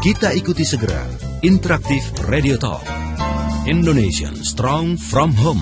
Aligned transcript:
Kita 0.00 0.32
ikuti 0.32 0.64
segera 0.64 1.04
Interaktif 1.44 2.24
Radio 2.24 2.56
Talk. 2.56 2.80
Indonesian 3.68 4.32
Strong 4.32 4.96
from 4.96 5.28
Home. 5.36 5.60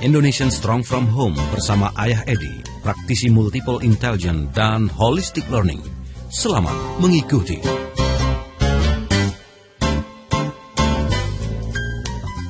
Indonesian 0.00 0.48
Strong 0.48 0.88
from 0.88 1.04
Home 1.12 1.36
bersama 1.52 1.92
Ayah 2.00 2.24
Edi, 2.24 2.64
praktisi 2.80 3.28
multiple 3.28 3.84
intelligence 3.84 4.48
dan 4.56 4.88
holistic 4.88 5.44
learning. 5.52 5.84
Selamat 6.32 6.72
mengikuti. 6.96 7.60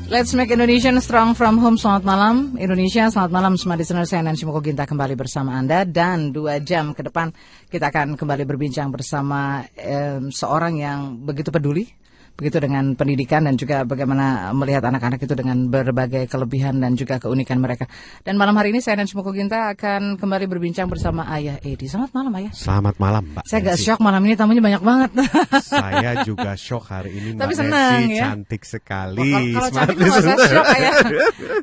Let's 0.08 0.32
make 0.32 0.48
Indonesia 0.48 0.88
strong 1.04 1.36
from 1.36 1.60
home. 1.60 1.76
Selamat 1.76 2.00
malam 2.00 2.56
Indonesia, 2.56 3.12
selamat 3.12 3.28
malam 3.28 3.52
semua 3.60 3.76
listener. 3.76 4.08
Saya 4.08 4.24
Nancy 4.24 4.48
Moko 4.48 4.64
Ginta 4.64 4.88
kembali 4.88 5.12
bersama 5.12 5.52
Anda. 5.60 5.84
Dan 5.84 6.32
dua 6.32 6.64
jam 6.64 6.96
ke 6.96 7.04
depan 7.04 7.28
kita 7.68 7.92
akan 7.92 8.16
kembali 8.16 8.48
berbincang 8.48 8.88
bersama 8.88 9.68
eh, 9.76 10.16
seorang 10.32 10.80
yang 10.80 11.12
begitu 11.20 11.52
peduli 11.52 11.92
begitu 12.38 12.62
dengan 12.62 12.94
pendidikan 12.94 13.42
dan 13.42 13.58
juga 13.58 13.82
bagaimana 13.82 14.54
melihat 14.54 14.86
anak-anak 14.86 15.18
itu 15.18 15.34
dengan 15.34 15.66
berbagai 15.66 16.30
kelebihan 16.30 16.78
dan 16.78 16.94
juga 16.94 17.18
keunikan 17.18 17.58
mereka. 17.58 17.90
Dan 18.22 18.38
malam 18.38 18.54
hari 18.54 18.70
ini 18.70 18.78
saya 18.78 19.02
dan 19.02 19.10
Smoko 19.10 19.34
Ginta 19.34 19.74
akan 19.74 20.14
kembali 20.14 20.46
berbincang 20.46 20.86
bersama 20.86 21.26
Ayah 21.26 21.58
Edi. 21.66 21.90
Selamat 21.90 22.14
malam 22.14 22.30
Ayah. 22.38 22.52
Selamat 22.54 22.94
malam 23.02 23.26
Mbak. 23.34 23.42
Saya 23.42 23.58
agak 23.66 23.76
shock 23.82 23.98
malam 23.98 24.22
ini 24.22 24.38
tamunya 24.38 24.62
banyak 24.62 24.82
banget. 24.86 25.10
Saya 25.66 26.22
juga 26.22 26.54
shock 26.54 26.86
hari 26.86 27.10
ini 27.18 27.34
Mbak 27.34 27.42
Tapi 27.42 27.54
senang, 27.58 28.06
Nancy, 28.06 28.14
ya. 28.14 28.22
cantik 28.30 28.62
sekali. 28.62 29.18
Kalau 29.18 29.50
kalau 29.58 29.70
cantik 29.74 29.96
nggak 29.98 30.22
usah 30.22 30.36
shock 30.46 30.66
Ayah. 30.70 30.92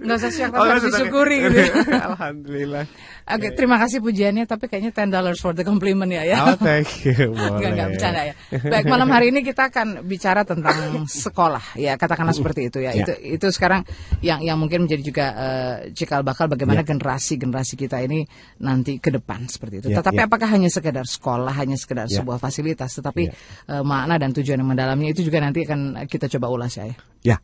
Nggak 0.03 0.17
usah 0.19 0.31
shock, 0.35 0.49
tapi 0.51 0.59
Oh, 0.59 0.67
harus 0.67 0.83
disyukuri. 0.91 1.37
Gitu. 1.39 1.61
Alhamdulillah. 2.11 2.83
Oke, 3.25 3.57
terima 3.57 3.81
kasih 3.81 4.05
pujiannya, 4.05 4.45
tapi 4.45 4.69
kayaknya 4.69 4.93
10 4.93 5.09
dollars 5.09 5.41
for 5.41 5.57
the 5.57 5.65
compliment 5.65 6.13
ya. 6.13 6.21
ya. 6.21 6.45
Oh, 6.45 6.53
thank 6.61 7.09
you. 7.09 7.33
Boleh. 7.33 7.57
Enggak, 7.57 7.69
enggak 7.73 7.87
bercanda 7.97 8.21
ya. 8.21 8.33
Baik, 8.53 8.85
malam 8.85 9.09
hari 9.09 9.33
ini 9.33 9.41
kita 9.41 9.73
akan 9.73 10.05
bicara 10.05 10.45
tentang 10.45 10.77
sekolah 11.25 11.73
ya, 11.73 11.97
katakanlah 11.97 12.37
seperti 12.37 12.69
itu 12.69 12.85
ya. 12.85 12.93
Ya. 12.93 13.01
Itu 13.01 13.13
itu 13.17 13.47
sekarang 13.49 13.81
yang 14.21 14.45
yang 14.45 14.61
mungkin 14.61 14.85
menjadi 14.85 15.01
juga 15.01 15.25
eh, 15.33 15.75
cikal 15.97 16.21
bakal 16.21 16.45
bagaimana 16.45 16.85
Ya. 16.85 16.93
generasi-generasi 16.93 17.73
kita 17.81 17.97
ini 18.05 18.29
nanti 18.61 19.01
ke 19.01 19.09
depan 19.09 19.49
seperti 19.49 19.81
itu. 19.81 19.87
Ya, 19.89 20.05
Tetapi 20.05 20.21
ya. 20.21 20.29
apakah 20.29 20.45
hanya 20.53 20.69
sekedar 20.69 21.09
sekolah, 21.09 21.49
hanya 21.57 21.81
sekedar 21.81 22.05
Ya. 22.05 22.21
sebuah 22.21 22.37
fasilitas, 22.37 22.93
tetapi 22.93 23.23
Ya. 23.25 23.33
eh, 23.73 23.81
makna 23.81 24.21
dan 24.21 24.37
tujuan 24.37 24.61
yang 24.61 24.69
mendalamnya 24.69 25.09
itu 25.17 25.25
juga 25.25 25.41
nanti 25.41 25.65
akan 25.65 26.05
kita 26.05 26.29
coba 26.37 26.53
ulas 26.53 26.77
ya. 26.77 26.93
ya. 26.93 26.95
Ya. 27.25 27.37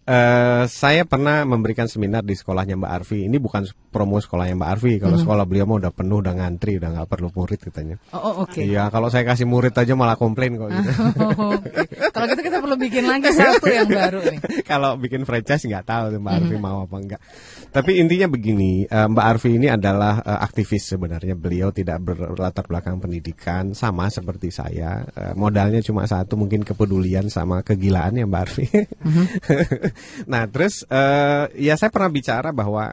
Eh, 0.00 0.64
saya 0.66 1.04
pernah 1.04 1.44
memberikan 1.44 1.84
seminar 1.84 2.24
di 2.24 2.32
sekolahnya 2.32 2.74
Mbak 2.74 2.92
Arfi. 2.98 3.28
Ini 3.28 3.36
bukan 3.36 3.62
promo 3.92 4.16
sekolahnya 4.18 4.56
Mbak 4.56 4.70
Arfi. 4.72 4.92
Kalau 4.96 5.14
Hmm. 5.14 5.22
sekolah 5.22 5.44
beliau 5.44 5.68
mah 5.68 5.86
udah 5.86 5.92
penuh, 5.92 6.18
udah 6.18 6.34
ngantri, 6.34 6.80
udah 6.80 6.88
nggak 6.88 7.06
perlu 7.06 7.28
murid 7.30 7.60
katanya. 7.60 8.00
Oh, 8.10 8.18
oh, 8.18 8.34
oke. 8.42 8.58
Iya, 8.58 8.88
kalau 8.88 9.12
saya 9.12 9.28
kasih 9.28 9.44
murid 9.44 9.76
aja 9.76 9.92
malah 9.94 10.16
komplain 10.16 10.56
kok 10.56 10.72
gitu. 10.72 10.90
Oh, 11.20 11.52
oke. 11.52 11.84
Kalau 12.10 12.26
gitu 12.26 12.42
kita 12.42 12.58
perlu 12.58 12.76
bikin 12.80 13.04
lagi 13.06 13.28
satu 13.30 13.68
yang 13.70 13.86
baru 13.86 14.18
nih. 14.24 14.38
kalau 14.72 14.96
bikin 14.98 15.22
franchise 15.22 15.68
nggak 15.68 15.86
tahu 15.86 16.04
tuh 16.16 16.18
Mbak 16.18 16.34
Arfi 16.42 16.56
mau 16.58 16.78
apa 16.88 16.96
enggak. 16.96 17.20
Tapi 17.70 17.90
intinya 18.02 18.26
begini, 18.26 18.88
eh, 18.88 19.06
Mbak 19.06 19.26
Arfi 19.36 19.50
ini 19.60 19.68
adalah 19.68 20.24
eh, 20.26 20.38
aktivis 20.42 20.90
sebenarnya. 20.90 21.36
Beliau 21.36 21.70
tidak 21.70 22.02
berlatar 22.02 22.64
belakang 22.66 22.98
pendidikan, 22.98 23.76
sama 23.76 24.08
seperti 24.10 24.48
saya. 24.50 25.04
Eh, 25.06 25.36
modalnya 25.36 25.78
cuma 25.84 26.02
satu, 26.08 26.34
mungkin 26.34 26.64
kepedulian 26.66 27.28
sama 27.30 27.60
kegilaan 27.62 28.16
ya 28.16 28.24
Mbak 28.26 28.42
Arfi. 28.42 28.66
nah 30.26 30.44
terus 30.46 30.84
eh, 30.84 31.44
ya 31.58 31.74
saya 31.74 31.88
pernah 31.88 32.08
bicara 32.08 32.50
bahwa 32.50 32.92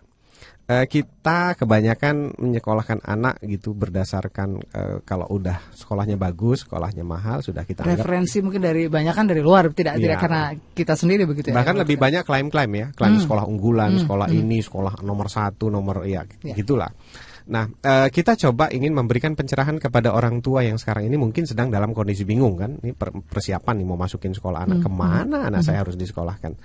eh, 0.68 0.86
kita 0.86 1.56
kebanyakan 1.56 2.36
menyekolahkan 2.36 3.00
anak 3.04 3.40
gitu 3.44 3.72
berdasarkan 3.72 4.50
eh, 4.68 4.98
kalau 5.04 5.24
udah 5.32 5.72
sekolahnya 5.72 6.20
bagus, 6.20 6.68
sekolahnya 6.68 7.08
mahal, 7.08 7.40
sudah 7.40 7.64
kita 7.64 7.88
anggap 7.88 8.04
Referensi 8.04 8.44
mungkin 8.44 8.60
dari 8.62 8.92
banyak 8.92 9.16
kan 9.16 9.26
dari 9.26 9.40
luar, 9.40 9.72
tidak 9.72 9.96
tidak 9.96 10.20
Iya. 10.20 10.24
karena 10.24 10.42
kita 10.76 10.94
sendiri 10.96 11.24
begitu 11.24 11.52
ya. 11.52 11.56
Bahkan 11.56 11.76
lebih 11.88 11.96
banyak 11.96 12.28
klaim-klaim 12.28 12.72
ya, 12.76 12.88
klaim 12.92 13.16
sekolah 13.16 13.48
unggulan, 13.48 13.96
Hmm, 13.96 14.04
sekolah 14.04 14.28
ini, 14.28 14.60
sekolah 14.60 15.00
nomor 15.08 15.32
satu, 15.32 15.72
nomor 15.72 16.04
ya, 16.04 16.28
Ya. 16.44 16.54
gitulah. 16.56 16.92
Nah, 17.48 17.64
kita 18.12 18.36
coba 18.36 18.68
ingin 18.76 18.92
memberikan 18.92 19.32
pencerahan 19.32 19.80
kepada 19.80 20.12
orang 20.12 20.44
tua 20.44 20.68
yang 20.68 20.76
sekarang 20.76 21.08
ini 21.08 21.16
mungkin 21.16 21.48
sedang 21.48 21.72
dalam 21.72 21.96
kondisi 21.96 22.28
bingung 22.28 22.60
kan, 22.60 22.76
ini 22.84 22.92
per- 22.92 23.16
persiapan 23.24 23.72
nih 23.80 23.88
mau 23.88 23.96
masukin 23.96 24.36
sekolah 24.36 24.68
Hmm, 24.68 24.76
anak 24.76 24.80
ke 24.84 24.90
mana 24.92 25.38
anak 25.48 25.64
saya 25.64 25.80
harus 25.88 25.96
disekolahkan. 25.96 26.60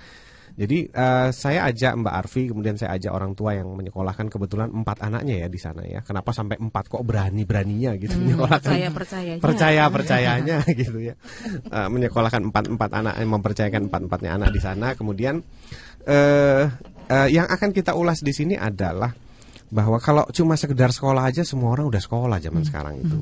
Jadi 0.53 0.91
eh, 0.91 1.29
saya 1.33 1.69
ajak 1.71 1.91
Mbak 2.03 2.13
Arfi, 2.13 2.51
kemudian 2.51 2.77
saya 2.77 2.99
ajak 2.99 3.11
orang 3.15 3.33
tua 3.33 3.57
yang 3.57 3.71
menyekolahkan 3.73 4.29
kebetulan 4.29 4.69
empat 4.69 5.01
anaknya 5.01 5.45
ya 5.45 5.47
di 5.49 5.59
sana 5.61 5.81
ya. 5.87 6.05
Kenapa 6.05 6.29
sampai 6.29 6.61
empat 6.61 6.91
kok 6.91 7.01
berani 7.01 7.41
beraninya 7.47 7.95
gitu 7.97 8.15
menyekolahkan? 8.21 8.69
percaya 8.73 8.89
percayanya 8.89 9.41
percaya 9.41 9.83
percayanya 9.89 10.57
gitu 10.81 10.99
ya 10.99 11.15
Eh, 11.73 11.89
menyekolahkan 11.89 12.53
empat 12.53 12.65
empat 12.69 12.89
anak 12.93 13.13
eh, 13.17 13.25
mempercayakan 13.25 13.89
empat 13.89 14.01
empatnya 14.05 14.31
anak 14.37 14.49
di 14.53 14.61
sana 14.61 14.93
kemudian 14.93 15.41
eh 16.05 16.65
eh, 17.09 17.27
yang 17.33 17.49
akan 17.49 17.73
kita 17.73 17.97
ulas 17.97 18.21
di 18.21 18.29
sini 18.29 18.53
adalah 18.53 19.09
bahwa 19.69 19.97
kalau 20.01 20.27
cuma 20.33 20.59
sekedar 20.59 20.91
sekolah 20.91 21.29
aja 21.29 21.45
semua 21.45 21.75
orang 21.75 21.87
udah 21.87 22.01
sekolah 22.01 22.37
zaman 22.41 22.63
sekarang 22.65 22.99
itu. 22.99 23.17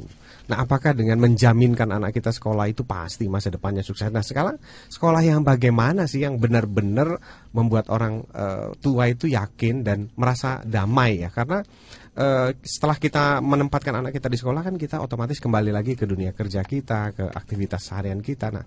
Nah 0.51 0.67
apakah 0.67 0.91
dengan 0.91 1.21
menjaminkan 1.21 1.87
anak 1.87 2.11
kita 2.11 2.33
sekolah 2.33 2.67
itu 2.67 2.83
pasti 2.83 3.29
masa 3.31 3.47
depannya 3.47 3.85
sukses? 3.85 4.11
Nah 4.11 4.25
sekarang 4.25 4.59
sekolah 4.89 5.21
yang 5.23 5.47
bagaimana 5.47 6.09
sih 6.11 6.27
yang 6.27 6.41
benar-benar 6.41 7.21
membuat 7.55 7.87
orang 7.87 8.25
eh, 8.35 8.75
tua 8.83 9.07
itu 9.07 9.31
yakin 9.31 9.85
dan 9.85 10.11
merasa 10.19 10.59
damai 10.65 11.23
ya? 11.23 11.29
Karena 11.31 11.63
eh, 12.11 12.49
setelah 12.59 12.97
kita 12.99 13.39
menempatkan 13.39 14.03
anak 14.03 14.11
kita 14.15 14.27
di 14.27 14.35
sekolah 14.35 14.61
kan 14.63 14.75
kita 14.75 14.99
otomatis 14.99 15.39
kembali 15.39 15.71
lagi 15.71 15.95
ke 15.95 16.03
dunia 16.03 16.35
kerja 16.35 16.63
kita, 16.63 17.15
ke 17.15 17.23
aktivitas 17.31 17.87
seharian 17.87 18.19
kita. 18.19 18.51
Nah, 18.51 18.63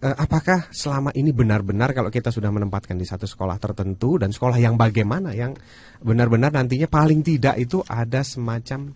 eh, 0.00 0.16
apakah 0.16 0.72
selama 0.72 1.12
ini 1.12 1.32
benar-benar 1.36 1.92
kalau 1.92 2.08
kita 2.08 2.32
sudah 2.32 2.48
menempatkan 2.48 2.96
di 2.96 3.04
satu 3.04 3.28
sekolah 3.28 3.60
tertentu 3.60 4.16
dan 4.16 4.32
sekolah 4.32 4.56
yang 4.56 4.80
bagaimana 4.80 5.36
yang 5.36 5.52
benar-benar 6.00 6.52
nantinya 6.56 6.88
paling 6.88 7.20
tidak 7.20 7.60
itu 7.60 7.84
ada 7.84 8.24
semacam 8.24 8.92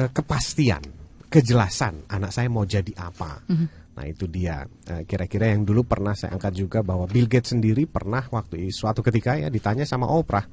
eh, 0.00 0.10
kepastian, 0.12 0.82
kejelasan 1.28 2.08
anak 2.08 2.32
saya 2.32 2.48
mau 2.48 2.64
jadi 2.64 2.92
apa. 2.96 3.44
Nah 3.96 4.04
itu 4.04 4.28
dia 4.28 4.60
kira-kira 5.08 5.56
yang 5.56 5.64
dulu 5.64 5.88
pernah 5.88 6.12
saya 6.12 6.36
angkat 6.36 6.52
juga 6.52 6.84
bahwa 6.84 7.08
Bill 7.08 7.24
Gates 7.24 7.56
sendiri 7.56 7.88
pernah 7.88 8.20
waktu 8.28 8.68
suatu 8.68 9.00
ketika 9.00 9.40
ya 9.40 9.48
ditanya 9.48 9.88
sama 9.88 10.04
Oprah, 10.04 10.44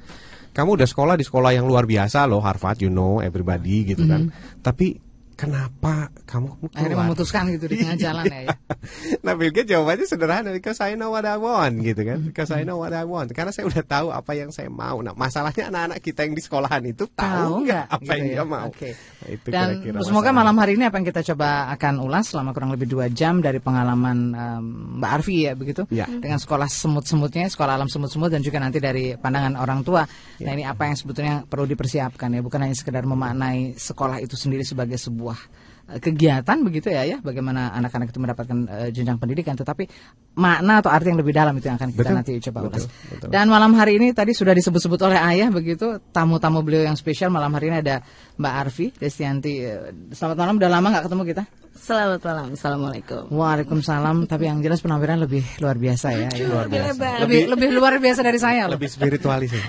kamu 0.54 0.80
udah 0.80 0.88
sekolah 0.88 1.18
di 1.18 1.26
sekolah 1.26 1.52
yang 1.52 1.66
luar 1.66 1.90
biasa 1.90 2.30
loh 2.30 2.40
Harvard, 2.40 2.80
you 2.80 2.94
know 2.94 3.20
everybody 3.20 3.84
gitu 3.90 4.06
kan, 4.06 4.30
tapi 4.62 5.02
kenapa 5.34 6.10
kamu 6.24 6.56
Akhirnya 6.70 6.88
keluar? 6.90 7.06
memutuskan 7.06 7.44
gitu 7.50 7.66
di 7.66 7.76
tengah 7.78 7.98
jalan 7.98 8.26
ya. 8.26 8.40
ya. 8.44 8.50
Nah 9.26 9.34
Bill 9.34 9.50
Gates 9.50 9.68
jawabannya 9.68 10.06
sederhana 10.06 10.50
Because 10.52 10.80
I 10.80 10.94
know 10.94 11.10
what 11.10 11.24
I 11.24 11.36
want 11.36 11.80
gitu 11.80 12.02
kan 12.02 12.20
Because 12.24 12.50
I 12.50 12.62
know 12.62 12.76
what 12.76 12.92
I 12.92 13.04
want 13.04 13.30
Karena 13.30 13.50
saya 13.50 13.66
udah 13.66 13.82
tahu 13.82 14.08
apa 14.10 14.32
yang 14.34 14.50
saya 14.50 14.68
mau 14.68 15.00
Nah 15.00 15.14
masalahnya 15.14 15.68
anak-anak 15.68 16.00
kita 16.00 16.24
yang 16.24 16.34
di 16.34 16.42
sekolahan 16.42 16.84
itu 16.84 17.08
Tahu 17.08 17.64
nggak 17.64 17.86
apa 17.88 18.02
gitu 18.02 18.12
yang 18.14 18.26
ya? 18.26 18.34
dia 18.34 18.46
mau 18.46 18.68
Oke. 18.68 18.90
Nah, 18.92 19.30
itu 19.30 19.48
Dan 19.48 19.68
kira-kira 19.80 19.98
semoga 20.00 20.04
masalahnya. 20.04 20.34
malam 20.36 20.56
hari 20.58 20.72
ini 20.74 20.84
apa 20.84 20.96
yang 20.96 21.08
kita 21.08 21.22
coba 21.26 21.50
akan 21.72 21.94
ulas 21.98 22.26
selama 22.28 22.50
kurang 22.52 22.70
lebih 22.70 22.86
dua 22.86 23.08
jam 23.08 23.40
dari 23.40 23.58
pengalaman 23.58 24.18
em, 24.32 24.64
Mbak 25.00 25.12
Arfi 25.12 25.36
ya 25.42 25.54
begitu 25.54 25.84
Ya. 25.88 26.06
dengan 26.06 26.38
sekolah 26.38 26.68
semut-semutnya, 26.68 27.48
sekolah 27.48 27.74
alam 27.74 27.88
semut-semut 27.88 28.28
dan 28.28 28.40
juga 28.40 28.60
nanti 28.60 28.78
dari 28.78 29.16
pandangan 29.16 29.56
orang 29.56 29.82
tua. 29.82 30.04
Nah 30.04 30.44
Ya. 30.44 30.52
ini 30.52 30.64
apa 30.64 30.86
yang 30.86 30.96
sebetulnya 30.96 31.36
perlu 31.44 31.64
dipersiapkan 31.66 32.28
ya, 32.30 32.42
bukan 32.42 32.60
hanya 32.60 32.74
sekedar 32.74 33.04
memaknai 33.04 33.74
sekolah 33.74 34.20
itu 34.20 34.36
sendiri 34.36 34.62
sebagai 34.62 34.96
sebuah 34.96 35.23
eh, 35.32 36.00
kegiatan 36.04 36.60
begitu 36.60 36.92
ya 36.92 37.08
ya, 37.08 37.18
bagaimana 37.24 37.72
anak-anak 37.72 38.12
itu 38.12 38.20
mendapatkan 38.20 38.58
eh, 38.68 38.90
jenjang 38.92 39.16
pendidikan, 39.16 39.56
tetapi 39.56 39.88
makna 40.36 40.84
atau 40.84 40.92
arti 40.92 41.16
yang 41.16 41.20
lebih 41.24 41.32
dalam 41.32 41.56
itu 41.56 41.72
yang 41.72 41.80
akan 41.80 41.96
kita 41.96 42.04
Betul, 42.04 42.18
nanti 42.20 42.34
coba 42.52 42.60
betul, 42.68 42.72
ulas. 42.76 42.84
betul. 43.08 43.30
Dan 43.32 43.46
malam 43.48 43.72
hari 43.80 43.96
ini 43.96 44.12
tadi 44.12 44.36
sudah 44.36 44.52
disebut-sebut 44.52 45.00
oleh 45.08 45.20
ayah 45.24 45.48
begitu 45.48 46.04
tamu-tamu 46.12 46.60
beliau 46.60 46.84
yang 46.84 47.00
spesial 47.00 47.32
malam 47.32 47.54
hari 47.56 47.72
ini 47.72 47.78
ada 47.80 48.04
Mbak 48.36 48.54
Arfi 48.68 48.88
Destianti. 49.00 49.54
Eh, 49.64 50.12
Selamat 50.12 50.38
malam, 50.44 50.60
udah 50.60 50.68
lama 50.68 50.88
nggak 50.92 51.06
ketemu 51.08 51.24
kita? 51.32 51.44
Selamat 51.74 52.22
malam 52.22 52.48
assalamualaikum 52.54 53.28
Waalaikumsalam. 53.34 54.30
Tapi 54.30 54.44
yang 54.46 54.62
jelas 54.62 54.80
penampilan 54.80 55.26
lebih 55.26 55.44
luar 55.60 55.76
biasa 55.76 56.08
ya. 56.14 56.30
ya. 56.30 56.48
Luar 56.48 56.68
biasa. 56.70 57.26
Lebih 57.26 57.42
lebih 57.50 57.70
luar 57.74 57.98
biasa 57.98 58.22
dari 58.22 58.40
saya 58.40 58.70
loh. 58.70 58.78
Lebih 58.78 58.90
spiritualis 58.90 59.52
ya. 59.52 59.64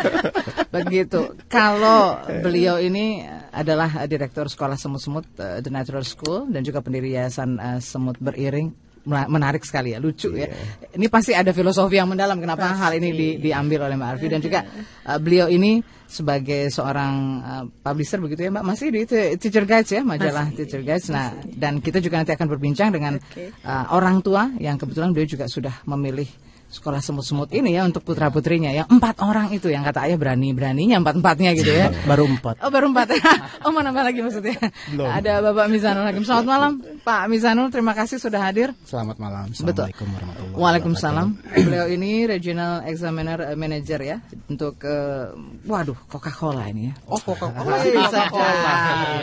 Begitu. 0.76 1.34
Kalau 1.48 2.20
beliau 2.44 2.78
ini 2.78 3.24
adalah 3.50 4.06
direktur 4.06 4.46
sekolah 4.46 4.78
semut-semut 4.78 5.26
eh, 5.40 5.58
The 5.58 5.70
Natural 5.72 6.06
School 6.06 6.46
dan 6.52 6.62
juga 6.62 6.84
pendiri 6.84 7.16
yayasan 7.16 7.58
eh, 7.58 7.80
semut 7.82 8.20
beriring 8.22 8.89
menarik 9.06 9.64
sekali 9.64 9.96
ya, 9.96 9.98
lucu 9.98 10.36
ya. 10.36 10.50
Ini 10.92 11.06
pasti 11.08 11.32
ada 11.32 11.56
filosofi 11.56 11.96
yang 11.96 12.12
mendalam 12.12 12.36
kenapa 12.36 12.76
hal 12.76 12.92
ini 13.00 13.16
di- 13.16 13.36
diambil 13.40 13.88
oleh 13.88 13.96
Mbak 13.96 14.08
Arfi 14.12 14.26
dan 14.28 14.40
juga 14.44 14.60
uh, 15.08 15.16
beliau 15.16 15.48
ini 15.48 15.80
sebagai 16.04 16.68
seorang 16.68 17.14
uh, 17.40 17.64
publisher 17.80 18.20
begitu 18.20 18.44
ya 18.44 18.50
Mbak. 18.52 18.64
Masih 18.66 18.92
di 18.92 19.08
Te- 19.08 19.40
Teacher 19.40 19.64
Guides 19.64 19.88
ya 19.88 20.04
majalah 20.04 20.52
Teacher 20.52 20.84
Guides. 20.84 21.08
Nah 21.08 21.32
dan 21.56 21.80
kita 21.80 22.02
juga 22.04 22.20
nanti 22.20 22.36
akan 22.36 22.46
berbincang 22.50 22.92
dengan 22.92 23.16
uh, 23.64 23.84
orang 23.96 24.20
tua 24.20 24.52
yang 24.60 24.76
kebetulan 24.76 25.16
beliau 25.16 25.28
juga 25.32 25.48
sudah 25.48 25.72
memilih 25.88 26.28
sekolah 26.70 27.02
semut-semut 27.02 27.50
ini 27.50 27.74
ya 27.74 27.82
untuk 27.82 28.06
putra 28.06 28.30
putrinya 28.30 28.70
ya. 28.70 28.86
Empat 28.86 29.18
orang 29.26 29.50
itu 29.50 29.66
yang 29.68 29.82
kata 29.82 30.06
ayah 30.06 30.16
berani 30.16 30.54
beraninya 30.54 31.02
empat 31.02 31.18
empatnya 31.18 31.50
gitu 31.58 31.74
ya. 31.74 31.90
Baru 32.10 32.30
empat. 32.30 32.62
Oh 32.62 32.70
baru 32.70 32.94
empat. 32.94 33.08
Oh 33.60 33.74
mana 33.74 33.92
lagi 33.92 34.24
maksudnya? 34.24 34.56
Ada 34.96 35.44
bapak 35.44 35.68
Mizanul 35.68 36.06
Hakim. 36.08 36.24
Selamat 36.24 36.46
malam 36.48 36.72
Pak 37.04 37.28
Mizanul. 37.28 37.68
Terima 37.68 37.92
kasih 37.92 38.16
sudah 38.16 38.40
hadir. 38.40 38.72
Selamat 38.86 39.20
malam. 39.20 39.50
Betul. 39.52 39.90
assalamualaikum 39.90 40.08
warahmatullahi 40.14 40.56
Waalaikumsalam. 40.56 41.28
beliau 41.66 41.86
ini 41.90 42.12
regional 42.24 42.86
examiner 42.86 43.38
eh, 43.52 43.58
manager 43.58 44.00
ya 44.00 44.16
untuk 44.48 44.80
uh, 44.86 45.34
waduh 45.66 45.98
Coca 46.08 46.30
Cola 46.32 46.70
ini 46.70 46.88
ya. 46.88 46.94
Oh 47.10 47.20
Coca 47.20 47.50
Cola 47.52 47.68
masih 47.76 47.92
bisa 47.92 48.20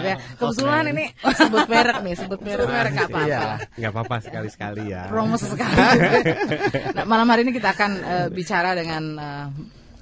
ya. 0.03 0.15
Kebetulan 0.37 0.83
ini 0.93 1.05
sebut 1.33 1.65
merek 1.65 1.97
nih, 2.03 2.15
sebut 2.19 2.39
merek. 2.43 2.67
merek 2.67 2.91
nggak 2.93 3.09
apa-apa. 3.09 3.25
Iya, 3.25 3.41
nggak 3.79 3.91
apa-apa 3.95 4.15
sekali-sekali 4.21 4.83
ya. 4.91 5.01
promo 5.09 5.35
sekali. 5.39 5.97
nah, 6.93 7.05
malam 7.07 7.27
hari 7.31 7.36
ini 7.41 7.51
kita 7.53 7.73
akan 7.73 7.91
eh, 8.01 8.27
bicara 8.33 8.73
dengan 8.73 9.03
eh, 9.17 9.45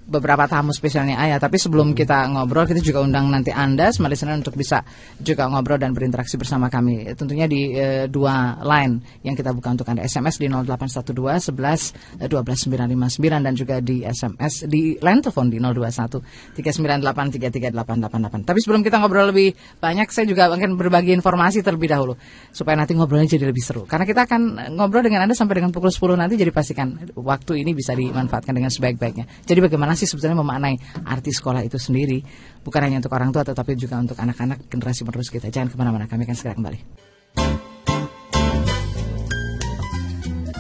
beberapa 0.06 0.46
tamu 0.46 0.70
spesialnya 0.72 1.18
Ayah. 1.18 1.42
Tapi 1.42 1.58
sebelum 1.58 1.98
kita 1.98 2.30
ngobrol, 2.30 2.70
kita 2.70 2.80
juga 2.80 3.02
undang 3.02 3.28
nanti 3.34 3.50
Anda, 3.50 3.90
semua 3.90 4.14
listener 4.14 4.38
untuk 4.38 4.54
bisa 4.54 4.86
juga 5.18 5.50
ngobrol 5.50 5.82
dan 5.82 5.92
berinteraksi 5.98 6.38
bersama 6.38 6.70
kami. 6.70 7.10
Tentunya 7.18 7.50
di 7.50 7.74
eh, 7.74 8.06
dua 8.06 8.62
line 8.62 9.02
yang 9.26 9.34
kita 9.34 9.52
buka 9.52 9.74
untuk 9.74 9.90
Anda. 9.90 10.06
SMS 10.06 10.38
di 10.38 10.48
0812 10.48 11.52
11 11.52 12.22
eh, 12.22 12.30
12 12.30 12.70
959 12.70 13.46
dan 13.46 13.54
juga 13.58 13.76
di 13.82 14.06
SMS 14.06 14.70
di 14.70 14.96
line 15.02 15.22
telepon 15.26 15.50
di 15.50 15.58
021 15.58 16.22
398 16.54 17.42
33888. 17.42 18.46
Tapi 18.46 18.60
sebelum 18.62 18.82
kita 18.86 19.02
ngobrol 19.02 19.34
lebih 19.34 19.58
banyak, 19.82 20.08
saya 20.14 20.30
juga 20.30 20.48
akan 20.54 20.78
berbagi 20.78 21.18
informasi 21.18 21.66
terlebih 21.66 21.90
dahulu 21.90 22.14
supaya 22.54 22.78
nanti 22.78 22.94
ngobrolnya 22.94 23.26
jadi 23.26 23.50
lebih 23.50 23.64
seru. 23.66 23.84
Karena 23.90 24.06
kita 24.06 24.30
akan 24.30 24.72
ngobrol 24.78 25.02
dengan 25.02 25.26
Anda 25.26 25.34
sampai 25.34 25.60
dengan 25.64 25.74
pukul 25.74 25.90
10 25.90 26.22
nanti, 26.22 26.38
jadi 26.38 26.54
pastikan 26.54 26.94
waktu 27.18 27.66
ini 27.66 27.74
bisa 27.74 27.98
dimanfaatkan 27.98 28.54
dengan 28.54 28.70
sebaik-baiknya. 28.70 29.26
Jadi 29.50 29.60
bagaimana 29.66 29.95
sih 29.96 30.08
sebetulnya 30.08 30.40
memaknai 30.40 30.76
arti 31.08 31.32
sekolah 31.32 31.64
itu 31.64 31.80
sendiri, 31.80 32.22
bukan 32.62 32.82
hanya 32.86 33.02
untuk 33.02 33.16
orang 33.16 33.32
tua, 33.32 33.44
tetapi 33.44 33.74
juga 33.80 33.98
untuk 33.98 34.20
anak-anak 34.20 34.68
generasi 34.70 35.02
penerus 35.08 35.32
kita. 35.34 35.50
Jangan 35.50 35.72
ke 35.72 35.76
mana-mana, 35.80 36.06
kami 36.06 36.28
akan 36.28 36.36
segera 36.36 36.56
kembali. 36.56 36.80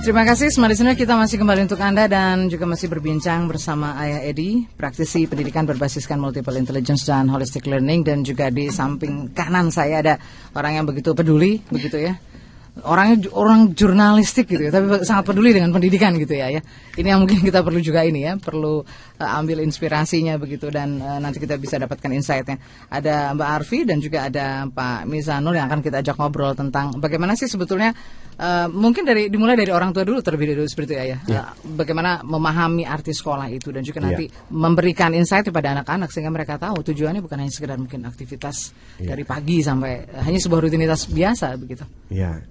Terima 0.06 0.22
kasih, 0.22 0.54
smart 0.54 0.70
listener. 0.70 0.94
Kita 0.94 1.18
masih 1.18 1.42
kembali 1.42 1.66
untuk 1.66 1.82
Anda 1.82 2.06
dan 2.06 2.46
juga 2.46 2.70
masih 2.70 2.94
berbincang 2.94 3.50
bersama 3.50 3.98
Ayah 3.98 4.22
Edi, 4.22 4.62
praktisi 4.78 5.26
pendidikan 5.26 5.66
berbasiskan 5.66 6.22
multiple 6.22 6.54
intelligence 6.62 7.10
dan 7.10 7.26
holistic 7.26 7.66
learning. 7.66 8.06
Dan 8.06 8.22
juga 8.22 8.54
di 8.54 8.70
samping 8.70 9.34
kanan 9.34 9.74
saya 9.74 10.06
ada 10.06 10.22
orang 10.54 10.78
yang 10.78 10.86
begitu 10.86 11.18
peduli, 11.18 11.58
begitu 11.74 11.98
ya. 11.98 12.22
Orangnya 12.83 13.31
orang 13.31 13.72
jurnalistik 13.72 14.51
gitu 14.51 14.68
ya, 14.68 14.72
tapi 14.75 15.00
sangat 15.07 15.31
peduli 15.31 15.56
dengan 15.56 15.72
pendidikan 15.72 16.12
gitu 16.19 16.36
ya. 16.36 16.51
ya. 16.51 16.60
Ini 17.00 17.07
yang 17.16 17.24
mungkin 17.24 17.39
kita 17.39 17.63
perlu 17.63 17.80
juga 17.80 18.04
ini 18.04 18.27
ya, 18.27 18.36
perlu 18.36 18.83
uh, 18.83 19.39
ambil 19.39 19.63
inspirasinya 19.63 20.36
begitu 20.36 20.68
dan 20.68 21.00
uh, 21.00 21.19
nanti 21.24 21.39
kita 21.39 21.56
bisa 21.56 21.80
dapatkan 21.80 22.12
insight-nya. 22.12 22.60
Ada 22.92 23.31
Mbak 23.31 23.50
Arfi 23.50 23.80
dan 23.88 24.04
juga 24.04 24.27
ada 24.27 24.68
Pak 24.68 25.07
Mizanul 25.07 25.56
yang 25.56 25.72
akan 25.72 25.80
kita 25.80 26.04
ajak 26.04 26.19
ngobrol 26.19 26.51
tentang 26.51 27.00
bagaimana 27.00 27.39
sih 27.39 27.48
sebetulnya 27.48 27.95
uh, 28.39 28.68
mungkin 28.68 29.07
dari 29.07 29.31
dimulai 29.31 29.56
dari 29.56 29.72
orang 29.72 29.95
tua 29.95 30.04
dulu 30.04 30.19
terlebih 30.19 30.56
dahulu 30.56 30.68
seperti 30.68 31.00
itu 31.00 31.16
ya. 31.16 31.18
ya. 31.31 31.42
Uh, 31.56 31.80
bagaimana 31.80 32.22
memahami 32.27 32.83
arti 32.83 33.16
sekolah 33.16 33.48
itu 33.51 33.72
dan 33.72 33.88
juga 33.88 34.04
nanti 34.04 34.27
memberikan 34.51 35.16
insight 35.16 35.48
kepada 35.48 35.72
anak-anak 35.80 36.12
sehingga 36.12 36.31
mereka 36.31 36.60
tahu 36.60 36.83
tujuannya 36.83 37.24
bukan 37.24 37.39
hanya 37.39 37.54
sekedar 37.54 37.80
mungkin 37.80 38.04
aktivitas 38.04 38.75
dari 39.00 39.24
pagi 39.24 39.63
sampai 39.63 40.12
uh, 40.12 40.24
hanya 40.27 40.39
sebuah 40.44 40.68
rutinitas 40.68 41.07
biasa 41.07 41.56
begitu. 41.56 41.88
Ya. 42.12 42.44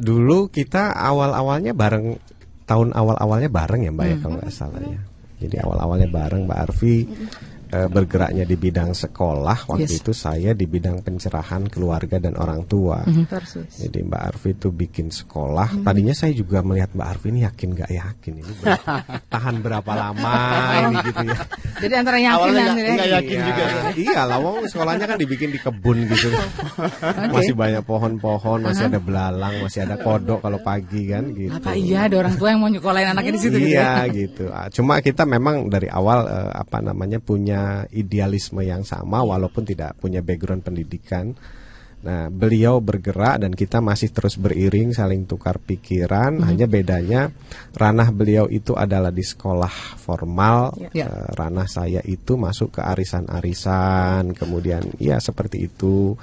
Dulu 0.00 0.48
kita 0.48 0.96
awal-awalnya 0.96 1.76
bareng 1.76 2.16
tahun 2.64 2.96
awal-awalnya 2.96 3.52
bareng 3.52 3.84
ya 3.84 3.92
Mbak 3.92 4.06
ya 4.06 4.16
kalau 4.22 4.36
nggak 4.40 4.54
salah 4.54 4.82
ya. 4.82 5.00
Jadi 5.40 5.56
awal-awalnya 5.60 6.08
bareng 6.08 6.44
Mbak 6.48 6.58
Arfi 6.68 6.96
eh, 7.70 7.86
bergeraknya 7.86 8.42
di 8.42 8.56
bidang 8.56 8.90
sekolah 8.90 9.66
waktu 9.66 9.86
Yes. 9.86 9.98
itu 9.98 10.12
saya 10.12 10.50
di 10.52 10.64
bidang 10.64 11.00
pencerahan 11.00 11.66
keluarga 11.66 12.16
dan 12.16 12.34
orang 12.34 12.62
tua. 12.64 13.02
Persis. 13.22 13.80
Jadi 13.80 14.02
Mbak 14.02 14.22
Arfi 14.28 14.50
itu 14.52 14.68
bikin 14.68 15.08
sekolah. 15.08 15.80
Tadinya 15.80 16.12
saya 16.12 16.30
juga 16.30 16.60
melihat 16.60 16.90
Mbak 16.90 17.08
Arfi 17.08 17.26
ini 17.28 17.40
yakin 17.42 17.68
nggak 17.72 17.90
yakin 17.90 18.32
ini 18.36 18.52
ber- 18.56 18.82
tahan 19.32 19.56
berapa 19.58 19.92
lama 19.92 20.34
ini 20.82 20.96
gitu 21.04 21.22
ya. 21.24 21.38
Jadi 21.78 21.94
antara 21.96 22.18
yakin 22.18 22.34
Awalnya 22.36 22.54
dan 22.56 22.66
nggak- 22.66 22.76
tidak 22.76 22.94
nggak 22.96 23.10
yakin 23.14 23.38
juga. 23.40 23.64
Iya 23.92 24.20
lah, 24.24 24.38
wong 24.38 24.56
sekolahnya 24.66 25.06
kan 25.06 25.16
dibikin 25.16 25.48
di 25.48 25.58
kebun 25.58 25.98
gitu. 26.06 26.28
Masih 27.34 27.54
banyak 27.54 27.82
pohon-pohon, 27.82 28.58
masih 28.62 28.86
ada 28.86 28.98
belalang, 28.98 29.54
masih 29.60 29.82
ada 29.82 29.96
kodok 29.96 30.40
kalau 30.40 30.58
pagi 30.58 31.06
kan 31.06 31.30
gitu. 31.30 31.52
Apa 31.52 31.72
iya 31.72 32.06
ada 32.06 32.16
orang 32.18 32.34
tua 32.34 32.48
yang 32.48 32.60
mau 32.60 32.68
nyekolahin 32.68 33.08
anaknya 33.08 33.32
di 33.32 33.40
situ 33.40 33.56
gitu 33.56 33.70
ya? 33.70 33.80
Iya 33.80 33.92
gitu. 34.10 34.44
Ah, 34.48 34.68
Cuma 34.68 34.98
kita 34.98 35.22
memang 35.24 35.66
dari 35.66 35.86
awal 35.86 36.24
eh, 36.24 36.50
apa 36.52 36.78
namanya 36.80 37.18
punya 37.18 37.59
idealisme 37.94 38.62
yang 38.62 38.82
sama 38.86 39.22
walaupun 39.24 39.64
tidak 39.66 39.96
punya 39.98 40.20
background 40.20 40.62
pendidikan. 40.62 41.34
Nah, 42.00 42.32
beliau 42.32 42.80
bergerak 42.80 43.44
dan 43.44 43.52
kita 43.52 43.84
masih 43.84 44.08
terus 44.08 44.40
beriring 44.40 44.96
saling 44.96 45.28
tukar 45.28 45.60
pikiran. 45.60 46.40
Hanya 46.48 46.64
bedanya 46.64 47.28
ranah 47.76 48.08
beliau 48.08 48.48
itu 48.48 48.72
adalah 48.72 49.12
di 49.12 49.20
sekolah 49.20 50.00
formal, 50.00 50.72
Ya. 50.96 51.06
Eh, 51.06 51.28
ranah 51.36 51.68
saya 51.68 52.00
itu 52.08 52.40
masuk 52.40 52.80
ke 52.80 52.80
arisan-arisan, 52.80 54.32
kemudian 54.32 54.80
ya 54.96 55.20
seperti 55.20 55.68
itu 55.68 56.16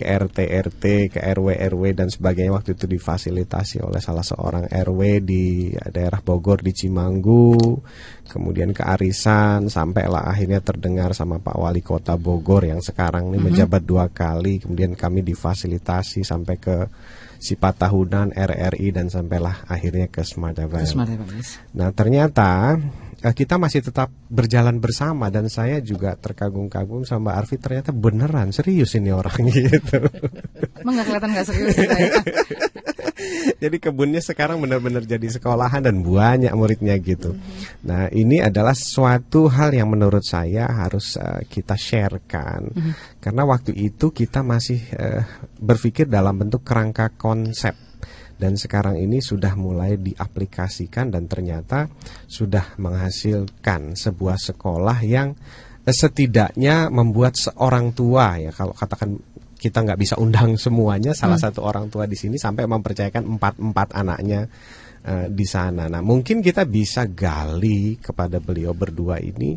ke 0.00 0.08
RT 0.08 0.38
RT, 0.48 0.84
ke 1.12 1.20
RW 1.20 1.60
RW 1.76 1.82
dan 1.92 2.08
sebagainya. 2.08 2.56
Waktu 2.56 2.72
itu 2.72 2.88
difasilitasi 2.88 3.84
oleh 3.84 4.00
salah 4.00 4.24
seorang 4.24 4.64
RW 4.72 5.00
di 5.20 5.68
daerah 5.92 6.24
Bogor 6.24 6.64
di 6.64 6.72
Cimanggu, 6.72 7.60
kemudian 8.24 8.72
ke 8.72 8.80
arisan 8.80 9.68
sampailah 9.68 10.24
akhirnya 10.24 10.64
terdengar 10.64 11.12
sama 11.12 11.36
Pak 11.36 11.56
Wali 11.60 11.84
Kota 11.84 12.16
Bogor 12.16 12.64
yang 12.64 12.80
sekarang 12.80 13.28
ini 13.28 13.38
menjabat 13.52 13.84
dua 13.84 14.08
kali, 14.08 14.64
kemudian 14.64 14.96
kami 14.96 15.20
difasilitasi 15.20 16.24
sampai 16.24 16.56
ke 16.56 16.76
Sifat 17.40 17.80
Tahunan, 17.80 18.36
RRI 18.36 18.92
dan 18.92 19.08
sampailah 19.08 19.64
akhirnya 19.64 20.12
ke 20.12 20.20
Smart 20.24 20.60
Advice. 20.60 20.92
Nah 21.72 21.88
ternyata 21.88 22.76
kita 23.20 23.60
masih 23.60 23.84
tetap 23.84 24.08
berjalan 24.32 24.80
bersama 24.80 25.28
dan 25.28 25.52
saya 25.52 25.84
juga 25.84 26.16
terkagum-kagum 26.16 27.04
sama 27.04 27.28
Mbak 27.28 27.36
Arfi 27.36 27.56
ternyata 27.60 27.90
beneran 27.92 28.48
serius 28.48 28.96
ini 28.96 29.12
orang 29.12 29.36
gitu. 29.52 30.00
Emang 30.80 30.96
nggak 30.96 31.06
kelihatan 31.12 31.30
nggak 31.36 31.46
serius 31.46 31.76
ya, 31.76 31.84
saya? 31.84 32.10
jadi 33.62 33.76
kebunnya 33.76 34.24
sekarang 34.24 34.56
benar-benar 34.64 35.04
jadi 35.04 35.28
sekolahan 35.36 35.84
dan 35.84 36.00
banyak 36.00 36.48
muridnya 36.56 36.96
gitu. 36.96 37.36
Nah 37.84 38.08
ini 38.08 38.40
adalah 38.40 38.72
suatu 38.72 39.52
hal 39.52 39.76
yang 39.76 39.92
menurut 39.92 40.24
saya 40.24 40.64
harus 40.64 41.20
eh, 41.20 41.44
kita 41.44 41.76
sharekan 41.76 42.72
karena 43.20 43.42
waktu 43.44 43.76
itu 43.76 44.16
kita 44.16 44.40
masih 44.40 44.80
eh, 44.96 45.28
berpikir 45.60 46.08
dalam 46.08 46.40
bentuk 46.40 46.64
kerangka 46.64 47.12
konsep 47.20 47.89
dan 48.40 48.56
sekarang 48.56 48.96
ini 48.96 49.20
sudah 49.20 49.52
mulai 49.52 50.00
diaplikasikan 50.00 51.12
dan 51.12 51.28
ternyata 51.28 51.92
sudah 52.24 52.80
menghasilkan 52.80 53.92
sebuah 53.92 54.40
sekolah 54.40 55.04
yang 55.04 55.36
eh, 55.84 55.92
setidaknya 55.92 56.88
membuat 56.88 57.36
seorang 57.36 57.92
tua 57.92 58.40
ya 58.40 58.50
kalau 58.56 58.72
katakan 58.72 59.20
kita 59.60 59.84
nggak 59.84 60.00
bisa 60.00 60.16
undang 60.16 60.56
semuanya 60.56 61.12
salah 61.12 61.36
satu 61.36 61.60
orang 61.60 61.92
tua 61.92 62.08
di 62.08 62.16
sini 62.16 62.40
sampai 62.40 62.64
mempercayakan 62.64 63.36
empat 63.36 63.54
empat 63.60 63.88
anaknya 63.92 64.48
eh, 65.04 65.28
di 65.28 65.44
sana. 65.44 65.84
Nah 65.92 66.00
mungkin 66.00 66.40
kita 66.40 66.64
bisa 66.64 67.04
gali 67.04 68.00
kepada 68.00 68.40
beliau 68.40 68.72
berdua 68.72 69.20
ini 69.20 69.52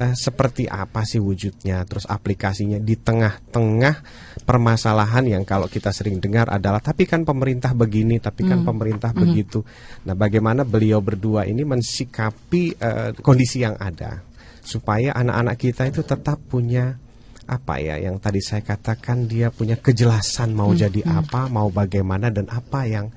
eh, 0.00 0.14
seperti 0.16 0.64
apa 0.64 1.04
sih 1.04 1.20
wujudnya, 1.20 1.84
terus 1.84 2.08
aplikasinya 2.08 2.80
di 2.80 2.96
tengah-tengah 2.96 3.94
permasalahan 4.44 5.24
yang 5.24 5.42
kalau 5.48 5.66
kita 5.66 5.90
sering 5.90 6.20
dengar 6.20 6.46
adalah 6.52 6.78
tapi 6.78 7.08
kan 7.08 7.24
pemerintah 7.24 7.72
begini, 7.72 8.20
tapi 8.20 8.44
kan 8.44 8.60
pemerintah 8.62 9.10
begitu. 9.16 9.64
Nah 10.04 10.12
bagaimana 10.12 10.62
beliau 10.62 11.00
berdua 11.00 11.48
ini 11.48 11.64
mensikapi 11.64 12.76
eh, 12.76 13.10
kondisi 13.24 13.64
yang 13.64 13.74
ada 13.80 14.20
supaya 14.64 15.12
anak-anak 15.12 15.56
kita 15.60 15.82
itu 15.92 16.00
tetap 16.04 16.40
punya 16.48 16.96
apa 17.44 17.76
ya 17.76 18.00
yang 18.00 18.16
tadi 18.16 18.40
saya 18.40 18.64
katakan 18.64 19.28
dia 19.28 19.52
punya 19.52 19.76
kejelasan 19.76 20.56
mau 20.56 20.72
jadi 20.72 21.04
apa, 21.04 21.52
mau 21.52 21.68
bagaimana 21.68 22.32
dan 22.32 22.48
apa 22.48 22.88
yang 22.88 23.12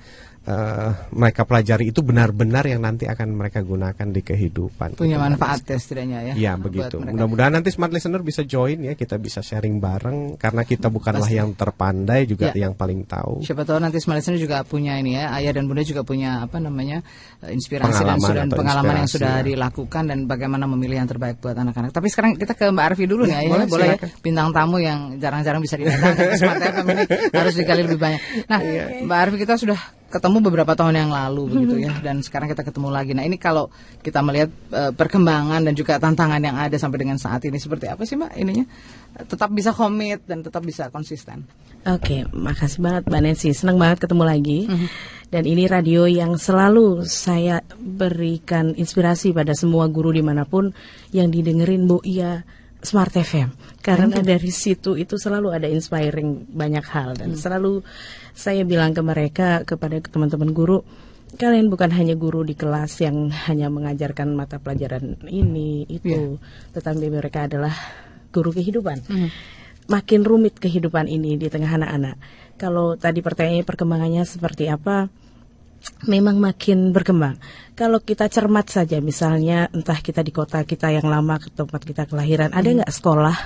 eh, 0.48 0.90
mereka 1.12 1.44
pelajari 1.44 1.92
itu 1.92 2.00
benar-benar 2.00 2.64
yang 2.64 2.80
nanti 2.80 3.04
akan 3.04 3.36
mereka 3.36 3.60
gunakan 3.60 4.08
di 4.08 4.22
kehidupan. 4.22 4.96
Punya 4.96 5.20
manfaat 5.20 5.62
ya 5.62 5.76
setidaknya 5.76 6.20
ya. 6.24 6.34
Iya 6.34 6.54
begitu. 6.56 6.98
Mudah-mudahan 6.98 7.52
nanti 7.52 7.70
smart 7.70 7.92
listener 7.92 8.24
bisa 8.24 8.42
join 8.42 8.80
ya, 8.82 8.94
kita 8.94 9.16
bisa 9.18 9.40
sharing 9.40 9.78
bareng 9.78 10.38
karena 10.38 10.64
kita 10.64 10.88
bukanlah 10.88 11.28
yang 11.28 11.52
terpandai 11.52 12.24
juga 12.24 12.46
Ya. 12.48 12.64
yang 12.64 12.74
paling 12.74 13.04
tahu. 13.04 13.44
Siapa 13.44 13.68
tahu 13.68 13.76
nanti 13.78 14.00
Smart 14.00 14.18
Listener 14.18 14.40
juga 14.40 14.64
punya 14.64 14.96
ini 14.96 15.20
ya, 15.20 15.36
ayah 15.36 15.52
dan 15.52 15.68
bunda 15.68 15.84
juga 15.84 16.00
punya 16.02 16.42
apa 16.42 16.58
namanya 16.58 17.04
eh, 17.44 17.52
inspirasi 17.52 17.92
dan 17.92 18.16
Pengalaman 18.16 18.24
sudah 18.24 18.44
atau 18.46 18.58
pengalaman 18.58 18.96
yang 18.96 19.10
sudah 19.12 19.34
ya. 19.36 19.44
dilakukan 19.44 20.04
dan 20.08 20.20
bagaimana 20.26 20.64
memilih 20.64 21.04
yang 21.04 21.10
terbaik 21.10 21.38
buat 21.38 21.54
anak-anak. 21.54 21.92
Tapi 21.92 22.08
sekarang 22.08 22.32
kita 22.36 22.54
ke 22.54 22.72
Mbak 22.72 22.86
Arfi 22.88 23.04
dulu 23.04 23.28
nih, 23.28 23.36
Ya, 23.36 23.40
ayah. 23.42 23.52
boleh, 23.52 23.68
boleh 23.68 23.86
ya? 23.86 23.96
silakan. 23.98 24.10
bintang 24.24 24.48
tamu 24.56 24.78
yang 24.80 25.00
jarang-jarang 25.18 25.60
bisa 25.60 25.76
didatangkan 25.76 26.16
ke 26.24 26.36
Smart 26.40 26.62
FM 26.62 26.88
ini 26.88 27.04
harus 27.36 27.54
digali 27.54 27.82
lebih 27.84 28.00
banyak. 28.00 28.22
Nah, 28.48 28.60
Iya. 28.64 28.84
Mbak 29.04 29.18
Arfi 29.20 29.38
kita 29.38 29.54
sudah 29.58 29.80
ketemu 30.08 30.40
beberapa 30.40 30.72
tahun 30.72 30.96
yang 30.96 31.12
lalu 31.12 31.52
begitu 31.52 31.76
ya 31.84 32.00
dan 32.00 32.24
sekarang 32.24 32.48
kita 32.48 32.64
ketemu 32.64 32.90
lagi. 32.90 33.12
Nah, 33.12 33.28
ini 33.28 33.36
kalau 33.36 33.68
kita 34.00 34.24
melihat 34.24 34.50
uh, 34.72 34.92
perkembangan 34.96 35.60
dan 35.68 35.74
juga 35.76 36.00
tantangan 36.00 36.40
yang 36.40 36.56
ada 36.56 36.80
sampai 36.80 37.04
dengan 37.04 37.20
saat 37.20 37.44
ini 37.44 37.60
seperti 37.60 37.92
apa 37.92 38.08
sih 38.08 38.16
Mbak 38.16 38.32
ininya? 38.40 38.66
Tetap 39.28 39.52
bisa 39.52 39.76
komit 39.76 40.24
dan 40.24 40.42
tetap 40.42 40.64
bisa 40.64 40.88
konsisten. 40.88 41.44
Oke, 41.84 42.24
makasih 42.32 42.80
banget 42.80 43.04
Mbak 43.08 43.22
Nancy. 43.22 43.52
Senang 43.52 43.76
banget 43.76 44.08
ketemu 44.08 44.24
lagi. 44.24 44.60
Dan 45.28 45.44
ini 45.44 45.68
radio 45.68 46.08
yang 46.08 46.40
selalu 46.40 47.04
saya 47.04 47.60
berikan 47.76 48.72
inspirasi 48.80 49.36
pada 49.36 49.52
semua 49.52 49.92
guru 49.92 50.16
di 50.16 50.24
mana 50.24 50.48
pun 50.48 50.72
yang 51.12 51.28
didengerin 51.28 51.84
Bu 51.84 52.00
Iya 52.08 52.48
Smart 52.82 53.14
FM. 53.14 53.50
Karena 53.82 54.22
dari 54.22 54.52
situ 54.54 54.94
itu 55.00 55.18
selalu 55.18 55.54
ada 55.56 55.68
inspiring 55.68 56.46
banyak 56.52 56.86
hal 56.92 57.18
dan 57.18 57.34
selalu 57.34 57.82
saya 58.38 58.62
bilang 58.68 58.94
ke 58.94 59.02
mereka 59.02 59.66
kepada 59.66 59.98
teman-teman 60.04 60.52
guru 60.54 60.80
kalian 61.36 61.68
bukan 61.68 61.92
hanya 61.92 62.16
guru 62.16 62.48
di 62.48 62.56
kelas 62.56 63.04
yang 63.04 63.28
hanya 63.52 63.68
mengajarkan 63.68 64.32
mata 64.32 64.64
pelajaran 64.64 65.20
ini 65.28 65.84
itu, 65.92 66.40
tetapi 66.72 67.12
mereka 67.12 67.52
adalah 67.52 67.76
guru 68.32 68.56
kehidupan. 68.56 69.04
Makin 69.92 70.22
rumit 70.24 70.56
kehidupan 70.56 71.12
ini 71.12 71.36
di 71.36 71.52
tengah 71.52 71.68
anak-anak. 71.68 72.16
Kalau 72.56 72.96
tadi 72.96 73.20
pertanyaannya 73.20 73.68
perkembangannya 73.68 74.24
seperti 74.24 74.72
apa? 74.72 75.12
memang 76.08 76.42
makin 76.42 76.92
berkembang. 76.92 77.38
Kalau 77.78 78.02
kita 78.02 78.26
cermat 78.26 78.74
saja, 78.74 78.98
misalnya 78.98 79.70
entah 79.70 80.02
kita 80.02 80.26
di 80.26 80.34
kota 80.34 80.66
kita 80.66 80.90
yang 80.90 81.06
lama 81.06 81.38
ke 81.38 81.54
tempat 81.54 81.86
kita 81.86 82.10
kelahiran, 82.10 82.50
ada 82.50 82.66
nggak 82.66 82.90
sekolah 82.90 83.38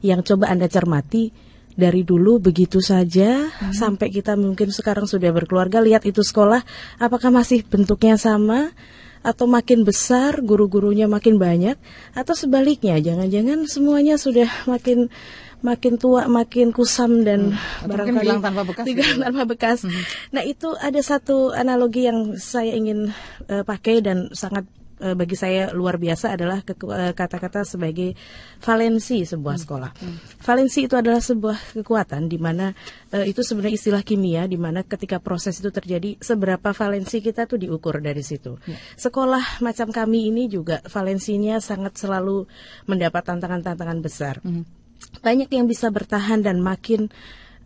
yang 0.00 0.24
coba 0.24 0.48
anda 0.48 0.72
cermati 0.72 1.28
dari 1.76 2.00
dulu 2.00 2.40
begitu 2.40 2.80
saja 2.80 3.52
sampai 3.76 4.08
kita 4.08 4.40
mungkin 4.40 4.72
sekarang 4.72 5.04
sudah 5.04 5.28
berkeluarga 5.36 5.84
lihat 5.84 6.08
itu 6.08 6.24
sekolah, 6.24 6.64
apakah 6.96 7.28
masih 7.28 7.60
bentuknya 7.60 8.16
sama? 8.16 8.72
Atau 9.20 9.44
makin 9.44 9.84
besar, 9.84 10.40
guru-gurunya 10.40 11.04
makin 11.04 11.36
banyak, 11.36 11.76
atau 12.16 12.32
sebaliknya, 12.32 12.96
jangan-jangan 12.96 13.68
semuanya 13.68 14.16
sudah 14.16 14.48
makin 14.64 15.12
makin 15.58 15.98
tua 15.98 16.30
makin 16.30 16.70
kusam 16.70 17.26
dan 17.26 17.58
Atau 17.82 17.98
mungkin 17.98 18.22
hilang 18.22 18.40
tanpa 18.42 18.62
bekas 18.62 18.84
hilang 18.86 19.18
gitu. 19.18 19.24
tanpa 19.26 19.42
bekas. 19.48 19.78
Nah 20.30 20.42
itu 20.46 20.68
ada 20.78 21.00
satu 21.02 21.50
analogi 21.50 22.06
yang 22.06 22.38
saya 22.38 22.78
ingin 22.78 23.10
eh, 23.50 23.66
pakai 23.66 23.98
dan 23.98 24.30
sangat 24.30 24.70
eh, 25.02 25.18
bagi 25.18 25.34
saya 25.34 25.74
luar 25.74 25.98
biasa 25.98 26.38
adalah 26.38 26.62
eh, 26.62 27.10
kata-kata 27.10 27.66
sebagai 27.66 28.14
valensi 28.62 29.26
sebuah 29.26 29.56
sekolah. 29.58 29.90
Valensi 30.46 30.86
itu 30.86 30.94
adalah 30.94 31.18
sebuah 31.18 31.74
kekuatan 31.82 32.30
di 32.30 32.38
mana 32.38 32.70
eh, 33.10 33.26
itu 33.26 33.42
sebenarnya 33.42 33.74
istilah 33.74 34.02
kimia 34.06 34.46
di 34.46 34.58
mana 34.58 34.86
ketika 34.86 35.18
proses 35.18 35.58
itu 35.58 35.74
terjadi 35.74 36.22
seberapa 36.22 36.70
valensi 36.70 37.18
kita 37.18 37.50
tuh 37.50 37.58
diukur 37.58 37.98
dari 37.98 38.22
situ. 38.22 38.62
Sekolah 38.94 39.58
macam 39.58 39.90
kami 39.90 40.30
ini 40.30 40.46
juga 40.46 40.86
valensinya 40.86 41.58
sangat 41.58 41.98
selalu 41.98 42.46
mendapat 42.86 43.26
tantangan-tantangan 43.26 43.98
besar 43.98 44.38
banyak 45.20 45.50
yang 45.50 45.66
bisa 45.66 45.90
bertahan 45.90 46.42
dan 46.44 46.62
makin 46.62 47.10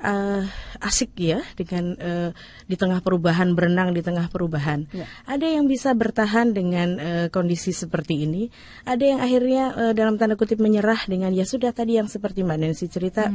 eh, 0.03 0.43
asik 0.83 1.15
ya 1.15 1.41
dengan 1.55 1.95
eh, 1.97 2.31
di 2.67 2.75
tengah 2.75 3.01
perubahan 3.01 3.55
berenang 3.55 3.95
di 3.95 4.03
tengah 4.03 4.27
perubahan. 4.29 4.91
Ada 5.25 5.47
yang 5.47 5.71
bisa 5.71 5.95
bertahan 5.95 6.51
dengan 6.53 6.99
eh, 6.99 7.27
kondisi 7.31 7.71
seperti 7.71 8.27
ini. 8.27 8.51
Ada 8.83 9.05
yang 9.17 9.21
akhirnya 9.23 9.65
eh, 9.79 9.93
dalam 9.95 10.19
tanda 10.19 10.35
kutip 10.35 10.59
menyerah 10.59 11.07
dengan 11.07 11.31
ya 11.31 11.47
sudah 11.47 11.71
tadi 11.71 12.03
yang 12.03 12.11
seperti 12.11 12.43
Mbak 12.43 12.59
Nancy 12.59 12.91
cerita 12.91 13.31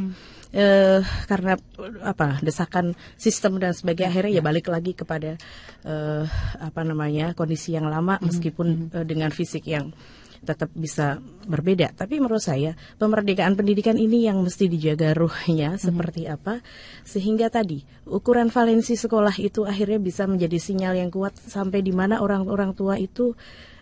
eh, 0.52 1.00
karena 1.26 1.56
eh, 1.56 1.94
apa 2.04 2.44
desakan 2.44 2.94
sistem 3.16 3.58
dan 3.64 3.72
sebagainya 3.72 4.12
akhirnya 4.12 4.32
ya 4.40 4.44
balik 4.44 4.68
lagi 4.68 4.92
kepada 4.92 5.40
eh, 5.88 6.24
apa 6.60 6.82
namanya 6.84 7.32
kondisi 7.32 7.74
yang 7.74 7.88
lama 7.88 8.20
meskipun 8.20 8.92
eh, 8.92 9.06
dengan 9.08 9.32
fisik 9.32 9.64
yang 9.72 9.96
tetap 10.48 10.72
bisa 10.72 11.20
berbeda. 11.44 11.92
Tapi 11.92 12.24
menurut 12.24 12.40
saya 12.40 12.80
pemerdekaan 12.96 13.60
pendidikan 13.60 14.00
ini 14.00 14.24
yang 14.24 14.40
mesti 14.40 14.72
dijaga 14.72 15.12
ruhnya 15.12 15.76
seperti 15.76 16.32
apa 16.32 16.64
sehingga 17.04 17.52
tadi 17.52 17.84
ukuran 18.08 18.48
valensi 18.48 18.96
sekolah 18.96 19.36
itu 19.44 19.68
akhirnya 19.68 20.00
bisa 20.00 20.24
menjadi 20.24 20.56
sinyal 20.56 20.96
yang 20.96 21.12
kuat 21.12 21.36
sampai 21.36 21.84
di 21.84 21.92
mana 21.92 22.24
orang-orang 22.24 22.72
tua 22.72 22.96
itu 22.96 23.36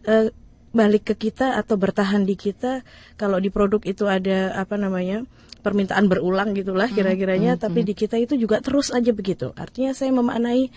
eh, 0.10 0.34
balik 0.76 1.14
ke 1.14 1.30
kita 1.30 1.56
atau 1.56 1.80
bertahan 1.80 2.28
di 2.28 2.36
kita 2.36 2.84
kalau 3.16 3.40
di 3.40 3.48
produk 3.48 3.80
itu 3.86 4.10
ada 4.10 4.52
apa 4.60 4.76
namanya 4.76 5.24
permintaan 5.64 6.12
berulang 6.12 6.54
gitulah 6.54 6.86
kira-kiranya 6.92 7.58
tapi 7.58 7.82
di 7.82 7.98
kita 7.98 8.22
itu 8.22 8.38
juga 8.38 8.62
terus 8.62 8.94
aja 8.94 9.10
begitu. 9.16 9.56
Artinya 9.58 9.98
saya 9.98 10.14
memaknai 10.14 10.70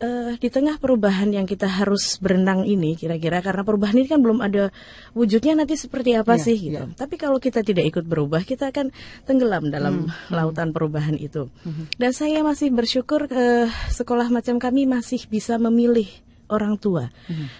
eh, 0.00 0.32
di 0.36 0.48
tengah 0.52 0.76
perubahan 0.76 1.32
yang 1.32 1.48
kita 1.48 1.66
harus 1.68 2.20
berenang 2.20 2.64
ini 2.68 2.96
kira-kira 2.96 3.40
karena 3.40 3.62
perubahan 3.64 3.96
ini 3.96 4.08
kan 4.08 4.20
belum 4.20 4.44
ada 4.44 4.68
wujudnya 5.16 5.56
nanti 5.56 5.76
seperti 5.78 6.16
apa 6.16 6.36
Iya, 6.36 6.44
sih 6.44 6.56
gitu. 6.56 6.84
Tapi 6.96 7.14
kalau 7.16 7.40
kita 7.40 7.64
tidak 7.64 7.88
ikut 7.88 8.04
berubah 8.04 8.44
kita 8.44 8.70
akan 8.72 8.92
tenggelam 9.24 9.68
dalam 9.72 10.08
lautan 10.28 10.72
perubahan 10.76 11.16
itu. 11.16 11.48
Dan 11.96 12.12
saya 12.12 12.44
masih 12.44 12.72
bersyukur 12.72 13.28
eh, 13.28 13.68
sekolah 13.92 14.28
macam 14.28 14.60
kami 14.60 14.84
masih 14.84 15.24
bisa 15.28 15.56
memilih 15.56 16.08
orang 16.46 16.78
tua. 16.78 17.10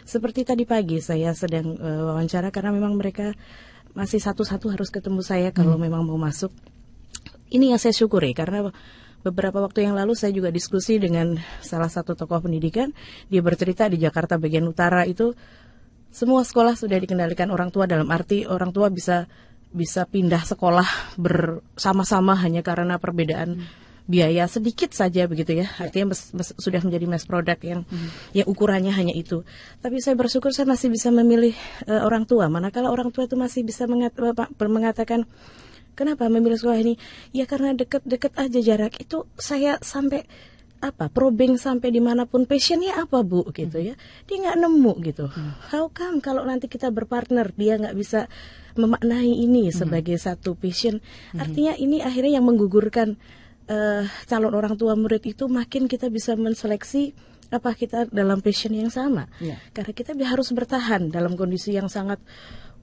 Seperti 0.06 0.46
tadi 0.46 0.62
pagi 0.62 1.02
saya 1.02 1.34
sedang 1.34 1.74
eh, 1.76 2.02
wawancara 2.06 2.52
karena 2.54 2.70
memang 2.70 2.94
mereka 2.94 3.34
masih 3.96 4.20
satu-satu 4.20 4.68
harus 4.76 4.92
ketemu 4.92 5.24
saya 5.24 5.48
kalau 5.56 5.80
memang 5.80 6.04
mau 6.04 6.20
masuk. 6.20 6.52
Ini 7.46 7.72
yang 7.72 7.80
saya 7.80 7.94
syukuri 7.96 8.34
karena 8.36 8.68
beberapa 9.26 9.58
waktu 9.58 9.90
yang 9.90 9.98
lalu 9.98 10.14
saya 10.14 10.30
juga 10.30 10.54
diskusi 10.54 11.02
dengan 11.02 11.34
salah 11.58 11.90
satu 11.90 12.14
tokoh 12.14 12.46
pendidikan. 12.46 12.94
Dia 13.26 13.42
bercerita 13.42 13.90
di 13.90 13.98
Jakarta 13.98 14.38
bagian 14.38 14.62
utara 14.70 15.02
itu 15.02 15.34
semua 16.14 16.46
sekolah 16.46 16.78
sudah 16.78 16.96
dikendalikan 16.96 17.50
orang 17.50 17.74
tua 17.74 17.84
dalam 17.90 18.08
arti 18.14 18.46
orang 18.46 18.70
tua 18.70 18.88
bisa 18.88 19.26
bisa 19.74 20.06
pindah 20.08 20.40
sekolah 20.46 21.18
bersama-sama 21.20 22.32
hanya 22.38 22.64
karena 22.64 22.96
perbedaan 22.96 23.66
biaya 24.06 24.46
sedikit 24.46 24.94
saja 24.94 25.26
begitu 25.26 25.60
ya. 25.60 25.66
Artinya 25.82 26.14
mes- 26.14 26.30
mes- 26.30 26.54
sudah 26.56 26.78
menjadi 26.80 27.04
mass 27.10 27.26
product 27.26 27.60
yang 27.66 27.82
yang 28.30 28.46
ukurannya 28.46 28.94
hanya 28.94 29.12
itu. 29.12 29.42
Tapi 29.82 29.98
saya 29.98 30.14
bersyukur 30.14 30.54
saya 30.54 30.70
masih 30.70 30.88
bisa 30.94 31.10
memilih 31.10 31.52
eh, 31.90 32.00
orang 32.00 32.24
tua. 32.24 32.46
Manakala 32.46 32.88
orang 32.88 33.10
tua 33.10 33.26
itu 33.26 33.34
masih 33.34 33.66
bisa 33.66 33.84
mengat- 33.90 34.14
mengatakan 34.62 35.26
Kenapa 35.96 36.28
memilih 36.28 36.60
sekolah 36.60 36.78
ini? 36.78 36.94
Ya 37.32 37.48
karena 37.48 37.72
deket-deket 37.72 38.36
aja 38.36 38.60
jarak. 38.60 39.00
Itu 39.00 39.24
saya 39.40 39.80
sampai 39.80 40.28
apa 40.84 41.08
probing 41.08 41.56
sampai 41.56 41.88
di 41.88 42.04
mana 42.04 42.28
pun. 42.28 42.44
Passionnya 42.44 43.00
apa 43.00 43.24
bu? 43.24 43.48
Gitu 43.48 43.80
ya. 43.80 43.94
Dia 44.28 44.36
nggak 44.36 44.56
nemu 44.60 44.92
gitu. 45.08 45.24
How 45.72 45.88
come 45.88 46.20
kalau 46.20 46.44
nanti 46.44 46.68
kita 46.68 46.92
berpartner 46.92 47.50
dia 47.56 47.80
nggak 47.80 47.96
bisa 47.96 48.28
memaknai 48.76 49.32
ini 49.32 49.72
sebagai 49.72 50.20
satu 50.20 50.52
passion? 50.52 51.00
Artinya 51.32 51.72
ini 51.80 52.04
akhirnya 52.04 52.36
yang 52.36 52.44
menggugurkan 52.44 53.16
eh, 53.66 54.04
calon 54.28 54.52
orang 54.52 54.76
tua 54.76 54.94
murid 54.94 55.24
itu 55.24 55.48
makin 55.48 55.88
kita 55.88 56.12
bisa 56.12 56.36
menseleksi 56.36 57.16
apa 57.46 57.78
kita 57.78 58.10
dalam 58.10 58.42
passion 58.42 58.74
yang 58.74 58.90
sama. 58.90 59.30
Iya. 59.38 59.58
karena 59.70 59.92
kita 59.94 60.12
harus 60.18 60.50
bertahan 60.50 61.14
dalam 61.14 61.38
kondisi 61.38 61.78
yang 61.78 61.86
sangat 61.86 62.18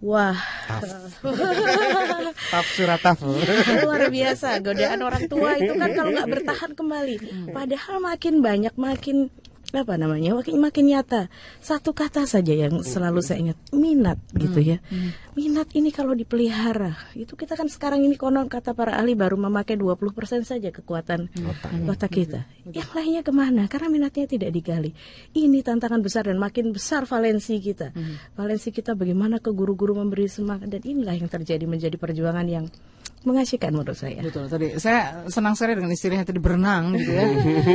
wah. 0.04 0.36
Taf. 2.52 2.68
Surat 2.76 3.00
taf. 3.00 3.24
luar 3.24 4.12
biasa 4.12 4.60
godaan 4.60 5.00
orang 5.02 5.26
tua 5.32 5.56
itu 5.58 5.74
kan 5.74 5.90
kalau 5.96 6.12
nggak 6.12 6.30
bertahan 6.30 6.72
kembali. 6.76 7.16
Padahal 7.56 7.98
makin 8.04 8.44
banyak 8.44 8.76
makin 8.76 9.32
apa 9.74 9.98
namanya? 9.98 10.38
Makin 10.38 10.62
makin 10.62 10.86
nyata. 10.94 11.34
Satu 11.58 11.98
kata 11.98 12.30
saja 12.30 12.54
yang 12.54 12.86
selalu 12.86 13.26
saya 13.26 13.50
ingat 13.50 13.60
minat 13.74 14.22
gitu 14.38 14.62
ya. 14.62 14.78
minat 15.34 15.74
ini 15.74 15.90
kalau 15.90 16.14
dipelihara 16.14 16.94
itu 17.18 17.34
kita 17.34 17.58
kan 17.58 17.66
sekarang 17.66 18.06
ini 18.06 18.14
konon 18.22 18.46
kata 18.46 18.78
para 18.78 19.02
ahli 19.02 19.18
baru 19.18 19.34
memakai 19.34 19.74
20% 19.74 20.46
saja 20.46 20.70
kekuatan 20.70 21.26
otak 21.90 22.14
kita. 22.14 22.46
Yang 22.70 22.90
lainnya 22.94 23.22
ke 23.26 23.34
mana? 23.34 23.66
Karena 23.66 23.90
minatnya 23.90 24.30
tidak 24.30 24.54
digali. 24.54 24.94
Ini 25.34 25.66
tantangan 25.66 26.06
besar 26.06 26.30
dan 26.30 26.38
makin 26.38 26.70
besar 26.70 27.10
valensi 27.10 27.58
kita. 27.58 27.92
Valensi 28.38 28.70
kita 28.70 28.94
bagaimana 28.94 29.42
ke 29.42 29.50
guru-guru 29.50 29.98
memberi 29.98 30.30
semangat. 30.30 30.70
Dan 30.70 30.86
inilah 30.86 31.18
yang 31.18 31.30
terjadi 31.30 31.66
menjadi 31.66 31.98
perjuangan 31.98 32.46
yang 32.46 32.66
mengasyikan 33.24 33.72
menurut 33.72 33.96
saya 33.96 34.20
Betul 34.20 34.46
tadi 34.48 34.76
saya 34.78 35.24
senang 35.32 35.56
sekali 35.56 35.80
dengan 35.80 35.92
istilahnya 35.92 36.24
tadi 36.24 36.40
berenang 36.40 36.92
gitu 36.96 37.12
ya 37.12 37.24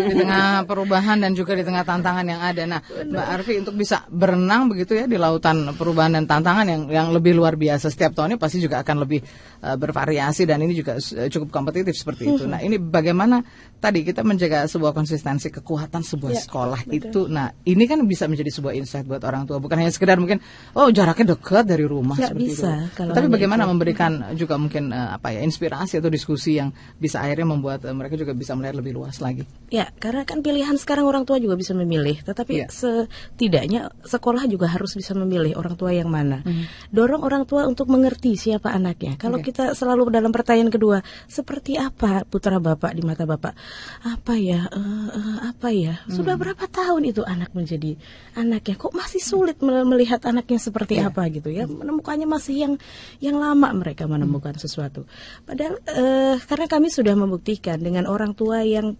di 0.08 0.14
tengah 0.14 0.62
perubahan 0.64 1.16
dan 1.20 1.32
juga 1.32 1.56
di 1.56 1.64
tengah 1.64 1.82
tantangan 1.82 2.24
yang 2.24 2.40
ada. 2.40 2.62
Nah 2.68 2.80
Mbak 2.84 3.26
Arfi 3.34 3.54
untuk 3.60 3.74
bisa 3.74 4.04
berenang 4.08 4.68
begitu 4.68 4.92
ya 4.94 5.08
di 5.08 5.16
lautan 5.16 5.72
perubahan 5.74 6.14
dan 6.16 6.24
tantangan 6.24 6.66
yang 6.68 6.82
yang 6.88 7.06
lebih 7.10 7.32
luar 7.32 7.56
biasa 7.56 7.88
setiap 7.88 8.12
tahunnya 8.12 8.36
pasti 8.36 8.60
juga 8.60 8.80
akan 8.84 8.96
lebih 9.04 9.20
eh, 9.64 9.76
bervariasi 9.76 10.44
dan 10.44 10.60
ini 10.60 10.76
juga 10.76 10.96
eh, 11.00 11.28
cukup 11.28 11.48
kompetitif 11.48 11.96
seperti 11.96 12.28
itu. 12.28 12.44
Nah 12.44 12.60
ini 12.60 12.76
bagaimana 12.76 13.40
tadi 13.78 14.04
kita 14.04 14.20
menjaga 14.22 14.68
sebuah 14.68 14.92
konsistensi 14.92 15.48
kekuatan 15.48 16.02
sebuah 16.02 16.26
Ya, 16.28 16.44
sekolah 16.44 16.80
itu. 16.92 17.24
Nah 17.26 17.56
ini 17.64 17.88
kan 17.88 18.04
bisa 18.04 18.28
menjadi 18.28 18.52
sebuah 18.52 18.76
insight 18.76 19.08
buat 19.08 19.24
orang 19.24 19.48
tua 19.48 19.56
bukan 19.58 19.80
hanya 19.80 19.88
sekedar 19.88 20.20
mungkin 20.20 20.38
oh 20.76 20.92
jaraknya 20.92 21.32
dekat 21.32 21.64
dari 21.64 21.88
rumah 21.88 22.18
Nggak 22.18 22.36
seperti 22.36 22.44
bisa 22.52 22.68
itu. 22.84 22.92
kalau 22.94 23.12
Tapi 23.16 23.26
bagaimana 23.32 23.64
itu. 23.64 23.70
memberikan 23.72 24.12
juga 24.36 24.54
mungkin 24.60 24.92
eh, 24.92 25.08
apa 25.16 25.28
ya 25.32 25.37
ya 25.38 25.46
inspirasi 25.46 26.02
atau 26.02 26.10
diskusi 26.10 26.58
yang 26.58 26.74
bisa 26.98 27.22
akhirnya 27.22 27.54
membuat 27.54 27.86
uh, 27.86 27.94
mereka 27.94 28.18
juga 28.18 28.34
bisa 28.34 28.58
melihat 28.58 28.82
lebih 28.82 28.98
luas 28.98 29.22
lagi. 29.22 29.46
Ya, 29.70 29.86
karena 30.02 30.26
kan 30.26 30.42
pilihan 30.42 30.74
sekarang 30.74 31.06
orang 31.06 31.22
tua 31.22 31.38
juga 31.38 31.54
bisa 31.54 31.72
memilih, 31.78 32.18
tetapi 32.26 32.52
Ya. 32.58 32.66
setidaknya 32.66 33.94
sekolah 34.02 34.50
juga 34.50 34.66
harus 34.66 34.96
bisa 34.98 35.14
memilih 35.14 35.54
orang 35.54 35.78
tua 35.78 35.94
yang 35.94 36.10
mana. 36.10 36.42
Dorong 36.90 37.22
orang 37.22 37.44
tua 37.46 37.68
untuk 37.68 37.86
mengerti 37.86 38.34
siapa 38.34 38.72
anaknya. 38.74 39.14
Kalau 39.20 39.38
Oke. 39.38 39.52
kita 39.52 39.76
selalu 39.76 40.10
dalam 40.10 40.32
pertanyaan 40.34 40.72
kedua, 40.72 41.04
seperti 41.30 41.78
apa 41.78 42.24
putra 42.26 42.58
bapak 42.58 42.96
di 42.96 43.02
mata 43.04 43.28
bapak? 43.28 43.54
Apa 44.02 44.34
ya? 44.34 44.66
eh, 44.72 45.08
eh, 45.14 45.38
apa 45.52 45.68
ya? 45.70 46.00
Sudah 46.08 46.34
berapa 46.34 46.64
tahun 46.66 47.12
itu 47.12 47.22
anak 47.22 47.52
menjadi 47.52 47.94
anaknya? 48.34 48.74
Kok 48.80 48.96
masih 48.96 49.20
sulit 49.20 49.60
mel- 49.60 49.84
melihat 49.84 50.24
anaknya 50.24 50.58
seperti 50.58 50.98
apa 50.98 51.28
gitu 51.28 51.52
ya? 51.52 51.68
Menemukannya 51.68 52.26
masih 52.26 52.56
yang 52.56 52.74
yang 53.20 53.36
lama 53.36 53.68
mereka 53.76 54.08
menemukan 54.08 54.56
sesuatu. 54.56 55.04
Padahal 55.44 55.74
eh, 55.86 56.36
karena 56.44 56.66
kami 56.66 56.88
sudah 56.92 57.14
membuktikan 57.16 57.80
dengan 57.80 58.04
orang 58.06 58.32
tua 58.36 58.62
yang 58.62 58.96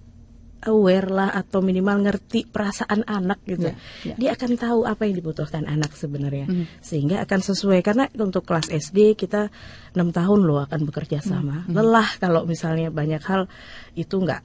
aware 0.67 1.07
lah 1.07 1.31
atau 1.31 1.63
minimal 1.63 2.03
ngerti 2.03 2.51
perasaan 2.51 3.07
anak 3.07 3.39
gitu. 3.47 3.71
Ya, 3.71 3.77
ya. 4.03 4.15
Dia 4.19 4.31
akan 4.35 4.59
tahu 4.59 4.81
apa 4.91 5.07
yang 5.07 5.15
dibutuhkan 5.23 5.63
anak 5.71 5.95
sebenarnya. 5.95 6.51
Sehingga 6.83 7.23
akan 7.23 7.41
sesuai 7.47 7.79
karena 7.87 8.11
untuk 8.19 8.43
kelas 8.43 8.73
SD 8.73 9.15
kita 9.15 9.55
enam 9.95 10.11
tahun 10.11 10.43
loh 10.43 10.67
akan 10.67 10.83
bekerja 10.91 11.23
sama. 11.23 11.63
Lelah 11.71 12.11
kalau 12.19 12.43
misalnya 12.43 12.91
banyak 12.91 13.23
hal 13.23 13.47
itu 13.95 14.19
enggak 14.19 14.43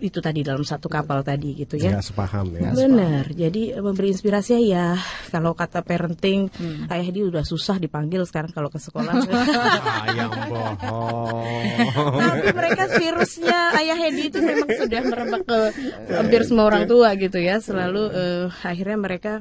itu 0.00 0.18
tadi 0.24 0.40
dalam 0.40 0.64
satu 0.64 0.88
kapal 0.88 1.20
tadi 1.20 1.54
gitu 1.54 1.76
ya. 1.76 1.94
Nggak 1.96 2.06
sepaham 2.08 2.46
ya. 2.56 2.72
Benar. 2.72 3.24
Jadi 3.30 3.76
eh, 3.76 3.82
memberi 3.84 4.10
inspirasi 4.12 4.60
ya 4.66 4.96
kalau 5.30 5.52
kata 5.52 5.84
parenting 5.84 6.48
ayah 6.88 7.08
dia 7.12 7.24
udah 7.28 7.44
susah 7.44 7.76
dipanggil 7.76 8.24
sekarang 8.24 8.50
kalau 8.50 8.72
ke 8.72 8.80
sekolah. 8.80 9.14
Ah, 9.90 10.06
yang 10.12 10.30
bohong. 10.30 11.66
Tapi 12.20 12.48
mereka 12.56 12.84
virusnya 12.88 13.74
ayah 13.76 13.98
Hedi 13.98 14.32
itu 14.32 14.38
memang 14.40 14.70
sudah 14.70 15.00
merebak 15.02 15.42
ke 15.44 15.58
hampir 16.14 16.40
semua 16.46 16.70
orang 16.70 16.84
tua 16.88 17.12
gitu 17.18 17.36
ya. 17.36 17.58
Selalu 17.60 18.02
eh, 18.12 18.44
akhirnya 18.64 18.96
mereka 18.96 19.32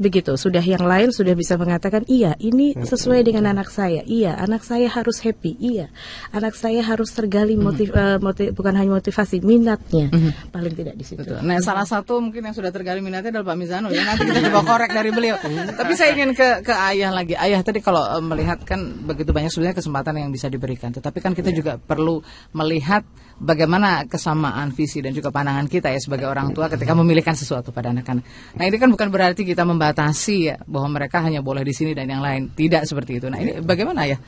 begitu. 0.00 0.32
Sudah 0.40 0.64
yang 0.64 0.82
lain 0.82 1.12
sudah 1.12 1.36
bisa 1.36 1.60
mengatakan 1.60 2.08
iya 2.08 2.32
ini 2.40 2.72
sesuai 2.72 3.20
dengan 3.28 3.52
anak 3.52 3.68
saya. 3.68 4.00
Iya 4.08 4.34
anak 4.40 4.64
saya 4.64 4.88
harus 4.88 5.20
happy. 5.20 5.60
Iya 5.60 5.92
anak 6.32 6.56
saya 6.56 6.80
harus 6.80 7.12
tergali 7.12 7.54
motiv, 7.60 7.92
eh, 7.92 8.16
motiv- 8.16 8.56
bukan 8.56 8.72
hanya 8.72 8.96
motivasi 8.96 9.44
minatnya 9.44 10.08
paling 10.48 10.72
tidak 10.72 10.96
di 10.96 11.04
situ. 11.04 11.20
Betul. 11.20 11.44
Nah, 11.44 11.60
salah 11.60 11.84
satu 11.84 12.18
mungkin 12.24 12.40
yang 12.48 12.56
sudah 12.56 12.72
tergali 12.72 13.04
minatnya 13.04 13.28
adalah 13.36 13.52
Pak 13.52 13.56
Mizano 13.60 13.92
ya. 13.92 14.02
Nanti 14.08 14.24
kita 14.24 14.40
coba 14.48 14.60
korek 14.64 14.90
dari 14.90 15.12
beliau. 15.12 15.36
Tapi 15.76 15.92
saya 15.92 16.16
ingin 16.16 16.32
ke 16.32 16.64
ke 16.64 16.72
ayah 16.72 17.12
lagi. 17.12 17.36
Ayah 17.36 17.60
tadi 17.60 17.84
kalau 17.84 18.00
eh, 18.00 18.24
melihat 18.24 18.64
kan 18.64 18.80
begitu 19.04 19.36
banyak 19.36 19.52
sebenarnya 19.52 19.76
kesempatan 19.76 20.14
yang 20.16 20.32
bisa 20.32 20.48
diberikan. 20.48 20.90
Tetapi 20.96 21.18
kan 21.20 21.36
kita 21.36 21.52
juga 21.52 21.76
perlu 21.76 22.24
melihat 22.56 23.04
bagaimana 23.40 24.04
kesamaan 24.04 24.70
visi 24.76 25.00
dan 25.00 25.16
juga 25.16 25.32
pandangan 25.32 25.64
kita 25.64 25.88
ya 25.88 25.96
sebagai 25.96 26.28
orang 26.28 26.52
tua 26.52 26.68
ketika 26.68 26.92
memilihkan 26.92 27.32
sesuatu 27.32 27.72
pada 27.72 27.90
anak-anak. 27.90 28.22
Nah, 28.54 28.64
ini 28.68 28.76
kan 28.76 28.92
bukan 28.92 29.08
berarti 29.08 29.48
kita 29.48 29.64
membatasi 29.64 30.36
ya 30.52 30.56
bahwa 30.68 31.00
mereka 31.00 31.24
hanya 31.24 31.40
boleh 31.40 31.64
di 31.64 31.72
sini 31.72 31.96
dan 31.96 32.06
yang 32.12 32.20
lain. 32.20 32.52
Tidak 32.52 32.84
seperti 32.84 33.18
itu. 33.18 33.26
Nah, 33.32 33.40
ini 33.40 33.64
bagaimana 33.64 34.04
ya? 34.04 34.20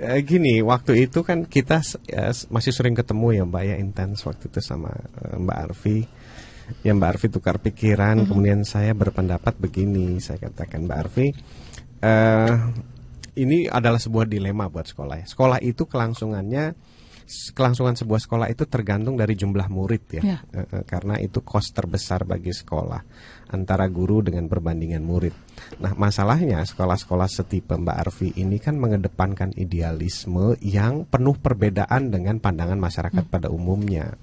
Eh, 0.00 0.24
gini, 0.24 0.64
waktu 0.64 1.10
itu 1.10 1.20
kan 1.20 1.44
kita 1.44 1.84
eh, 2.08 2.32
masih 2.48 2.72
sering 2.72 2.96
ketemu 2.96 3.36
ya 3.36 3.44
Mbak 3.44 3.62
ya 3.66 3.76
intens 3.76 4.24
waktu 4.24 4.48
itu 4.48 4.64
sama 4.64 4.94
eh, 4.96 5.36
Mbak 5.36 5.58
Arfi. 5.68 5.98
Ya 6.86 6.94
Mbak 6.94 7.08
Arfi 7.18 7.26
tukar 7.28 7.58
pikiran, 7.58 8.30
kemudian 8.30 8.62
saya 8.62 8.94
berpendapat 8.94 9.58
begini, 9.58 10.22
saya 10.22 10.38
katakan 10.38 10.86
Mbak 10.86 10.98
Arfi, 11.02 11.26
eh 12.00 12.56
ini 13.36 13.66
adalah 13.66 13.98
sebuah 13.98 14.24
dilema 14.30 14.70
buat 14.70 14.86
sekolah 14.86 15.20
ya. 15.20 15.26
Sekolah 15.26 15.58
itu 15.60 15.84
kelangsungannya 15.84 16.78
kelangsungan 17.54 17.94
sebuah 17.94 18.20
sekolah 18.26 18.46
itu 18.50 18.66
tergantung 18.66 19.14
dari 19.14 19.38
jumlah 19.38 19.70
murid 19.70 20.02
ya, 20.18 20.22
Ya. 20.22 20.38
Eh, 20.50 20.82
karena 20.84 21.16
itu 21.22 21.40
kos 21.40 21.70
terbesar 21.70 22.26
bagi 22.26 22.50
sekolah 22.50 23.02
antara 23.50 23.86
guru 23.90 24.22
dengan 24.22 24.46
perbandingan 24.46 25.02
murid. 25.02 25.34
Nah 25.82 25.94
masalahnya 25.94 26.62
sekolah-sekolah 26.62 27.28
setipe 27.30 27.74
Mbak 27.74 27.96
Arfi 27.96 28.28
ini 28.38 28.58
kan 28.62 28.78
mengedepankan 28.78 29.54
idealisme 29.58 30.58
yang 30.62 31.06
penuh 31.06 31.34
perbedaan 31.38 32.10
dengan 32.10 32.38
pandangan 32.38 32.78
masyarakat 32.78 33.24
pada 33.26 33.50
umumnya. 33.50 34.14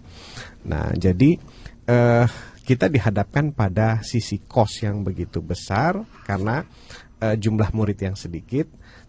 Nah 0.67 0.91
jadi 0.95 1.39
eh, 1.88 2.25
kita 2.67 2.91
dihadapkan 2.91 3.55
pada 3.55 4.03
sisi 4.03 4.43
kos 4.43 4.84
yang 4.84 5.03
begitu 5.08 5.39
besar 5.39 6.03
karena 6.27 6.63
eh, 7.23 7.36
jumlah 7.39 7.71
murid 7.71 7.99
yang 8.03 8.15
sedikit. 8.19 8.67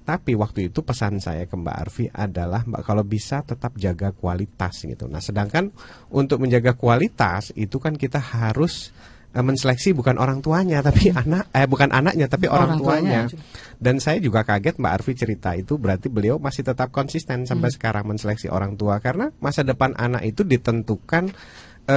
Tapi 0.09 0.33
waktu 0.33 0.73
itu 0.73 0.81
pesan 0.81 1.21
saya 1.21 1.45
ke 1.45 1.53
Mbak 1.53 1.77
Arfi 1.85 2.09
adalah 2.09 2.65
Mbak 2.65 2.81
kalau 2.81 3.05
bisa 3.05 3.45
tetap 3.45 3.77
jaga 3.77 4.09
kualitas 4.17 4.89
gitu. 4.89 5.05
Nah, 5.05 5.21
sedangkan 5.21 5.69
untuk 6.09 6.41
menjaga 6.41 6.73
kualitas 6.73 7.53
itu 7.53 7.77
kan 7.77 7.93
kita 7.93 8.17
harus 8.17 8.89
eh, 9.37 9.45
menseleksi 9.45 9.93
bukan 9.93 10.17
orang 10.17 10.41
tuanya 10.41 10.81
tapi 10.89 11.13
anak 11.13 11.53
eh 11.53 11.69
bukan 11.69 11.93
anaknya 11.93 12.25
tapi 12.25 12.49
orang, 12.49 12.81
Orang 12.81 12.81
tuanya. 12.81 13.21
tuanya. 13.29 13.77
Dan 13.77 14.01
saya 14.01 14.17
juga 14.17 14.49
kaget 14.49 14.81
Mbak 14.81 14.93
Arfi 14.97 15.13
cerita 15.13 15.53
itu 15.53 15.77
berarti 15.77 16.09
beliau 16.09 16.41
masih 16.41 16.65
tetap 16.65 16.89
konsisten 16.89 17.45
sampai 17.45 17.69
sekarang 17.69 18.09
menseleksi 18.09 18.49
orang 18.49 18.81
tua 18.81 19.05
karena 19.05 19.29
masa 19.45 19.61
depan 19.61 19.93
anak 19.93 20.25
itu 20.25 20.41
ditentukan 20.41 21.37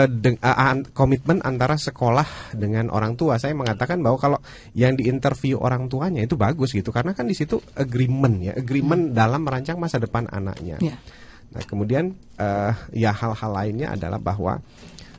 deng- 0.08 0.40
eh, 0.40 0.56
an- 0.56 0.88
komitmen 0.96 1.44
antara 1.44 1.76
sekolah 1.76 2.56
dengan 2.56 2.88
orang 2.88 3.20
tua. 3.20 3.36
Saya 3.36 3.52
mengatakan 3.52 4.00
bahwa 4.00 4.16
kalau 4.16 4.40
yang 4.72 4.96
diinterview 4.96 5.60
orang 5.60 5.92
tuanya 5.92 6.24
itu 6.24 6.40
bagus 6.40 6.72
gitu 6.72 6.96
karena 6.96 7.12
kan 7.12 7.28
di 7.28 7.36
situ 7.36 7.60
agreement 7.76 8.40
ya, 8.40 8.56
agreement 8.56 9.12
dalam 9.12 9.44
merancang 9.44 9.76
masa 9.76 10.00
depan 10.00 10.32
anaknya. 10.32 10.80
Ya. 10.80 10.96
Nah, 11.52 11.64
kemudian 11.68 12.16
eh, 12.40 12.72
ya 12.96 13.12
hal-hal 13.12 13.52
lainnya 13.52 13.92
adalah 13.92 14.16
bahwa 14.24 14.64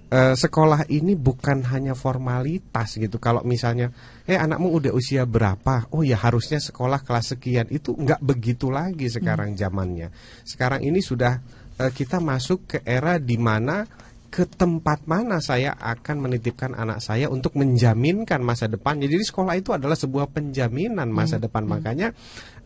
eh, 0.08 0.32
sekolah 0.32 0.88
ini 0.88 1.12
bukan 1.20 1.68
hanya 1.68 1.92
formalitas 1.92 2.96
gitu. 2.96 3.20
Kalau 3.20 3.44
misalnya, 3.44 3.92
eh 4.24 4.40
anakmu 4.40 4.72
udah 4.72 4.96
usia 4.96 5.28
berapa? 5.28 5.92
Oh 5.92 6.00
ya 6.00 6.16
harusnya 6.16 6.56
sekolah 6.56 7.04
kelas 7.04 7.36
sekian. 7.36 7.68
Itu 7.68 7.92
nggak 7.92 8.24
begitu 8.24 8.72
lagi 8.72 9.12
sekarang 9.12 9.52
zamannya. 9.52 10.08
Sekarang 10.48 10.80
ini 10.80 11.04
sudah 11.04 11.36
kita 11.76 12.20
masuk 12.20 12.68
ke 12.68 12.78
era 12.84 13.16
di 13.20 13.36
mana 13.40 13.84
ke 14.32 14.48
tempat 14.48 15.04
mana 15.04 15.44
saya 15.44 15.76
akan 15.76 16.24
menitipkan 16.24 16.72
anak 16.72 17.04
saya 17.04 17.28
untuk 17.28 17.52
menjaminkan 17.52 18.40
masa 18.40 18.64
depan. 18.64 18.96
Jadi 18.96 19.20
sekolah 19.20 19.60
itu 19.60 19.76
adalah 19.76 19.92
sebuah 19.92 20.32
penjaminan 20.32 21.12
masa 21.12 21.36
depan. 21.36 21.68
Makanya 21.68 22.16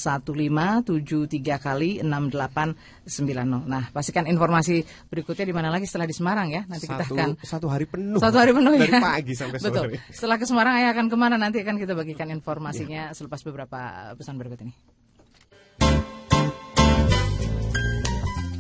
kali 1.62 2.02
6890. 2.02 3.70
Nah, 3.70 3.94
pastikan 3.94 4.26
informasi 4.26 4.82
berikutnya 5.12 5.46
di 5.46 5.54
mana 5.54 5.70
lagi 5.70 5.86
setelah 5.86 6.10
di 6.10 6.16
Semarang 6.18 6.50
ya. 6.50 6.66
Nanti 6.66 6.90
kita 6.90 7.06
Satu, 7.06 7.14
akan 7.14 7.38
satu 7.44 7.68
hari 7.70 7.86
penuh. 7.86 8.18
satu 8.18 8.42
hari 8.42 8.50
penuh 8.56 8.74
Dari 8.74 8.90
ya. 8.90 9.02
pagi 9.04 9.36
sampai 9.38 9.60
sore. 9.62 9.70
Betul. 9.70 10.02
Setelah 10.10 10.42
ke 10.42 10.46
Semarang 10.50 10.74
ayah 10.82 10.90
akan 10.96 11.06
ke 11.12 11.18
mana 11.20 11.36
nanti 11.38 11.62
akan 11.62 11.78
kita 11.78 11.94
bagikan 11.94 12.34
informasinya 12.34 13.14
selepas 13.14 13.46
beberapa 13.46 13.78
pesan 14.18 14.42
berikut 14.42 14.58
ini. 14.66 14.74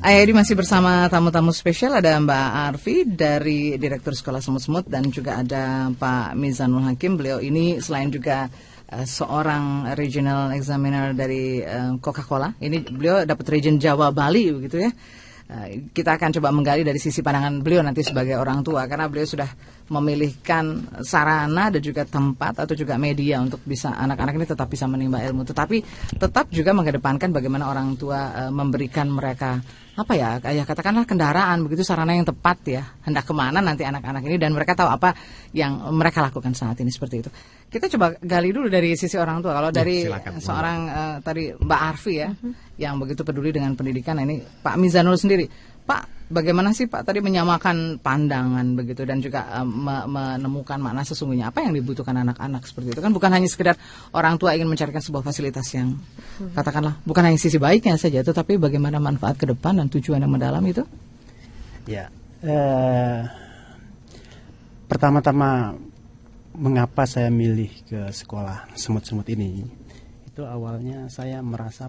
Ayah 0.03 0.27
Edi 0.27 0.35
masih 0.35 0.59
bersama 0.59 1.07
tamu-tamu 1.07 1.55
spesial 1.55 1.95
ada 1.95 2.19
Mbak 2.19 2.47
Arfi 2.75 3.07
dari 3.07 3.79
Direktur 3.79 4.11
Sekolah 4.11 4.43
Semut-Semut 4.43 4.83
dan 4.83 5.07
juga 5.07 5.39
ada 5.39 5.87
Pak 5.95 6.35
Mizanul 6.35 6.83
Hakim. 6.91 7.15
Beliau 7.15 7.39
ini 7.39 7.79
selain 7.79 8.11
juga 8.11 8.51
uh, 8.91 9.05
seorang 9.07 9.95
regional 9.95 10.51
examiner 10.59 11.15
dari 11.15 11.63
uh, 11.63 11.95
Coca-Cola. 12.03 12.51
Ini 12.59 12.83
beliau 12.83 13.23
dapat 13.23 13.47
region 13.47 13.79
Jawa 13.79 14.11
Bali 14.11 14.51
begitu 14.51 14.83
ya. 14.83 14.91
Uh, 15.47 15.87
kita 15.95 16.19
akan 16.19 16.35
coba 16.35 16.51
menggali 16.51 16.83
dari 16.83 16.99
sisi 16.99 17.23
pandangan 17.23 17.63
beliau 17.63 17.79
nanti 17.79 18.03
sebagai 18.03 18.35
orang 18.35 18.59
tua 18.59 18.83
karena 18.91 19.07
beliau 19.07 19.23
sudah 19.23 19.47
memilihkan 19.91 20.87
sarana 21.03 21.67
dan 21.67 21.81
juga 21.83 22.07
tempat 22.07 22.63
atau 22.63 22.75
juga 22.77 22.95
media 22.95 23.43
untuk 23.43 23.59
bisa 23.63 23.91
anak-anak 23.91 24.33
ini 24.39 24.45
tetap 24.47 24.67
bisa 24.71 24.87
menimba 24.87 25.19
ilmu. 25.19 25.43
Tetapi 25.43 25.77
tetap 26.15 26.47
juga 26.51 26.71
mengedepankan 26.71 27.33
bagaimana 27.35 27.67
orang 27.67 27.99
tua 27.99 28.47
uh, 28.47 28.51
memberikan 28.53 29.11
mereka 29.11 29.59
apa 29.93 30.17
ya 30.17 30.41
kayak 30.41 30.65
katakanlah 30.65 31.05
kendaraan 31.05 31.61
begitu 31.69 31.85
sarana 31.85 32.17
yang 32.17 32.25
tepat 32.25 32.57
ya 32.65 32.81
hendak 33.05 33.29
ke 33.29 33.33
mana 33.37 33.61
nanti 33.61 33.85
anak-anak 33.85 34.25
ini 34.25 34.41
dan 34.41 34.49
mereka 34.49 34.73
tahu 34.73 34.89
apa 34.89 35.13
yang 35.53 35.93
mereka 35.93 36.25
lakukan 36.25 36.57
saat 36.57 36.81
ini 36.81 36.89
seperti 36.89 37.15
itu. 37.21 37.29
Kita 37.69 37.89
coba 37.93 38.17
gali 38.17 38.49
dulu 38.49 38.69
dari 38.69 38.97
sisi 38.97 39.17
orang 39.17 39.41
tua. 39.41 39.53
Kalau 39.53 39.69
Ya, 39.69 39.81
dari 39.81 40.05
silakan. 40.05 40.41
seorang 40.41 40.79
uh, 40.89 41.15
tadi 41.21 41.53
Mbak 41.53 41.81
Arfi 41.93 42.13
ya 42.17 42.29
yang 42.77 42.97
begitu 42.97 43.21
peduli 43.21 43.53
dengan 43.53 43.73
pendidikan 43.77 44.13
Nah, 44.13 44.29
ini 44.29 44.41
Pak 44.41 44.77
Mizanul 44.77 45.17
sendiri. 45.17 45.49
Pak 45.83 46.12
bagaimana 46.33 46.73
sih 46.73 46.89
Pak 46.89 47.05
tadi 47.05 47.21
menyamakan 47.21 48.01
pandangan 48.01 48.65
begitu 48.73 49.05
dan 49.05 49.21
juga 49.21 49.61
me- 49.61 50.09
menemukan 50.09 50.81
makna 50.81 51.05
sesungguhnya? 51.05 51.53
Apa 51.53 51.61
yang 51.61 51.77
dibutuhkan 51.77 52.17
anak-anak 52.17 52.65
seperti 52.65 52.97
itu? 52.97 52.99
Kan 53.05 53.13
bukan 53.13 53.29
hanya 53.29 53.45
sekedar 53.45 53.77
orang 54.11 54.41
tua 54.41 54.57
ingin 54.57 54.65
mencarikan 54.65 54.99
sebuah 54.99 55.21
fasilitas 55.21 55.69
yang 55.77 55.93
katakanlah 56.57 56.97
bukan 57.05 57.29
hanya 57.29 57.37
sisi 57.37 57.61
baiknya 57.61 57.93
saja 57.95 58.25
tetapi 58.25 58.57
bagaimana 58.57 58.97
manfaat 58.97 59.37
ke 59.37 59.45
depan 59.45 59.77
dan 59.77 59.87
tujuan 59.93 60.25
yang 60.25 60.33
mendalam 60.33 60.65
itu? 60.65 60.81
Ya, 61.85 62.09
eh, 62.41 63.21
pertama-tama 64.89 65.77
mengapa 66.57 67.05
saya 67.05 67.29
milih 67.29 67.69
ke 67.85 68.01
sekolah 68.09 68.73
semut-semut 68.73 69.29
ini? 69.29 69.61
Itu 70.25 70.49
awalnya 70.49 71.05
saya 71.13 71.45
merasa 71.45 71.85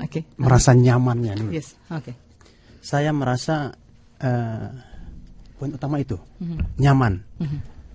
oke. 0.00 0.20
merasa 0.40 0.72
nyamannya 0.72 1.32
dulu. 1.36 1.50
yes 1.52 1.76
oke 1.92 2.12
Saya 2.82 3.14
merasa 3.14 3.70
eh, 4.18 4.68
poin 5.56 5.70
utama 5.70 6.02
itu 6.02 6.18
nyaman. 6.76 7.22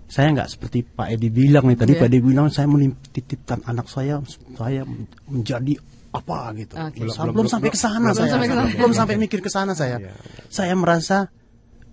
Saya 0.08 0.32
nggak 0.32 0.48
seperti 0.48 0.88
Pak 0.88 1.12
Edi 1.12 1.28
bilang 1.28 1.68
nih 1.68 1.76
tadi 1.76 1.92
Iya. 1.94 2.00
Pak 2.00 2.08
Edi 2.08 2.20
bilang 2.24 2.48
saya 2.48 2.68
menitipkan 2.72 3.60
anak 3.68 3.92
saya 3.92 4.24
saya 4.56 4.88
menjadi 5.28 5.76
apa 6.16 6.56
gitu. 6.56 6.74
Oke. 6.80 7.04
Belum, 7.04 7.36
Belum- 7.36 7.52
sampai 7.52 7.70
ke 7.70 7.80
sana 7.80 8.16
saya. 8.16 8.32
sampai. 8.32 8.48
Belum 8.80 8.94
sampai 8.96 9.16
mikir 9.20 9.44
ke 9.44 9.52
sana 9.52 9.76
saya. 9.76 10.00
Iya. 10.00 10.16
Saya 10.48 10.74
merasa 10.80 11.28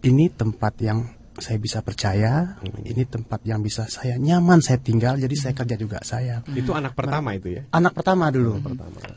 ini 0.06 0.30
tempat 0.30 0.78
yang 0.78 1.10
saya 1.34 1.58
bisa 1.58 1.82
percaya, 1.82 2.54
ini 2.86 3.02
tempat 3.10 3.42
yang 3.42 3.58
bisa 3.58 3.90
saya 3.90 4.14
nyaman 4.14 4.62
saya 4.62 4.78
tinggal, 4.78 5.18
jadi 5.18 5.34
saya 5.34 5.50
kerja 5.58 5.74
juga 5.74 5.98
saya. 6.06 6.46
Itu 6.54 6.70
anak 6.70 6.94
pertama 6.94 7.34
itu 7.34 7.50
ya. 7.50 7.66
Anak 7.74 7.98
pertama 7.98 8.30
dulu. 8.30 8.62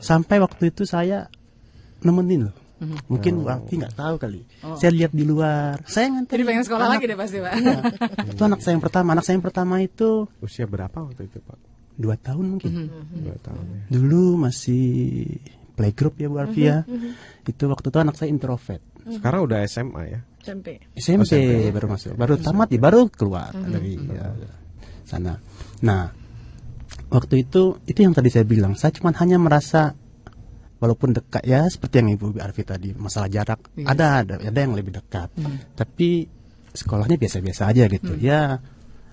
Sampai 0.02 0.42
waktu 0.42 0.74
itu 0.74 0.82
saya 0.82 1.30
nemenin 2.02 2.50
loh. 2.50 2.56
Mhm. 2.78 2.96
Mungkin 3.10 3.34
Wafi 3.42 3.74
nggak 3.76 3.94
tahu 3.94 4.14
kali. 4.16 4.40
Saya 4.78 4.90
lihat 4.90 5.10
di 5.10 5.22
luar. 5.22 5.82
Saya 5.84 6.06
nganter. 6.08 6.30
Oh. 6.30 6.34
jadi 6.34 6.44
pengen 6.46 6.62
sekolah 6.62 6.84
anak- 6.84 6.94
lagi 6.98 7.06
deh 7.10 7.18
pasti 7.18 7.36
Pak 7.38 7.52
Iya. 7.54 7.76
itu 8.30 8.42
anak 8.44 8.60
saya 8.62 8.72
yang 8.74 8.84
pertama. 8.84 9.08
Anak 9.12 9.24
saya 9.26 9.34
yang 9.34 9.46
pertama 9.46 9.74
itu 9.78 10.08
Usia 10.38 10.64
berapa 10.64 10.94
waktu 10.94 11.26
itu 11.26 11.38
Pak? 11.38 11.58
dua 11.98 12.14
tahun 12.14 12.44
mungkin. 12.54 12.70
Mhm. 12.86 13.26
Dua 13.26 13.36
tahun 13.42 13.64
ya. 13.66 13.80
Dulu 13.90 14.22
masih 14.38 14.84
playgroup 15.74 16.14
ya 16.16 16.26
Bu 16.26 16.38
Alfi 16.38 16.62
ya. 16.64 16.86
Itu 17.42 17.66
waktu 17.66 17.86
itu 17.88 17.98
anak 17.98 18.14
saya 18.14 18.30
introvert. 18.30 18.82
Sekarang 19.08 19.42
udah 19.42 19.64
SMA 19.64 20.02
ya. 20.06 20.20
SMP. 20.38 20.80
SMP, 20.94 21.32
baru 21.68 21.86
masuk, 21.90 22.14
baru 22.14 22.38
tamat 22.38 22.70
ya, 22.70 22.78
baru 22.78 23.10
keluar 23.10 23.52
dari 23.52 24.00
ya, 24.00 24.32
sana. 25.04 25.36
Nah, 25.82 26.08
waktu 27.08 27.44
itu 27.44 27.76
itu 27.84 27.98
yang 28.00 28.14
tadi 28.14 28.28
saya 28.28 28.44
bilang, 28.44 28.72
saya 28.72 28.94
cuma 28.94 29.12
hanya 29.12 29.36
merasa 29.36 29.92
walaupun 30.78 31.14
dekat 31.14 31.42
ya 31.42 31.66
seperti 31.66 32.00
yang 32.00 32.08
Ibu 32.14 32.38
Arfi 32.38 32.62
tadi 32.62 32.94
masalah 32.94 33.26
jarak 33.26 33.58
Yes. 33.74 33.86
ada 33.90 34.06
ada 34.22 34.34
ada 34.38 34.58
yang 34.58 34.74
lebih 34.78 34.94
dekat, 34.94 35.30
tapi 35.74 36.26
sekolahnya 36.70 37.18
biasa-biasa 37.18 37.66
aja 37.70 37.84
gitu. 37.90 38.14
Ya 38.18 38.62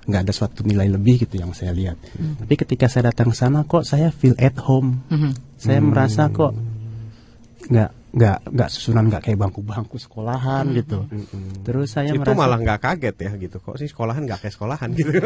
nggak 0.05 0.21
ada 0.29 0.33
suatu 0.37 0.61
nilai 0.61 0.85
lebih 0.85 1.25
gitu 1.25 1.41
yang 1.41 1.49
saya 1.57 1.73
lihat. 1.73 1.97
Tapi 2.37 2.53
ketika 2.53 2.85
saya 2.85 3.09
datang 3.09 3.33
ke 3.33 3.37
sana 3.41 3.65
kok 3.65 3.81
saya 3.81 4.13
feel 4.13 4.37
at 4.37 4.53
home, 4.61 5.01
saya 5.57 5.81
merasa 5.81 6.29
kok 6.29 6.53
nggak 7.65 8.04
nggak 8.15 8.37
nggak 8.47 8.69
susunan 8.71 9.11
nggak 9.11 9.21
kayak 9.27 9.39
bangku-bangku 9.43 9.99
sekolahan 9.99 10.71
gitu. 10.71 11.03
Terus 11.67 11.91
saya 11.91 12.15
itu 12.15 12.23
merasa 12.23 12.39
malah 12.39 12.57
nggak 12.63 12.79
kaget 12.79 13.15
ya 13.27 13.31
gitu. 13.35 13.57
Kok 13.59 13.75
sih 13.75 13.91
sekolahan 13.91 14.23
nggak 14.23 14.39
kayak 14.47 14.53
sekolahan 14.55 14.89
gitu. 14.95 15.11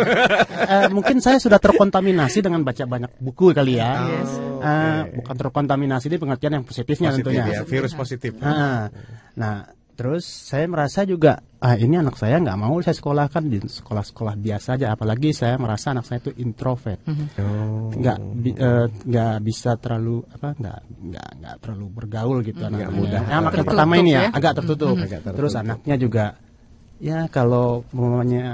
Eh, 0.70 0.86
mungkin 0.94 1.18
saya 1.18 1.42
sudah 1.42 1.58
terkontaminasi 1.58 2.46
dengan 2.46 2.62
baca 2.62 2.86
banyak 2.86 3.18
buku 3.18 3.58
kali 3.58 3.82
ya. 3.82 4.06
Yes. 4.06 4.32
Eh, 4.38 5.02
bukan 5.18 5.36
terkontaminasi 5.40 6.14
di 6.14 6.18
pengertian 6.22 6.62
yang 6.62 6.66
positifnya 6.68 7.10
Positif 7.10 7.26
tentunya. 7.26 7.44
ya, 7.50 7.62
virus 7.66 7.94
positif. 7.98 8.38
Ah, 8.44 8.92
nah, 9.34 9.66
terus 10.00 10.24
saya 10.24 10.64
merasa 10.64 11.04
juga 11.04 11.44
ah 11.58 11.76
ini 11.76 11.94
anak 11.94 12.16
saya 12.16 12.40
nggak 12.40 12.56
mau 12.56 12.80
saya 12.80 12.96
sekolahkan 12.96 13.44
di 13.44 13.60
sekolah-sekolah 13.60 14.32
biasa 14.34 14.80
aja 14.80 14.88
apalagi 14.90 15.30
saya 15.30 15.60
merasa 15.60 15.92
anak 15.92 16.08
saya 16.08 16.24
itu 16.24 16.32
introvert 16.38 17.04
Oh. 17.36 17.92
nggak 17.92 18.18
bi- 18.34 18.56
nggak 19.04 19.34
bisa 19.42 19.76
terlalu 19.76 20.24
apa 20.30 20.56
nggak 20.56 20.80
nggak 21.04 21.30
nggak 21.36 21.56
terlalu 21.60 21.86
bergaul 21.92 22.40
gitu 22.40 22.62
anak 22.62 22.80
Nggak 22.80 22.92
muda 22.94 23.18
mudah. 23.20 23.22
anak 23.30 23.52
Tertutup 23.52 23.70
pertama 23.70 23.94
ini 23.98 24.10
ya, 24.10 24.22
ya. 24.22 24.30
agak 24.32 24.54
tertutup 24.56 24.96
Agak 24.96 25.10
tertutup. 25.20 25.36
terus 25.36 25.54
anaknya 25.54 25.96
juga 25.98 26.26
ya 26.98 27.20
kalau 27.28 27.68
mamanya 27.92 28.48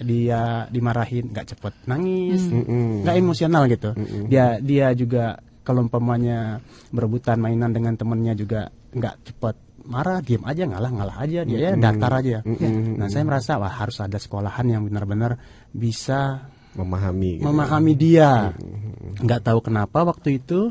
dia 0.00 0.40
dimarahin 0.66 1.28
nggak 1.28 1.46
cepet 1.50 1.74
nangis 1.84 2.40
Mm-mm. 2.42 3.04
nggak 3.04 3.16
emosional 3.16 3.68
gitu 3.68 3.92
dia 4.26 4.56
dia 4.58 4.96
juga 4.96 5.36
kalau 5.60 5.84
umpamanya 5.84 6.56
berebutan 6.88 7.36
mainan 7.36 7.68
dengan 7.68 7.92
temennya 7.94 8.32
juga 8.32 8.60
nggak 8.90 9.28
cepet 9.28 9.56
marah 9.90 10.22
diem 10.22 10.40
aja 10.46 10.64
ngalah 10.70 10.90
ngalah 10.94 11.16
aja 11.26 11.40
dia 11.42 11.58
ya 11.58 11.70
datar 11.74 12.22
aja 12.22 12.46
Mm-mm. 12.46 12.96
nah 12.96 13.10
saya 13.10 13.26
merasa 13.26 13.58
wah 13.58 13.74
harus 13.74 13.98
ada 13.98 14.16
sekolahan 14.16 14.64
yang 14.70 14.86
benar-benar 14.86 15.36
bisa 15.74 16.46
memahami 16.74 17.42
gitu. 17.42 17.46
memahami 17.46 17.92
dia. 17.98 18.54
Nggak 19.18 19.40
tahu 19.50 19.58
kenapa 19.64 20.06
waktu 20.06 20.38
itu 20.38 20.70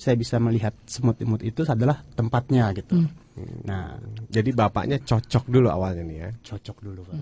saya 0.00 0.16
bisa 0.16 0.40
melihat 0.40 0.72
semut-semut 0.88 1.42
itu 1.44 1.66
adalah 1.66 2.00
tempatnya 2.16 2.70
gitu. 2.72 3.04
Nah, 3.62 3.98
Jadi 4.26 4.50
bapaknya 4.50 4.98
cocok 4.98 5.44
dulu 5.46 5.66
awalnya 5.66 6.02
nih 6.02 6.18
ya. 6.18 6.30
cocok 6.40 6.76
dulu 6.80 7.00
Pak. 7.02 7.14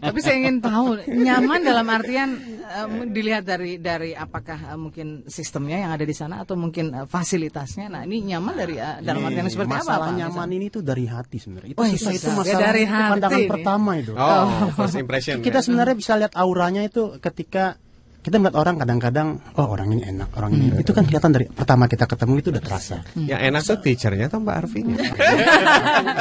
Tapi 0.00 0.18
saya 0.18 0.36
ingin 0.38 0.58
tahu 0.58 0.98
nyaman 1.06 1.60
dalam 1.60 1.86
artian 1.86 2.30
em, 2.62 2.90
dilihat 3.08 3.42
dari 3.42 3.76
dari 3.76 4.12
apakah 4.12 4.70
eh, 4.70 4.78
mungkin 4.78 5.06
sistemnya 5.26 5.78
yang 5.78 5.92
ada 5.92 6.02
di 6.02 6.12
sana 6.12 6.40
atau 6.40 6.54
mungkin 6.54 6.92
eh, 6.92 7.06
fasilitasnya. 7.06 7.88
Nah 7.88 8.02
ini 8.02 8.22
nyaman 8.26 8.54
dari 8.54 8.76
eh, 8.76 8.98
dalam 9.00 9.22
artian 9.22 9.44
Ini 9.44 9.52
seperti 9.52 9.70
apa? 9.70 9.78
masalah 9.82 10.08
Pak? 10.08 10.18
nyaman 10.18 10.48
ini 10.52 10.66
tuh 10.68 10.82
dari 10.82 11.04
hati 11.04 11.36
sebenarnya. 11.36 11.70
Itu, 11.70 11.78
Oh, 11.78 11.86
itu, 11.86 11.96
itu 11.98 12.10
itu 12.12 12.26
ya 12.26 12.34
masalah 12.34 12.62
dari 12.64 12.82
itu 12.82 12.92
hati 12.92 13.10
pandangan 13.10 13.40
ini. 13.40 13.50
pertama 13.50 13.90
itu. 13.96 14.12
Oh, 14.12 14.46
first 14.74 14.96
impression. 14.96 15.36
Kita 15.40 15.58
ya. 15.58 15.64
sebenarnya 15.64 15.96
bisa 15.96 16.12
lihat 16.14 16.32
auranya 16.34 16.82
itu 16.82 17.18
ketika 17.18 17.76
kita 18.20 18.36
melihat 18.36 18.60
orang 18.60 18.76
kadang-kadang 18.76 19.40
oh 19.56 19.72
orang 19.72 19.96
ini 19.96 20.04
enak 20.04 20.28
orang 20.36 20.52
ini 20.52 20.84
itu 20.84 20.92
kan 20.92 21.08
kelihatan 21.08 21.32
dari 21.32 21.48
pertama 21.48 21.88
kita 21.88 22.04
ketemu 22.04 22.36
itu 22.36 22.52
udah 22.52 22.60
terasa. 22.60 23.00
Yang 23.16 23.40
enak 23.48 23.62
tuh 23.64 23.80
teachernya 23.80 24.28
atau 24.28 24.44
Mbak 24.44 24.56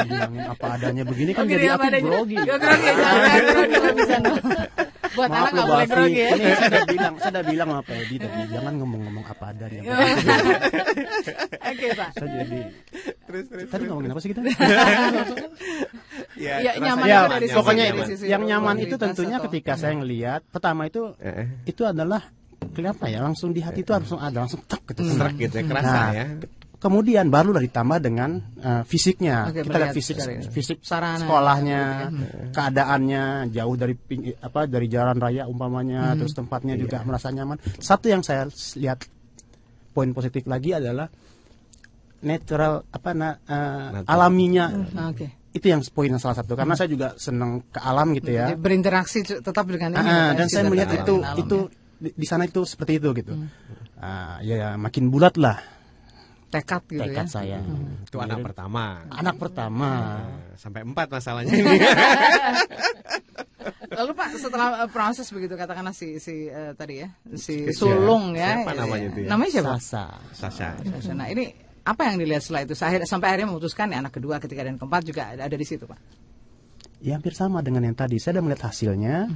bilangin 0.07 0.43
apa 0.55 0.65
adanya 0.79 1.03
begini 1.03 1.35
kan 1.35 1.43
Oh, 1.43 1.51
jadi 1.51 1.75
aku 1.75 1.91
grogi 1.99 2.39
Ya. 4.99 5.07
Buat 5.09 5.29
Maaf 5.29 5.39
anak 5.39 5.49
loh, 5.49 5.55
nggak 5.55 5.67
boleh 5.69 5.87
grogi 5.87 6.13
ya. 6.13 6.29
Ini 6.29 6.43
saya 6.51 6.69
udah 6.69 6.85
bilang, 6.85 7.13
saya 7.15 7.31
udah 7.31 7.43
bilang 7.45 7.67
sama 7.67 7.81
Pak 7.81 7.95
Edi 7.97 8.15
tadi, 8.17 8.41
jangan 8.49 8.73
ngomong-ngomong 8.75 9.25
apa 9.25 9.45
adanya. 9.49 9.81
Oke 11.61 11.87
Pak. 11.93 12.09
saya 12.13 12.29
jadi 12.37 12.59
terus 13.23 13.45
terus. 13.47 13.67
tadi 13.69 13.83
ngomongin 13.85 14.09
apa 14.09 14.19
sih 14.19 14.29
kita? 14.29 14.41
Ya, 16.35 16.53
rasanya 16.57 16.79
nyaman 16.81 17.05
ya, 17.05 17.17
itu 17.17 17.29
dari 17.29 17.45
sisi- 17.45 17.55
pokoknya 17.55 17.83
dari 17.85 18.01
sisi 18.05 18.25
yang 18.25 18.43
nyaman 18.43 18.75
itu 18.77 18.95
tentunya 18.95 19.37
atau- 19.37 19.45
ketika 19.45 19.73
saya 19.75 19.93
ngelihat 19.95 20.41
pertama 20.47 20.81
itu 20.85 21.01
Eh, 21.17 21.47
itu 21.65 21.83
adalah 21.83 22.21
kelihatan 22.69 23.07
ya 23.07 23.19
langsung 23.21 23.49
di 23.49 23.59
hati 23.59 23.81
itu 23.81 23.91
langsung 23.91 24.17
ada 24.17 24.43
langsung 24.43 24.61
tak 24.63 24.83
gitu. 24.85 25.03
Serak 25.05 25.35
gitu 25.35 25.51
ya, 25.53 25.63
kerasa 25.65 25.91
Nah, 25.91 26.09
ya. 26.11 26.25
Kemudian 26.79 27.27
barulah 27.27 27.59
ditambah 27.59 27.99
dengan 27.99 28.39
eh, 28.55 28.83
fisiknya. 28.87 29.51
Oke, 29.51 29.67
Kita 29.67 29.77
lihat 29.77 29.91
fisik 29.91 30.15
dari 30.15 30.39
fisik 30.47 30.79
sarana, 30.79 31.19
sekolahnya, 31.19 31.81
gitu 32.07 32.25
keadaannya 32.55 33.23
jauh 33.51 33.75
dari 33.75 33.93
ping- 33.93 34.39
apa 34.39 34.63
dari 34.63 34.87
jalan 34.87 35.19
raya 35.19 35.43
umpamanya, 35.43 36.15
terus 36.15 36.31
tempatnya 36.31 36.79
juga 36.79 37.03
merasa 37.03 37.29
nyaman. 37.29 37.59
Satu 37.77 38.07
yang 38.07 38.23
saya 38.23 38.47
lihat 38.79 39.03
poin 39.91 40.15
positif 40.15 40.47
lagi 40.47 40.71
adalah 40.71 41.11
natural 42.19 42.87
apa 42.87 43.11
na, 43.11 43.29
eh, 43.43 43.87
Natural. 43.99 44.07
alaminya. 44.07 44.65
Oke. 45.11 45.27
Itu 45.49 45.65
yang 45.67 45.81
poin 45.89 46.07
yang 46.07 46.21
salah 46.21 46.37
satu 46.37 46.53
karena 46.53 46.77
saya 46.77 46.87
juga 46.87 47.17
senang 47.17 47.65
ke 47.67 47.79
alam 47.81 48.13
gitu 48.13 48.31
ya. 48.31 48.53
Jadi 48.53 48.55
Berinteraksi 48.55 49.19
tetap 49.25 49.65
dengan 49.67 49.97
ini. 49.97 49.99
Ah, 49.99 50.31
ya, 50.31 50.37
dan 50.37 50.47
saya 50.47 50.63
melihat 50.63 50.89
alam- 50.89 51.01
itu 51.03 51.15
alam, 51.19 51.37
itu 51.41 51.57
ya. 51.59 51.99
di, 51.99 52.09
di 52.15 52.25
sana 52.29 52.47
itu 52.47 52.61
seperti 52.63 53.03
itu 53.03 53.09
gitu. 53.17 53.33
Ah, 53.99 54.39
ya, 54.39 54.55
ya, 54.55 54.69
makin 54.79 55.11
bulat 55.11 55.35
lah 55.35 55.59
tekad 56.49 56.81
gitu 56.89 57.01
tekad 57.05 57.25
ya. 57.25 57.31
saya. 57.31 57.59
Itu 58.03 58.17
anak 58.17 58.41
pertama. 58.41 59.05
Anak 59.13 59.35
pertama. 59.37 59.89
Nah, 60.25 60.57
sampai 60.57 60.81
empat 60.81 61.07
masalahnya 61.13 61.53
ini. 61.53 61.77
Lalu 63.89 64.11
Pak 64.15 64.27
setelah 64.39 64.67
eh, 64.85 64.89
proses 64.89 65.27
begitu 65.29 65.53
katakanlah 65.59 65.93
si 65.93 66.17
si 66.21 66.47
eh, 66.47 66.71
tadi 66.73 67.03
ya 67.05 67.09
si 67.35 67.67
Kecil. 67.69 67.99
Sulung 67.99 68.33
ya. 68.33 68.61
Siapa 68.63 68.71
namanya 68.73 69.07
itu 69.11 69.19
ya? 69.25 69.29
Namanya 69.29 69.51
siapa? 69.51 69.71
Sasa. 69.77 70.03
Sasha. 70.33 70.69
Sasha. 70.81 71.11
Nah 71.13 71.27
ini 71.29 71.51
apa 71.83 72.01
yang 72.09 72.21
dilihat 72.21 72.41
setelah 72.45 72.61
itu 72.65 72.73
Akhir- 72.77 73.05
sampai 73.09 73.27
akhirnya 73.33 73.49
memutuskan 73.49 73.89
ya, 73.89 73.97
anak 74.03 74.13
kedua, 74.13 74.37
ketiga 74.37 74.61
dan 74.67 74.77
keempat 74.77 75.01
juga 75.05 75.33
ada, 75.33 75.49
ada 75.49 75.55
di 75.57 75.65
situ 75.65 75.89
Pak. 75.89 75.99
Ya 76.99 77.15
hampir 77.15 77.31
sama 77.31 77.63
dengan 77.63 77.87
yang 77.87 77.95
tadi. 77.95 78.19
Saya 78.19 78.39
udah 78.39 78.43
melihat 78.51 78.63
hasilnya. 78.71 79.31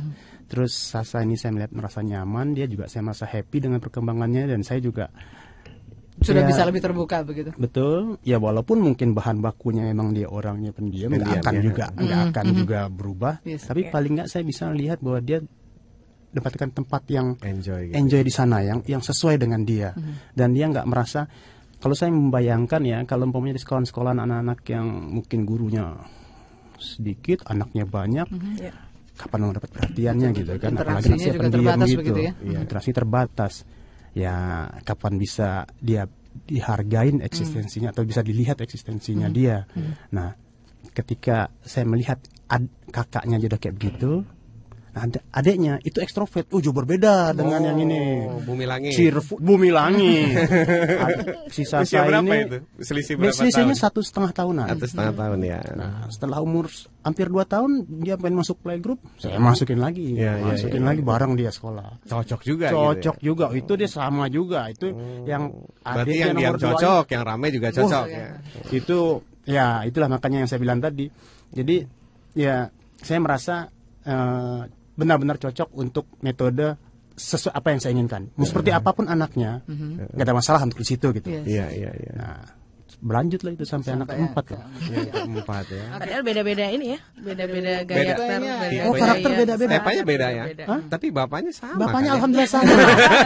Terus 0.51 0.75
Sasa 0.75 1.23
ini 1.23 1.39
saya 1.39 1.55
melihat 1.55 1.71
merasa 1.71 2.03
nyaman. 2.03 2.51
Dia 2.51 2.67
juga 2.67 2.91
saya 2.91 3.07
merasa 3.07 3.23
happy 3.23 3.57
dengan 3.63 3.79
perkembangannya 3.79 4.51
dan 4.51 4.61
saya 4.67 4.83
juga 4.83 5.07
Sudah 6.23 6.41
Ya. 6.41 6.47
bisa 6.47 6.61
lebih 6.63 6.79
terbuka 6.79 7.21
begitu. 7.21 7.51
betul. 7.53 8.17
Ya 8.23 8.37
walaupun 8.37 8.79
mungkin 8.79 9.11
bahan 9.11 9.39
bakunya 9.39 9.83
memang 9.85 10.11
dia 10.11 10.25
orangnya 10.25 10.71
pendiam, 10.71 11.11
nggak 11.11 11.39
akan 11.39 11.55
ya. 11.55 11.61
juga 11.61 11.85
nggak 11.91 12.21
akan 12.31 12.45
juga 12.55 12.79
berubah. 12.87 13.33
Yes. 13.43 13.67
Tapi 13.67 13.87
paling 13.87 14.11
nggak 14.15 14.27
saya 14.27 14.41
bisa 14.41 14.71
lihat 14.71 14.99
bahwa 14.99 15.19
dia 15.19 15.43
dapatkan 16.31 16.73
tempat 16.73 17.03
yang 17.07 17.37
Enjoy. 17.39 17.87
Gitu. 17.87 17.93
enjoy 17.93 18.21
di 18.21 18.33
sana 18.33 18.57
yang 18.59 18.81
yang 18.85 18.99
sesuai 18.99 19.37
dengan 19.37 19.61
dia 19.61 19.93
dan 20.33 20.49
dia 20.49 20.65
nggak 20.65 20.89
merasa 20.89 21.29
kalau 21.77 21.93
saya 21.93 22.09
membayangkan 22.09 22.81
ya 22.81 22.97
kalau 23.05 23.29
umpamanya 23.29 23.53
di 23.53 23.61
sekolah-sekolah 23.61 24.17
anak-anak 24.17 24.65
yang 24.65 24.87
mungkin 25.13 25.45
gurunya 25.45 25.93
sedikit 26.75 27.45
anaknya 27.45 27.85
banyak 27.85 28.25
Ya. 28.57 28.73
kapan 29.13 29.39
mau 29.41 29.53
dapat 29.53 29.69
perhatiannya 29.71 30.29
gitu 30.33 30.51
kan 30.57 30.73
anak 30.73 31.05
saya 31.05 31.37
pendiam 31.37 31.53
terbatas 31.53 31.87
gitu 31.87 31.99
begitu 32.01 32.19
ya. 32.19 32.31
Iya, 32.41 32.57
interaksi 32.65 32.91
terbatas 32.91 33.53
ya 34.13 34.69
kapan 34.85 35.17
bisa 35.17 35.65
dia 35.81 36.05
dihargain 36.33 37.21
eksistensinya 37.21 37.93
atau 37.93 38.05
bisa 38.05 38.25
dilihat 38.25 38.57
eksistensinya 38.61 39.29
dia. 39.29 39.65
Nah 40.13 40.33
ketika 40.93 41.49
saya 41.61 41.85
melihat 41.89 42.21
ad- 42.49 42.73
kakaknya 42.93 43.37
jadi 43.41 43.57
kayak 43.57 43.75
begitu 43.77 44.21
nah, 44.93 45.03
ad- 45.03 45.25
adiknya 45.33 45.81
itu 45.81 45.97
ekstrovert 45.97 46.45
oh 46.49 46.57
jauh 46.57 46.71
berbeda 46.71 47.33
dengan 47.33 47.61
yang 47.63 47.77
ini 47.79 48.01
Oh, 48.23 48.37
Bumi 48.39 48.63
Langit. 48.63 48.93
cheerful 48.93 49.37
bumi 49.37 49.69
langit 49.69 50.37
Ad- 51.05 51.49
si 51.49 51.61
Usia 51.63 51.81
Sasa 51.81 52.05
berapa 52.05 52.23
ini 52.25 52.45
itu? 52.45 52.57
Selisih 52.79 53.13
berapa 53.17 53.33
selisihnya 53.33 53.73
tahun? 53.73 53.83
satu 53.83 53.99
setengah 53.99 54.31
tahunan 54.31 54.65
Atau 54.69 54.85
setengah 54.85 55.13
tahun 55.13 55.39
ya. 55.41 55.59
Nah, 55.73 56.05
setelah 56.07 56.37
umur 56.39 56.69
hampir 57.01 57.25
dua 57.27 57.43
tahun 57.43 57.71
dia 57.99 58.15
pengen 58.15 58.39
masuk 58.39 58.57
playgroup, 58.59 59.01
saya 59.17 59.35
masukin 59.35 59.77
lagi, 59.77 60.13
Iya, 60.13 60.37
iya, 60.37 60.45
masukin 60.47 60.79
iya. 60.79 60.87
lagi 60.87 61.01
bareng 61.01 61.33
dia 61.33 61.49
sekolah. 61.49 61.99
Cocok 62.05 62.41
juga 62.41 62.67
Cocok 62.69 63.15
gitu 63.17 63.19
ya. 63.19 63.27
juga, 63.27 63.45
itu 63.51 63.71
dia 63.73 63.89
sama 63.89 64.23
juga, 64.27 64.69
itu 64.69 64.87
yang 65.25 65.51
Berarti 65.81 66.15
yang 66.15 66.37
dua 66.37 66.55
cocok, 66.55 67.05
yang 67.09 67.23
rame 67.23 67.47
juga 67.49 67.67
cocok 67.71 68.05
iya. 68.07 68.27
ya. 68.29 68.29
itu 68.71 68.99
ya 69.43 69.67
itulah 69.83 70.07
makanya 70.07 70.45
yang 70.45 70.49
saya 70.49 70.61
bilang 70.61 70.79
tadi. 70.79 71.11
Jadi 71.49 71.83
ya 72.33 72.71
saya 72.95 73.19
merasa 73.19 73.67
eh, 74.03 74.61
benar-benar 74.93 75.41
cocok 75.41 75.69
untuk 75.73 76.05
metode 76.21 76.77
sesuai 77.13 77.53
apa 77.53 77.67
yang 77.69 77.79
saya 77.81 77.91
inginkan. 77.93 78.33
Mau 78.33 78.45
seperti 78.45 78.73
apa 78.73 78.89
pun 78.93 79.05
anaknya, 79.05 79.61
nggak 79.65 80.25
ada 80.25 80.33
masalah 80.33 80.61
untuk 80.65 80.81
di 80.81 80.87
situ 80.87 81.13
gitu. 81.13 81.29
Yes. 81.29 81.45
Iya, 81.45 81.65
iya, 81.69 81.91
iya. 81.93 82.13
Nah, 82.17 82.41
berlanjut 83.03 83.43
lah 83.43 83.51
itu 83.51 83.65
sampai, 83.65 83.89
anak 83.93 84.07
Sampai 84.07 84.15
keempat 84.17 84.43
ke- 84.47 84.55
loh. 84.55 84.63
Yang 84.87 85.07
keempat 85.11 85.65
ya. 85.67 85.83
Padahal 85.93 86.21
beda-beda 86.23 86.65
ini 86.67 86.85
ya, 86.87 86.99
beda-beda 87.13 87.71
gaya 87.83 87.99
Beda. 87.99 88.13
karakter, 88.15 88.39
beda. 88.39 88.81
Oh, 88.81 88.93
karakter 88.95 89.29
gaya. 89.29 89.39
beda-beda. 89.43 89.73
Stepanya 89.75 90.03
beda 90.03 90.27
ya. 90.29 90.43
Beda. 90.47 90.65
Tapi 90.87 91.05
bapaknya 91.09 91.51
sama. 91.51 91.75
Bapaknya 91.77 91.99
kan 91.99 92.07
ya? 92.07 92.15
alhamdulillah 92.15 92.49
sama. 92.49 92.73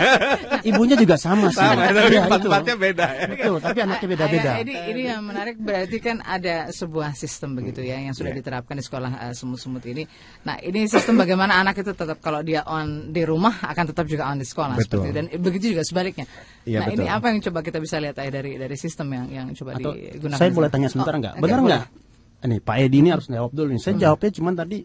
Ibunya 0.69 0.95
juga 0.95 1.15
sama 1.15 1.47
sih. 1.49 1.59
sama, 1.59 1.81
tapi 1.87 2.09
itu. 2.09 2.19
empat-empatnya 2.19 2.75
beda 2.75 3.05
ya. 3.07 3.21
Betul, 3.29 3.57
tapi 3.61 3.79
anaknya 3.79 4.07
beda-beda. 4.09 4.51
Ini 4.57 4.73
ini 4.87 5.01
yang 5.05 5.21
menarik 5.21 5.55
berarti 5.57 5.97
kan 5.99 6.17
ada 6.19 6.55
sebuah 6.69 7.13
sistem 7.13 7.53
begitu 7.53 7.81
ya 7.81 7.97
yang 7.99 8.11
sudah 8.11 8.25
Iya. 8.27 8.39
diterapkan 8.41 8.75
di 8.75 8.83
sekolah 8.83 9.11
eh, 9.23 9.33
semut-semut 9.33 9.83
ini. 9.85 10.03
Nah 10.43 10.57
ini 10.59 10.85
sistem 10.85 11.15
bagaimana 11.15 11.55
anak 11.55 11.77
itu 11.77 11.93
tetap 11.93 12.17
kalau 12.17 12.41
dia 12.41 12.65
on 12.65 13.09
di 13.09 13.23
rumah 13.23 13.61
akan 13.63 13.83
tetap 13.87 14.05
juga 14.05 14.27
on 14.27 14.37
di 14.37 14.43
sekolah 14.43 14.75
Betul. 14.75 14.83
seperti 14.99 15.07
itu. 15.07 15.15
dan 15.15 15.25
begitu 15.39 15.65
juga 15.71 15.83
sebaliknya. 15.83 16.25
Iya, 16.63 16.83
nah 16.83 16.87
ini 16.89 17.05
betul. 17.05 17.15
apa 17.15 17.25
yang 17.29 17.39
coba 17.41 17.59
kita 17.61 17.77
bisa 17.79 17.95
lihat 17.97 18.15
ayah 18.17 18.33
dari 18.33 18.51
dari 18.57 18.75
sistem 18.75 19.07
yang 19.09 19.25
yang 19.29 19.47
coba 19.53 19.66
Atau 19.75 19.91
digunakan. 19.91 20.37
saya 20.37 20.49
boleh 20.49 20.69
tanya 20.69 20.87
sebentar 20.87 21.11
Oh, 21.11 21.19
nggak? 21.19 21.33
oke, 21.33 21.43
Benar 21.43 21.59
boleh. 21.59 21.67
nggak? 21.67 21.83
Ini 22.37 22.57
Pak 22.61 22.75
Edi 22.79 22.97
ini 23.01 23.09
harus 23.09 23.27
jawab 23.27 23.51
dulu 23.51 23.67
nih. 23.73 23.81
Saya 23.81 23.95
jawabnya 23.97 24.31
cuman 24.31 24.53
tadi 24.55 24.77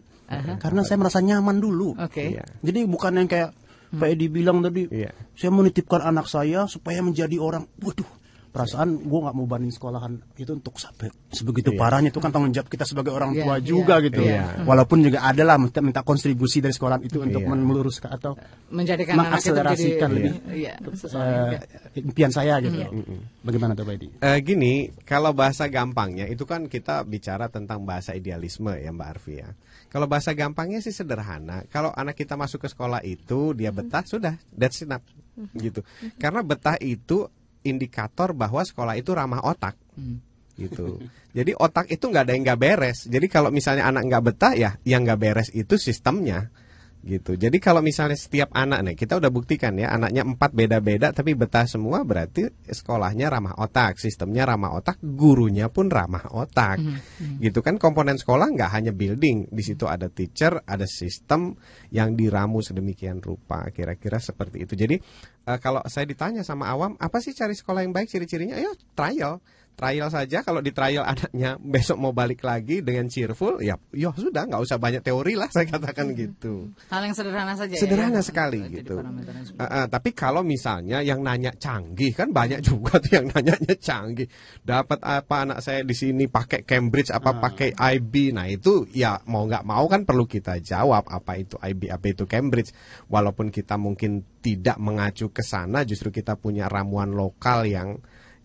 karena 0.57 0.81
saya 0.81 0.97
merasa 0.97 1.19
nyaman 1.19 1.57
dulu. 1.57 1.93
Oke. 1.95 2.33
Iya. 2.33 2.43
Jadi 2.59 2.79
bukan 2.83 3.13
yang 3.15 3.29
kayak 3.29 3.53
Pak 3.93 4.07
Edi 4.09 4.25
bilang 4.25 4.59
tadi, 4.59 4.89
Iya. 4.89 5.13
saya 5.31 5.53
menitipkan 5.53 6.01
anak 6.01 6.25
saya 6.25 6.65
supaya 6.65 6.99
menjadi 6.99 7.37
orang. 7.37 7.69
Waduh, 7.77 8.09
perasaan 8.53 9.01
gue 9.01 9.19
nggak 9.25 9.33
mau 9.33 9.49
banding 9.49 9.73
sekolahan 9.73 10.13
itu 10.37 10.53
untuk 10.53 10.77
sampai 10.77 11.09
sebegitu 11.33 11.73
parahnya 11.73 12.13
itu 12.13 12.21
kan 12.21 12.29
tanggung 12.29 12.53
jawab 12.53 12.69
kita 12.69 12.85
sebagai 12.85 13.09
orang 13.09 13.33
Iya, 13.33 13.41
tua 13.41 13.55
iya, 13.57 13.65
juga 13.65 13.95
gitu. 14.05 14.21
iya. 14.21 14.61
Walaupun 14.61 15.01
juga 15.01 15.25
ada 15.25 15.41
lah 15.41 15.57
minta, 15.57 15.81
minta 15.81 16.05
kontribusi 16.05 16.61
dari 16.61 16.69
sekolahan 16.69 17.01
itu 17.01 17.17
untuk 17.17 17.41
Iya. 17.41 17.49
meluruskan 17.49 18.13
atau 18.13 18.37
menjadikan 18.69 19.17
anak 19.17 19.41
itu 19.41 19.49
jadi 19.49 19.57
mengakselerasikan 19.57 20.09
lebih 20.13 20.33
iya, 20.53 20.73
sesuatu 20.93 21.25
yang 21.25 21.49
eh, 21.57 22.01
impian 22.05 22.29
saya 22.29 22.61
gitu. 22.61 22.77
Iya. 22.77 22.89
Bagaimana 23.41 23.73
tuh 23.73 23.89
Pak 23.89 23.93
Edi? 23.97 24.07
Eh, 24.21 24.37
gini, 24.45 24.73
kalau 25.01 25.33
bahasa 25.33 25.65
gampangnya 25.65 26.29
itu 26.29 26.45
kan 26.45 26.69
kita 26.69 27.01
bicara 27.09 27.49
tentang 27.49 27.81
bahasa 27.89 28.13
idealisme 28.13 28.69
ya 28.77 28.93
Mbak 28.93 29.07
Arfi 29.17 29.33
ya. 29.41 29.49
Kalau 29.89 30.05
bahasa 30.05 30.33
gampangnya 30.37 30.77
sih 30.81 30.93
sederhana. 30.93 31.65
Kalau 31.73 31.89
anak 31.89 32.17
kita 32.17 32.37
masuk 32.37 32.65
ke 32.65 32.69
sekolah 32.69 33.01
itu 33.01 33.57
dia 33.57 33.73
betah 33.73 34.05
sudah, 34.05 34.37
that's 34.53 34.85
enough 34.85 35.01
gitu. 35.57 35.81
Karena 36.21 36.45
betah 36.45 36.77
itu 36.77 37.29
indikator 37.63 38.31
bahwa 38.35 38.61
sekolah 38.63 38.95
itu 38.99 39.11
ramah 39.15 39.41
otak 39.43 39.75
gitu. 40.53 41.01
Jadi 41.33 41.57
otak 41.57 41.89
itu 41.89 42.05
nggak 42.05 42.23
ada 42.29 42.33
yang 42.37 42.43
nggak 42.45 42.61
beres. 42.61 43.09
Jadi 43.09 43.25
kalau 43.25 43.49
misalnya 43.49 43.89
anak 43.89 44.05
nggak 44.05 44.23
betah 44.23 44.53
ya, 44.53 44.71
yang 44.85 45.01
nggak 45.01 45.19
beres 45.19 45.49
itu 45.49 45.81
sistemnya 45.81 46.53
gitu. 47.03 47.35
Jadi 47.35 47.59
kalau 47.59 47.83
misalnya 47.83 48.15
setiap 48.15 48.55
anak 48.55 48.79
nih 48.87 48.95
kita 48.95 49.19
udah 49.19 49.27
buktikan 49.27 49.75
ya 49.75 49.91
anaknya 49.91 50.23
empat 50.23 50.55
beda-beda 50.55 51.11
tapi 51.11 51.35
betah 51.35 51.67
semua 51.67 52.07
berarti 52.07 52.47
sekolahnya 52.63 53.27
ramah 53.27 53.59
otak, 53.59 53.99
sistemnya 53.99 54.47
ramah 54.47 54.71
otak, 54.79 55.03
gurunya 55.03 55.67
pun 55.67 55.91
ramah 55.91 56.31
otak. 56.31 56.79
Gitu 57.43 57.59
kan 57.59 57.75
komponen 57.75 58.15
sekolah 58.15 58.47
nggak 58.55 58.71
hanya 58.71 58.91
building, 58.95 59.51
di 59.51 59.63
situ 59.63 59.83
ada 59.83 60.07
teacher, 60.07 60.63
ada 60.63 60.87
sistem 60.87 61.59
yang 61.91 62.15
diramu 62.15 62.63
sedemikian 62.63 63.19
rupa. 63.19 63.67
Kira-kira 63.75 64.23
seperti 64.23 64.63
itu. 64.63 64.73
Jadi 64.79 64.95
eh, 65.43 65.59
kalau 65.59 65.83
saya 65.91 66.07
ditanya 66.07 66.41
sama 66.47 66.71
awam, 66.71 66.95
apa 66.95 67.19
sih 67.19 67.35
cari 67.35 67.53
sekolah 67.53 67.83
yang 67.83 67.91
baik 67.91 68.07
ciri-cirinya? 68.07 68.55
Ayo 68.55 68.71
trial 68.95 69.43
trial 69.73 70.09
saja. 70.09 70.45
Kalau 70.45 70.61
di 70.61 70.71
trial 70.71 71.03
anaknya 71.13 71.57
besok 71.59 71.97
mau 71.99 72.13
balik 72.15 72.45
lagi 72.45 72.79
dengan 72.79 73.09
cheerful 73.09 73.59
ya 73.59 73.75
ya 73.91 74.13
sudah 74.13 74.45
nggak 74.47 74.61
usah 74.61 74.77
banyak 74.79 75.01
teori 75.01 75.33
lah 75.35 75.49
saya 75.51 75.67
katakan 75.67 76.13
gitu. 76.13 76.71
Hal 76.89 77.01
yang 77.03 77.15
sederhana 77.17 77.53
saja 77.57 77.73
sederhana 77.75 78.21
ya, 78.21 78.25
sekali 78.25 78.61
Jadi 78.63 78.75
gitu. 78.81 78.95
Uh, 79.01 79.63
uh, 79.63 79.85
tapi 79.89 80.13
kalau 80.15 80.41
misalnya 80.45 81.01
yang 81.03 81.21
nanya 81.21 81.51
canggih 81.57 82.13
kan 82.13 82.31
banyak 82.31 82.63
juga 82.67 83.01
tuh 83.01 83.21
yang 83.21 83.27
nanyanya 83.29 83.75
canggih. 83.77 84.29
Dapat 84.63 85.03
apa 85.03 85.35
anak 85.49 85.59
saya 85.59 85.81
di 85.83 85.95
sini 85.97 86.29
pakai 86.29 86.63
Cambridge 86.63 87.11
apa 87.11 87.35
pakai 87.37 87.75
IB 87.75 88.33
nah 88.33 88.47
itu 88.47 88.87
ya 88.93 89.19
mau 89.27 89.43
nggak 89.49 89.65
mau 89.65 89.85
kan 89.89 90.05
perlu 90.07 90.29
kita 90.29 90.61
jawab 90.63 91.09
apa 91.09 91.41
itu 91.41 91.57
IB 91.59 91.89
apa 91.89 92.05
itu 92.07 92.23
Cambridge. 92.29 92.71
Walaupun 93.09 93.49
kita 93.49 93.75
mungkin 93.75 94.23
tidak 94.43 94.75
mengacu 94.77 95.31
ke 95.31 95.41
sana 95.41 95.87
justru 95.87 96.11
kita 96.11 96.35
punya 96.35 96.67
ramuan 96.67 97.15
lokal 97.15 97.63
yang 97.63 97.99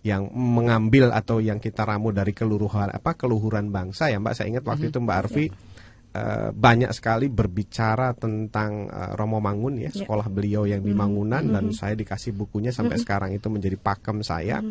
yang 0.09 0.33
mengambil 0.33 1.13
atau 1.13 1.37
yang 1.45 1.61
kita 1.61 1.85
ramu 1.85 2.09
dari 2.17 2.33
keluruhan 2.33 2.89
apa 2.89 3.13
keluhuran 3.13 3.69
bangsa 3.69 4.09
ya 4.09 4.17
Mbak. 4.17 4.33
Saya 4.33 4.47
ingat 4.49 4.65
waktu 4.65 4.89
itu 4.89 4.99
Mbak 5.05 5.19
Arfi 5.21 5.45
eh, 6.17 6.49
banyak 6.57 6.91
sekali 6.97 7.29
berbicara 7.29 8.17
tentang 8.17 8.89
eh, 8.89 9.13
Romo 9.13 9.45
Mangun 9.45 9.77
ya 9.77 9.93
Ya. 9.93 10.05
sekolah 10.05 10.27
beliau 10.33 10.65
yang 10.65 10.81
di 10.81 10.97
Mangunan 10.97 11.45
dan 11.45 11.69
saya 11.77 11.93
dikasih 11.93 12.33
bukunya 12.33 12.73
sampai 12.73 12.97
sekarang 12.97 13.31
itu 13.37 13.53
menjadi 13.53 13.77
pakem 13.77 14.25
saya. 14.25 14.65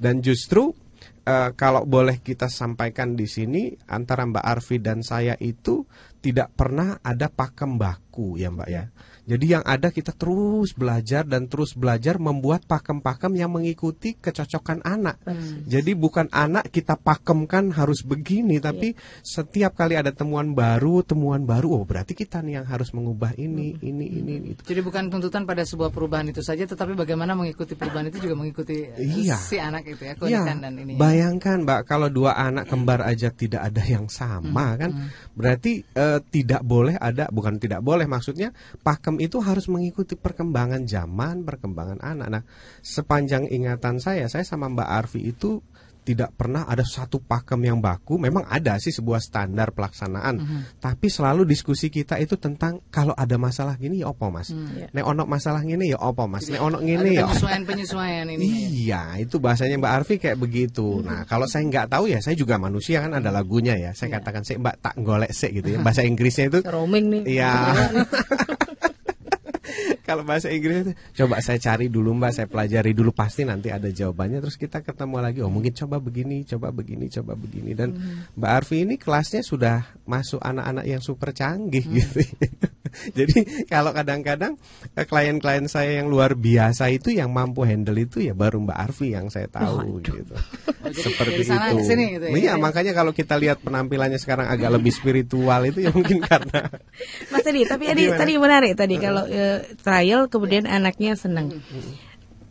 Dan 0.00 0.24
justru 0.24 0.72
eh, 1.28 1.50
kalau 1.52 1.84
boleh 1.84 2.24
kita 2.24 2.48
sampaikan 2.48 3.12
di 3.12 3.28
sini 3.28 3.76
antara 3.92 4.24
Mbak 4.24 4.44
Arfi 4.48 4.80
dan 4.80 5.04
saya 5.04 5.36
itu 5.36 5.84
tidak 6.20 6.52
pernah 6.56 7.00
ada 7.04 7.28
pakem 7.28 7.76
baku 7.76 8.40
ya 8.40 8.48
Mbak 8.48 8.68
ya. 8.72 8.84
Jadi 9.30 9.54
yang 9.54 9.62
ada 9.62 9.94
kita 9.94 10.10
terus 10.10 10.74
belajar 10.74 11.22
dan 11.22 11.46
terus 11.46 11.78
belajar 11.78 12.18
membuat 12.18 12.66
pakem-pakem 12.66 13.30
yang 13.38 13.54
mengikuti 13.54 14.18
kecocokan 14.18 14.82
anak. 14.82 15.22
Jadi 15.70 15.94
bukan 15.94 16.26
anak 16.34 16.74
kita 16.74 16.98
pakemkan 16.98 17.70
harus 17.70 18.02
begini, 18.02 18.58
tapi 18.58 18.98
setiap 19.22 19.78
kali 19.78 19.94
ada 19.94 20.10
temuan 20.10 20.50
baru, 20.50 21.06
temuan 21.06 21.46
baru, 21.46 21.78
oh 21.78 21.84
berarti 21.86 22.18
kita 22.18 22.42
nih 22.42 22.58
yang 22.58 22.66
harus 22.66 22.90
mengubah 22.90 23.38
ini, 23.38 23.78
ini, 23.78 24.06
ini, 24.18 24.34
itu. 24.50 24.66
Jadi 24.66 24.82
bukan 24.82 25.06
tuntutan 25.06 25.46
pada 25.46 25.62
sebuah 25.62 25.94
perubahan 25.94 26.26
itu 26.34 26.42
saja, 26.42 26.66
tetapi 26.66 26.98
bagaimana 26.98 27.38
mengikuti 27.38 27.78
perubahan 27.78 28.10
itu 28.10 28.18
juga 28.18 28.34
mengikuti 28.34 28.82
eh, 28.82 28.98
Iya. 28.98 29.38
si 29.38 29.62
anak 29.62 29.86
itu 29.86 30.02
ya, 30.02 30.08
Ya, 30.10 30.42
keunikan 30.42 30.58
dan 30.58 30.74
ini. 30.74 30.98
bayangkan 30.98 31.62
Mbak 31.62 31.80
kalau 31.86 32.10
dua 32.10 32.34
anak 32.34 32.66
kembar 32.66 33.06
aja 33.06 33.30
tidak 33.30 33.62
ada 33.70 33.82
yang 33.86 34.10
sama 34.10 34.74
kan, 34.74 34.90
berarti 35.38 35.86
eh, 35.86 36.00
eh, 36.00 36.18
tidak 36.32 36.66
boleh 36.66 36.96
ada 36.96 37.30
bukan 37.30 37.60
tidak 37.60 37.84
boleh 37.84 38.08
maksudnya 38.08 38.50
pakem 38.82 39.19
itu 39.20 39.36
harus 39.38 39.68
mengikuti 39.68 40.16
perkembangan 40.16 40.82
zaman, 40.82 41.44
perkembangan 41.44 42.00
anak. 42.00 42.28
Nah, 42.30 42.42
sepanjang 42.80 43.44
ingatan 43.46 44.00
saya, 44.00 44.24
saya 44.26 44.42
sama 44.42 44.66
Mbak 44.66 44.88
Arfi 44.88 45.20
itu 45.22 45.60
tidak 46.00 46.32
pernah 46.32 46.64
ada 46.64 46.80
satu 46.80 47.20
pakem 47.20 47.60
yang 47.60 47.76
baku. 47.78 48.16
Memang 48.16 48.48
ada 48.48 48.80
sih 48.80 48.88
sebuah 48.88 49.20
standar 49.20 49.68
pelaksanaan, 49.70 50.34
Mhm. 50.34 50.60
tapi 50.80 51.06
selalu 51.06 51.44
diskusi 51.44 51.86
kita 51.86 52.16
itu 52.16 52.40
tentang 52.40 52.80
kalau 52.88 53.12
ada 53.12 53.36
masalah 53.36 53.76
gini 53.76 54.00
ya 54.00 54.08
opo 54.08 54.32
mas, 54.32 54.48
Hmm, 54.48 54.88
nek 54.90 55.04
ono 55.04 55.28
masalah 55.28 55.60
gini 55.60 55.92
ya 55.92 56.00
opo 56.00 56.24
mas, 56.24 56.48
nek 56.48 56.56
ono 56.58 56.80
Ada 56.80 56.88
gini 56.88 57.10
ya 57.14 57.28
opo. 57.28 57.36
penyesuaian-penyesuaian 57.36 58.26
ini. 58.32 58.42
ya. 58.42 58.56
Iya, 58.72 59.28
itu 59.28 59.36
bahasanya 59.38 59.76
Mbak 59.76 59.92
Arfi 59.92 60.14
kayak 60.16 60.38
begitu. 60.40 61.04
Nah, 61.04 61.28
kalau 61.28 61.44
saya 61.44 61.68
nggak 61.68 61.92
tahu 61.92 62.08
ya, 62.08 62.18
saya 62.18 62.32
juga 62.32 62.56
manusia 62.56 63.04
kan 63.04 63.12
ada 63.12 63.28
lagunya 63.28 63.76
ya. 63.76 63.92
Saya 63.92 64.16
katakan 64.18 64.40
sih 64.42 64.56
Mbak 64.56 64.76
tak 64.80 64.94
golek 64.98 65.30
sih 65.30 65.52
gitu 65.52 65.68
ya. 65.68 65.84
Bahasa 65.84 66.00
Inggrisnya 66.00 66.48
itu 66.48 66.64
Roaming 66.64 67.06
nih. 67.12 67.22
Iya. 67.38 67.52
Kalau 70.10 70.26
bahasa 70.26 70.50
Inggris 70.50 70.82
itu 70.82 70.92
coba 71.22 71.38
saya 71.38 71.62
cari 71.62 71.86
dulu 71.86 72.18
Mbak, 72.18 72.32
saya 72.34 72.46
pelajari 72.50 72.90
dulu 72.90 73.14
pasti 73.14 73.46
nanti 73.46 73.70
ada 73.70 73.86
jawabannya 73.86 74.42
terus 74.42 74.58
kita 74.58 74.82
ketemu 74.82 75.22
lagi. 75.22 75.38
Oh, 75.46 75.52
mungkin 75.54 75.70
coba 75.70 76.02
begini, 76.02 76.42
coba 76.42 76.74
begini, 76.74 77.06
coba 77.06 77.38
begini 77.38 77.78
dan 77.78 77.94
Mbak 78.34 78.50
Arfi 78.50 78.82
ini 78.82 78.98
kelasnya 78.98 79.46
sudah 79.46 79.86
masuk 80.02 80.42
anak-anak 80.42 80.82
yang 80.90 80.98
super 80.98 81.30
canggih 81.30 81.86
gitu. 81.86 82.26
Jadi 83.18 83.66
kalau 83.70 83.94
kadang-kadang 83.94 84.58
eh, 84.98 85.06
klien-klien 85.06 85.70
saya 85.70 86.02
yang 86.02 86.10
luar 86.10 86.34
biasa 86.34 86.90
itu 86.90 87.14
yang 87.14 87.30
mampu 87.30 87.62
handle 87.62 87.94
itu 87.94 88.18
ya 88.26 88.34
baru 88.34 88.66
Mbak 88.66 88.78
Arfi 88.90 89.14
yang 89.14 89.30
saya 89.30 89.46
tahu 89.46 90.02
gitu. 90.02 90.34
Seperti 91.06 91.46
itu. 91.46 91.54
sini 91.86 92.18
gitu 92.18 92.24
ya. 92.26 92.34
Iya, 92.34 92.52
makanya 92.58 92.90
kalau 92.90 93.14
kita 93.14 93.38
lihat 93.38 93.62
penampilannya 93.62 94.18
sekarang 94.18 94.50
agak 94.50 94.74
lebih 94.74 94.90
spiritual 94.90 95.60
itu 95.70 95.86
ya 95.86 95.94
mungkin 95.94 96.18
karena 96.18 96.66
Mas 97.32 97.46
Edi, 97.46 97.62
tapi 97.62 97.86
tadi 97.86 98.02
Gimana? 98.10 98.18
tadi 98.18 98.32
menarik 98.40 98.72
tadi 98.74 98.94
kalau 98.98 99.24
eh, 99.30 99.62
trial 100.00 100.32
kemudian 100.32 100.64
anaknya 100.64 101.12
senang. 101.12 101.52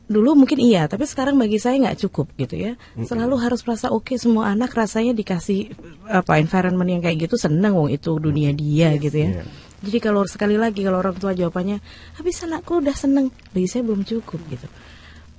Dulu 0.09 0.33
mungkin 0.33 0.57
iya, 0.57 0.89
tapi 0.89 1.05
sekarang 1.05 1.37
bagi 1.37 1.61
saya 1.61 1.77
nggak 1.77 2.01
cukup 2.05 2.33
gitu 2.37 2.57
ya. 2.57 2.73
Selalu 3.01 3.35
harus 3.41 3.61
merasa 3.65 3.93
oke 3.93 4.17
semua 4.17 4.49
anak 4.53 4.73
rasanya 4.73 5.13
dikasih 5.13 5.73
apa 6.09 6.37
environment 6.41 6.89
yang 6.89 7.01
kayak 7.01 7.29
gitu 7.29 7.37
seneng 7.37 7.77
wong 7.77 7.93
itu 7.93 8.17
dunia 8.17 8.49
dia 8.53 8.93
gitu 8.97 9.17
ya. 9.17 9.29
Iya. 9.41 9.43
Jadi 9.79 9.97
kalau 10.03 10.27
sekali 10.27 10.59
lagi 10.59 10.83
kalau 10.83 10.99
orang 10.99 11.15
tua 11.15 11.31
jawabannya, 11.31 11.79
habis 12.19 12.43
anakku 12.43 12.83
udah 12.83 12.95
seneng, 12.95 13.31
bagi 13.55 13.67
saya 13.69 13.87
belum 13.87 14.03
cukup 14.03 14.41
gitu. 14.51 14.67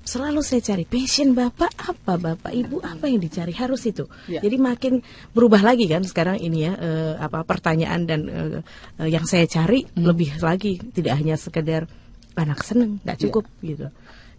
Selalu 0.00 0.40
saya 0.40 0.64
cari 0.64 0.88
passion 0.88 1.36
bapak 1.36 1.76
apa 1.76 2.16
bapak 2.16 2.52
ibu 2.56 2.80
apa 2.80 3.04
yang 3.04 3.20
dicari 3.20 3.52
harus 3.52 3.84
itu. 3.84 4.08
Ya. 4.32 4.40
Jadi 4.40 4.56
makin 4.56 5.04
berubah 5.36 5.60
lagi 5.60 5.84
kan 5.92 6.00
sekarang 6.08 6.40
ini 6.40 6.64
ya 6.64 6.72
eh, 6.72 7.14
apa 7.20 7.44
pertanyaan 7.44 8.08
dan 8.08 8.20
eh, 8.26 8.58
eh, 8.96 9.08
yang 9.12 9.28
saya 9.28 9.44
cari 9.44 9.84
lebih 10.00 10.40
lagi 10.40 10.80
tidak 10.96 11.20
hanya 11.20 11.36
sekedar 11.36 11.84
anak 12.40 12.60
seneng 12.64 12.98
nggak 13.04 13.18
cukup 13.28 13.44
gitu. 13.60 13.92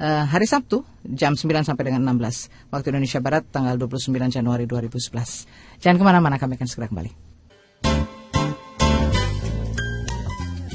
eh, 0.00 0.24
hari 0.26 0.46
Sabtu 0.48 0.82
jam 1.06 1.34
9 1.34 1.66
sampai 1.66 1.84
dengan 1.92 2.02
16 2.16 2.72
waktu 2.72 2.86
Indonesia 2.94 3.20
Barat 3.22 3.46
tanggal 3.50 3.78
29 3.78 4.10
Januari 4.30 4.64
2011. 4.66 5.82
Jangan 5.82 5.96
ke 5.96 6.04
mana-mana 6.04 6.36
kami 6.40 6.58
akan 6.58 6.68
segera 6.68 6.88
kembali. 6.90 7.26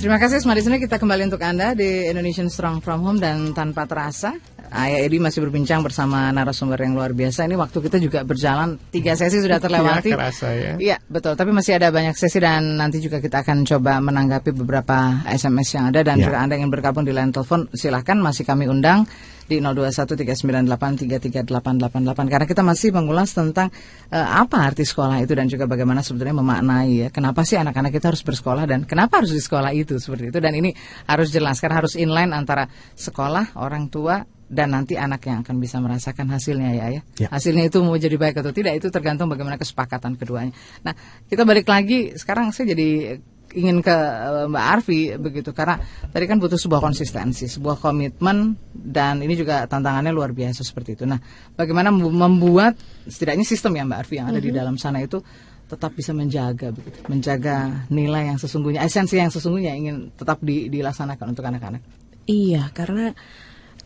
Terima 0.01 0.17
kasih 0.17 0.41
Smart 0.41 0.57
Listener. 0.57 0.81
Kita 0.81 0.97
kembali 0.97 1.29
untuk 1.29 1.45
Anda 1.45 1.77
di 1.77 2.09
Indonesian 2.09 2.49
Strong 2.49 2.81
From 2.81 3.05
Home 3.05 3.21
dan 3.21 3.53
tanpa 3.53 3.85
terasa 3.85 4.33
Ayah 4.71 5.03
Edi 5.03 5.19
masih 5.19 5.43
berbincang 5.43 5.83
bersama 5.83 6.31
narasumber 6.31 6.79
yang 6.79 6.95
luar 6.95 7.11
biasa. 7.11 7.43
Ini 7.43 7.59
waktu 7.59 7.77
kita 7.83 7.99
juga 7.99 8.23
berjalan 8.23 8.79
tiga 8.89 9.19
sesi 9.19 9.43
sudah 9.43 9.59
terlewati. 9.63 10.09
Iya, 10.09 10.15
kerasa 10.15 10.47
ya. 10.55 10.73
Iya 10.79 10.97
betul. 11.05 11.35
Tapi 11.35 11.51
masih 11.51 11.75
ada 11.75 11.91
banyak 11.91 12.15
sesi 12.15 12.39
dan 12.39 12.79
nanti 12.79 13.03
juga 13.03 13.19
kita 13.19 13.43
akan 13.43 13.67
coba 13.67 13.99
menanggapi 13.99 14.55
beberapa 14.55 15.21
SMS 15.27 15.75
yang 15.75 15.91
ada 15.91 15.99
dan 16.01 16.17
Ya. 16.17 16.31
juga 16.31 16.39
Anda 16.39 16.55
yang 16.55 16.71
bergabung 16.71 17.03
di 17.03 17.11
line 17.11 17.29
telepon 17.29 17.67
silahkan 17.75 18.15
masih 18.15 18.47
kami 18.47 18.65
undang 18.65 19.03
di 19.49 19.59
021398338888 19.59 22.31
karena 22.31 22.45
kita 22.47 22.63
masih 22.63 22.95
mengulas 22.95 23.35
tentang 23.35 23.67
eh, 24.07 24.15
apa 24.21 24.63
arti 24.63 24.87
sekolah 24.87 25.19
itu 25.19 25.35
dan 25.35 25.51
juga 25.51 25.67
bagaimana 25.67 25.99
sebetulnya 25.99 26.39
memaknai 26.39 27.03
ya 27.03 27.07
kenapa 27.11 27.43
sih 27.43 27.59
anak-anak 27.59 27.91
kita 27.91 28.15
harus 28.15 28.23
bersekolah 28.23 28.63
dan 28.63 28.87
kenapa 28.87 29.19
harus 29.19 29.35
di 29.35 29.41
sekolah 29.43 29.75
itu 29.75 29.99
seperti 29.99 30.31
itu 30.31 30.39
dan 30.39 30.55
ini 30.55 30.71
harus 31.03 31.27
jelas 31.33 31.59
karena 31.59 31.83
harus 31.83 31.99
inline 31.99 32.31
antara 32.31 32.71
sekolah 32.95 33.51
orang 33.59 33.91
tua 33.91 34.23
dan 34.51 34.75
nanti 34.75 34.99
anak 34.99 35.23
yang 35.23 35.47
akan 35.47 35.63
bisa 35.63 35.79
merasakan 35.79 36.27
hasilnya 36.27 36.75
ya 36.75 36.85
ya. 36.91 37.01
Ya. 37.15 37.27
Hasilnya 37.31 37.71
itu 37.71 37.79
mau 37.79 37.95
jadi 37.95 38.19
baik 38.19 38.43
atau 38.43 38.51
tidak 38.51 38.75
itu 38.83 38.91
tergantung 38.91 39.31
bagaimana 39.31 39.55
kesepakatan 39.55 40.19
keduanya. 40.19 40.51
Nah, 40.83 40.91
kita 41.31 41.47
balik 41.47 41.71
lagi 41.71 42.11
sekarang 42.19 42.51
saya 42.51 42.75
jadi 42.75 43.15
ingin 43.55 43.79
ke 43.79 43.95
eh, 43.95 44.47
Mbak 44.51 44.65
Arfi 44.75 44.99
begitu 45.19 45.51
karena 45.55 45.79
tadi 46.11 46.27
kan 46.27 46.35
butuh 46.39 46.59
sebuah 46.59 46.83
konsistensi, 46.83 47.47
sebuah 47.47 47.79
komitmen 47.79 48.59
dan 48.75 49.23
ini 49.23 49.39
juga 49.39 49.63
tantangannya 49.71 50.11
luar 50.11 50.35
biasa 50.35 50.67
seperti 50.67 50.99
itu. 50.99 51.03
Nah, 51.07 51.19
bagaimana 51.55 51.87
membu- 51.91 52.11
membuat 52.11 52.75
setidaknya 53.07 53.47
sistem 53.47 53.79
ya 53.79 53.87
Mbak 53.87 53.99
Arfi 54.03 54.15
yang 54.19 54.27
ada 54.31 54.39
di 54.43 54.51
dalam 54.51 54.75
sana 54.75 54.99
itu 54.99 55.23
tetap 55.71 55.95
bisa 55.95 56.11
menjaga 56.11 56.75
begitu, 56.75 56.99
menjaga 57.07 57.87
nilai 57.87 58.27
yang 58.27 58.35
sesungguhnya, 58.35 58.83
esensi 58.83 59.15
yang 59.15 59.31
sesungguhnya 59.31 59.71
ingin 59.79 60.11
tetap 60.11 60.43
di- 60.43 60.67
dilaksanakan 60.67 61.31
untuk 61.31 61.47
anak-anak. 61.47 61.79
Iya, 62.27 62.67
karena 62.75 63.15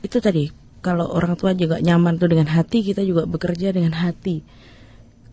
itu 0.05 0.21
tadi 0.21 0.45
kalau 0.85 1.09
orang 1.09 1.33
tua 1.33 1.57
juga 1.57 1.81
nyaman 1.81 2.21
tuh 2.21 2.29
dengan 2.29 2.45
hati, 2.45 2.85
kita 2.85 3.01
juga 3.01 3.25
bekerja 3.25 3.73
dengan 3.73 3.97
hati. 3.97 4.45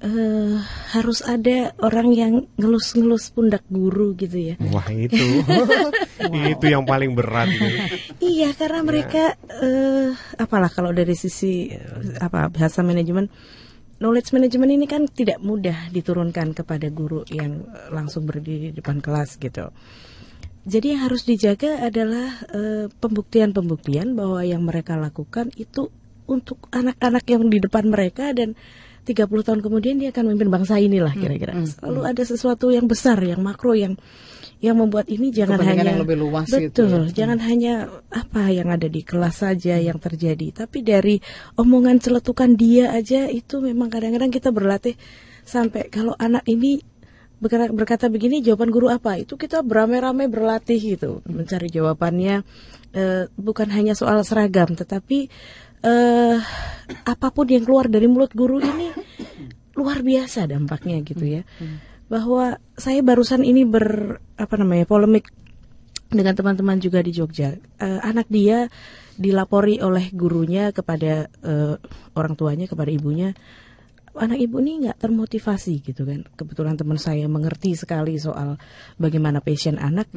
Eh 0.02 0.56
harus 0.96 1.22
ada 1.22 1.76
orang 1.78 2.08
yang 2.10 2.32
ngelus-ngelus 2.56 3.30
pundak 3.36 3.62
guru 3.68 4.16
gitu 4.16 4.34
ya. 4.50 4.54
Wah 4.72 4.88
itu, 4.88 5.44
itu 6.56 6.64
yang 6.66 6.88
paling 6.88 7.12
berat. 7.12 7.52
nih. 7.52 7.76
Iya, 8.18 8.56
karena 8.56 8.80
mereka 8.80 9.36
eh 9.60 10.10
apalah 10.40 10.72
kalau 10.72 10.90
dari 10.90 11.12
sisi 11.14 11.68
apa 12.18 12.48
bahasa 12.48 12.80
manajemen 12.80 13.28
knowledge 14.02 14.34
management 14.34 14.72
ini 14.74 14.86
kan 14.90 15.06
tidak 15.06 15.38
mudah 15.38 15.86
diturunkan 15.94 16.58
kepada 16.58 16.90
guru 16.90 17.22
yang 17.30 17.62
langsung 17.94 18.26
berdiri 18.26 18.74
di 18.74 18.82
depan 18.82 18.98
kelas 18.98 19.38
gitu. 19.38 19.70
Jadi 20.62 20.94
yang 20.94 21.10
harus 21.10 21.26
dijaga 21.26 21.82
adalah 21.82 22.46
eh, 22.54 22.86
pembuktian-pembuktian 22.88 24.14
bahwa 24.14 24.46
yang 24.46 24.62
mereka 24.62 24.94
lakukan 24.94 25.50
itu 25.58 25.90
untuk 26.30 26.70
anak-anak 26.70 27.24
yang 27.26 27.50
di 27.50 27.58
depan 27.58 27.90
mereka 27.90 28.30
dan 28.30 28.54
30 29.02 29.26
tahun 29.42 29.60
kemudian 29.66 29.98
dia 29.98 30.14
akan 30.14 30.30
memimpin 30.30 30.50
bangsa 30.62 30.78
inilah 30.78 31.10
kira-kira. 31.18 31.58
Selalu 31.66 32.00
ada 32.06 32.22
sesuatu 32.22 32.70
yang 32.70 32.86
besar, 32.86 33.18
yang 33.26 33.42
makro 33.42 33.74
yang 33.74 33.98
yang 34.62 34.78
membuat 34.78 35.10
ini 35.10 35.34
jangan 35.34 35.58
hanya 35.58 35.90
yang 35.90 36.06
lebih 36.06 36.22
luas 36.22 36.46
gitu 36.46 36.86
betul, 36.86 37.10
ya. 37.10 37.26
jangan 37.26 37.42
hanya 37.42 37.90
apa 38.14 38.54
yang 38.54 38.70
ada 38.70 38.86
di 38.86 39.02
kelas 39.02 39.42
saja 39.42 39.74
yang 39.74 39.98
terjadi, 39.98 40.54
tapi 40.54 40.86
dari 40.86 41.18
omongan 41.58 41.98
celetukan 41.98 42.54
dia 42.54 42.94
aja 42.94 43.26
itu 43.26 43.58
memang 43.58 43.90
kadang-kadang 43.90 44.30
kita 44.30 44.54
berlatih 44.54 44.94
sampai 45.42 45.90
kalau 45.90 46.14
anak 46.14 46.46
ini 46.46 46.78
berkata, 47.42 48.06
begini 48.06 48.38
jawaban 48.38 48.70
guru 48.70 48.86
apa? 48.86 49.18
Itu 49.18 49.34
kita 49.34 49.66
beramai-ramai 49.66 50.30
berlatih 50.30 50.78
gitu 50.78 51.26
mencari 51.26 51.66
jawabannya. 51.66 52.46
Eh, 52.92 53.24
bukan 53.34 53.72
hanya 53.72 53.96
soal 53.96 54.20
seragam 54.22 54.76
tetapi 54.76 55.26
eh, 55.82 56.36
apa 57.08 57.28
pun 57.32 57.48
yang 57.48 57.64
keluar 57.64 57.88
dari 57.88 58.04
mulut 58.04 58.36
guru 58.36 58.60
ini 58.60 58.92
luar 59.80 60.04
biasa 60.04 60.46
dampaknya 60.46 61.02
gitu 61.02 61.24
ya. 61.24 61.42
Bahwa 62.06 62.60
saya 62.78 63.00
barusan 63.02 63.42
ini 63.42 63.66
ber 63.66 64.20
apa 64.38 64.54
namanya 64.60 64.86
polemik 64.86 65.32
dengan 66.12 66.36
teman-teman 66.36 66.78
juga 66.78 67.00
di 67.02 67.10
Jogja. 67.10 67.56
Eh, 67.80 68.00
anak 68.04 68.30
dia 68.30 68.70
dilapori 69.12 69.82
oleh 69.82 70.08
gurunya 70.12 70.72
kepada 70.72 71.28
orang 72.16 72.32
tuanya 72.32 72.64
kepada 72.64 72.88
ibunya 72.88 73.36
anak 74.16 74.38
ibu 74.40 74.60
ini 74.60 74.88
nggak 74.88 74.98
termotivasi 75.00 75.74
gitu 75.80 76.04
kan. 76.04 76.24
Kebetulan 76.36 76.76
teman 76.76 77.00
saya 77.00 77.24
mengerti 77.28 77.76
sekali 77.76 78.16
soal 78.20 78.60
bagaimana 79.00 79.40
passion 79.40 79.80
anak. 79.80 80.08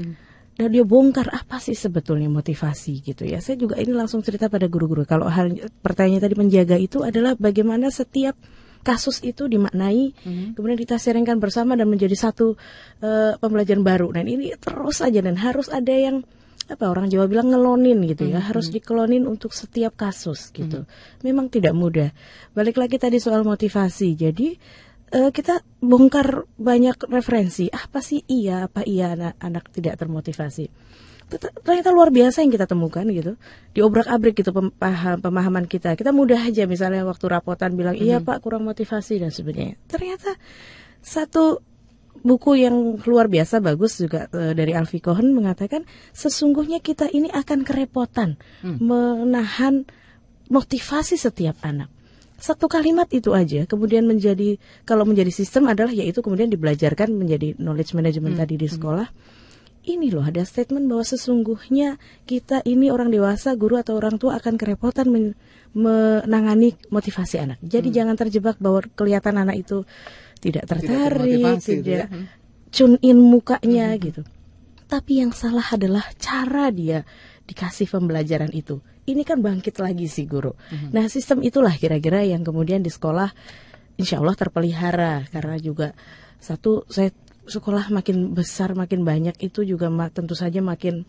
Dan 0.56 0.72
dia 0.72 0.88
bongkar 0.88 1.28
apa 1.36 1.60
sih 1.60 1.76
sebetulnya 1.76 2.32
motivasi? 2.32 3.04
gitu 3.04 3.28
ya. 3.28 3.44
Saya 3.44 3.60
juga 3.60 3.76
ini 3.76 3.92
langsung 3.92 4.24
cerita 4.24 4.48
pada 4.48 4.72
guru-guru. 4.72 5.04
Kalau 5.04 5.28
hal 5.28 5.52
pertanyaan 5.84 6.24
tadi 6.24 6.36
menjaga 6.40 6.80
itu 6.80 7.04
adalah 7.04 7.36
bagaimana 7.36 7.92
setiap 7.92 8.40
kasus 8.86 9.18
itu 9.26 9.50
dimaknai 9.50 10.14
kemudian 10.54 10.78
ditafsirkan 10.78 11.42
bersama 11.42 11.74
dan 11.74 11.90
menjadi 11.90 12.14
satu 12.14 12.56
eh, 13.04 13.36
pembelajaran 13.36 13.84
baru. 13.84 14.16
Dan 14.16 14.32
ini 14.32 14.56
terus 14.56 15.04
aja 15.04 15.20
dan 15.20 15.36
harus 15.36 15.68
ada 15.68 15.92
yang 15.92 16.24
apa 16.66 16.90
orang 16.90 17.06
Jawa 17.14 17.30
bilang 17.30 17.54
ngelonin 17.54 18.02
gitu 18.10 18.26
ya 18.26 18.42
harus 18.42 18.74
dikelonin 18.74 19.30
untuk 19.30 19.54
setiap 19.54 19.94
kasus 19.94 20.50
gitu. 20.50 20.90
Memang 21.22 21.54
tidak 21.54 21.78
mudah. 21.78 22.10
Balik 22.58 22.82
lagi 22.82 22.98
tadi 22.98 23.22
soal 23.22 23.46
motivasi 23.46 24.18
jadi 24.18 24.58
eh, 25.14 25.30
kita 25.30 25.62
bongkar 25.86 26.50
banyak 26.58 27.06
referensi. 27.06 27.70
Apa 27.70 28.02
sih 28.02 28.26
iya 28.26 28.66
apa 28.66 28.82
iya 28.82 29.14
anak, 29.14 29.38
anak 29.38 29.70
tidak 29.70 30.02
termotivasi? 30.02 30.66
Ternyata 31.66 31.90
luar 31.90 32.14
biasa 32.14 32.46
yang 32.46 32.54
kita 32.54 32.70
temukan 32.70 33.02
gitu 33.10 33.34
diobrak 33.74 34.06
abrik 34.06 34.38
gitu 34.38 34.54
pem- 34.54 34.74
paham- 34.74 35.22
pemahaman 35.22 35.66
kita. 35.66 35.98
Kita 35.98 36.14
mudah 36.14 36.38
aja 36.38 36.70
misalnya 36.70 37.02
waktu 37.02 37.26
rapotan 37.30 37.74
bilang 37.74 37.98
iya 37.98 38.22
pak 38.22 38.46
kurang 38.46 38.66
motivasi 38.66 39.22
dan 39.22 39.34
sebagainya. 39.34 39.78
Ternyata 39.90 40.38
satu 41.02 41.75
buku 42.26 42.58
yang 42.58 42.98
luar 43.06 43.30
biasa 43.30 43.62
bagus 43.62 44.02
juga 44.02 44.26
eh, 44.34 44.58
dari 44.58 44.74
Alfie 44.74 45.00
Cohen 45.00 45.38
mengatakan 45.38 45.86
sesungguhnya 46.12 46.82
kita 46.82 47.06
ini 47.14 47.30
akan 47.30 47.62
kerepotan 47.62 48.42
menahan 48.82 49.86
motivasi 50.50 51.22
setiap 51.22 51.62
anak. 51.62 51.94
Satu 52.36 52.68
kalimat 52.68 53.08
itu 53.16 53.32
aja 53.32 53.64
kemudian 53.64 54.04
menjadi 54.04 54.60
kalau 54.84 55.08
menjadi 55.08 55.32
sistem 55.32 55.72
adalah 55.72 55.94
yaitu 55.94 56.20
kemudian 56.20 56.52
dibelajarkan 56.52 57.14
menjadi 57.14 57.56
knowledge 57.62 57.94
management 57.96 58.36
tadi 58.42 58.58
di 58.58 58.68
sekolah. 58.68 59.08
Ini 59.86 60.10
loh 60.10 60.26
ada 60.26 60.42
statement 60.42 60.90
bahwa 60.90 61.06
sesungguhnya 61.06 62.02
kita 62.26 62.66
ini 62.66 62.90
orang 62.90 63.14
dewasa, 63.14 63.54
guru 63.54 63.78
atau 63.78 64.02
orang 64.02 64.18
tua 64.18 64.42
akan 64.42 64.58
kerepotan 64.58 65.14
men- 65.14 65.38
menangani 65.78 66.74
motivasi 66.90 67.36
anak. 67.38 67.60
Jadi 67.62 67.94
jangan 67.94 68.18
terjebak 68.18 68.58
bahwa 68.58 68.82
kelihatan 68.98 69.38
anak 69.38 69.62
itu 69.62 69.86
tidak 70.46 70.64
tertarik, 70.70 71.58
gitu 71.58 71.82
tidak 71.82 72.06
ya. 72.06 72.26
tune 72.70 72.98
in 73.02 73.18
mukanya 73.18 73.90
gitu. 73.98 74.22
Tapi 74.86 75.26
yang 75.26 75.34
salah 75.34 75.66
adalah 75.74 76.06
cara 76.22 76.70
dia 76.70 77.02
dikasih 77.50 77.90
pembelajaran 77.90 78.54
itu. 78.54 78.78
Ini 79.06 79.26
kan 79.26 79.42
bangkit 79.42 79.82
lagi 79.82 80.06
si 80.06 80.30
guru. 80.30 80.54
Nah 80.94 81.10
sistem 81.10 81.42
itulah 81.42 81.74
kira-kira 81.74 82.22
yang 82.22 82.46
kemudian 82.46 82.86
di 82.86 82.90
sekolah 82.94 83.30
insya 83.98 84.22
Allah 84.22 84.38
terpelihara 84.38 85.26
karena 85.30 85.58
juga 85.58 85.98
satu 86.38 86.86
saya 86.90 87.10
sekolah 87.46 87.94
makin 87.94 88.34
besar 88.34 88.74
makin 88.74 89.06
banyak 89.06 89.38
itu 89.42 89.62
juga 89.62 89.90
tentu 90.10 90.34
saja 90.34 90.62
makin 90.62 91.06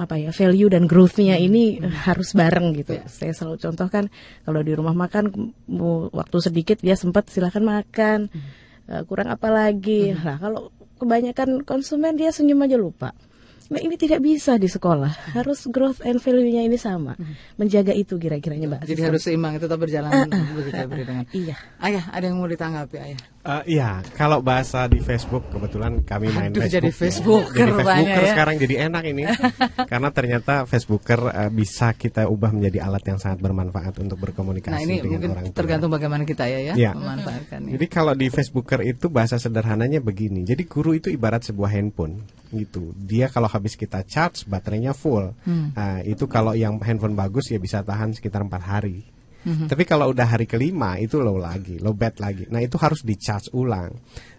apa 0.00 0.16
ya 0.16 0.32
value 0.32 0.72
dan 0.72 0.88
growth-nya 0.88 1.36
ini 1.36 1.78
harus 1.84 2.32
bareng 2.32 2.72
gitu. 2.80 2.96
Saya 3.08 3.36
selalu 3.36 3.60
contohkan 3.60 4.08
kalau 4.48 4.64
di 4.64 4.72
rumah 4.72 4.96
makan 4.96 5.52
waktu 6.10 6.36
sedikit 6.40 6.80
dia 6.80 6.96
sempat 6.96 7.28
silahkan 7.28 7.60
makan 7.60 8.32
Eh, 8.90 9.02
kurang 9.06 9.30
apa 9.30 9.48
lagi. 9.48 10.10
Nah 10.10 10.36
kalau 10.42 10.74
kebanyakan 10.98 11.62
konsumen 11.62 12.18
dia 12.18 12.34
senyum 12.34 12.66
aja 12.66 12.74
lupa. 12.74 13.14
Nah 13.72 13.80
ini 13.80 13.96
tidak 13.96 14.20
bisa 14.20 14.54
di 14.54 14.68
sekolah. 14.68 15.32
Harus 15.32 15.64
growth 15.66 16.04
and 16.04 16.20
value-nya 16.20 16.62
ini 16.62 16.76
sama. 16.76 17.16
Menjaga 17.56 17.90
itu 17.90 18.14
kira-kiranya 18.14 18.66
mbak. 18.68 18.80
Jadi 18.84 18.92
Sistem. 18.94 19.08
harus 19.08 19.22
seimbang 19.24 19.52
tetap 19.56 19.78
berjalan 19.80 20.12
begitu 20.28 20.70
ya, 20.70 20.84
dengan. 20.84 21.24
Iya. 21.32 21.56
Ayah, 21.80 22.04
ada 22.12 22.24
yang 22.24 22.36
mau 22.36 22.44
ditanggapi 22.44 22.96
ayah? 23.00 23.20
Eh, 23.42 23.62
iya, 23.74 23.98
kalau 24.14 24.38
bahasa 24.38 24.86
di 24.86 25.02
Facebook 25.02 25.50
kebetulan 25.50 25.98
kami 26.06 26.30
main 26.30 26.54
Aduh, 26.54 26.62
Facebook. 26.62 26.70
jadi 26.70 26.86
ya. 26.86 26.94
Facebooker 26.94 27.58
Jadi 27.58 27.72
Facebooker 27.74 28.22
ya. 28.22 28.30
sekarang 28.30 28.54
jadi 28.54 28.74
enak 28.86 29.02
ini. 29.08 29.22
Karena 29.90 30.08
ternyata 30.12 30.54
Facebooker 30.62 31.20
eh, 31.26 31.50
bisa 31.50 31.90
kita 31.92 32.28
ubah 32.28 32.52
menjadi 32.52 32.84
alat 32.84 33.02
yang 33.02 33.18
sangat 33.18 33.42
bermanfaat 33.42 33.98
untuk 33.98 34.20
berkomunikasi 34.20 34.70
Nah 34.70 34.80
ini 34.80 35.00
dengan 35.00 35.10
mungkin 35.18 35.30
orang 35.32 35.44
tua. 35.50 35.58
tergantung 35.58 35.90
bagaimana 35.90 36.22
kita 36.22 36.44
ya 36.46 36.60
ya 36.62 36.74
Iya. 36.78 36.90
memanfaatkannya. 36.94 37.70
Jadi 37.74 37.86
kalau 37.88 38.14
di 38.14 38.26
Facebooker 38.28 38.80
itu 38.82 39.10
bahasa 39.10 39.34
sederhananya 39.36 39.98
begini. 39.98 40.44
Jadi 40.44 40.62
guru 40.62 40.94
itu 40.94 41.10
ibarat 41.10 41.42
sebuah 41.42 41.74
handphone 41.74 42.22
gitu. 42.52 42.94
Dia 42.94 43.26
kalau 43.26 43.50
habis 43.62 43.78
kita 43.78 44.02
charge 44.02 44.42
baterainya 44.50 44.90
full. 44.90 45.30
Hmm. 45.46 45.70
Nah, 45.78 46.02
itu 46.02 46.26
kalau 46.26 46.58
yang 46.58 46.82
handphone 46.82 47.14
bagus 47.14 47.54
ya 47.54 47.62
bisa 47.62 47.86
tahan 47.86 48.18
sekitar 48.18 48.42
empat 48.42 48.62
hari. 48.66 49.06
Hmm. 49.42 49.66
Tapi 49.66 49.82
kalau 49.86 50.10
udah 50.10 50.26
hari 50.26 50.46
kelima 50.46 50.98
itu 50.98 51.18
low 51.18 51.38
lagi, 51.38 51.78
low 51.82 51.94
bad 51.94 52.18
lagi. 52.22 52.46
Nah 52.46 52.62
itu 52.62 52.78
harus 52.78 53.02
di 53.02 53.18
charge 53.18 53.50
ulang. 53.50 53.90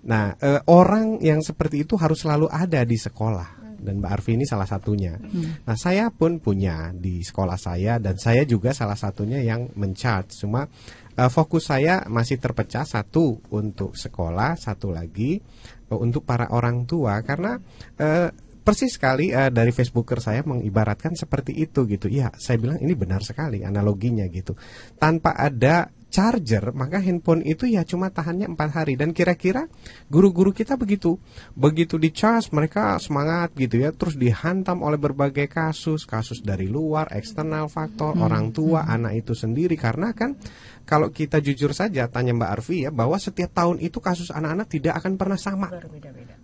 Nah 0.07 0.39
eh, 0.39 0.63
orang 0.71 1.19
yang 1.19 1.43
seperti 1.43 1.83
itu 1.83 1.99
harus 1.99 2.23
selalu 2.23 2.47
ada 2.47 2.87
di 2.87 2.95
sekolah 2.95 3.63
dan 3.83 3.99
Mbak 3.99 4.11
Arfi 4.15 4.39
ini 4.39 4.47
salah 4.47 4.65
satunya. 4.65 5.19
Nah 5.67 5.75
saya 5.75 6.07
pun 6.07 6.39
punya 6.39 6.95
di 6.95 7.19
sekolah 7.19 7.59
saya 7.59 7.99
dan 7.99 8.15
saya 8.15 8.47
juga 8.47 8.71
salah 8.71 8.95
satunya 8.95 9.43
yang 9.43 9.67
mencharge. 9.75 10.39
Cuma 10.39 10.71
eh, 11.19 11.29
fokus 11.29 11.67
saya 11.67 12.07
masih 12.07 12.39
terpecah 12.39 12.87
satu 12.87 13.43
untuk 13.51 13.99
sekolah, 13.99 14.55
satu 14.55 14.95
lagi 14.95 15.43
eh, 15.91 15.99
untuk 15.99 16.23
para 16.23 16.47
orang 16.55 16.87
tua 16.87 17.19
karena 17.27 17.59
eh, 17.99 18.31
persis 18.63 18.95
sekali 18.95 19.29
eh, 19.29 19.51
dari 19.51 19.75
Facebooker 19.75 20.23
saya 20.23 20.41
mengibaratkan 20.47 21.13
seperti 21.13 21.53
itu 21.59 21.83
gitu. 21.85 22.07
Iya, 22.07 22.31
saya 22.39 22.57
bilang 22.57 22.79
ini 22.79 22.95
benar 22.95 23.21
sekali 23.21 23.61
analoginya 23.61 24.23
gitu. 24.31 24.55
Tanpa 24.97 25.35
ada 25.35 25.91
charger, 26.13 26.69
maka 26.77 27.01
handphone 27.01 27.41
itu 27.41 27.65
ya 27.65 27.81
cuma 27.81 28.13
tahannya 28.13 28.53
empat 28.53 28.69
hari. 28.69 28.93
Dan 28.93 29.17
kira-kira 29.17 29.65
guru-guru 30.13 30.53
kita 30.53 30.77
begitu, 30.77 31.17
begitu 31.57 31.97
di 31.97 32.13
charge 32.13 32.53
mereka 32.53 33.01
semangat 33.01 33.57
gitu 33.57 33.81
ya, 33.81 33.89
terus 33.89 34.13
dihantam 34.13 34.85
oleh 34.85 35.01
berbagai 35.01 35.49
kasus, 35.49 36.05
kasus 36.05 36.45
dari 36.45 36.69
luar, 36.69 37.09
eksternal 37.09 37.65
faktor, 37.65 38.13
orang 38.13 38.53
tua, 38.53 38.85
anak 38.85 39.25
itu 39.25 39.33
sendiri. 39.33 39.73
Karena 39.73 40.13
kan 40.13 40.37
kalau 40.85 41.09
kita 41.09 41.41
jujur 41.41 41.73
saja 41.73 42.05
tanya 42.13 42.37
Mbak 42.37 42.51
Arfi 42.61 42.85
ya 42.85 42.93
bahwa 42.93 43.17
setiap 43.17 43.49
tahun 43.49 43.81
itu 43.81 43.97
kasus 43.97 44.29
anak-anak 44.29 44.69
tidak 44.69 44.93
akan 45.01 45.17
pernah 45.17 45.39
sama 45.41 45.73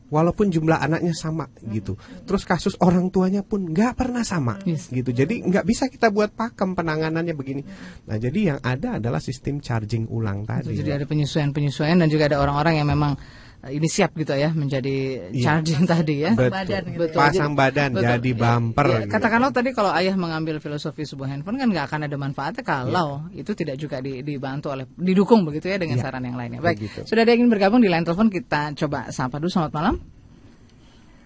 walaupun 0.10 0.50
jumlah 0.50 0.78
anaknya 0.78 1.14
sama 1.14 1.50
gitu. 1.70 1.96
Terus 2.26 2.44
kasus 2.44 2.76
orang 2.82 3.10
tuanya 3.14 3.46
pun 3.46 3.70
nggak 3.70 3.94
pernah 3.98 4.26
sama 4.26 4.60
gitu. 4.66 5.10
Jadi 5.14 5.46
nggak 5.46 5.66
bisa 5.66 5.88
kita 5.88 6.10
buat 6.10 6.34
pakem 6.34 6.74
penanganannya 6.74 7.34
begini. 7.34 7.62
Nah 8.10 8.18
jadi 8.18 8.54
yang 8.54 8.60
ada 8.62 8.98
adalah 8.98 9.22
sistem 9.22 9.62
charging 9.62 10.10
ulang 10.10 10.44
tadi. 10.44 10.76
Jadi 10.76 10.92
ada 10.92 11.06
penyesuaian-penyesuaian 11.06 11.98
dan 12.02 12.10
juga 12.10 12.30
ada 12.30 12.38
orang-orang 12.42 12.82
yang 12.82 12.90
memang 12.90 13.16
ini 13.62 13.86
siap 13.86 14.16
gitu 14.16 14.32
ya 14.32 14.50
menjadi 14.50 15.28
Iya. 15.30 15.44
charging 15.60 15.84
tadi 15.92 16.24
ya. 16.24 16.32
Betul. 16.32 16.48
badan 16.48 16.82
gitu 16.88 17.00
Betul. 17.04 17.20
Pasang 17.20 17.52
Jadi- 17.52 17.60
badan 17.60 17.90
betul. 17.92 18.08
jadi 18.08 18.30
Ya, 18.30 18.40
bumper. 18.40 18.86
ya, 18.86 18.98
gitu. 19.04 19.12
katakanlah 19.12 19.52
tadi 19.52 19.70
kalau 19.72 19.92
ayah 19.92 20.16
mengambil 20.16 20.56
filosofi 20.58 21.04
sebuah 21.04 21.28
handphone 21.28 21.58
kan 21.58 21.68
nggak 21.68 21.86
akan 21.86 22.00
ada 22.08 22.16
manfaatnya 22.16 22.64
kalau 22.64 23.28
Iya. 23.28 23.44
itu 23.44 23.52
tidak 23.54 23.76
juga 23.76 24.00
di- 24.00 24.22
dibantu 24.22 24.72
oleh 24.72 24.88
didukung 24.96 25.44
begitu 25.44 25.68
ya 25.68 25.76
dengan 25.76 26.00
saran 26.00 26.24
yang 26.24 26.34
lainnya. 26.34 26.60
Baik, 26.60 26.80
Begitu. 26.80 27.00
sudah 27.04 27.22
ada 27.22 27.30
yang 27.30 27.44
ingin 27.44 27.52
bergabung 27.52 27.80
di 27.80 27.92
line 27.92 28.02
telepon 28.02 28.28
kita 28.28 28.72
coba 28.78 29.10
sapa 29.10 29.36
dulu. 29.38 29.52
Selamat 29.52 29.74
malam. 29.74 29.96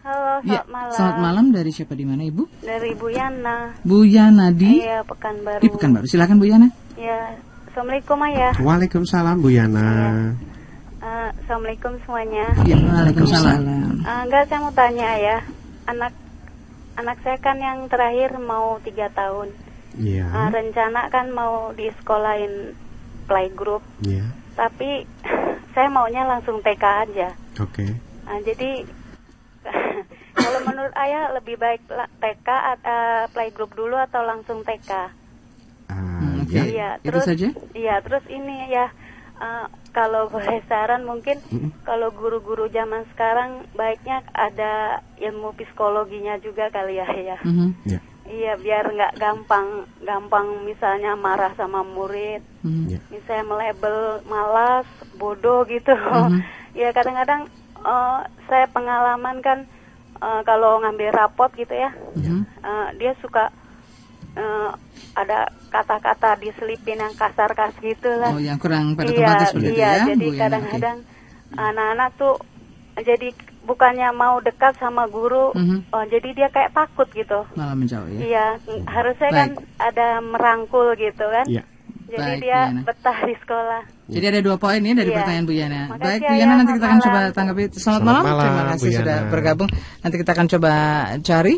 Halo, 0.04 0.44
Ya, 0.44 0.60
selamat 0.60 0.68
malam. 0.68 0.92
selamat 0.92 1.18
malam 1.22 1.46
dari 1.50 1.72
siapa 1.72 1.94
di 1.94 2.04
mana 2.04 2.24
ibu? 2.24 2.44
Dari 2.60 2.92
Bu 2.92 3.08
Yana. 3.08 3.72
Bu 3.80 4.04
Yana 4.04 4.52
di 4.52 4.82
Iya, 4.82 5.06
Pekanbaru. 5.06 5.62
di 5.62 5.68
Pekanbaru. 5.70 6.06
Silakan 6.06 6.36
Bu 6.36 6.46
Yana. 6.46 6.68
Ya, 7.00 7.40
Assalamualaikum 7.70 8.18
Ayah. 8.20 8.54
Waalaikumsalam 8.58 9.40
Bu 9.40 9.50
Yana. 9.50 9.88
Eh, 11.04 11.30
Assalamualaikum 11.36 12.00
semuanya. 12.02 12.56
Ya, 12.64 12.80
Waalaikumsalam. 12.80 13.60
Eh, 14.00 14.20
enggak, 14.24 14.48
saya 14.48 14.60
mau 14.62 14.72
tanya 14.72 15.06
Ayah. 15.12 15.42
Anak 15.84 16.16
anak 16.96 17.18
saya 17.20 17.36
kan 17.38 17.60
yang 17.60 17.92
terakhir 17.92 18.40
mau 18.40 18.80
tiga 18.80 19.12
tahun. 19.12 19.52
Iya. 19.94 20.24
Eh, 20.26 20.48
rencana 20.50 21.12
kan 21.12 21.28
mau 21.30 21.76
di 21.76 21.92
sekolahin 21.94 22.72
playgroup, 23.28 23.84
Iya. 24.00 24.32
tapi 24.56 25.04
saya 25.76 25.88
maunya 25.88 26.24
langsung 26.24 26.64
TK 26.64 26.84
aja. 27.04 27.30
Oke. 27.60 27.84
Nah, 28.24 28.40
jadi 28.42 28.88
kalau 30.40 30.60
menurut 30.62 30.96
Ayah 30.96 31.36
lebih 31.36 31.60
baik 31.60 31.84
TK 32.18 32.48
at- 32.48 32.86
eh, 32.86 33.24
playgroup 33.30 33.76
dulu 33.76 34.00
atau 34.00 34.24
langsung 34.24 34.64
TK? 34.64 34.92
Ah, 35.92 36.00
Hmm, 36.24 36.42
oke. 36.42 36.48
ya. 36.50 36.64
Iya, 36.64 36.90
Itu 36.98 37.08
terus 37.12 37.24
saja? 37.28 37.48
Iya, 37.74 37.96
terus 38.00 38.24
ini 38.26 38.72
ya 38.72 38.88
eh, 39.36 39.68
kalau 39.94 40.28
boleh 40.28 40.60
saran 40.66 41.06
mungkin 41.06 41.46
kalau 41.84 42.10
guru-guru 42.10 42.68
zaman 42.68 43.06
sekarang 43.08 43.70
baiknya 43.72 44.26
ada 44.34 44.74
ilmu 45.16 45.54
psikologinya 45.54 46.36
juga 46.40 46.68
kali 46.68 46.98
ya 46.98 47.08
ya. 47.14 47.38
Mhm. 47.40 47.70
Ya. 47.86 48.00
Iya 48.24 48.54
biar 48.56 48.88
nggak 48.90 49.14
gampang 49.16 49.68
gampang 50.00 50.64
misalnya 50.64 51.14
marah 51.14 51.54
sama 51.54 51.86
murid, 51.86 52.42
Mhm. 52.64 52.84
Ya. 52.88 53.00
misalnya 53.08 53.46
melebel 53.46 53.98
malas, 54.26 54.88
bodoh 55.14 55.64
gitu. 55.66 55.94
Ya 56.74 56.90
kadang-kadang 56.90 57.46
eh, 57.78 58.20
saya 58.50 58.66
pengalaman 58.66 59.40
kan 59.40 59.70
eh, 60.18 60.42
kalau 60.44 60.82
ngambil 60.82 61.14
rapot 61.14 61.54
gitu 61.54 61.70
ya, 61.70 61.94
Mhm. 62.16 62.50
eh, 62.64 62.88
dia 62.98 63.14
suka 63.22 63.54
eh, 64.34 64.70
ada 65.14 65.40
kata-kata 65.70 66.38
diselipin 66.38 66.98
yang 66.98 67.14
kasar-kas 67.14 67.74
gitu 67.80 68.10
lah. 68.18 68.34
Oh, 68.34 68.42
yang 68.42 68.58
kurang 68.58 68.94
pada 68.94 69.10
iya, 69.10 69.18
tempatnya 69.22 69.48
seperti 69.48 69.68
itu 69.68 69.78
iya, 69.78 69.90
ya, 69.92 70.06
jadi 70.10 70.26
Bu 70.26 70.32
Yana, 70.32 70.42
kadang-kadang 70.42 70.98
anak-anak 71.54 72.10
tuh 72.16 72.36
jadi 72.96 73.28
bukannya 73.64 74.10
mau 74.12 74.38
dekat 74.38 74.74
sama 74.76 75.08
guru, 75.08 75.50
Mhm. 75.54 75.90
oh, 75.90 76.06
jadi 76.06 76.30
dia 76.34 76.48
kayak 76.50 76.74
takut 76.74 77.08
gitu. 77.10 77.42
Malah 77.54 77.74
menjauh 77.74 78.06
ya. 78.08 78.20
Iya, 78.20 78.46
harusnya 78.86 79.30
kan 79.30 79.50
ada 79.80 80.08
merangkul 80.20 80.94
gitu 80.94 81.26
kan. 81.26 81.46
Iya. 81.48 81.64
Jadi 82.04 82.30
Baik, 82.38 82.42
dia 82.46 82.60
Yana. 82.70 82.82
betah 82.86 83.20
di 83.26 83.34
sekolah. 83.42 83.82
Jadi 84.06 84.26
ada 84.28 84.40
dua 84.46 84.58
poin 84.62 84.78
ya 84.78 84.94
dari 84.94 85.10
Iya. 85.10 85.18
pertanyaan 85.18 85.46
Bu 85.46 85.54
Yana. 85.56 85.82
Makasih, 85.90 86.04
Baik 86.06 86.22
Bu 86.22 86.26
Ayah. 86.30 86.38
Yana 86.38 86.54
nanti 86.54 86.72
kita 86.72 86.86
akan 86.86 86.92
Selamat 86.94 87.06
coba 87.08 87.18
malam. 87.18 87.34
tanggapi. 87.34 87.64
Selamat, 87.64 87.82
Selamat 87.82 88.06
malam. 88.06 88.22
malam, 88.22 88.38
Terima 88.38 88.62
Bu 88.62 88.70
kasih 88.70 88.90
sudah 88.94 89.18
Yana. 89.18 89.32
bergabung. 89.34 89.70
Nanti 90.04 90.16
kita 90.22 90.32
akan 90.32 90.48
coba 90.48 90.72
cari. 91.24 91.56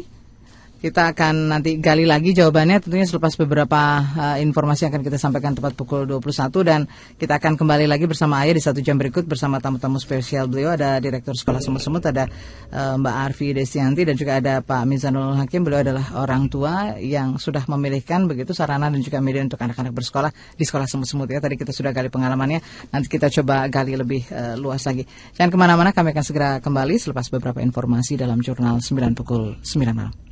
Kita 0.86 1.18
akan 1.18 1.50
nanti 1.50 1.82
gali 1.82 2.06
lagi 2.06 2.30
jawabannya 2.30 2.78
tentunya 2.78 3.10
selepas 3.10 3.34
beberapa 3.42 4.06
uh, 4.06 4.38
informasi 4.38 4.86
yang 4.86 4.94
akan 4.94 5.02
kita 5.02 5.18
sampaikan 5.18 5.58
tepat 5.58 5.74
pukul 5.74 6.06
21 6.06 6.54
dan 6.62 6.86
kita 7.18 7.42
akan 7.42 7.58
kembali 7.58 7.90
lagi 7.90 8.06
bersama 8.06 8.46
Ayah 8.46 8.54
di 8.54 8.62
satu 8.62 8.86
jam 8.86 8.94
berikut 8.94 9.26
bersama 9.26 9.58
tamu-tamu 9.58 9.98
spesial 9.98 10.46
beliau 10.46 10.78
ada 10.78 11.02
Direktur 11.02 11.34
Sekolah 11.34 11.58
Semut-Semut 11.58 12.06
ada 12.06 12.30
uh, 12.70 13.02
Mbak 13.02 13.16
Arfi 13.18 13.58
Destianti 13.58 14.06
dan 14.06 14.14
juga 14.14 14.38
ada 14.38 14.62
Pak 14.62 14.86
Mizanul 14.86 15.34
Hakim. 15.42 15.66
Beliau 15.66 15.82
adalah 15.82 16.06
orang 16.22 16.54
tua 16.54 17.02
yang 17.02 17.42
sudah 17.42 17.66
memilihkan 17.66 18.30
begitu 18.30 18.54
sarana 18.54 18.86
dan 18.86 19.02
juga 19.02 19.18
media 19.26 19.42
untuk 19.42 19.58
anak-anak 19.58 19.90
bersekolah 19.90 20.30
di 20.54 20.70
sekolah 20.70 20.86
Semut-Semut. 20.86 21.34
Ya 21.34 21.42
tadi 21.42 21.58
kita 21.58 21.74
sudah 21.74 21.98
gali 21.98 22.14
pengalamannya 22.14 22.62
nanti 22.94 23.10
kita 23.10 23.34
coba 23.42 23.66
gali 23.74 23.98
lebih 23.98 24.30
uh, 24.30 24.54
luas 24.54 24.86
lagi. 24.86 25.02
Jangan 25.34 25.50
ke 25.50 25.58
mana-mana 25.58 25.90
kami 25.98 26.14
akan 26.14 26.22
segera 26.22 26.50
kembali 26.62 26.94
selepas 27.02 27.26
beberapa 27.34 27.58
informasi 27.58 28.22
dalam 28.22 28.38
jurnal 28.38 28.86
9 28.86 29.18
pukul 29.18 29.58
9 29.66 29.82
malam 29.90 30.25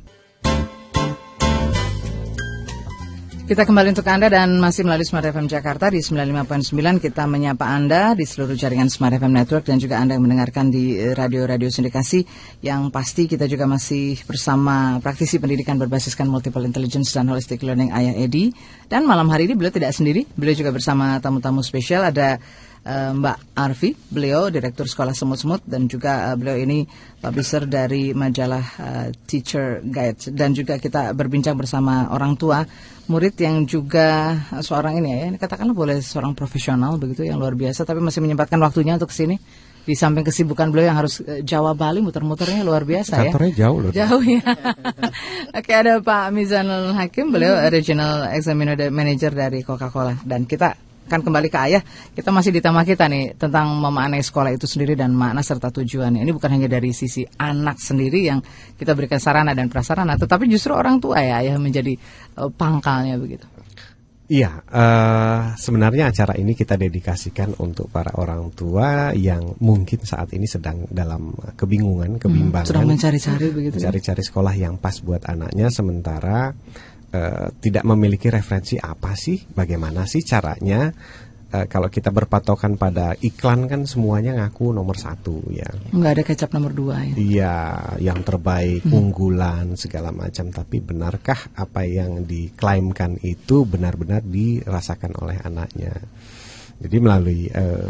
Kita 3.44 3.68
kembali 3.68 3.92
untuk 3.92 4.08
Anda 4.08 4.32
dan 4.32 4.56
masih 4.56 4.88
melalui 4.88 5.04
Smart 5.04 5.28
FM 5.28 5.52
Jakarta 5.52 5.92
di 5.92 6.00
95.9 6.00 6.96
kita 6.96 7.28
menyapa 7.28 7.76
Anda 7.76 8.16
di 8.16 8.24
seluruh 8.24 8.56
jaringan 8.56 8.88
Smart 8.88 9.20
FM 9.20 9.36
Network 9.36 9.68
dan 9.68 9.76
juga 9.76 10.00
Anda 10.00 10.16
yang 10.16 10.24
mendengarkan 10.24 10.72
di 10.72 10.96
eh, 10.96 11.12
radio-radio 11.12 11.68
sindikasi. 11.68 12.24
Yang 12.64 12.88
pasti 12.88 13.28
kita 13.28 13.44
juga 13.44 13.68
masih 13.68 14.16
bersama 14.24 14.96
praktisi 15.04 15.36
pendidikan 15.36 15.76
berbasiskan 15.76 16.24
multiple 16.24 16.64
intelligence 16.64 17.12
dan 17.12 17.28
holistic 17.28 17.60
learning 17.60 17.92
Ayah 17.92 18.16
Edi 18.16 18.48
dan 18.88 19.04
malam 19.04 19.28
hari 19.28 19.44
ini 19.44 19.60
beliau 19.60 19.76
tidak 19.76 19.92
sendiri. 19.92 20.24
Beliau 20.40 20.56
juga 20.56 20.72
bersama 20.72 21.20
tamu-tamu 21.20 21.60
spesial. 21.60 22.00
Ada 22.00 22.40
eh, 22.84 23.10
Mbak 23.16 23.56
Arfi, 23.56 23.96
beliau 24.12 24.52
Direktur 24.52 24.84
Sekolah 24.84 25.16
Semut-Semut 25.16 25.64
dan 25.64 25.88
juga 25.88 26.32
eh, 26.32 26.36
beliau 26.36 26.60
ini 26.60 26.84
publisher 27.18 27.64
dari 27.64 28.12
majalah 28.12 28.64
eh, 28.78 29.08
Teacher 29.24 29.80
Guide 29.80 30.30
dan 30.36 30.52
juga 30.52 30.76
kita 30.76 31.16
berbincang 31.16 31.56
bersama 31.56 32.12
orang 32.12 32.36
tua 32.36 32.62
murid 33.08 33.36
yang 33.36 33.64
juga 33.68 34.32
seorang 34.64 35.00
ini 35.00 35.08
ya, 35.12 35.24
ini 35.32 35.36
katakanlah 35.36 35.76
boleh 35.76 36.00
seorang 36.00 36.32
profesional 36.32 36.96
begitu 36.96 37.24
yang 37.24 37.36
luar 37.36 37.52
biasa 37.52 37.84
tapi 37.84 38.00
masih 38.00 38.24
menyempatkan 38.24 38.56
waktunya 38.60 38.96
untuk 38.96 39.12
ke 39.12 39.16
sini 39.16 39.36
di 39.84 39.92
samping 39.92 40.24
kesibukan 40.24 40.72
beliau 40.72 40.88
yang 40.88 40.98
harus 41.04 41.20
Jawa 41.44 41.76
Bali 41.76 42.00
muter-muternya 42.00 42.64
luar 42.64 42.88
biasa 42.88 43.20
ya. 43.20 43.28
Kantornya 43.28 43.52
jauh 43.52 43.78
loh. 43.84 43.92
Jauh 43.92 44.24
ya. 44.24 44.40
Oke 45.60 45.72
ada 45.76 46.00
Pak 46.00 46.32
Mizanul 46.32 46.96
Hakim, 46.96 47.28
beliau 47.28 47.60
Regional 47.68 48.32
Examiner 48.32 48.88
Manager 48.88 49.36
dari 49.36 49.60
Coca-Cola 49.60 50.24
dan 50.24 50.48
kita 50.48 50.72
akan 51.04 51.20
kembali 51.20 51.48
ke 51.52 51.58
ayah. 51.70 51.82
Kita 52.16 52.32
masih 52.32 52.50
di 52.50 52.60
tema 52.64 52.82
kita 52.82 53.04
nih 53.08 53.36
tentang 53.36 53.76
memaknai 53.76 54.24
sekolah 54.24 54.56
itu 54.56 54.64
sendiri 54.64 54.96
dan 54.96 55.12
makna 55.12 55.44
serta 55.44 55.68
tujuannya. 55.68 56.24
Ini 56.24 56.32
bukan 56.32 56.50
hanya 56.50 56.68
dari 56.68 56.90
sisi 56.96 57.24
anak 57.38 57.76
sendiri 57.78 58.24
yang 58.24 58.40
kita 58.76 58.96
berikan 58.96 59.20
sarana 59.20 59.52
dan 59.52 59.68
prasarana, 59.68 60.16
tetapi 60.16 60.48
justru 60.48 60.72
orang 60.72 60.98
tua 60.98 61.20
ya 61.20 61.44
ayah 61.44 61.60
menjadi 61.60 61.94
eh, 62.40 62.50
pangkalnya 62.56 63.20
begitu. 63.20 63.44
Iya, 64.24 64.64
eh, 64.72 65.40
sebenarnya 65.60 66.08
acara 66.08 66.32
ini 66.40 66.56
kita 66.56 66.80
dedikasikan 66.80 67.60
untuk 67.60 67.92
para 67.92 68.08
orang 68.16 68.48
tua 68.56 69.12
yang 69.12 69.52
mungkin 69.60 70.00
saat 70.00 70.32
ini 70.32 70.48
sedang 70.48 70.88
dalam 70.88 71.36
kebingungan, 71.52 72.16
kebimbangan, 72.16 72.72
Sedang 72.72 72.88
mencari-cari 72.88 73.52
begitu. 73.52 73.76
ya? 73.76 73.92
mencari-cari 73.92 74.22
sekolah 74.24 74.54
yang 74.56 74.80
pas 74.80 74.96
buat 75.04 75.28
anaknya, 75.28 75.68
sementara 75.68 76.56
eh, 77.14 77.46
tidak 77.62 77.86
memiliki 77.86 78.26
referensi 78.26 78.74
apa 78.74 79.14
sih, 79.14 79.38
bagaimana 79.46 80.02
sih 80.10 80.26
caranya. 80.26 80.90
Eh, 81.54 81.70
kalau 81.70 81.86
kita 81.86 82.10
berpatokan 82.10 82.74
pada 82.74 83.14
iklan 83.14 83.70
kan 83.70 83.86
semuanya 83.86 84.34
ngaku 84.34 84.74
nomor 84.74 84.98
satu 84.98 85.38
ya. 85.54 85.70
Nggak 85.94 86.12
ada 86.18 86.22
kecap 86.26 86.50
nomor 86.50 86.74
dua 86.74 87.06
ya. 87.06 87.14
Iya, 87.14 87.56
yang 88.02 88.26
terbaik, 88.26 88.82
unggulan 88.90 89.78
segala 89.78 90.10
macam. 90.10 90.50
Tapi 90.50 90.82
benarkah 90.82 91.54
apa 91.54 91.86
yang 91.86 92.26
diklaimkan 92.26 93.22
itu 93.22 93.62
benar-benar 93.62 94.26
dirasakan 94.26 95.14
oleh 95.22 95.38
anaknya? 95.46 95.94
Jadi 96.82 96.96
melalui 96.98 97.46
eh, 97.46 97.86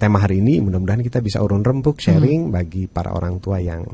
tema 0.00 0.24
hari 0.24 0.40
ini, 0.40 0.64
mudah-mudahan 0.64 1.04
kita 1.04 1.20
bisa 1.20 1.44
urun 1.44 1.60
rembuk 1.60 2.00
sharing 2.00 2.48
bagi 2.48 2.88
para 2.88 3.12
orang 3.12 3.36
tua 3.36 3.60
yang 3.60 3.84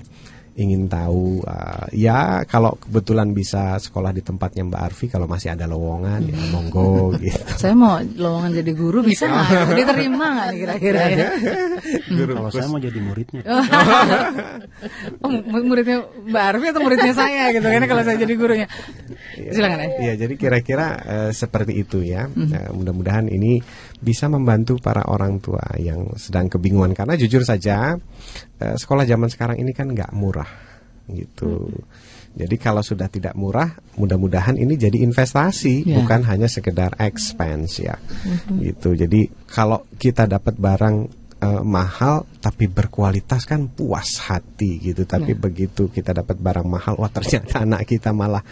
ingin 0.60 0.84
tahu. 0.86 1.40
eh, 1.40 1.86
ya, 1.96 2.20
kalau 2.44 2.76
kebetulan 2.76 3.32
bisa 3.32 3.74
sekolah 3.76 4.10
di 4.10 4.20
tempatnya 4.20 4.60
Mbak 4.62 4.82
Arfi, 4.84 5.06
kalau 5.08 5.24
masih 5.24 5.50
ada 5.50 5.64
lowongan, 5.64 6.20
ya 6.22 6.36
monggo 6.48 7.10
gitu. 7.16 7.40
Saya 7.56 7.72
mau 7.72 7.96
lowongan 7.96 8.52
jadi 8.54 8.72
guru 8.72 9.00
bisa 9.00 9.24
nggak? 9.24 9.48
Diterima 9.80 10.26
nggak 10.30 10.46
nih 10.46 10.58
kira-kira 10.58 11.00
ya? 11.08 11.28
Guru 12.12 12.32
Kalau 12.36 12.50
saya 12.50 12.68
mau 12.68 12.76
jadi 12.78 12.98
muridnya. 13.00 13.42
Oh, 15.20 15.28
mu- 15.28 15.66
muridnya 15.66 15.98
Mbak 16.26 16.44
Arfi 16.46 16.66
atau 16.68 16.80
muridnya 16.80 17.12
saya 17.12 17.44
gitu 17.50 17.64
kan 17.64 17.82
kalau 17.84 18.02
saya 18.02 18.16
jadi 18.16 18.34
gurunya. 18.34 18.66
Silakan 19.34 19.78
ya. 19.78 19.88
Iya, 19.98 20.12
jadi 20.18 20.34
kira-kira 20.36 20.86
eh, 21.00 21.30
seperti 21.30 21.72
itu 21.74 22.00
ya. 22.00 22.28
Eh, 22.28 22.68
mudah-mudahan 22.70 23.26
ini 23.26 23.60
bisa 24.00 24.26
membantu 24.32 24.80
para 24.80 25.04
orang 25.06 25.38
tua 25.44 25.60
yang 25.76 26.16
sedang 26.16 26.48
kebingungan 26.48 26.96
karena 26.96 27.14
jujur 27.20 27.44
saja 27.44 28.00
eh, 28.56 28.74
sekolah 28.76 29.04
zaman 29.04 29.28
sekarang 29.28 29.60
ini 29.60 29.76
kan 29.76 29.92
nggak 29.92 30.12
murah 30.16 30.48
gitu. 31.12 31.68
Jadi 32.30 32.56
kalau 32.62 32.78
sudah 32.78 33.10
tidak 33.10 33.34
murah, 33.34 33.74
mudah-mudahan 33.98 34.54
ini 34.54 34.78
jadi 34.78 35.02
investasi, 35.02 35.82
Ya. 35.82 35.98
bukan 35.98 36.22
hanya 36.30 36.46
sekedar 36.46 36.94
expense 37.02 37.82
ya. 37.82 37.98
Gitu. 38.46 38.94
Jadi 38.94 39.26
kalau 39.50 39.82
kita 39.98 40.30
dapat 40.30 40.54
barang 40.54 40.96
eh, 41.42 41.62
mahal 41.66 42.22
tapi 42.38 42.70
berkualitas 42.70 43.50
kan 43.50 43.66
puas 43.66 44.22
hati 44.22 44.78
gitu. 44.78 45.02
Tapi 45.10 45.34
begitu 45.34 45.90
kita 45.90 46.14
dapat 46.14 46.38
barang 46.38 46.68
mahal, 46.70 46.94
wah 47.02 47.10
ternyata 47.10 47.66
anak 47.66 47.90
kita 47.90 48.14
malah 48.14 48.46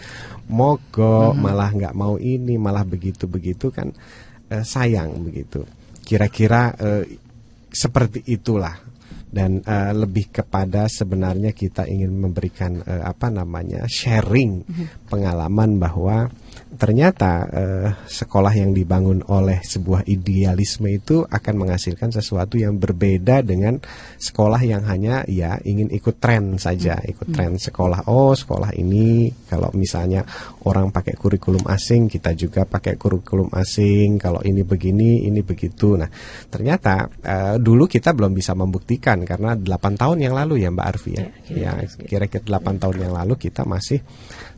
mogok, 0.51 1.31
malah 1.39 1.71
nggak 1.71 1.95
mau 1.95 2.19
ini, 2.19 2.59
malah 2.59 2.83
begitu-begitu 2.83 3.71
kan 3.71 3.95
eh, 4.49 4.65
sayang 4.65 5.23
begitu. 5.23 5.63
Kira-kira 6.03 6.73
eh, 6.75 7.05
seperti 7.69 8.25
itulah 8.33 8.75
dan 9.29 9.61
eh, 9.61 9.93
lebih 9.93 10.33
kepada 10.33 10.89
sebenarnya 10.89 11.53
kita 11.53 11.85
ingin 11.85 12.09
memberikan 12.09 12.81
eh, 12.81 13.03
apa 13.05 13.29
namanya 13.29 13.85
sharing 13.85 14.65
pengalaman 15.05 15.77
bahwa 15.77 16.25
ternyata 16.77 17.31
eh, 17.49 17.89
sekolah 18.05 18.53
yang 18.53 18.77
dibangun 18.77 19.25
oleh 19.25 19.57
sebuah 19.65 20.05
idealisme 20.05 20.85
itu 20.91 21.25
akan 21.25 21.65
menghasilkan 21.65 22.13
sesuatu 22.13 22.61
yang 22.61 22.77
berbeda 22.77 23.41
dengan 23.41 23.81
sekolah 24.21 24.61
yang 24.61 24.85
hanya 24.85 25.25
ya 25.25 25.57
ingin 25.65 25.89
ikut 25.89 26.21
tren 26.21 26.61
saja 26.61 27.01
ikut 27.01 27.33
tren 27.33 27.57
sekolah 27.57 28.05
oh 28.05 28.37
sekolah 28.37 28.77
ini 28.77 29.33
kalau 29.49 29.73
misalnya 29.73 30.21
orang 30.69 30.93
pakai 30.93 31.17
kurikulum 31.17 31.65
asing 31.65 32.05
kita 32.05 32.37
juga 32.37 32.69
pakai 32.69 32.99
kurikulum 32.99 33.49
asing 33.57 34.21
kalau 34.21 34.43
ini 34.45 34.61
begini 34.61 35.25
ini 35.25 35.41
begitu. 35.41 35.97
Nah 35.97 36.09
ternyata 36.51 37.09
eh, 37.23 37.55
dulu 37.57 37.89
kita 37.89 38.13
belum 38.13 38.35
bisa 38.35 38.53
membuktikan 38.53 39.25
karena 39.25 39.57
8 39.57 39.97
tahun 39.97 40.17
yang 40.21 40.33
lalu 40.37 40.61
ya 40.61 40.69
Mbak 40.69 40.85
Arfi 40.85 41.11
ya. 41.17 41.25
Ya 41.49 41.71
kira-kira 42.05 42.61
8 42.61 42.77
tahun 42.77 42.97
yang 43.09 43.13
lalu 43.17 43.39
kita 43.41 43.65
masih 43.65 44.01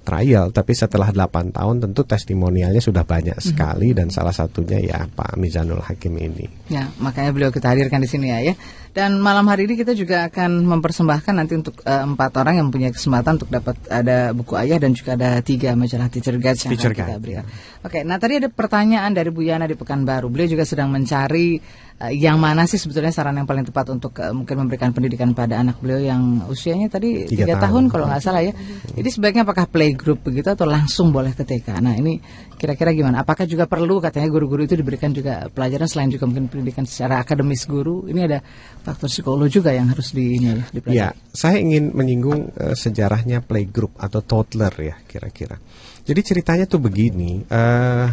trial, 0.01 0.49
tapi 0.49 0.73
setelah 0.73 1.13
8 1.13 1.53
tahun 1.53 1.77
tentu 1.87 2.01
testimonialnya 2.03 2.81
sudah 2.81 3.05
banyak 3.05 3.37
sekali 3.37 3.93
dan 3.93 4.09
salah 4.09 4.33
satunya 4.33 4.81
ya 4.81 4.99
Pak 5.05 5.37
Mizanul 5.37 5.81
Hakim 5.81 6.17
ini. 6.17 6.49
Ya, 6.67 6.89
makanya 6.97 7.31
beliau 7.31 7.51
kita 7.53 7.71
hadirkan 7.71 8.01
di 8.01 8.09
sini 8.09 8.33
ya, 8.33 8.39
ya. 8.41 8.53
Dan 8.91 9.23
malam 9.23 9.47
hari 9.47 9.71
ini 9.71 9.79
kita 9.79 9.95
juga 9.95 10.27
akan 10.27 10.67
mempersembahkan 10.67 11.31
nanti 11.31 11.55
untuk 11.55 11.79
eh, 11.87 12.03
empat 12.03 12.35
orang 12.35 12.59
yang 12.59 12.67
punya 12.67 12.91
kesempatan 12.91 13.39
untuk 13.39 13.47
dapat 13.47 13.79
ada 13.87 14.35
buku 14.35 14.51
ayah 14.59 14.83
dan 14.83 14.91
juga 14.91 15.15
ada 15.15 15.39
tiga 15.39 15.71
majalah 15.79 16.11
Teacher 16.11 16.35
Guides 16.35 16.67
yang 16.67 16.75
Teacher 16.75 16.91
akan 16.91 16.99
kita 16.99 17.13
Guide, 17.15 17.23
berikan. 17.23 17.45
Oke, 17.87 18.03
nah 18.03 18.19
tadi 18.19 18.43
ada 18.43 18.51
pertanyaan 18.51 19.15
dari 19.15 19.31
Bu 19.31 19.47
Yana 19.47 19.63
di 19.63 19.79
Pekanbaru. 19.79 20.27
Beliau 20.27 20.59
juga 20.59 20.67
sedang 20.67 20.91
mencari 20.91 21.55
eh, 22.03 22.13
yang 22.19 22.35
mana 22.35 22.67
sih 22.67 22.75
sebetulnya 22.75 23.15
saran 23.15 23.39
yang 23.39 23.47
paling 23.47 23.63
tepat 23.63 23.95
untuk 23.95 24.11
eh, 24.19 24.35
mungkin 24.35 24.59
memberikan 24.59 24.91
pendidikan 24.91 25.31
pada 25.31 25.63
anak 25.63 25.79
beliau 25.79 26.03
yang 26.03 26.43
usianya 26.51 26.91
tadi 26.91 27.31
Tiga 27.31 27.47
tiga 27.47 27.63
tahun. 27.63 27.87
tahun, 27.87 27.95
kalau 27.95 28.05
nggak 28.11 28.21
salah 28.27 28.43
ya. 28.43 28.51
Jadi 28.91 29.07
sebaiknya 29.07 29.47
apakah 29.47 29.71
playgroup 29.71 30.19
begitu 30.19 30.51
atau 30.51 30.67
langsung 30.67 31.15
boleh 31.15 31.31
ke 31.31 31.47
TK? 31.47 31.79
Nah 31.79 31.95
ini 31.95 32.19
kira-kira 32.59 32.91
gimana? 32.91 33.23
Apakah 33.23 33.47
juga 33.47 33.65
perlu 33.71 34.03
katanya 34.03 34.27
guru-guru 34.27 34.67
itu 34.67 34.75
diberikan 34.75 35.15
juga 35.15 35.47
pelajaran 35.47 35.87
selain 35.87 36.11
juga 36.11 36.27
mungkin 36.27 36.51
pendidikan 36.51 36.83
secara 36.83 37.23
akademis 37.23 37.63
guru? 37.65 38.05
Ini 38.05 38.19
ada 38.27 38.43
faktor 38.81 39.07
psikologi 39.07 39.61
juga 39.61 39.71
yang 39.71 39.93
harus 39.93 40.11
di 40.11 40.41
ini 40.41 40.47
ya, 40.49 40.65
dipelajari. 40.73 40.97
Ya, 40.97 41.09
saya 41.31 41.57
ingin 41.61 41.93
menyinggung 41.93 42.51
eh, 42.57 42.75
sejarahnya 42.75 43.45
playgroup 43.45 43.93
atau 44.01 44.25
toddler 44.25 44.73
ya 44.77 44.95
kira-kira. 45.05 45.61
Jadi 46.01 46.21
ceritanya 46.25 46.65
tuh 46.65 46.81
begini. 46.81 47.45
eh 47.45 48.09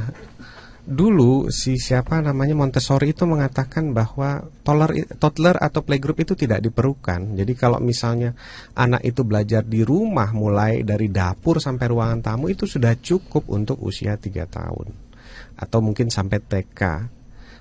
dulu 0.89 1.53
si 1.53 1.77
siapa 1.77 2.25
namanya 2.25 2.57
Montessori 2.57 3.13
itu 3.13 3.29
mengatakan 3.29 3.93
bahwa 3.93 4.41
toddler, 4.65 5.05
toddler 5.21 5.61
atau 5.61 5.85
playgroup 5.85 6.25
itu 6.25 6.33
tidak 6.33 6.65
diperlukan. 6.65 7.37
Jadi 7.37 7.53
kalau 7.53 7.77
misalnya 7.77 8.33
anak 8.73 9.05
itu 9.05 9.21
belajar 9.21 9.61
di 9.69 9.85
rumah 9.85 10.33
mulai 10.33 10.81
dari 10.81 11.13
dapur 11.13 11.61
sampai 11.61 11.93
ruangan 11.93 12.25
tamu 12.25 12.49
itu 12.49 12.65
sudah 12.65 12.97
cukup 12.97 13.53
untuk 13.53 13.77
usia 13.85 14.17
3 14.17 14.49
tahun 14.49 14.89
atau 15.61 15.79
mungkin 15.85 16.09
sampai 16.09 16.41
TK. 16.41 16.83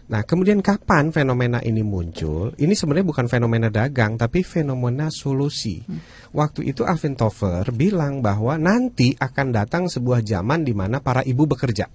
Nah, 0.07 0.23
kemudian 0.23 0.63
kapan 0.63 1.11
fenomena 1.11 1.59
ini 1.59 1.83
muncul? 1.83 2.55
Ini 2.55 2.71
sebenarnya 2.71 3.07
bukan 3.11 3.27
fenomena 3.27 3.67
dagang, 3.67 4.15
tapi 4.15 4.39
fenomena 4.39 5.11
solusi. 5.11 5.83
Waktu 6.31 6.71
itu 6.71 6.87
Alvin 6.87 7.19
Toffler 7.19 7.67
bilang 7.75 8.23
bahwa 8.23 8.55
nanti 8.55 9.11
akan 9.11 9.51
datang 9.51 9.91
sebuah 9.91 10.23
zaman 10.23 10.63
di 10.63 10.71
mana 10.71 11.03
para 11.03 11.27
ibu 11.27 11.43
bekerja. 11.43 11.91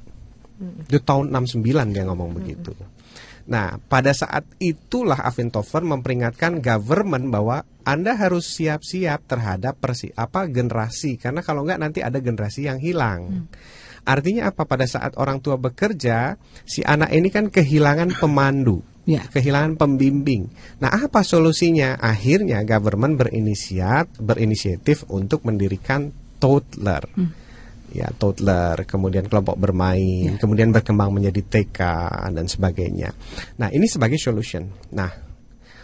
Itu 0.63 1.01
tahun 1.01 1.33
69 1.33 1.97
dia 1.97 2.05
ngomong 2.05 2.37
begitu. 2.37 2.77
Nah, 3.43 3.81
pada 3.81 4.15
saat 4.15 4.47
itulah 4.63 5.19
Alvin 5.19 5.51
Toffler 5.51 5.83
memperingatkan 5.83 6.63
government 6.63 7.33
bahwa 7.33 7.67
Anda 7.83 8.15
harus 8.15 8.47
siap-siap 8.55 9.27
terhadap 9.27 9.81
persi 9.83 10.15
apa 10.15 10.47
generasi 10.47 11.19
karena 11.19 11.43
kalau 11.43 11.67
enggak 11.67 11.81
nanti 11.83 12.05
ada 12.05 12.23
generasi 12.23 12.71
yang 12.71 12.79
hilang. 12.79 13.51
Artinya 14.03 14.51
apa 14.51 14.67
pada 14.67 14.83
saat 14.83 15.15
orang 15.15 15.39
tua 15.39 15.55
bekerja, 15.55 16.35
si 16.67 16.83
anak 16.83 17.15
ini 17.15 17.29
kan 17.31 17.47
kehilangan 17.51 18.19
pemandu, 18.19 18.83
Ya. 19.07 19.23
kehilangan 19.31 19.79
pembimbing. 19.79 20.51
Nah, 20.83 21.07
apa 21.07 21.23
solusinya? 21.23 21.99
Akhirnya 21.99 22.63
government 22.67 23.19
berinisiat 23.19 24.19
berinisiatif 24.19 25.07
untuk 25.11 25.47
mendirikan 25.47 26.11
toddler. 26.43 27.07
Ya, 27.93 28.09
toddler, 28.15 28.89
kemudian 28.89 29.29
kelompok 29.29 29.55
bermain, 29.61 30.41
kemudian 30.41 30.73
berkembang 30.73 31.13
menjadi 31.13 31.45
TK 31.45 31.81
dan 32.33 32.47
sebagainya. 32.49 33.13
Nah, 33.61 33.69
ini 33.69 33.85
sebagai 33.85 34.17
solution. 34.17 34.65
Nah, 34.97 35.32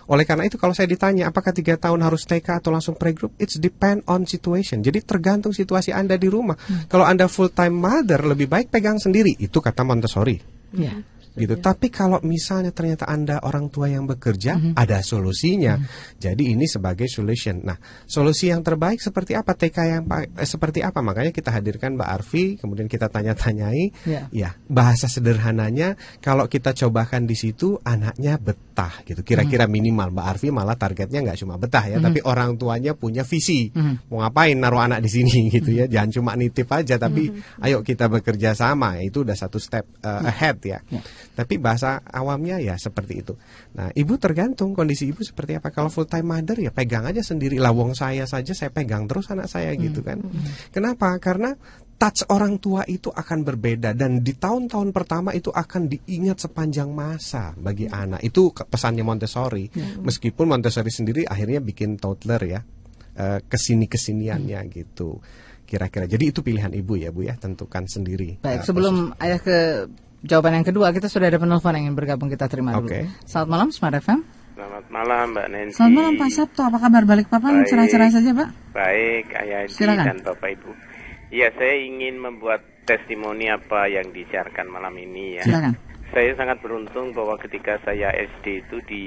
oleh 0.08 0.24
karena 0.24 0.48
itu 0.48 0.56
kalau 0.56 0.72
saya 0.72 0.88
ditanya 0.88 1.28
apakah 1.28 1.52
tiga 1.52 1.76
tahun 1.76 2.00
harus 2.00 2.24
TK 2.24 2.64
atau 2.64 2.72
langsung 2.72 2.96
playgroup, 2.96 3.36
it's 3.36 3.60
depend 3.60 4.00
on 4.08 4.24
situation. 4.24 4.80
Jadi 4.80 5.04
tergantung 5.04 5.52
situasi 5.52 5.92
Anda 5.92 6.16
di 6.16 6.32
rumah. 6.32 6.56
Kalau 6.88 7.04
Anda 7.04 7.28
full 7.28 7.52
time 7.52 7.76
mother 7.76 8.24
lebih 8.24 8.48
baik 8.48 8.72
pegang 8.72 8.96
sendiri. 8.96 9.36
Itu 9.36 9.60
kata 9.60 9.84
Montessori. 9.84 10.40
Ya. 10.72 11.04
Gitu. 11.38 11.54
Tapi 11.62 11.86
kalau 11.88 12.18
misalnya 12.26 12.74
ternyata 12.74 13.06
Anda 13.06 13.38
orang 13.38 13.70
tua 13.70 13.86
yang 13.86 14.10
bekerja, 14.10 14.58
ada 14.74 14.98
solusinya. 15.06 15.78
Jadi 16.18 16.50
ini 16.50 16.66
sebagai 16.66 17.06
solution. 17.06 17.62
Nah, 17.62 17.78
solusi 18.10 18.50
yang 18.50 18.66
terbaik 18.66 18.98
seperti 18.98 19.38
apa 19.38 19.54
TK 19.54 19.78
yang 19.86 20.02
eh, 20.10 20.48
seperti 20.48 20.82
apa? 20.82 20.98
Makanya 20.98 21.30
kita 21.30 21.54
hadirkan 21.54 21.94
Mbak 21.94 22.10
Arfi, 22.10 22.44
kemudian 22.58 22.90
kita 22.90 23.06
tanya-tanyai. 23.06 23.94
Ya. 24.02 24.26
Ya, 24.34 24.50
bahasa 24.66 25.06
sederhananya 25.06 25.94
kalau 26.18 26.50
kita 26.50 26.74
cobakan 26.74 27.30
di 27.30 27.38
situ 27.38 27.78
anaknya 27.86 28.40
betah 28.78 28.94
gitu. 29.02 29.20
Kira-kira 29.26 29.66
minimal 29.66 30.14
Mbak 30.14 30.26
Arfi 30.30 30.48
malah 30.54 30.78
targetnya 30.78 31.18
nggak 31.26 31.38
cuma 31.42 31.58
betah 31.58 31.82
ya, 31.90 31.98
tapi 31.98 32.22
orang 32.22 32.54
tuanya 32.54 32.94
punya 32.94 33.26
visi. 33.26 33.74
Mau 34.06 34.22
ngapain 34.22 34.54
naruh 34.54 34.78
anak 34.78 35.02
di 35.02 35.10
sini 35.10 35.46
gitu 35.58 35.74
ya. 35.74 35.90
Jangan 35.90 36.10
cuma 36.14 36.30
nitip 36.38 36.70
aja 36.70 36.94
tapi 36.94 37.34
ayo 37.58 37.82
kita 37.82 38.06
bekerja 38.06 38.54
sama. 38.54 39.02
Itu 39.02 39.26
udah 39.26 39.34
satu 39.34 39.58
step 39.58 39.82
uh, 40.06 40.22
ahead 40.22 40.62
ya. 40.62 40.78
Tapi 41.34 41.58
bahasa 41.58 41.98
awamnya 42.06 42.62
ya 42.62 42.78
seperti 42.78 43.26
itu. 43.26 43.34
Nah, 43.74 43.90
ibu 43.90 44.14
tergantung 44.14 44.78
kondisi 44.78 45.10
ibu 45.10 45.26
seperti 45.26 45.58
apa. 45.58 45.74
Kalau 45.74 45.90
full 45.90 46.06
time 46.06 46.30
mother 46.30 46.62
ya 46.62 46.70
pegang 46.70 47.02
aja 47.02 47.26
sendiri. 47.26 47.58
Lawong 47.58 47.98
saya 47.98 48.30
saja 48.30 48.54
saya 48.54 48.70
pegang 48.70 49.10
terus 49.10 49.26
anak 49.34 49.50
saya 49.50 49.74
gitu 49.74 50.06
kan. 50.06 50.22
Kenapa? 50.70 51.18
Karena 51.18 51.58
touch 51.98 52.22
orang 52.30 52.56
tua 52.56 52.86
itu 52.86 53.10
akan 53.10 53.42
berbeda 53.42 53.90
dan 53.90 54.22
di 54.22 54.32
tahun-tahun 54.32 54.94
pertama 54.94 55.34
itu 55.34 55.50
akan 55.50 55.90
diingat 55.90 56.38
sepanjang 56.38 56.88
masa 56.88 57.52
bagi 57.58 57.90
anak. 57.90 58.22
Itu 58.22 58.54
pesannya 58.54 59.02
Montessori. 59.02 59.66
Meskipun 59.98 60.46
Montessori 60.46 60.88
sendiri 60.88 61.26
akhirnya 61.26 61.58
bikin 61.58 61.98
toddler 61.98 62.42
ya. 62.46 62.60
eh, 63.18 63.42
ke 63.42 63.58
sini 63.58 63.90
kesiniannya 63.90 64.62
gitu. 64.70 65.18
Kira-kira. 65.66 66.06
Jadi 66.06 66.30
itu 66.30 66.40
pilihan 66.40 66.70
ibu 66.70 66.94
ya, 66.94 67.10
Bu 67.10 67.26
ya, 67.26 67.34
tentukan 67.34 67.82
sendiri. 67.84 68.38
Baik, 68.40 68.62
Eh, 68.62 68.64
sebelum 68.64 69.10
ayah 69.18 69.36
ke 69.36 69.56
jawaban 70.22 70.54
yang 70.54 70.64
kedua, 70.64 70.94
kita 70.94 71.10
sudah 71.10 71.26
ada 71.26 71.36
penelpon 71.36 71.74
yang 71.74 71.90
ingin 71.90 71.96
bergabung 71.98 72.30
kita 72.30 72.46
terima 72.46 72.78
dulu. 72.78 72.86
Oke. 72.88 73.10
Selamat 73.26 73.48
malam, 73.50 73.68
Smart 73.68 73.98
FM. 73.98 74.22
Selamat 74.54 74.84
malam 74.88 75.24
Mbak 75.30 75.46
Nancy. 75.50 75.74
Selamat 75.74 75.94
malam 75.94 76.12
Pak 76.14 76.30
Sabto, 76.30 76.62
apa 76.62 76.78
kabar 76.78 77.02
balik 77.04 77.26
papan? 77.26 77.52
Baik. 77.58 77.68
Cerah-cerah 77.68 78.08
saja 78.08 78.30
Pak. 78.32 78.48
Baik, 78.70 79.24
Ayah 79.34 79.58
Edi 79.62 79.74
Silakan. 79.74 80.06
dan 80.08 80.18
Bapak 80.22 80.48
Ibu. 80.54 80.70
Iya, 81.28 81.52
saya 81.56 81.76
ingin 81.76 82.16
membuat 82.16 82.64
testimoni 82.88 83.52
apa 83.52 83.84
yang 83.84 84.08
disiarkan 84.16 84.72
malam 84.72 84.96
ini 84.96 85.36
ya. 85.36 85.44
Silakan. 85.44 85.74
Saya 86.08 86.32
sangat 86.40 86.64
beruntung 86.64 87.12
bahwa 87.12 87.36
ketika 87.36 87.76
saya 87.84 88.08
SD 88.16 88.64
itu 88.64 88.80
di 88.88 89.04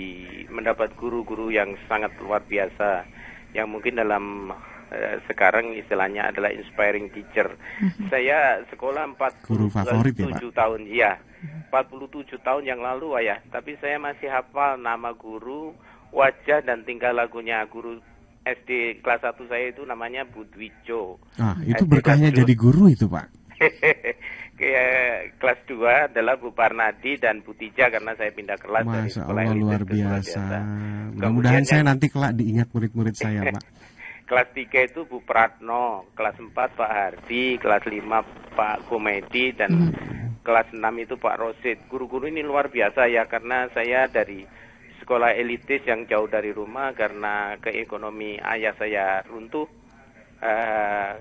mendapat 0.53 0.93
guru-guru 0.93 1.49
yang 1.49 1.73
sangat 1.89 2.13
luar 2.21 2.45
biasa 2.45 3.09
yang 3.57 3.73
mungkin 3.73 3.97
dalam 3.97 4.53
eh, 4.93 5.17
sekarang 5.25 5.73
istilahnya 5.73 6.29
adalah 6.29 6.53
inspiring 6.53 7.09
teacher. 7.09 7.57
Saya 8.13 8.61
sekolah 8.69 9.17
47 9.17 9.49
Guru 9.49 9.65
favorit 9.73 10.13
ya, 10.13 10.29
Pak? 10.29 10.53
tahun, 10.53 10.81
iya. 10.85 11.11
47 11.73 12.37
tahun 12.37 12.63
yang 12.69 12.85
lalu 12.85 13.17
ayah, 13.17 13.41
tapi 13.49 13.73
saya 13.81 13.97
masih 13.97 14.29
hafal 14.29 14.77
nama 14.77 15.09
guru, 15.17 15.73
wajah 16.13 16.61
dan 16.61 16.85
tingkah 16.85 17.09
lagunya 17.09 17.65
guru 17.65 17.97
SD 18.41 19.01
kelas 19.05 19.21
1 19.21 19.37
saya 19.45 19.69
itu 19.69 19.85
namanya 19.85 20.25
Budwijo. 20.25 21.21
Ah, 21.37 21.57
itu 21.61 21.85
SD 21.85 21.91
berkahnya 21.93 22.29
jadi 22.33 22.53
guru 22.57 22.89
itu, 22.89 23.05
Pak. 23.05 23.29
Kayak 24.61 25.37
kelas 25.37 25.59
2 25.69 26.09
adalah 26.13 26.37
Bu 26.37 26.53
Parnadi 26.53 27.17
dan 27.17 27.41
Bu 27.45 27.53
Tija 27.53 27.89
karena 27.89 28.13
saya 28.17 28.33
pindah 28.33 28.57
kelas 28.57 28.85
dari 28.85 29.09
Masya 29.09 29.21
sekolah 29.25 29.41
Allah 29.45 29.57
luar 29.57 29.81
biasa. 29.85 30.41
biasa. 30.41 30.59
Mudah-mudahan 31.17 31.65
saya 31.65 31.81
nanti 31.85 32.09
kelak 32.09 32.33
diingat 32.37 32.69
murid-murid 32.73 33.15
saya, 33.17 33.45
Pak. 33.53 33.63
Kelas 34.25 34.49
3 34.53 34.89
itu 34.89 34.99
Bu 35.05 35.21
Pratno, 35.21 36.09
kelas 36.17 36.37
4 36.37 36.53
Pak 36.53 36.91
Hardi, 36.91 37.57
kelas 37.61 37.83
5 37.85 38.57
Pak 38.57 38.77
Komedi 38.89 39.53
dan 39.53 39.93
kelas 40.41 40.73
6 40.73 40.81
itu 40.97 41.13
Pak 41.17 41.35
Rosid. 41.37 41.77
Guru-guru 41.85 42.25
ini 42.29 42.41
luar 42.41 42.73
biasa 42.73 43.05
ya 43.05 43.29
karena 43.29 43.69
saya 43.73 44.09
dari 44.09 44.45
sekolah 45.11 45.35
elitis 45.35 45.83
yang 45.83 46.07
jauh 46.07 46.31
dari 46.31 46.55
rumah 46.55 46.95
karena 46.95 47.59
ke 47.59 47.67
ekonomi 47.83 48.39
ayah 48.39 48.71
saya 48.79 49.19
runtuh. 49.27 49.67
eh 50.39 51.11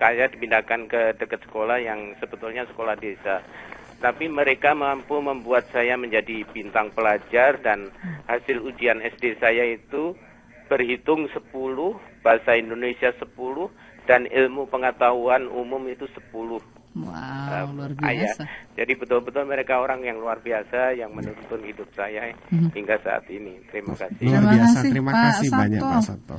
saya 0.00 0.24
dipindahkan 0.32 0.88
ke 0.88 1.20
dekat 1.20 1.44
sekolah 1.44 1.76
yang 1.84 2.16
sebetulnya 2.16 2.64
sekolah 2.72 2.96
desa. 2.96 3.44
Tapi 4.00 4.24
mereka 4.32 4.72
mampu 4.72 5.20
membuat 5.20 5.68
saya 5.68 6.00
menjadi 6.00 6.48
bintang 6.48 6.92
pelajar 6.96 7.60
dan 7.60 7.92
hasil 8.24 8.60
ujian 8.64 9.04
SD 9.04 9.36
saya 9.36 9.68
itu 9.68 10.16
berhitung 10.72 11.28
10, 11.28 11.52
bahasa 12.24 12.56
Indonesia 12.56 13.12
10 13.12 13.36
dan 14.08 14.24
ilmu 14.32 14.64
pengetahuan 14.72 15.44
umum 15.44 15.84
itu 15.92 16.08
10. 16.08 16.75
Wow, 16.96 17.12
Eh, 17.12 17.64
luar 17.70 17.90
ayah. 18.02 18.24
biasa. 18.24 18.42
Jadi 18.72 18.92
betul-betul 18.94 19.44
mereka 19.44 19.76
orang 19.76 20.00
yang 20.00 20.16
luar 20.16 20.38
biasa 20.38 20.92
yang 20.92 21.12
menuntun 21.12 21.60
hidup 21.60 21.88
saya 21.92 22.32
hingga 22.48 22.96
saat 22.98 23.24
ini. 23.26 23.60
Terima 23.68 23.92
kasih. 23.92 24.16
Luar 24.18 24.32
Terima 24.34 24.50
biasa. 24.50 24.64
kasih, 24.74 24.90
Terima 24.90 25.10
Pak 25.10 25.20
kasih 25.22 25.48
banyak 25.50 25.80
Sabto. 25.80 25.92
Pak 25.92 26.02
Sabto. 26.02 26.36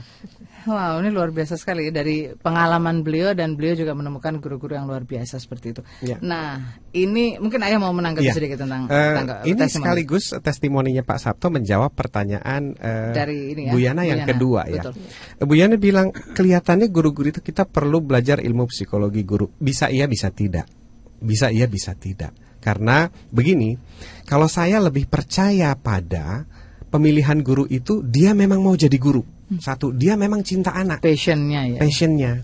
Wow, 0.68 0.94
ini 1.00 1.10
luar 1.10 1.30
biasa 1.30 1.54
sekali 1.56 1.90
dari 1.90 2.18
pengalaman 2.34 3.00
beliau 3.00 3.32
dan 3.32 3.54
beliau 3.54 3.74
juga 3.74 3.94
menemukan 3.94 4.38
guru-guru 4.38 4.74
yang 4.74 4.84
luar 4.84 5.02
biasa 5.02 5.38
seperti 5.38 5.72
itu. 5.72 5.82
Ya. 6.02 6.18
Nah, 6.20 6.60
ini 6.92 7.38
mungkin 7.38 7.62
ayah 7.62 7.78
mau 7.78 7.90
menanggapi 7.92 8.26
Iya. 8.26 8.34
sedikit 8.34 8.58
tentang, 8.60 8.86
Eh, 8.86 9.14
tentang 9.16 9.46
ini 9.46 9.56
testimoni. 9.56 9.72
sekaligus 9.72 10.26
testimoninya 10.36 11.04
Pak 11.04 11.20
Sabto 11.20 11.48
menjawab 11.48 11.94
pertanyaan 11.94 12.76
eh, 12.76 13.14
Dari 13.14 13.54
ini 13.54 13.62
ya, 13.64 13.72
Bu 13.72 13.80
Yana 13.80 14.04
yang 14.04 14.20
Bu 14.20 14.24
Yana, 14.24 14.32
kedua 14.34 14.62
ya. 14.66 14.74
betul. 14.82 14.94
Eh, 15.38 15.46
Bu 15.46 15.54
Yana 15.56 15.76
bilang 15.78 16.08
kelihatannya 16.12 16.88
guru-guru 16.88 17.30
itu 17.30 17.40
kita 17.40 17.64
perlu 17.64 18.00
belajar 18.00 18.38
ilmu 18.38 18.66
psikologi 18.66 19.22
guru. 19.22 19.48
Bisa 19.56 19.88
iya, 19.88 20.06
bisa 20.06 20.28
tidak. 20.30 20.47
Bisa 21.18 21.50
iya, 21.50 21.66
bisa 21.66 21.98
tidak. 21.98 22.32
Karena 22.62 23.08
begini, 23.32 23.78
kalau 24.28 24.52
saya 24.52 24.84
lebih 24.84 25.08
percaya 25.08 25.72
pada 25.78 26.44
pemilihan 26.92 27.40
guru 27.44 27.64
itu 27.68 28.04
dia 28.04 28.36
memang 28.36 28.60
mau 28.60 28.76
jadi 28.76 28.96
guru. 29.00 29.24
Hmm. 29.24 29.60
Satu, 29.64 29.96
dia 29.96 30.20
memang 30.20 30.44
cinta 30.44 30.76
anak 30.76 31.00
passionnya 31.00 31.76
ya. 31.76 31.80
passionnya 31.80 32.44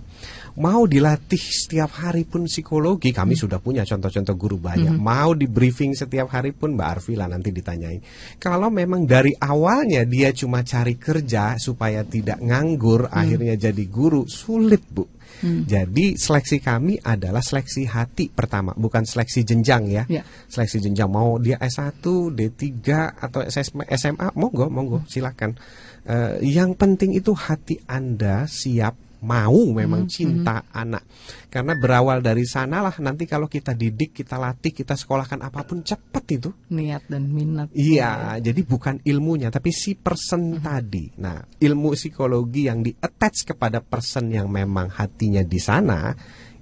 mau 0.60 0.86
dilatih 0.86 1.40
setiap 1.40 2.04
hari 2.06 2.30
pun 2.30 2.46
psikologi 2.46 3.10
kami 3.10 3.34
sudah 3.34 3.58
punya 3.58 3.82
contoh-contoh 3.88 4.36
guru 4.38 4.58
banyak. 4.62 4.94
Mau 4.94 5.34
di 5.34 5.50
briefing 5.50 5.98
setiap 5.98 6.30
hari 6.30 6.54
pun 6.54 6.78
Mbak 6.78 6.88
Arvila 7.00 7.26
nanti 7.26 7.50
ditanyain. 7.50 8.02
Kalau 8.38 8.70
memang 8.70 9.10
dari 9.10 9.34
awalnya 9.34 10.06
dia 10.06 10.30
cuma 10.36 10.62
cari 10.62 11.00
kerja 11.00 11.58
supaya 11.58 12.06
tidak 12.06 12.38
nganggur 12.44 13.10
akhirnya 13.10 13.58
jadi 13.58 13.84
guru 13.90 14.30
sulit 14.30 14.86
Bu. 14.86 15.06
Jadi 15.44 16.16
seleksi 16.16 16.64
kami 16.64 17.04
adalah 17.04 17.44
seleksi 17.44 17.84
hati 17.84 18.32
pertama 18.32 18.72
bukan 18.80 19.04
seleksi 19.04 19.44
jenjang 19.44 19.84
ya. 19.92 20.04
Ya. 20.08 20.24
seleksi 20.48 20.80
jenjang 20.80 21.12
mau 21.12 21.36
dia 21.36 21.60
S1, 21.60 22.00
D3 22.32 22.72
atau 23.20 23.44
SMA, 23.92 24.28
monggo 24.40 24.72
monggo 24.72 25.00
silakan. 25.12 25.60
Eh, 26.04 26.44
yang 26.48 26.76
penting 26.76 27.16
itu 27.16 27.32
hati 27.36 27.80
Anda 27.88 28.48
siap 28.48 28.96
mau 29.24 29.72
memang 29.72 30.06
cinta 30.06 30.68
anak. 30.70 31.08
Karena 31.48 31.74
berawal 31.80 32.20
dari 32.20 32.44
sanalah 32.44 32.94
nanti 33.00 33.24
kalau 33.24 33.48
kita 33.48 33.72
didik, 33.72 34.12
kita 34.12 34.36
latih, 34.36 34.76
kita 34.76 35.00
sekolahkan 35.00 35.40
apa 35.40 35.64
pun 35.64 35.82
cepat 35.82 36.24
itu. 36.36 36.50
Niat 36.70 37.08
dan 37.08 37.32
minat. 37.32 37.72
Iya, 37.72 38.38
jadi 38.44 38.62
bukan 38.62 39.00
ilmunya 39.08 39.48
tapi 39.48 39.72
si 39.72 39.96
person 39.96 40.60
tadi. 40.60 41.10
Nah, 41.18 41.40
ilmu 41.58 41.96
psikologi 41.96 42.68
yang 42.68 42.84
di-attach 42.84 43.56
kepada 43.56 43.80
person 43.80 44.30
yang 44.30 44.52
memang 44.52 44.92
hatinya 44.92 45.42
di 45.42 45.60
sana 45.64 46.12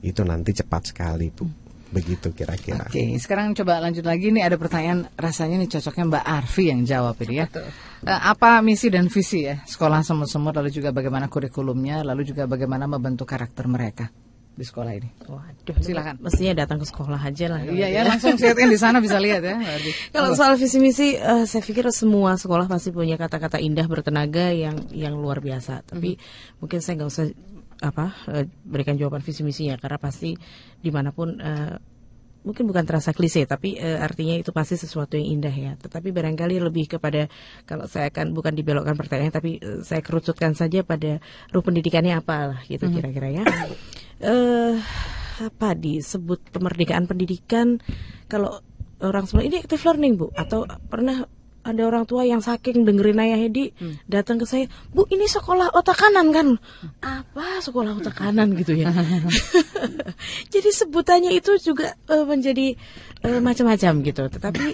itu 0.02 0.22
nanti 0.26 0.54
cepat 0.54 0.94
sekali, 0.94 1.30
Bu. 1.30 1.61
Begitu 1.92 2.32
kira-kira. 2.32 2.88
Oke, 2.88 3.20
sekarang 3.20 3.52
coba 3.52 3.84
lanjut 3.84 4.08
lagi 4.08 4.32
nih 4.32 4.48
ada 4.48 4.56
pertanyaan 4.56 5.12
rasanya 5.20 5.60
nih 5.60 5.70
cocoknya 5.76 6.04
Mbak 6.08 6.24
Arfi 6.24 6.64
yang 6.72 6.82
jawab 6.88 7.20
ini 7.28 7.44
ya. 7.44 7.48
Eh, 7.52 8.22
apa 8.32 8.64
misi 8.64 8.88
dan 8.88 9.12
visi 9.12 9.44
ya 9.44 9.60
sekolah 9.68 10.02
semut-semut 10.02 10.56
lalu 10.56 10.72
juga 10.72 10.96
bagaimana 10.96 11.28
kurikulumnya 11.28 12.02
lalu 12.02 12.26
juga 12.26 12.48
bagaimana 12.48 12.88
membentuk 12.88 13.28
karakter 13.28 13.68
mereka 13.68 14.08
di 14.52 14.66
sekolah 14.68 14.92
ini. 14.94 15.10
Waduh, 15.32 15.76
Silakan. 15.80 16.16
Mestinya 16.20 16.54
datang 16.64 16.80
ke 16.84 16.86
sekolah 16.88 17.20
aja 17.20 17.46
lah. 17.48 17.60
Iya 17.64 17.88
ya 17.88 18.02
langsung 18.04 18.36
lihatkan 18.36 18.68
di 18.68 18.80
sana 18.80 18.98
bisa 19.00 19.16
lihat 19.20 19.42
ya. 19.44 19.56
Kalau 20.12 20.36
soal 20.36 20.60
visi 20.60 20.78
misi, 20.80 21.16
eh, 21.16 21.44
saya 21.48 21.64
pikir 21.64 21.88
semua 21.92 22.36
sekolah 22.36 22.68
pasti 22.68 22.92
punya 22.92 23.16
kata-kata 23.16 23.60
indah 23.64 23.88
bertenaga 23.88 24.52
yang 24.52 24.92
yang 24.92 25.16
luar 25.16 25.40
biasa. 25.40 25.88
Tapi 25.88 26.20
mungkin 26.60 26.80
saya 26.84 27.00
nggak 27.00 27.10
usah 27.10 27.26
apa 27.82 28.14
eh, 28.30 28.46
berikan 28.62 28.94
jawaban 28.94 29.26
visi 29.26 29.42
misinya 29.42 29.76
karena 29.82 29.98
pasti 29.98 30.38
di 30.78 30.90
mana 30.94 31.10
pun 31.10 31.34
eh, 31.42 31.76
mungkin 32.42 32.66
bukan 32.66 32.84
terasa 32.86 33.14
klise 33.14 33.46
tapi 33.46 33.78
eh, 33.78 33.98
artinya 34.02 34.34
itu 34.38 34.50
pasti 34.50 34.78
sesuatu 34.78 35.18
yang 35.18 35.42
indah 35.42 35.54
ya. 35.54 35.72
Tetapi 35.78 36.10
barangkali 36.10 36.58
lebih 36.58 36.98
kepada 36.98 37.30
kalau 37.70 37.86
saya 37.86 38.10
akan 38.10 38.34
bukan 38.34 38.54
dibelokkan 38.54 38.98
pertanyaan 38.98 39.34
tapi 39.34 39.62
eh, 39.62 39.82
saya 39.86 40.02
kerucutkan 40.02 40.58
saja 40.58 40.82
pada 40.82 41.22
ruh 41.54 41.64
pendidikannya 41.64 42.18
apa 42.18 42.36
lah 42.56 42.60
gitu 42.66 42.90
kira-kira 42.90 43.30
ya. 43.42 43.44
Eh 44.22 44.78
apa 45.42 45.74
disebut 45.74 46.54
kemerdekaan 46.54 47.10
pendidikan 47.10 47.82
kalau 48.30 48.62
orang 49.02 49.26
semua 49.26 49.42
ini 49.42 49.58
active 49.58 49.82
learning 49.82 50.14
bu 50.14 50.30
atau 50.38 50.70
pernah 50.86 51.26
ada 51.62 51.82
orang 51.86 52.06
tua 52.10 52.26
yang 52.26 52.42
saking 52.42 52.84
dengerin 52.86 53.22
ayah 53.22 53.40
Hedi 53.40 53.74
datang 54.10 54.42
ke 54.42 54.46
saya 54.50 54.66
bu 54.94 55.06
ini 55.10 55.26
sekolah 55.30 55.74
otak 55.74 55.98
kanan 55.98 56.34
kan? 56.34 56.48
Apa 57.02 57.62
sekolah 57.62 57.98
otak 57.98 58.18
kanan? 58.18 58.54
gitu 58.58 58.78
ya. 58.78 58.94
Jadi 60.54 60.70
sebutannya 60.70 61.32
itu 61.34 61.58
juga 61.62 61.98
eh, 62.10 62.26
menjadi 62.26 62.78
eh, 63.26 63.42
macam-macam 63.42 63.94
gitu. 64.06 64.24
Tetapi 64.28 64.66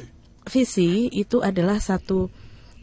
visi 0.47 1.11
itu 1.11 1.43
adalah 1.43 1.79
satu 1.79 2.31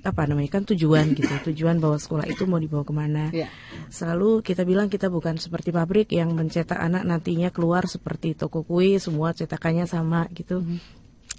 apa 0.05 0.29
namanya 0.29 0.61
kan 0.61 0.69
tujuan 0.69 1.17
gitu. 1.17 1.33
Tujuan 1.53 1.81
bahwa 1.81 1.97
sekolah 1.97 2.29
itu 2.29 2.45
mau 2.45 2.61
dibawa 2.61 2.85
ke 2.85 2.93
mana. 2.93 3.25
Iya. 3.33 3.49
selalu 3.89 4.45
kita 4.45 4.67
bilang 4.69 4.93
kita 4.93 5.09
bukan 5.09 5.41
seperti 5.41 5.73
pabrik 5.73 6.13
yang 6.13 6.37
mencetak 6.37 6.77
anak 6.77 7.09
nantinya 7.09 7.49
keluar 7.49 7.89
seperti 7.89 8.37
toko 8.37 8.67
kue 8.67 9.01
semua 9.01 9.33
cetakannya 9.33 9.89
sama 9.89 10.29
gitu 10.35 10.61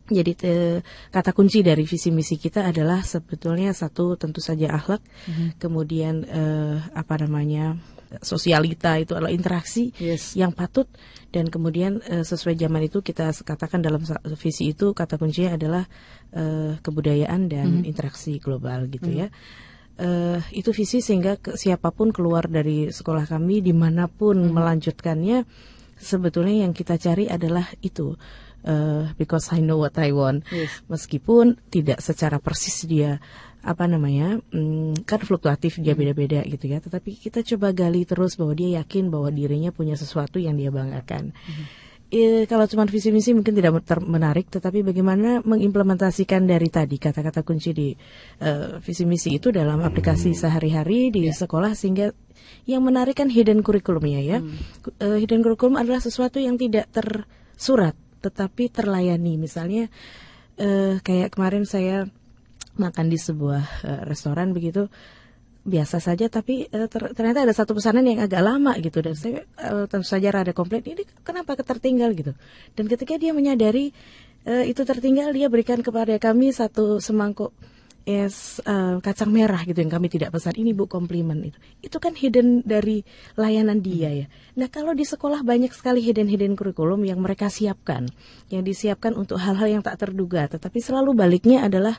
jadi 0.05 0.31
te- 0.33 0.81
kata 1.09 1.33
kunci 1.33 1.61
dari 1.61 1.81
visi 1.83 2.09
misi 2.09 2.37
kita 2.37 2.65
adalah 2.65 3.01
sebetulnya 3.01 3.73
satu 3.73 4.13
tentu 4.15 4.37
saja 4.37 4.69
akhlak. 4.71 5.01
Kemudian 5.57 6.21
eh, 6.23 6.77
apa 6.93 7.15
namanya 7.17 7.77
sosialita 8.21 8.95
itu 9.01 9.17
adalah 9.17 9.33
interaksi 9.33 9.89
Yes. 9.97 10.37
yang 10.37 10.53
patut. 10.53 10.85
Dan 11.33 11.51
kemudian 11.51 11.99
eh, 12.05 12.23
sesuai 12.23 12.55
zaman 12.55 12.87
itu 12.87 13.01
kita 13.01 13.33
katakan 13.43 13.81
dalam 13.81 13.99
visi 14.37 14.71
itu 14.71 14.93
kata 14.93 15.17
kuncinya 15.17 15.57
adalah 15.57 15.83
eh, 16.31 16.77
kebudayaan 16.79 17.49
dan 17.49 17.81
interaksi 17.83 18.37
global 18.39 18.87
gitu 18.87 19.09
ya. 19.11 19.27
Eh, 19.95 20.39
itu 20.51 20.69
visi 20.69 20.99
sehingga 20.99 21.39
ke- 21.39 21.55
siapa 21.55 21.91
pun 21.91 22.11
keluar 22.11 22.45
dari 22.45 22.91
sekolah 22.91 23.25
kami 23.25 23.63
di 23.63 23.71
mana 23.71 24.07
pun 24.07 24.35
melanjutkannya 24.51 25.43
sebetulnya 25.95 26.67
yang 26.67 26.75
kita 26.75 26.99
cari 26.99 27.31
adalah 27.31 27.63
itu 27.79 28.19
eh, 28.65 29.13
because 29.15 29.53
I 29.53 29.61
know 29.61 29.77
what 29.79 29.95
I 30.01 30.09
want. 30.11 30.43
Yes. 30.49 30.81
meskipun 30.89 31.61
tidak 31.69 32.01
secara 32.01 32.41
persis 32.41 32.83
dia 32.83 33.21
apa 33.65 33.89
namanya 33.89 34.37
mm, 34.53 35.09
kan 35.09 35.17
fluktuatif 35.25 35.81
dia 35.81 35.93
beda-beda 35.93 36.41
gitu 36.45 36.65
ya. 36.69 36.81
Tetapi 36.81 37.17
kita 37.17 37.41
coba 37.41 37.73
gali 37.73 38.05
terus 38.05 38.37
bahwa 38.37 38.53
dia 38.53 38.81
yakin 38.81 39.09
bahwa 39.09 39.29
dirinya 39.29 39.69
punya 39.73 39.93
sesuatu 39.97 40.37
yang 40.37 40.57
dia 40.57 40.69
banggakan. 40.69 41.33
Eh, 42.13 42.45
kalau 42.45 42.69
cuma 42.69 42.85
visi 42.85 43.09
misi 43.09 43.33
mungkin 43.33 43.57
tidak 43.57 43.81
menarik 44.05 44.45
tetapi 44.53 44.85
bagaimana 44.85 45.41
mengimplementasikan 45.41 46.45
dari 46.45 46.69
tadi 46.69 47.01
kata-kata 47.01 47.41
kunci 47.41 47.73
di 47.73 47.89
eh, 48.39 48.77
visi 48.77 49.09
misi 49.09 49.33
itu 49.33 49.49
dalam 49.49 49.81
aplikasi 49.81 50.37
sehari-hari 50.37 51.09
di 51.09 51.25
sekolah 51.33 51.73
sehingga 51.73 52.13
yang 52.69 52.85
menarik 52.85 53.17
kan 53.17 53.33
hidden 53.33 53.65
curriculumnya 53.65 54.21
ya. 54.21 54.37
Ku- 54.85 54.93
eh, 55.01 55.17
hidden 55.17 55.41
curriculum 55.41 55.81
adalah 55.81 55.97
sesuatu 55.97 56.37
yang 56.37 56.61
tidak 56.61 56.85
tersurat 56.93 57.97
tetapi 58.25 58.73
terlayani. 58.73 59.37
Misalnya 59.37 59.85
eh, 60.57 60.97
kayak 61.05 61.37
kemarin 61.37 61.69
saya 61.69 62.09
makan 62.75 63.07
di 63.07 63.21
sebuah 63.21 63.63
eh, 63.85 64.01
restoran 64.09 64.51
begitu 64.51 64.89
biasa 65.65 65.97
saja 65.97 66.29
tapi 66.29 66.69
eh, 66.69 66.87
ter- 66.89 67.13
ternyata 67.13 67.45
ada 67.45 67.53
satu 67.53 67.77
pesanan 67.77 68.05
yang 68.05 68.25
agak 68.25 68.41
lama 68.41 68.73
gitu 68.81 69.01
dan 69.01 69.17
saya 69.17 69.45
tentu 69.89 70.05
saja 70.05 70.29
rada 70.33 70.53
komplain 70.53 70.81
ini 70.85 71.05
kenapa 71.21 71.53
tertinggal? 71.57 72.13
gitu. 72.17 72.33
Dan 72.73 72.89
ketika 72.89 73.17
dia 73.21 73.33
menyadari 73.33 73.93
eh, 74.45 74.65
itu 74.69 74.81
tertinggal 74.85 75.33
dia 75.33 75.49
berikan 75.49 75.81
kepada 75.81 76.17
kami 76.21 76.53
satu 76.53 77.01
semangkuk 77.01 77.53
es 78.05 78.61
eh, 78.61 79.01
kacang 79.01 79.33
merah 79.33 79.65
gitu 79.65 79.81
yang 79.81 79.89
kami 79.89 80.07
tidak 80.13 80.29
pesan. 80.29 80.53
Ini 80.53 80.77
bu 80.77 80.85
komplimen 80.85 81.41
itu. 81.41 81.57
Itu 81.81 81.97
kan 81.97 82.13
hidden 82.13 82.61
dari 82.61 83.01
layanan 83.33 83.81
dia 83.81 84.13
ya. 84.13 84.25
Nah 84.55 84.69
kalau 84.69 84.93
di 84.93 85.03
sekolah 85.03 85.41
banyak 85.41 85.73
sekali 85.73 86.05
hidden 86.05 86.29
hidden 86.29 86.53
kurikulum 86.53 87.01
yang 87.03 87.19
mereka 87.19 87.49
siapkan 87.49 88.07
yang 88.53 88.61
disiapkan 88.61 89.17
untuk 89.17 89.41
hal-hal 89.41 89.67
yang 89.67 89.81
tak 89.81 89.97
terduga. 89.97 90.45
Tetapi 90.45 90.77
selalu 90.79 91.17
baliknya 91.17 91.65
adalah 91.65 91.97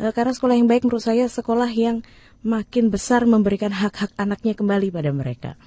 eh, 0.00 0.10
karena 0.16 0.32
sekolah 0.32 0.56
yang 0.56 0.66
baik 0.66 0.88
menurut 0.88 1.04
saya 1.04 1.28
sekolah 1.28 1.68
yang 1.70 2.00
makin 2.40 2.88
besar 2.88 3.28
memberikan 3.28 3.72
hak-hak 3.72 4.16
anaknya 4.16 4.56
kembali 4.56 4.88
pada 4.88 5.12
mereka. 5.12 5.60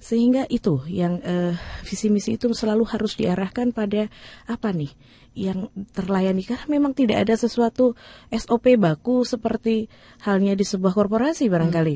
Sehingga 0.00 0.48
itu 0.48 0.80
yang 0.88 1.20
eh, 1.20 1.52
visi 1.84 2.08
misi 2.08 2.40
itu 2.40 2.48
selalu 2.56 2.88
harus 2.88 3.20
diarahkan 3.20 3.76
pada 3.76 4.08
apa 4.48 4.72
nih 4.72 4.88
yang 5.34 5.70
terlayani. 5.94 6.42
Karena 6.42 6.66
memang 6.66 6.92
tidak 6.92 7.26
ada 7.26 7.34
sesuatu 7.38 7.94
SOP 8.30 8.76
baku 8.76 9.22
seperti 9.22 9.86
halnya 10.26 10.54
di 10.56 10.64
sebuah 10.66 10.94
korporasi 10.94 11.46
barangkali. 11.46 11.94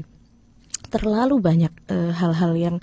Terlalu 0.90 1.36
banyak 1.42 1.72
eh, 1.90 2.12
hal-hal 2.14 2.52
yang 2.54 2.76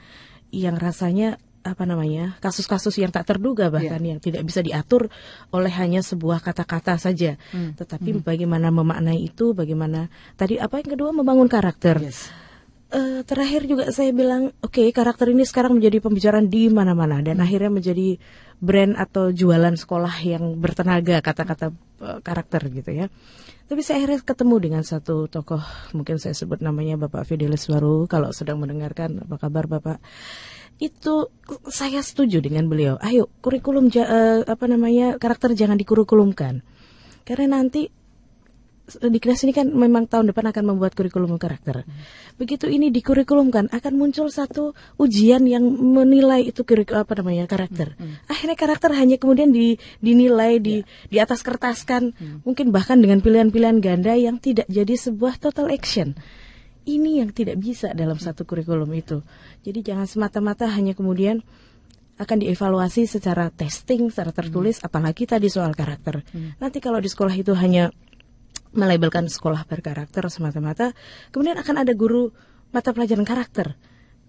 yang 0.51 0.75
rasanya 0.75 1.39
apa 1.61 1.85
namanya 1.85 2.41
kasus-kasus 2.41 2.97
yang 2.97 3.13
tak 3.13 3.29
terduga 3.29 3.69
bahkan 3.69 4.01
yang 4.01 4.17
tidak 4.17 4.41
bisa 4.49 4.65
diatur 4.65 5.13
oleh 5.53 5.69
hanya 5.77 6.01
sebuah 6.01 6.41
kata-kata 6.41 6.97
saja. 6.97 7.37
Tetapi 7.77 8.25
bagaimana 8.25 8.73
memaknai 8.73 9.21
itu 9.21 9.53
bagaimana 9.53 10.09
tadi 10.35 10.57
apa 10.57 10.81
yang 10.81 10.89
kedua 10.97 11.13
membangun 11.13 11.45
karakter 11.45 12.01
Eh, 12.91 13.23
terakhir 13.23 13.71
juga 13.71 13.87
saya 13.95 14.11
bilang, 14.11 14.51
oke 14.59 14.91
karakter 14.91 15.31
ini 15.31 15.47
sekarang 15.47 15.79
menjadi 15.79 16.03
pembicaraan 16.03 16.51
di 16.51 16.67
mana-mana 16.67 17.23
dan 17.23 17.39
akhirnya 17.39 17.71
menjadi 17.71 18.19
brand 18.59 18.99
atau 18.99 19.31
jualan 19.31 19.79
sekolah 19.79 20.11
yang 20.27 20.59
bertenaga 20.59 21.23
kata-kata 21.23 21.71
eh, 22.03 22.19
karakter 22.19 22.67
gitu 22.67 22.91
ya. 22.91 23.07
Tapi 23.71 23.79
saya 23.79 24.03
akhirnya 24.03 24.19
ketemu 24.27 24.55
dengan 24.59 24.83
satu 24.83 25.31
tokoh, 25.31 25.63
mungkin 25.95 26.19
saya 26.19 26.35
sebut 26.35 26.59
namanya 26.59 26.99
Bapak 26.99 27.23
Fidelis 27.23 27.63
Waru. 27.71 28.11
Kalau 28.11 28.35
sedang 28.35 28.59
mendengarkan, 28.59 29.23
apa 29.23 29.39
kabar 29.39 29.71
Bapak? 29.71 30.03
Itu 30.75 31.31
saya 31.71 32.03
setuju 32.03 32.43
dengan 32.43 32.67
beliau. 32.67 32.99
Ayo 32.99 33.31
kurikulum 33.39 33.87
ja- 33.87 34.11
eh, 34.11 34.39
apa 34.43 34.67
namanya 34.67 35.15
karakter 35.15 35.55
jangan 35.55 35.79
dikurikulumkan, 35.79 36.59
karena 37.23 37.55
nanti 37.55 37.87
di 38.99 39.19
kelas 39.21 39.47
ini 39.47 39.53
kan 39.55 39.69
memang 39.69 40.09
tahun 40.09 40.33
depan 40.33 40.51
akan 40.51 40.63
membuat 40.75 40.97
kurikulum 40.97 41.37
karakter. 41.39 41.87
Begitu 42.35 42.67
ini 42.67 42.89
dikurikulumkan 42.89 43.69
akan 43.71 43.93
muncul 43.95 44.27
satu 44.27 44.73
ujian 44.97 45.45
yang 45.47 45.63
menilai 45.69 46.49
itu 46.49 46.65
kurikulum 46.65 47.05
apa 47.05 47.13
namanya 47.21 47.45
karakter. 47.45 47.93
Akhirnya 48.27 48.57
karakter 48.57 48.91
hanya 48.97 49.15
kemudian 49.21 49.53
di, 49.53 49.79
dinilai 50.03 50.57
di 50.57 50.83
di 51.07 51.17
atas 51.21 51.45
kertas 51.45 51.85
kan, 51.87 52.11
mungkin 52.43 52.73
bahkan 52.73 52.99
dengan 52.99 53.21
pilihan-pilihan 53.21 53.77
ganda 53.79 54.17
yang 54.17 54.41
tidak 54.41 54.67
jadi 54.67 54.97
sebuah 54.97 55.37
total 55.39 55.69
action. 55.69 56.17
Ini 56.81 57.21
yang 57.21 57.29
tidak 57.29 57.61
bisa 57.61 57.93
dalam 57.93 58.17
satu 58.17 58.41
kurikulum 58.41 58.89
itu. 58.97 59.21
Jadi 59.61 59.85
jangan 59.85 60.09
semata-mata 60.09 60.65
hanya 60.65 60.97
kemudian 60.97 61.45
akan 62.21 62.37
dievaluasi 62.37 63.09
secara 63.09 63.49
testing, 63.49 64.09
secara 64.13 64.29
tertulis, 64.29 64.77
apalagi 64.85 65.25
tadi 65.25 65.49
soal 65.49 65.73
karakter. 65.73 66.21
Nanti 66.61 66.77
kalau 66.77 67.01
di 67.01 67.09
sekolah 67.09 67.33
itu 67.33 67.53
hanya 67.57 67.89
melabelkan 68.71 69.27
sekolah 69.27 69.67
berkarakter 69.67 70.27
semata-mata, 70.31 70.95
kemudian 71.29 71.59
akan 71.59 71.83
ada 71.83 71.93
guru 71.95 72.31
mata 72.71 72.95
pelajaran 72.95 73.27
karakter. 73.27 73.75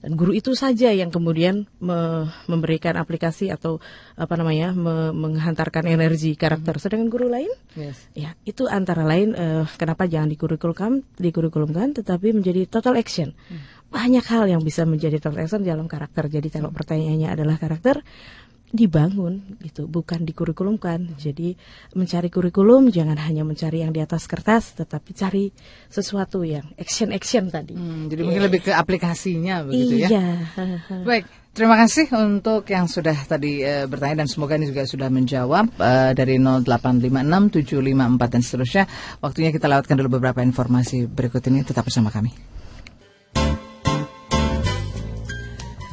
Dan 0.03 0.19
guru 0.19 0.35
itu 0.35 0.51
saja 0.59 0.91
yang 0.91 1.15
kemudian 1.15 1.71
me- 1.79 2.27
memberikan 2.51 2.99
aplikasi 2.99 3.55
atau 3.55 3.79
apa 4.19 4.35
namanya 4.35 4.75
me- 4.75 5.15
menghantarkan 5.15 5.87
energi 5.87 6.35
karakter. 6.35 6.75
Sedangkan 6.83 7.07
guru 7.07 7.31
lain, 7.31 7.47
Yes. 7.79 8.11
ya 8.11 8.35
itu 8.43 8.67
antara 8.67 9.07
lain 9.07 9.31
eh, 9.39 9.63
kenapa 9.79 10.11
jangan 10.11 10.27
dikurikulumkan, 10.27 11.07
dikurikulumkan, 11.23 11.95
tetapi 12.03 12.35
menjadi 12.35 12.67
total 12.67 12.99
action. 12.99 13.31
Banyak 13.95 14.27
hal 14.27 14.51
yang 14.51 14.67
bisa 14.67 14.83
menjadi 14.83 15.23
total 15.23 15.47
action 15.47 15.63
dalam 15.63 15.87
karakter. 15.87 16.27
Jadi 16.27 16.51
kalau 16.51 16.75
pertanyaannya 16.75 17.31
adalah 17.39 17.55
karakter, 17.63 18.03
dibangun 18.73 19.61
gitu 19.61 19.85
bukan 19.85 20.25
dikurikulumkan 20.25 21.15
jadi 21.21 21.55
mencari 21.93 22.33
kurikulum 22.33 22.89
jangan 22.89 23.21
hanya 23.21 23.45
mencari 23.45 23.85
yang 23.85 23.93
di 23.93 24.01
atas 24.01 24.25
kertas 24.25 24.73
tetapi 24.73 25.13
cari 25.13 25.45
sesuatu 25.93 26.41
yang 26.41 26.65
action 26.81 27.13
action 27.13 27.53
tadi 27.53 27.77
Hmm, 27.77 28.09
jadi 28.09 28.25
mungkin 28.25 28.43
lebih 28.49 28.65
ke 28.65 28.73
aplikasinya 28.73 29.69
begitu 29.69 30.01
ya. 30.01 30.09
iya 30.09 30.25
Baik, 31.05 31.25
terima 31.53 31.77
kasih 31.77 32.09
untuk 32.17 32.65
yang 32.69 32.89
sudah 32.89 33.17
tadi 33.29 33.61
eh, 33.61 33.85
bertanya 33.85 34.25
dan 34.25 34.29
semoga 34.29 34.57
ini 34.57 34.73
juga 34.73 34.89
sudah 34.89 35.13
menjawab 35.13 35.69
eh, 35.77 36.13
dari 36.17 36.41
0856 36.41 37.61
754 37.61 38.33
dan 38.33 38.41
seterusnya. 38.41 38.85
Waktunya 39.21 39.51
kita 39.53 39.67
lewatkan 39.69 39.95
dulu 40.01 40.17
beberapa 40.17 40.41
informasi 40.41 41.11
berikut 41.11 41.45
ini 41.53 41.61
tetap 41.67 41.85
bersama 41.85 42.09
kami. 42.09 42.33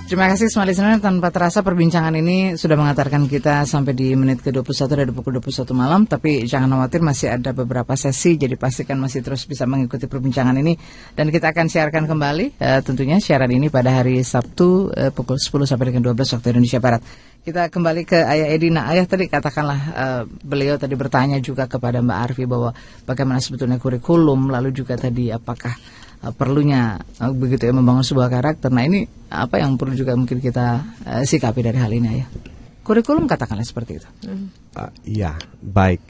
Terima 0.10 0.26
kasih 0.26 0.50
semua 0.50 0.66
listener 0.66 0.98
tanpa 0.98 1.30
terasa 1.30 1.62
perbincangan 1.62 2.10
ini 2.18 2.58
sudah 2.58 2.74
mengantarkan 2.74 3.30
kita 3.30 3.62
sampai 3.70 3.94
di 3.94 4.18
menit 4.18 4.42
ke-21 4.42 4.90
dari 4.90 5.14
pukul 5.14 5.38
21 5.38 5.70
malam 5.78 6.10
tapi 6.10 6.50
jangan 6.50 6.82
khawatir 6.82 7.06
masih 7.06 7.38
ada 7.38 7.54
beberapa 7.54 7.94
sesi 7.94 8.34
jadi 8.34 8.58
pastikan 8.58 8.98
masih 8.98 9.22
terus 9.22 9.46
bisa 9.46 9.70
mengikuti 9.70 10.10
perbincangan 10.10 10.58
ini 10.58 10.74
dan 11.14 11.30
kita 11.30 11.54
akan 11.54 11.70
siarkan 11.70 12.10
kembali 12.10 12.58
eh, 12.58 12.82
tentunya 12.82 13.22
siaran 13.22 13.54
ini 13.54 13.70
pada 13.70 14.02
hari 14.02 14.26
Sabtu 14.26 14.90
eh, 14.98 15.14
pukul 15.14 15.38
10 15.38 15.70
sampai 15.70 15.94
dengan 15.94 16.10
12 16.10 16.42
waktu 16.42 16.58
Indonesia 16.58 16.82
Barat. 16.82 17.06
Kita 17.46 17.70
kembali 17.70 18.02
ke 18.04 18.20
Ayah 18.26 18.50
Edi. 18.50 18.68
Nah, 18.74 18.90
Ayah 18.90 19.06
tadi 19.06 19.30
katakanlah 19.30 19.80
eh, 19.94 20.24
beliau 20.26 20.82
tadi 20.82 20.98
bertanya 20.98 21.38
juga 21.38 21.70
kepada 21.70 22.02
Mbak 22.02 22.18
Arfi 22.18 22.50
bahwa 22.50 22.74
bagaimana 23.06 23.38
sebetulnya 23.38 23.78
kurikulum 23.78 24.50
lalu 24.50 24.74
juga 24.74 24.98
tadi 24.98 25.30
apakah 25.30 25.78
uh, 26.24 26.34
perlunya 26.34 27.00
uh, 27.20 27.34
begitu 27.34 27.70
ya 27.70 27.74
membangun 27.74 28.06
sebuah 28.06 28.30
karakter. 28.32 28.70
Nah 28.72 28.84
ini 28.86 29.06
apa 29.30 29.60
yang 29.62 29.76
perlu 29.76 29.94
juga 29.96 30.16
mungkin 30.16 30.40
kita 30.40 30.84
uh, 31.06 31.24
sikapi 31.24 31.62
dari 31.64 31.78
hal 31.80 31.92
ini 31.92 32.08
ya. 32.20 32.28
Kurikulum 32.84 33.30
katakanlah 33.30 33.62
seperti 33.62 34.02
itu. 34.02 34.10
Iya, 35.06 35.38
baik. 35.62 36.02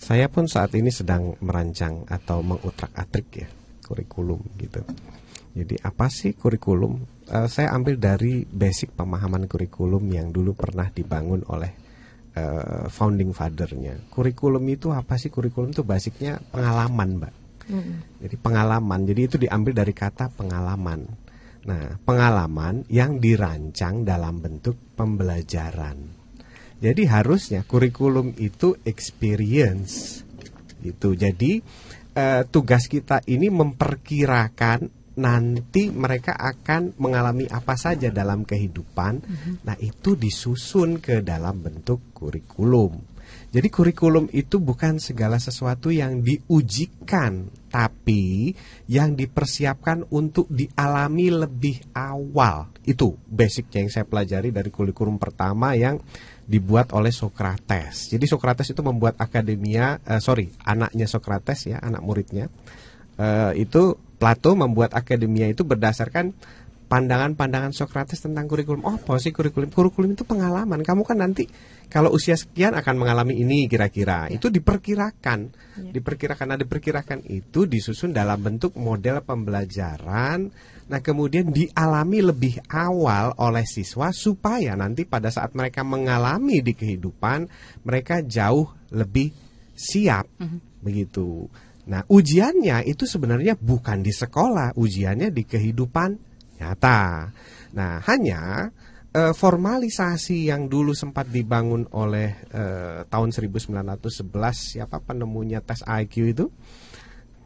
Saya 0.00 0.32
pun 0.32 0.48
saat 0.48 0.72
ini 0.72 0.88
sedang 0.88 1.36
merancang 1.44 2.08
atau 2.08 2.40
mengutrak-atrik 2.40 3.28
ya 3.36 3.48
kurikulum 3.92 4.40
gitu. 4.56 4.80
Jadi 5.52 5.76
apa 5.84 6.08
sih 6.08 6.32
kurikulum? 6.32 7.04
Eh, 7.28 7.48
saya 7.52 7.76
ambil 7.76 8.00
dari 8.00 8.48
basic 8.48 8.96
pemahaman 8.96 9.44
kurikulum 9.44 10.08
yang 10.08 10.32
dulu 10.32 10.56
pernah 10.56 10.88
dibangun 10.88 11.44
oleh 11.52 11.70
eh, 12.32 12.88
founding 12.88 13.36
fathernya. 13.36 14.08
Kurikulum 14.08 14.64
itu 14.72 14.88
apa 14.88 15.20
sih? 15.20 15.28
Kurikulum 15.28 15.76
itu 15.76 15.84
basicnya 15.84 16.40
pengalaman, 16.48 17.20
mbak. 17.20 17.34
Jadi 18.22 18.36
pengalaman. 18.36 19.00
Jadi 19.08 19.20
itu 19.24 19.36
diambil 19.40 19.72
dari 19.72 19.94
kata 19.96 20.28
pengalaman. 20.32 21.00
Nah, 21.62 21.94
pengalaman 22.02 22.82
yang 22.90 23.22
dirancang 23.22 24.02
dalam 24.02 24.42
bentuk 24.42 24.74
pembelajaran. 24.98 25.96
Jadi 26.82 27.02
harusnya 27.06 27.62
kurikulum 27.62 28.34
itu 28.42 28.74
experience. 28.82 30.26
Gitu. 30.82 31.14
Jadi 31.14 31.62
eh, 32.18 32.42
tugas 32.50 32.90
kita 32.90 33.22
ini 33.30 33.46
memperkirakan 33.46 35.02
nanti 35.12 35.92
mereka 35.92 36.32
akan 36.32 36.96
mengalami 36.96 37.44
apa 37.46 37.76
saja 37.76 38.08
dalam 38.08 38.48
kehidupan. 38.48 39.12
Nah, 39.62 39.76
itu 39.78 40.16
disusun 40.16 40.98
ke 40.98 41.20
dalam 41.20 41.60
bentuk 41.60 42.16
kurikulum. 42.16 43.12
Jadi 43.52 43.68
kurikulum 43.68 44.32
itu 44.32 44.56
bukan 44.56 44.96
segala 44.96 45.36
sesuatu 45.36 45.92
yang 45.92 46.24
diujikan, 46.24 47.52
tapi 47.72 48.52
yang 48.84 49.16
dipersiapkan 49.16 50.04
untuk 50.12 50.44
dialami 50.52 51.32
lebih 51.32 51.80
awal. 51.96 52.68
Itu 52.84 53.16
basicnya 53.24 53.80
yang 53.80 53.92
saya 53.92 54.04
pelajari 54.04 54.52
dari 54.52 54.68
kurikulum 54.68 55.16
pertama 55.16 55.72
yang 55.72 55.96
dibuat 56.44 56.92
oleh 56.92 57.08
Socrates. 57.08 58.12
Jadi 58.12 58.28
Socrates 58.28 58.68
itu 58.76 58.84
membuat 58.84 59.16
akademia, 59.16 59.96
eh, 60.04 60.20
sorry, 60.20 60.52
anaknya 60.68 61.08
Socrates 61.08 61.64
ya, 61.64 61.80
anak 61.80 62.04
muridnya. 62.04 62.52
Eh, 63.16 63.64
itu 63.64 63.96
Plato 64.22 64.54
membuat 64.54 64.94
akademia 64.94 65.50
itu 65.50 65.66
berdasarkan 65.66 66.30
pandangan-pandangan 66.92 67.72
Socrates 67.72 68.20
tentang 68.20 68.44
kurikulum. 68.44 68.84
Oh, 68.84 69.00
apa 69.00 69.16
sih 69.16 69.32
kurikulum? 69.32 69.72
Kurikulum 69.72 70.12
itu 70.12 70.28
pengalaman. 70.28 70.84
Kamu 70.84 71.08
kan 71.08 71.24
nanti 71.24 71.48
kalau 71.88 72.12
usia 72.12 72.36
sekian 72.36 72.76
akan 72.76 73.00
mengalami 73.00 73.40
ini 73.40 73.64
kira-kira. 73.64 74.28
Itu 74.28 74.52
diperkirakan. 74.52 75.40
Diperkirakan. 75.88 76.46
Nah, 76.52 76.60
diperkirakan 76.60 77.24
itu 77.32 77.64
disusun 77.64 78.12
dalam 78.12 78.36
bentuk 78.44 78.76
model 78.76 79.24
pembelajaran. 79.24 80.52
Nah, 80.92 81.00
kemudian 81.00 81.48
dialami 81.48 82.20
lebih 82.20 82.60
awal 82.68 83.32
oleh 83.40 83.64
siswa 83.64 84.12
supaya 84.12 84.76
nanti 84.76 85.08
pada 85.08 85.32
saat 85.32 85.56
mereka 85.56 85.80
mengalami 85.80 86.60
di 86.60 86.76
kehidupan, 86.76 87.48
mereka 87.88 88.20
jauh 88.20 88.68
lebih 88.92 89.32
siap. 89.72 90.28
Begitu. 90.84 91.48
Nah, 91.88 92.04
ujiannya 92.04 92.84
itu 92.84 93.08
sebenarnya 93.08 93.56
bukan 93.56 94.04
di 94.04 94.12
sekolah, 94.12 94.76
ujiannya 94.76 95.32
di 95.32 95.42
kehidupan 95.48 96.31
nyata. 96.62 97.34
Nah, 97.74 97.98
hanya 98.06 98.70
eh, 99.10 99.34
formalisasi 99.34 100.48
yang 100.48 100.70
dulu 100.70 100.94
sempat 100.94 101.26
dibangun 101.26 101.90
oleh 101.90 102.30
eh, 102.54 103.02
tahun 103.10 103.34
1911 103.34 104.30
siapa 104.54 105.02
penemunya 105.02 105.58
tes 105.58 105.82
IQ 105.82 106.14
itu? 106.30 106.46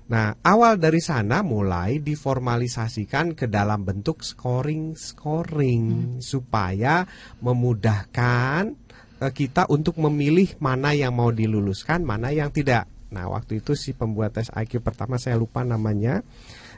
Nah, 0.06 0.38
awal 0.46 0.78
dari 0.78 1.02
sana 1.02 1.42
mulai 1.42 1.98
diformalisasikan 1.98 3.34
ke 3.34 3.50
dalam 3.50 3.82
bentuk 3.82 4.22
scoring-scoring 4.22 6.18
supaya 6.22 7.02
memudahkan 7.42 8.62
eh, 9.18 9.32
kita 9.34 9.66
untuk 9.66 9.98
memilih 9.98 10.54
mana 10.62 10.94
yang 10.94 11.10
mau 11.10 11.34
diluluskan, 11.34 12.06
mana 12.06 12.30
yang 12.30 12.54
tidak. 12.54 12.86
Nah, 13.10 13.26
waktu 13.30 13.58
itu 13.58 13.74
si 13.74 13.98
pembuat 13.98 14.38
tes 14.38 14.46
IQ 14.54 14.78
pertama 14.78 15.18
saya 15.18 15.34
lupa 15.34 15.66
namanya. 15.66 16.22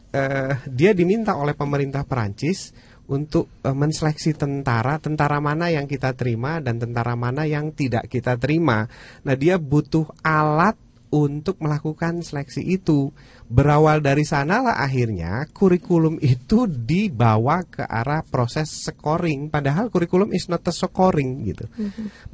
Eh, 0.08 0.52
dia 0.72 0.96
diminta 0.96 1.36
oleh 1.36 1.52
pemerintah 1.52 2.00
Perancis 2.00 2.72
untuk 3.12 3.52
eh, 3.60 3.76
menseleksi 3.76 4.32
tentara, 4.32 4.96
tentara 4.96 5.36
mana 5.36 5.68
yang 5.68 5.84
kita 5.84 6.16
terima 6.16 6.64
dan 6.64 6.80
tentara 6.80 7.12
mana 7.12 7.44
yang 7.44 7.76
tidak 7.76 8.08
kita 8.08 8.40
terima. 8.40 8.88
Nah, 9.24 9.36
dia 9.36 9.60
butuh 9.60 10.08
alat 10.24 10.80
untuk 11.10 11.60
melakukan 11.62 12.20
seleksi 12.20 12.62
itu. 12.64 13.10
Berawal 13.48 14.04
dari 14.04 14.28
sanalah 14.28 14.76
akhirnya 14.76 15.48
kurikulum 15.56 16.20
itu 16.20 16.68
dibawa 16.68 17.64
ke 17.64 17.80
arah 17.80 18.20
proses 18.20 18.68
scoring 18.68 19.48
padahal 19.48 19.88
kurikulum 19.88 20.36
is 20.36 20.52
not 20.52 20.60
a 20.68 20.72
scoring 20.72 21.48
gitu. 21.48 21.64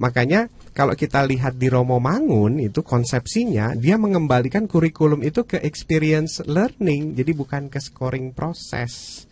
Makanya 0.02 0.50
kalau 0.74 0.98
kita 0.98 1.22
lihat 1.22 1.54
di 1.54 1.70
Romo 1.70 2.02
Mangun 2.02 2.58
itu 2.58 2.82
konsepsinya 2.82 3.78
dia 3.78 3.94
mengembalikan 3.94 4.66
kurikulum 4.66 5.22
itu 5.22 5.46
ke 5.46 5.62
experience 5.62 6.42
learning 6.50 7.14
jadi 7.14 7.30
bukan 7.30 7.70
ke 7.70 7.78
scoring 7.78 8.34
proses. 8.34 9.24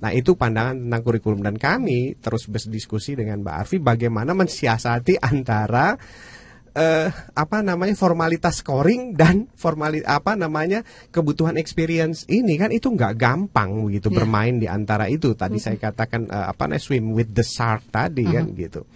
Nah 0.00 0.16
itu 0.16 0.32
pandangan 0.32 0.80
tentang 0.80 1.02
kurikulum 1.04 1.40
dan 1.44 1.56
kami 1.60 2.16
terus 2.20 2.48
berdiskusi 2.48 3.16
dengan 3.16 3.44
Mbak 3.44 3.56
Arfi 3.64 3.76
bagaimana 3.80 4.32
mensiasati 4.32 5.20
antara 5.20 5.92
eh, 6.74 7.08
apa 7.34 7.58
namanya 7.62 7.94
formalitas 7.98 8.62
scoring 8.62 9.14
dan 9.18 9.50
formali 9.58 10.02
apa 10.06 10.38
namanya 10.38 10.86
kebutuhan 11.10 11.58
experience 11.58 12.26
ini 12.30 12.54
kan 12.58 12.70
itu 12.70 12.90
nggak 12.90 13.14
gampang 13.18 13.86
begitu 13.86 14.08
Iya. 14.10 14.16
bermain 14.22 14.56
di 14.58 14.66
antara 14.70 15.06
itu. 15.10 15.34
Tadi 15.34 15.58
saya 15.58 15.76
katakan 15.78 16.30
eh, 16.30 16.46
apa 16.50 16.66
namanya 16.66 16.82
swim 16.82 17.14
with 17.14 17.30
the 17.34 17.44
shark 17.44 17.86
tadi 17.90 18.26
kan 18.26 18.50
gitu. 18.54 18.86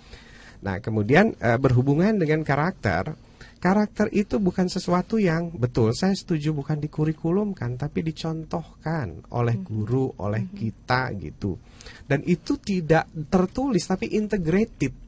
Nah 0.65 0.81
kemudian 0.81 1.35
eh, 1.39 1.59
berhubungan 1.59 2.17
dengan 2.17 2.43
karakter. 2.47 3.15
Karakter 3.61 4.13
itu 4.13 4.37
bukan 4.37 4.69
sesuatu 4.69 5.17
yang 5.17 5.49
betul 5.49 5.97
saya 5.97 6.13
setuju 6.13 6.53
bukan 6.53 6.77
di 6.85 6.93
kurikulum 6.93 7.57
kan 7.57 7.81
tapi 7.81 8.05
dicontohkan 8.05 9.25
oleh 9.33 9.57
guru 9.57 10.13
oleh 10.21 10.53
kita 10.53 11.09
gitu. 11.17 11.57
Dan 12.05 12.21
itu 12.29 12.61
tidak 12.61 13.09
tertulis 13.33 13.89
tapi 13.89 14.13
integrated 14.13 15.04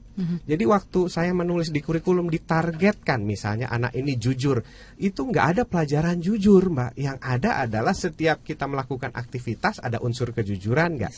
jadi 0.48 0.64
waktu 0.64 1.12
saya 1.12 1.36
menulis 1.36 1.68
di 1.68 1.84
kurikulum 1.84 2.32
ditargetkan 2.32 3.20
misalnya 3.20 3.68
anak 3.68 3.92
ini 3.92 4.16
jujur 4.16 4.64
itu 4.96 5.20
nggak 5.20 5.46
ada 5.52 5.62
pelajaran 5.68 6.16
jujur 6.24 6.72
mbak. 6.72 6.96
Yang 6.96 7.18
ada 7.20 7.50
adalah 7.68 7.92
setiap 7.92 8.40
kita 8.40 8.64
melakukan 8.64 9.12
aktivitas 9.12 9.84
ada 9.84 10.00
unsur 10.00 10.32
kejujuran 10.32 10.96
nggak? 10.96 11.14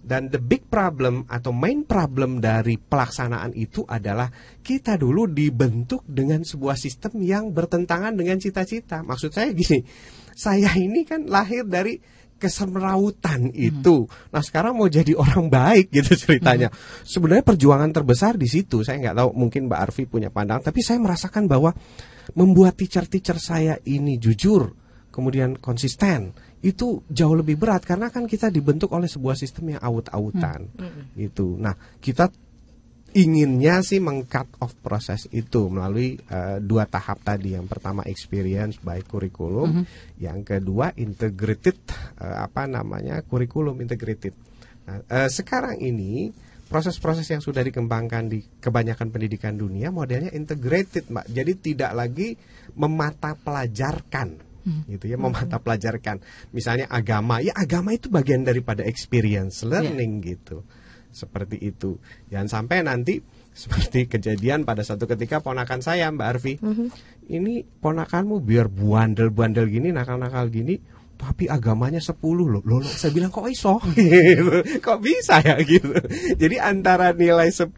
Dan 0.00 0.32
the 0.32 0.40
big 0.40 0.64
problem 0.72 1.28
atau 1.28 1.52
main 1.52 1.84
problem 1.84 2.40
dari 2.40 2.80
pelaksanaan 2.80 3.52
itu 3.52 3.84
adalah 3.84 4.30
kita 4.64 4.96
dulu 4.96 5.28
dibentuk 5.28 6.06
dengan 6.08 6.40
sebuah 6.40 6.78
sistem 6.78 7.20
yang 7.20 7.52
bertentangan 7.52 8.16
dengan 8.16 8.40
cita-cita. 8.40 9.04
Maksud 9.04 9.34
saya 9.34 9.52
gini, 9.52 9.84
saya 10.48 10.72
ini 10.78 11.04
kan 11.04 11.28
lahir 11.28 11.68
dari 11.68 12.00
kesemrautan 12.38 13.50
itu. 13.52 14.06
Nah 14.30 14.40
sekarang 14.40 14.78
mau 14.78 14.86
jadi 14.86 15.12
orang 15.18 15.50
baik 15.50 15.90
gitu 15.98 16.14
ceritanya. 16.14 16.70
Sebenarnya 17.02 17.44
perjuangan 17.44 17.90
terbesar 17.90 18.38
di 18.38 18.46
situ. 18.46 18.86
Saya 18.86 19.02
nggak 19.02 19.16
tahu 19.18 19.30
mungkin 19.34 19.66
Mbak 19.66 19.80
Arfi 19.90 20.06
punya 20.06 20.30
pandangan, 20.30 20.70
tapi 20.70 20.80
saya 20.80 21.02
merasakan 21.02 21.50
bahwa 21.50 21.74
membuat 22.38 22.78
teacher-teacher 22.78 23.40
saya 23.40 23.74
ini 23.88 24.20
jujur, 24.20 24.72
kemudian 25.10 25.58
konsisten 25.58 26.32
itu 26.58 27.06
jauh 27.06 27.38
lebih 27.38 27.54
berat 27.54 27.86
karena 27.86 28.10
kan 28.10 28.26
kita 28.26 28.50
dibentuk 28.50 28.90
oleh 28.90 29.06
sebuah 29.06 29.38
sistem 29.38 29.78
yang 29.78 29.80
aut-autan 29.82 30.66
gitu. 31.14 31.54
Nah, 31.54 31.74
kita 32.02 32.30
inginnya 33.16 33.80
sih 33.80 34.00
meng-cut 34.02 34.60
off 34.60 34.76
proses 34.84 35.28
itu 35.32 35.68
melalui 35.72 36.18
eh, 36.18 36.58
dua 36.60 36.84
tahap 36.84 37.24
tadi. 37.24 37.56
Yang 37.56 37.72
pertama 37.72 38.04
experience 38.04 38.76
by 38.80 39.00
kurikulum, 39.04 39.84
yang 40.20 40.44
kedua 40.44 40.92
integrated 40.98 41.78
eh, 42.20 42.36
apa 42.36 42.68
namanya? 42.68 43.24
kurikulum 43.24 43.80
integrated. 43.80 44.36
Nah, 44.88 45.00
eh, 45.08 45.28
sekarang 45.32 45.80
ini 45.80 46.32
proses-proses 46.68 47.24
yang 47.32 47.40
sudah 47.40 47.64
dikembangkan 47.64 48.28
di 48.28 48.44
kebanyakan 48.60 49.08
pendidikan 49.08 49.56
dunia 49.56 49.88
modelnya 49.88 50.28
integrated, 50.36 51.08
Mbak. 51.08 51.26
Jadi 51.32 51.52
tidak 51.72 51.92
lagi 51.96 52.36
memata 52.76 53.32
pelajarkan 53.32 54.48
gitu 54.84 55.08
ya 55.08 55.16
memata 55.16 55.56
pelajarkan 55.56 56.20
misalnya 56.52 56.92
agama 56.92 57.40
ya 57.40 57.56
agama 57.56 57.96
itu 57.96 58.12
bagian 58.12 58.44
daripada 58.44 58.84
experience 58.84 59.64
learning 59.64 60.20
gitu 60.20 60.60
seperti 61.10 61.58
itu 61.60 61.96
jangan 62.28 62.48
sampai 62.48 62.84
nanti 62.84 63.20
seperti 63.56 64.06
kejadian 64.06 64.62
pada 64.62 64.86
satu 64.86 65.10
ketika 65.10 65.42
ponakan 65.42 65.82
saya 65.82 66.12
Mbak 66.14 66.28
Arfi 66.28 66.54
ini 67.28 67.66
ponakanmu 67.66 68.38
biar 68.40 68.70
buandel-buandel 68.70 69.66
gini 69.66 69.90
nakal-nakal 69.90 70.46
gini 70.48 70.78
tapi 71.18 71.50
agamanya 71.50 71.98
10 71.98 72.14
loh. 72.22 72.62
Loh, 72.62 72.78
loh, 72.78 72.78
saya 72.86 73.10
bilang 73.10 73.34
kok 73.34 73.50
iso? 73.50 73.82
Gitu. 73.98 74.78
kok 74.78 75.02
bisa 75.02 75.42
ya 75.42 75.58
gitu. 75.58 75.90
Jadi 76.38 76.56
antara 76.62 77.10
nilai 77.10 77.50
10 77.50 77.74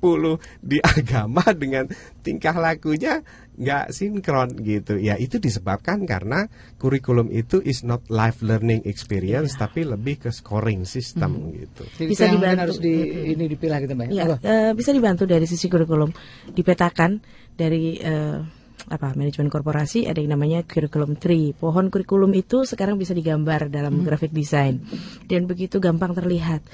di 0.61 0.76
agama 0.85 1.43
dengan 1.57 1.89
tingkah 2.20 2.53
lakunya 2.53 3.24
nggak 3.61 3.92
sinkron 3.92 4.56
gitu. 4.64 4.96
Ya 4.96 5.20
itu 5.20 5.36
disebabkan 5.36 6.08
karena 6.08 6.48
kurikulum 6.80 7.28
itu 7.28 7.61
is 7.61 7.84
not 7.84 8.00
life 8.08 8.40
learning 8.40 8.80
experience 8.88 9.52
tapi 9.61 9.84
lebih 9.84 10.24
ke 10.24 10.30
scoring 10.32 10.88
system 10.88 11.52
gitu. 11.52 11.84
Jadi 12.00 12.08
Bisa 12.08 12.24
mungkin 12.32 12.40
dibantu. 12.40 12.62
harus 12.64 12.78
di 12.80 12.94
ini 13.36 13.44
dipilah 13.44 13.78
gitu 13.84 13.92
mbak. 13.92 14.06
Ya, 14.08 14.24
eh, 14.40 14.72
bisa 14.72 14.96
dibantu 14.96 15.28
dari 15.28 15.44
sisi 15.44 15.68
kurikulum 15.68 16.08
dipetakan 16.56 17.20
dari 17.52 18.00
eh, 18.00 18.40
apa 18.88 19.12
manajemen 19.12 19.52
korporasi 19.52 20.08
ada 20.08 20.24
yang 20.24 20.32
namanya 20.32 20.64
curriculum 20.64 21.20
tree. 21.20 21.52
Pohon 21.52 21.92
kurikulum 21.92 22.32
itu 22.32 22.64
sekarang 22.64 22.96
bisa 22.96 23.12
digambar 23.12 23.68
dalam 23.68 24.00
graphic 24.00 24.32
design 24.32 24.80
dan 25.28 25.44
begitu 25.44 25.76
gampang 25.76 26.16
terlihat. 26.16 26.64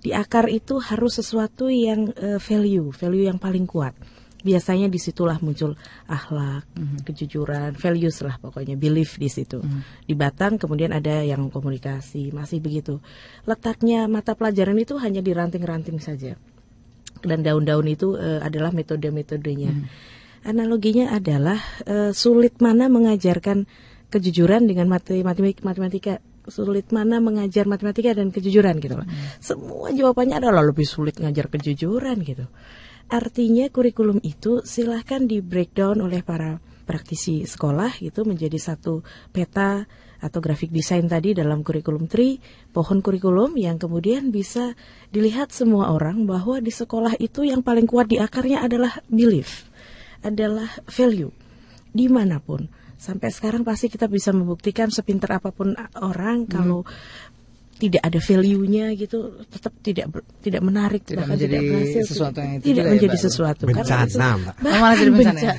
Di 0.00 0.16
akar 0.16 0.48
itu 0.48 0.80
harus 0.80 1.20
sesuatu 1.20 1.68
yang 1.68 2.08
eh, 2.16 2.40
value, 2.40 2.88
value 2.96 3.28
yang 3.28 3.36
paling 3.36 3.68
kuat. 3.68 3.92
Biasanya 4.40 4.88
di 4.88 4.96
situlah 4.96 5.36
muncul 5.44 5.76
akhlak, 6.08 6.64
kejujuran, 7.04 7.76
values 7.76 8.24
lah 8.24 8.40
pokoknya, 8.40 8.72
belief 8.72 9.20
di 9.20 9.28
situ. 9.28 9.60
Di 10.08 10.14
batang 10.16 10.56
kemudian 10.56 10.96
ada 10.96 11.20
yang 11.20 11.52
komunikasi, 11.52 12.32
masih 12.32 12.58
begitu. 12.64 13.04
Letaknya 13.44 14.08
mata 14.08 14.32
pelajaran 14.32 14.80
itu 14.80 14.96
hanya 14.96 15.20
di 15.20 15.36
ranting-ranting 15.36 16.00
saja 16.00 16.40
dan 17.20 17.44
daun-daun 17.44 17.84
itu 17.84 18.16
eh, 18.16 18.40
adalah 18.40 18.72
metode-metodenya. 18.72 19.72
Analoginya 20.48 21.12
adalah 21.12 21.60
eh, 21.84 22.12
sulit 22.16 22.56
mana 22.64 22.88
mengajarkan 22.88 23.68
kejujuran 24.08 24.64
dengan 24.64 24.88
mate- 24.88 25.20
matematik- 25.20 25.62
matematika, 25.62 26.18
sulit 26.48 26.88
mana 26.90 27.20
mengajar 27.20 27.68
matematika 27.68 28.16
dan 28.16 28.32
kejujuran 28.32 28.80
gitu 28.80 28.96
loh. 28.98 29.06
Semua 29.38 29.92
jawabannya 29.92 30.40
adalah 30.40 30.64
lebih 30.64 30.88
sulit 30.88 31.20
ngajar 31.20 31.52
kejujuran 31.52 32.24
gitu. 32.24 32.48
Artinya 33.10 33.66
kurikulum 33.74 34.22
itu 34.22 34.62
silahkan 34.62 35.26
di 35.26 35.42
breakdown 35.42 35.98
oleh 35.98 36.22
para 36.22 36.62
praktisi 36.86 37.42
sekolah 37.42 37.98
itu 37.98 38.22
menjadi 38.22 38.54
satu 38.54 39.02
peta 39.34 39.90
atau 40.22 40.38
grafik 40.38 40.70
desain 40.70 41.02
tadi 41.10 41.34
dalam 41.34 41.66
kurikulum 41.66 42.06
tree, 42.06 42.38
pohon 42.70 43.02
kurikulum 43.02 43.58
yang 43.58 43.82
kemudian 43.82 44.30
bisa 44.30 44.78
dilihat 45.10 45.50
semua 45.50 45.90
orang 45.90 46.22
bahwa 46.22 46.62
di 46.62 46.70
sekolah 46.70 47.18
itu 47.18 47.42
yang 47.42 47.66
paling 47.66 47.90
kuat 47.90 48.06
di 48.06 48.22
akarnya 48.22 48.62
adalah 48.62 49.02
belief, 49.10 49.66
adalah 50.22 50.70
value 50.86 51.34
di 51.90 52.06
mana 52.06 52.38
pun. 52.38 52.70
Sampai 53.00 53.32
sekarang 53.32 53.64
pasti 53.64 53.88
kita 53.88 54.06
bisa 54.06 54.30
membuktikan 54.30 54.92
sepintar 54.92 55.40
apa 55.40 55.50
pun 55.50 55.72
orang 55.98 56.44
kalau 56.44 56.84
tidak 57.80 58.02
ada 58.04 58.20
value-nya 58.20 58.92
gitu 58.92 59.40
tetap 59.48 59.72
tidak 59.80 60.06
ber- 60.12 60.28
tidak 60.44 60.60
menarik 60.60 61.00
Tidak 61.02 61.16
bahkan 61.24 61.32
menjadi 61.40 61.56
tidak 61.56 61.70
berhasil 61.72 62.02
sesuatu 62.04 62.38
yang 62.44 62.52
itu 62.60 62.64
tidak 62.68 62.84
ya, 62.84 62.90
menjadi 62.92 63.16
Mbak? 63.16 63.24
sesuatu 63.24 63.62
Karena 63.64 63.80
Bencana, 63.80 64.28
Mbak. 64.36 64.54
Oh, 64.60 64.76
malah 64.76 64.96
jadi 65.00 65.10
bencana. 65.16 65.40
ya? 65.40 65.54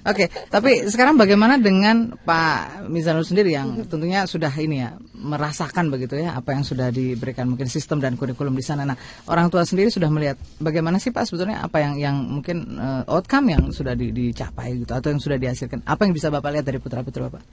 Oke, 0.00 0.32
tapi 0.48 0.88
sekarang 0.88 1.20
bagaimana 1.20 1.60
dengan 1.60 2.16
Pak 2.24 2.88
Mizanul 2.88 3.20
sendiri 3.20 3.52
yang 3.52 3.84
tentunya 3.84 4.24
sudah 4.24 4.48
ini 4.56 4.80
ya 4.80 4.96
merasakan 5.12 5.92
begitu 5.92 6.16
ya 6.16 6.32
apa 6.40 6.56
yang 6.56 6.64
sudah 6.64 6.88
diberikan 6.88 7.44
mungkin 7.44 7.68
sistem 7.68 8.00
dan 8.00 8.16
kurikulum 8.16 8.56
di 8.56 8.64
sana. 8.64 8.88
Nah, 8.88 8.96
orang 9.28 9.52
tua 9.52 9.60
sendiri 9.68 9.92
sudah 9.92 10.08
melihat 10.08 10.40
bagaimana 10.56 10.96
sih 10.96 11.12
Pak 11.12 11.28
sebetulnya 11.28 11.60
apa 11.60 11.84
yang 11.84 12.00
yang 12.00 12.16
mungkin 12.16 12.80
eh, 12.80 13.12
outcome 13.12 13.52
yang 13.52 13.62
sudah 13.76 13.92
di- 13.92 14.08
dicapai 14.08 14.80
gitu 14.80 14.88
atau 14.96 15.12
yang 15.12 15.20
sudah 15.20 15.36
dihasilkan. 15.36 15.84
Apa 15.84 16.08
yang 16.08 16.16
bisa 16.16 16.32
Bapak 16.32 16.48
lihat 16.56 16.64
dari 16.64 16.80
putra 16.80 17.04
putri 17.04 17.20
Bapak? 17.20 17.44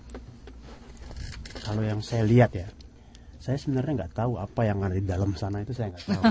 Kalau 1.68 1.84
yang 1.84 2.00
saya 2.00 2.24
lihat 2.24 2.56
ya, 2.56 2.72
saya 3.48 3.56
sebenarnya 3.64 4.04
nggak 4.04 4.12
tahu 4.12 4.36
apa 4.36 4.62
yang 4.68 4.84
ada 4.84 4.92
di 4.92 5.08
dalam 5.08 5.32
sana 5.40 5.64
itu 5.64 5.72
saya 5.72 5.96
nggak 5.96 6.04
tahu. 6.04 6.24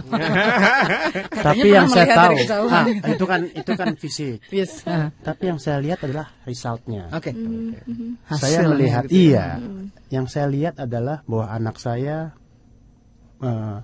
Tapi 1.49 1.69
yang 1.73 1.89
saya 1.89 2.13
tahu, 2.13 2.21
dari 2.29 2.45
kejauhan. 2.45 2.85
ah, 2.85 3.09
itu 3.09 3.25
kan 3.25 3.41
itu 3.57 3.73
kan 3.73 3.89
fisik. 3.97 4.39
Yes. 4.53 4.85
Ah, 4.85 5.09
Tapi 5.25 5.49
yang 5.49 5.57
saya 5.57 5.81
lihat 5.81 6.05
adalah 6.05 6.29
resultnya. 6.45 7.09
Oke. 7.17 7.33
saya 7.33 8.61
Hasilnya 8.61 8.69
melihat 8.69 9.03
gitu 9.09 9.17
ya. 9.17 9.25
iya. 9.25 9.47
Yang 10.13 10.27
saya 10.29 10.47
lihat 10.53 10.77
adalah 10.77 11.25
bahwa 11.25 11.47
anak 11.49 11.77
saya 11.81 12.37
eh, 13.41 13.79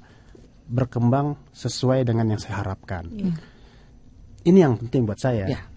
berkembang 0.68 1.40
sesuai 1.56 2.04
dengan 2.04 2.36
yang 2.36 2.40
saya 2.44 2.60
harapkan. 2.60 3.08
Ini 4.44 4.58
yang 4.60 4.76
penting 4.76 5.08
buat 5.08 5.16
saya. 5.16 5.48
Ya. 5.48 5.71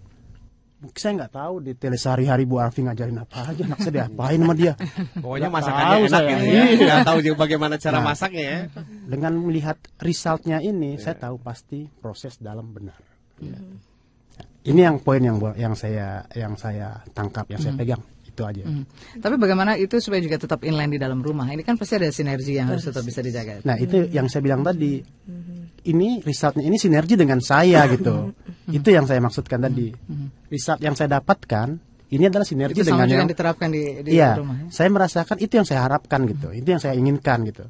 Saya 0.94 1.12
nggak 1.18 1.34
tahu 1.34 1.54
detail 1.62 1.94
sehari-hari 1.96 2.44
Bu 2.46 2.62
Arfi 2.62 2.86
ngajarin 2.86 3.18
apa 3.18 3.50
aja, 3.50 3.64
anak 3.66 3.80
saya 3.82 3.94
diapain 4.06 4.38
sama 4.38 4.54
dia. 4.54 4.74
Pokoknya 5.18 5.50
Nggak 5.50 5.56
masakannya 5.58 5.96
enak 5.98 6.12
saya. 6.12 6.30
gitu 6.30 6.46
ya. 6.46 6.64
Nggak 6.86 7.00
tahu 7.10 7.20
juga 7.26 7.36
bagaimana 7.42 7.76
cara 7.82 7.98
Nah. 7.98 8.06
masaknya 8.06 8.44
ya. 8.44 8.60
Dengan 9.06 9.32
melihat 9.38 9.78
resultnya 9.98 10.58
ini, 10.60 10.98
saya 10.98 11.16
tahu 11.18 11.36
pasti 11.40 11.90
proses 12.00 12.38
dalam 12.38 12.70
benar. 12.70 12.98
Ya. 13.42 13.58
Ini 14.66 14.82
yang 14.82 14.98
poin 14.98 15.22
yang 15.22 15.38
yang 15.54 15.78
saya 15.78 16.26
yang 16.34 16.58
saya 16.58 17.06
tangkap, 17.14 17.46
yang 17.48 17.62
saya 17.62 17.78
pegang 17.78 18.02
itu 18.36 18.44
aja. 18.44 18.68
Hmm. 18.68 18.84
Tapi 19.16 19.36
bagaimana 19.40 19.80
itu 19.80 19.96
supaya 20.04 20.20
juga 20.20 20.36
tetap 20.36 20.60
inline 20.68 20.92
di 20.92 21.00
dalam 21.00 21.24
rumah? 21.24 21.48
Ini 21.48 21.64
kan 21.64 21.80
pasti 21.80 21.96
ada 21.96 22.12
sinergi 22.12 22.60
yang 22.60 22.68
harus 22.68 22.84
tetap 22.84 23.08
bisa 23.08 23.24
dijaga. 23.24 23.64
Nah 23.64 23.80
itu 23.80 24.12
yang 24.12 24.28
saya 24.28 24.44
bilang 24.44 24.62
tadi. 24.68 25.00
Ini 25.86 26.26
resultnya 26.26 26.66
ini 26.66 26.76
sinergi 26.82 27.16
dengan 27.16 27.40
saya 27.40 27.88
gitu. 27.88 28.36
itu 28.68 28.90
yang 28.92 29.08
saya 29.08 29.24
maksudkan 29.24 29.64
tadi. 29.64 29.96
Result 30.52 30.84
yang 30.84 30.98
saya 31.00 31.22
dapatkan 31.22 31.80
ini 32.06 32.24
adalah 32.30 32.46
sinergi 32.46 32.80
itu 32.82 32.86
dengan 32.86 33.10
yang 33.10 33.26
yang 33.26 33.30
diterapkan 33.30 33.70
di, 33.74 34.06
di 34.06 34.14
Iya, 34.14 34.38
rumah. 34.38 34.56
ya? 34.62 34.66
saya 34.70 34.90
merasakan 34.94 35.38
itu 35.42 35.54
yang 35.58 35.66
saya 35.66 35.80
harapkan 35.90 36.22
gitu. 36.30 36.54
Itu 36.54 36.68
yang 36.70 36.82
saya 36.82 36.94
inginkan 36.94 37.46
gitu. 37.50 37.66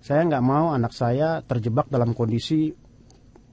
Saya 0.00 0.26
nggak 0.26 0.42
mau 0.42 0.72
anak 0.74 0.90
saya 0.96 1.44
terjebak 1.44 1.86
dalam 1.86 2.16
kondisi 2.16 2.72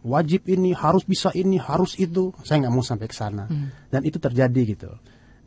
wajib 0.08 0.48
ini, 0.48 0.72
harus 0.74 1.04
bisa 1.04 1.30
ini, 1.36 1.60
harus 1.60 2.00
itu. 2.00 2.32
Saya 2.42 2.66
nggak 2.66 2.74
mau 2.74 2.82
sampai 2.82 3.08
ke 3.10 3.16
sana. 3.18 3.46
Dan 3.92 4.02
itu 4.08 4.18
terjadi 4.18 4.62
gitu. 4.78 4.90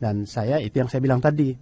Dan 0.01 0.25
saya 0.25 0.57
itu 0.57 0.73
yang 0.81 0.89
saya 0.89 0.97
bilang 0.97 1.21
tadi, 1.21 1.53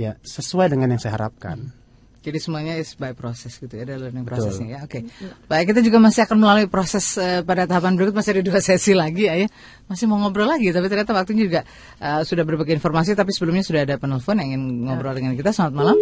ya 0.00 0.16
sesuai 0.24 0.72
dengan 0.72 0.96
yang 0.96 1.00
saya 1.02 1.20
harapkan. 1.20 1.84
Jadi 2.24 2.40
semuanya 2.40 2.80
is 2.80 2.96
by 2.96 3.12
process 3.12 3.60
gitu 3.60 3.76
ya, 3.76 3.84
ada 3.84 4.00
learning 4.00 4.24
processnya 4.24 4.80
ya. 4.80 4.88
Oke. 4.88 5.04
Baik, 5.44 5.76
kita 5.76 5.84
juga 5.84 6.00
masih 6.00 6.24
akan 6.24 6.40
melalui 6.40 6.72
proses 6.72 7.20
eh, 7.20 7.44
pada 7.44 7.68
tahapan 7.68 8.00
berikut 8.00 8.16
masih 8.16 8.40
ada 8.40 8.42
dua 8.48 8.58
sesi 8.64 8.96
lagi 8.96 9.28
ya. 9.28 9.36
ya. 9.44 9.48
Masih 9.92 10.08
mau 10.08 10.16
ngobrol 10.16 10.48
lagi, 10.48 10.72
tapi 10.72 10.88
ternyata 10.88 11.12
waktunya 11.12 11.44
juga 11.44 11.60
eh, 12.00 12.24
sudah 12.24 12.48
berbagi 12.48 12.72
informasi. 12.80 13.12
Tapi 13.12 13.28
sebelumnya 13.28 13.60
sudah 13.60 13.84
ada 13.84 14.00
penelpon 14.00 14.40
yang 14.40 14.56
ingin 14.56 14.88
ngobrol 14.88 15.12
dengan 15.12 15.36
kita. 15.36 15.52
Selamat 15.52 15.74
malam. 15.76 15.96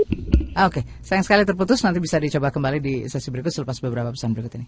Ah, 0.55 0.71
Oke, 0.71 0.87
sayang 1.03 1.27
sekali 1.27 1.43
terputus. 1.43 1.83
Nanti 1.83 1.99
bisa 1.99 2.23
dicoba 2.23 2.55
kembali 2.55 2.79
di 2.79 2.95
sesi 3.11 3.27
berikut 3.35 3.51
selepas 3.51 3.83
beberapa 3.83 4.15
pesan 4.15 4.31
berikut 4.31 4.63
ini. 4.63 4.67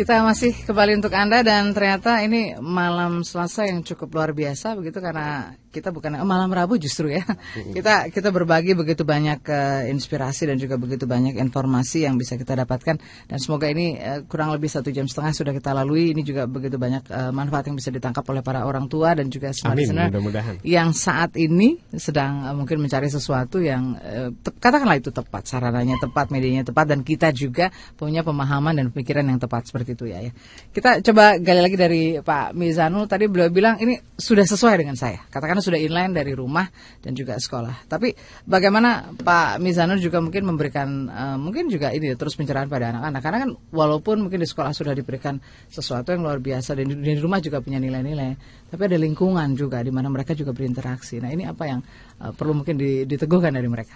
Kita 0.00 0.24
masih 0.24 0.56
kembali 0.64 0.96
untuk 0.96 1.12
Anda 1.12 1.44
dan 1.44 1.76
ternyata 1.76 2.24
ini 2.24 2.56
malam 2.56 3.20
Selasa 3.20 3.68
yang 3.68 3.84
cukup 3.84 4.16
luar 4.16 4.32
biasa 4.32 4.72
begitu 4.72 4.96
karena 4.96 5.52
kita 5.70 5.94
bukan 5.94 6.18
oh, 6.18 6.26
malam 6.26 6.50
Rabu 6.50 6.74
justru 6.76 7.14
ya. 7.14 7.22
Kita 7.70 8.10
kita 8.10 8.28
berbagi 8.34 8.74
begitu 8.74 9.06
banyak 9.06 9.40
eh, 9.46 9.82
inspirasi 9.94 10.50
dan 10.50 10.58
juga 10.58 10.74
begitu 10.74 11.06
banyak 11.06 11.38
informasi 11.38 12.04
yang 12.04 12.18
bisa 12.18 12.34
kita 12.34 12.58
dapatkan 12.58 12.98
dan 13.30 13.38
semoga 13.38 13.70
ini 13.70 13.94
eh, 13.94 14.26
kurang 14.26 14.50
lebih 14.50 14.66
satu 14.66 14.90
jam 14.90 15.06
setengah 15.06 15.30
sudah 15.30 15.52
kita 15.54 15.70
lalui. 15.70 16.10
Ini 16.10 16.22
juga 16.26 16.50
begitu 16.50 16.74
banyak 16.74 17.06
eh, 17.06 17.30
manfaat 17.30 17.70
yang 17.70 17.78
bisa 17.78 17.94
ditangkap 17.94 18.26
oleh 18.26 18.42
para 18.42 18.66
orang 18.66 18.90
tua 18.90 19.14
dan 19.14 19.30
juga 19.30 19.54
semua 19.54 19.78
Amin, 19.78 19.94
mudah-mudahan. 20.10 20.54
yang 20.66 20.90
saat 20.90 21.38
ini 21.38 21.78
sedang 21.94 22.50
eh, 22.50 22.54
mungkin 22.58 22.82
mencari 22.82 23.06
sesuatu 23.06 23.62
yang 23.62 23.94
te- 24.42 24.56
katakanlah 24.58 24.98
itu 24.98 25.14
tepat 25.14 25.46
sarananya 25.46 25.96
tepat 26.02 26.34
medianya 26.34 26.66
tepat 26.66 26.90
dan 26.90 27.00
kita 27.06 27.30
juga 27.30 27.70
punya 27.94 28.26
pemahaman 28.26 28.74
dan 28.74 28.86
pikiran 28.90 29.22
yang 29.22 29.38
tepat 29.38 29.70
seperti 29.70 29.94
itu 29.94 30.10
ya 30.10 30.18
ya 30.18 30.32
kita 30.74 31.04
coba 31.06 31.38
gali 31.38 31.60
lagi 31.62 31.76
dari 31.78 32.02
Pak 32.18 32.58
Mizanul 32.58 33.06
tadi 33.06 33.30
beliau 33.30 33.52
bilang 33.52 33.78
ini 33.78 33.98
sudah 34.18 34.42
sesuai 34.42 34.74
dengan 34.82 34.96
saya 34.98 35.22
katakanlah 35.60 35.68
sudah 35.68 35.80
inline 35.80 36.12
dari 36.16 36.32
rumah 36.32 36.66
dan 37.04 37.12
juga 37.12 37.36
sekolah. 37.36 37.84
Tapi 37.86 38.16
bagaimana 38.48 39.12
Pak 39.12 39.60
Mizanul 39.60 40.00
juga 40.00 40.18
mungkin 40.24 40.48
memberikan 40.48 40.88
eh, 41.06 41.36
mungkin 41.36 41.68
juga 41.68 41.92
ini 41.92 42.12
ya, 42.12 42.16
terus 42.16 42.34
pencerahan 42.34 42.66
pada 42.66 42.96
anak-anak. 42.96 43.20
Karena 43.20 43.38
kan 43.44 43.50
walaupun 43.70 44.16
mungkin 44.26 44.40
di 44.40 44.48
sekolah 44.48 44.72
sudah 44.72 44.96
diberikan 44.96 45.36
sesuatu 45.68 46.16
yang 46.16 46.24
luar 46.24 46.40
biasa 46.40 46.72
dan 46.72 46.88
di, 46.88 46.96
di 46.96 47.20
rumah 47.20 47.38
juga 47.44 47.60
punya 47.60 47.76
nilai-nilai 47.76 48.32
tapi 48.70 48.82
ada 48.86 48.96
lingkungan 48.96 49.52
juga 49.58 49.82
di 49.84 49.92
mana 49.92 50.08
mereka 50.08 50.32
juga 50.32 50.56
berinteraksi. 50.56 51.20
Nah 51.20 51.30
ini 51.30 51.44
apa 51.44 51.64
yang 51.68 51.80
eh, 52.24 52.32
perlu 52.32 52.56
mungkin 52.56 52.80
di- 52.80 53.04
diteguhkan 53.04 53.52
dari 53.52 53.68
mereka? 53.68 53.94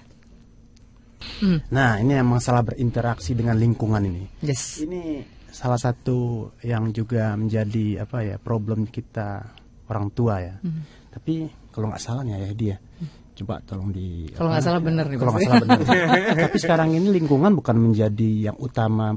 Nah, 1.73 1.97
ini 2.05 2.21
yang 2.21 2.29
masalah 2.29 2.61
berinteraksi 2.61 3.33
dengan 3.33 3.57
lingkungan 3.57 4.05
ini. 4.05 4.45
yes. 4.45 4.85
Ini 4.85 5.25
salah 5.49 5.81
satu 5.81 6.53
yang 6.61 6.93
juga 6.93 7.33
menjadi 7.33 8.05
apa 8.05 8.27
ya 8.27 8.37
problem 8.37 8.85
kita 8.85 9.49
orang 9.89 10.11
tua 10.13 10.41
ya. 10.41 10.57
Tapi 11.15 11.35
kalau 11.71 11.87
nggak 11.95 12.03
salah 12.03 12.27
nih 12.27 12.35
ya 12.35 12.51
dia, 12.53 12.77
coba 13.39 13.63
tolong 13.63 13.95
di. 13.95 14.27
Kalau 14.35 14.51
nggak 14.51 14.65
salah 14.67 14.81
benar 14.83 15.07
nih, 15.07 15.17
Kalau 15.17 15.31
nggak 15.31 15.47
salah 15.47 15.63
benar. 15.63 15.79
Tapi 16.51 16.57
sekarang 16.59 16.89
ini 16.91 17.09
lingkungan 17.15 17.55
bukan 17.55 17.77
menjadi 17.79 18.51
yang 18.51 18.57
utama 18.59 19.15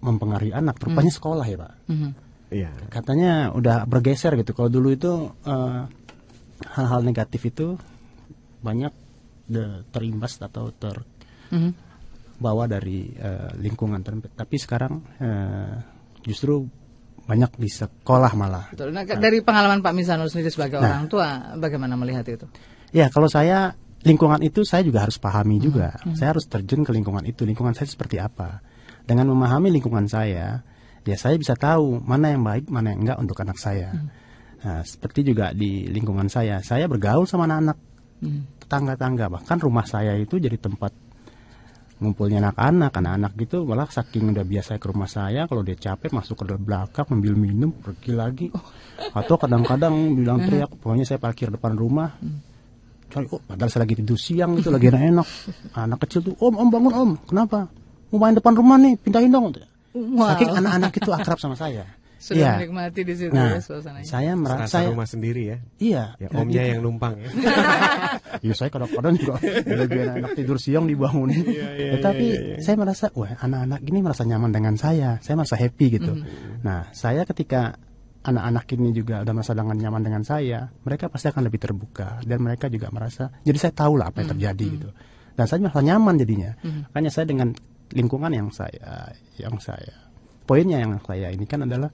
mempengaruhi 0.00 0.54
anak, 0.54 0.78
rupanya 0.78 1.12
sekolah 1.12 1.44
ya 1.44 1.58
pak. 1.58 1.72
Mhm. 1.90 2.10
Iya. 2.50 2.70
Katanya 2.88 3.32
udah 3.50 3.86
bergeser 3.86 4.34
gitu. 4.34 4.54
Kalau 4.54 4.70
dulu 4.70 4.90
itu 4.90 5.10
eh, 5.44 5.82
hal-hal 6.70 7.00
negatif 7.02 7.46
itu 7.46 7.74
banyak 8.60 8.90
de- 9.46 9.82
terimbas 9.90 10.38
atau 10.38 10.70
ter 10.70 11.02
Mhm. 11.50 11.70
bawa 12.38 12.64
dari 12.64 13.10
eh, 13.10 13.50
lingkungan 13.58 14.00
tapi 14.32 14.56
sekarang 14.56 15.02
eh, 15.18 15.74
justru 16.22 16.64
banyak 17.30 17.50
di 17.54 17.70
sekolah 17.70 18.34
malah. 18.34 18.66
Betul. 18.74 18.90
Nah, 18.90 19.06
dari 19.06 19.38
pengalaman 19.38 19.78
Pak 19.78 19.94
Misanul 19.94 20.26
sendiri 20.26 20.50
sebagai 20.50 20.82
Nah. 20.82 20.98
orang 20.98 21.06
tua 21.06 21.54
bagaimana 21.54 21.94
melihat 21.94 22.26
itu? 22.26 22.50
Ya 22.90 23.06
kalau 23.06 23.30
saya 23.30 23.78
lingkungan 24.02 24.42
itu 24.42 24.66
saya 24.66 24.82
juga 24.82 25.06
harus 25.06 25.22
pahami 25.22 25.62
juga. 25.62 25.94
Saya 26.18 26.34
harus 26.34 26.50
terjun 26.50 26.82
ke 26.82 26.90
lingkungan 26.90 27.22
itu. 27.22 27.46
Lingkungan 27.46 27.78
saya 27.78 27.86
seperti 27.86 28.18
apa? 28.18 28.58
Dengan 29.06 29.30
memahami 29.30 29.70
lingkungan 29.70 30.10
saya 30.10 30.66
ya 31.06 31.16
saya 31.16 31.40
bisa 31.40 31.56
tahu 31.56 31.98
mana 32.02 32.34
yang 32.34 32.44
baik 32.44 32.68
mana 32.68 32.92
yang 32.92 33.06
enggak 33.06 33.18
untuk 33.22 33.38
anak 33.40 33.56
saya. 33.56 33.94
Nah, 34.60 34.84
seperti 34.84 35.24
juga 35.24 35.54
di 35.54 35.88
lingkungan 35.88 36.28
saya. 36.28 36.60
Saya 36.60 36.90
bergaul 36.90 37.24
sama 37.24 37.46
anak-anak. 37.46 37.78
Tetangga-tangga 38.60 39.32
bahkan 39.32 39.56
rumah 39.56 39.88
saya 39.88 40.12
itu 40.20 40.36
jadi 40.36 40.54
tempat 40.60 40.92
ngumpulnya 42.00 42.40
anak-anak 42.40 42.92
anak-anak 42.96 43.32
gitu 43.36 43.68
malah 43.68 43.84
saking 43.84 44.32
udah 44.32 44.40
biasa 44.40 44.80
ke 44.80 44.86
rumah 44.88 45.04
saya 45.04 45.44
kalau 45.44 45.60
dia 45.60 45.76
capek 45.76 46.16
masuk 46.16 46.40
ke 46.40 46.56
belakang 46.56 47.06
ambil 47.12 47.36
minum 47.36 47.70
pergi 47.70 48.12
lagi. 48.16 48.48
Atau 49.12 49.36
kadang-kadang 49.36 50.16
bilang 50.16 50.40
teriak 50.40 50.72
pokoknya 50.80 51.04
saya 51.04 51.20
parkir 51.20 51.52
depan 51.52 51.76
rumah. 51.76 52.16
Cari 53.12 53.26
oh 53.28 53.42
padahal 53.44 53.68
saya 53.68 53.84
lagi 53.84 54.00
tidur 54.00 54.16
siang 54.16 54.56
itu 54.56 54.72
lagi 54.72 54.88
enak-enak 54.88 55.26
anak 55.76 55.98
kecil 56.08 56.32
tuh 56.32 56.34
om 56.40 56.56
om 56.56 56.68
bangun 56.72 56.92
om. 56.96 57.10
Kenapa? 57.28 57.68
Mau 58.10 58.18
main 58.18 58.34
depan 58.34 58.56
rumah 58.56 58.80
nih 58.80 58.96
pindahin 58.96 59.30
dong. 59.30 59.52
Wow. 59.90 60.38
saking 60.38 60.54
anak-anak 60.54 60.92
itu 61.02 61.10
akrab 61.10 61.38
sama 61.42 61.58
saya 61.58 61.99
sudah 62.20 62.36
Iya. 62.36 62.52
menikmati 62.60 63.00
di 63.00 63.14
situ 63.16 63.32
nah 63.32 63.56
ya 63.56 63.60
suasananya 63.64 64.04
saya 64.04 64.32
merasa 64.36 64.68
Serasa 64.68 64.76
saya 64.76 64.88
rumah 64.92 65.08
sendiri 65.08 65.42
ya. 65.48 65.56
iya 65.80 66.04
Ya 66.20 66.28
omnya 66.36 66.62
itu- 66.62 66.70
yang 66.76 66.80
numpang 66.84 67.14
ya. 67.16 67.30
Iya 68.44 68.54
saya 68.54 68.68
kadang-kadang 68.68 69.14
juga 69.16 69.34
lebih 69.66 70.00
enak 70.20 70.32
tidur 70.36 70.56
siang 70.56 70.84
dibangunin. 70.84 71.42
iya, 71.50 71.96
Tetapi 71.98 72.24
iya, 72.24 72.40
iya. 72.40 72.56
saya 72.60 72.76
merasa 72.76 73.08
wah 73.12 73.32
anak-anak 73.34 73.80
ini 73.82 73.98
merasa 74.00 74.22
nyaman 74.22 74.52
dengan 74.52 74.74
saya. 74.76 75.16
Saya 75.20 75.34
merasa 75.34 75.56
happy 75.56 75.86
gitu. 75.98 76.12
Mm-hmm. 76.14 76.62
Nah 76.62 76.88
saya 76.92 77.24
ketika 77.24 77.74
anak-anak 78.20 78.64
ini 78.76 78.92
juga 78.92 79.24
udah 79.24 79.32
merasa 79.32 79.52
dengan 79.56 79.76
nyaman 79.76 80.02
dengan 80.04 80.22
saya, 80.22 80.68
mereka 80.84 81.08
pasti 81.08 81.26
akan 81.28 81.42
lebih 81.48 81.58
terbuka 81.58 82.20
dan 82.22 82.38
mereka 82.38 82.68
juga 82.68 82.92
merasa. 82.92 83.32
Jadi 83.42 83.58
saya 83.58 83.72
tahu 83.72 83.96
lah 83.96 84.12
apa 84.12 84.20
yang 84.22 84.30
terjadi 84.36 84.66
gitu. 84.76 84.88
Dan 85.34 85.44
saya 85.48 85.58
merasa 85.60 85.80
nyaman 85.80 86.14
jadinya. 86.20 86.50
Makanya 86.92 87.10
saya 87.10 87.26
dengan 87.26 87.48
lingkungan 87.90 88.30
yang 88.30 88.48
saya 88.52 89.10
yang 89.34 89.56
saya 89.58 89.90
poinnya 90.46 90.78
yang 90.78 90.98
saya 91.02 91.30
ini 91.30 91.42
kan 91.46 91.62
adalah 91.62 91.90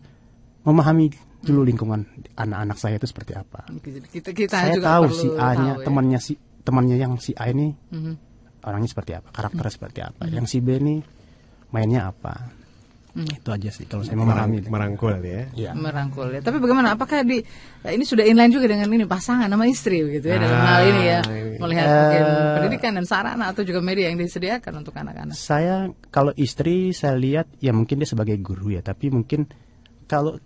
memahami 0.66 1.06
dulu 1.38 1.62
lingkungan 1.62 2.02
anak-anak 2.34 2.74
saya 2.74 2.98
itu 2.98 3.06
seperti 3.06 3.32
apa 3.32 3.70
kita 4.10 4.34
kita 4.34 4.50
saya 4.52 4.74
juga 4.74 4.86
tahu 4.90 5.04
perlu 5.06 5.16
si 5.16 5.28
A-nya 5.32 5.72
tahu 5.72 5.80
ya. 5.80 5.86
temannya 5.86 6.18
si 6.18 6.32
temannya 6.60 6.96
yang 6.96 7.12
si 7.16 7.32
A 7.32 7.44
ini 7.46 7.70
Mhm. 7.88 8.12
orangnya 8.60 8.88
seperti 8.88 9.12
apa 9.14 9.28
karakternya 9.30 9.72
seperti 9.72 10.00
apa 10.02 10.22
yang 10.26 10.44
si 10.44 10.58
B 10.58 10.74
ini 10.74 10.98
mainnya 11.68 12.10
apa 12.10 12.50
Hmm. 13.12 13.24
itu 13.24 13.48
aja 13.48 13.72
sih 13.72 13.88
kalau 13.88 14.04
saya 14.04 14.12
memahami 14.14 14.60
Merang, 14.60 14.92
merangkul 14.92 15.24
ya. 15.24 15.48
ya 15.56 15.72
merangkul 15.72 16.28
ya. 16.28 16.44
Tapi 16.44 16.60
bagaimana? 16.60 16.92
Apakah 16.92 17.24
di 17.24 17.40
ini 17.82 18.04
sudah 18.04 18.20
inline 18.20 18.52
juga 18.52 18.68
dengan 18.68 18.92
ini 18.92 19.08
pasangan 19.08 19.48
sama 19.48 19.64
istri 19.64 20.04
begitu 20.04 20.28
ya 20.28 20.36
dalam 20.36 20.52
Ah, 20.52 20.68
hal 20.68 20.80
ini 20.84 21.00
ya 21.00 21.18
ini. 21.24 21.56
melihat 21.56 21.86
Eh, 21.86 21.96
mungkin 21.96 22.24
pendidikan 22.52 22.92
dan 22.92 23.06
sarana 23.08 23.44
atau 23.48 23.64
juga 23.64 23.80
media 23.80 24.12
yang 24.12 24.20
disediakan 24.20 24.84
untuk 24.84 24.92
anak-anak. 24.92 25.32
saya 25.32 25.88
kalau 26.10 26.36
istri 26.36 26.92
saya 26.92 27.16
lihat 27.16 27.48
ya 27.56 27.72
mungkin 27.72 27.96
dia 27.96 28.08
sebagai 28.10 28.36
guru 28.36 28.68
ya 28.70 28.84
tapi 28.84 29.08
mungkin 29.08 29.48
kalau 30.07 30.38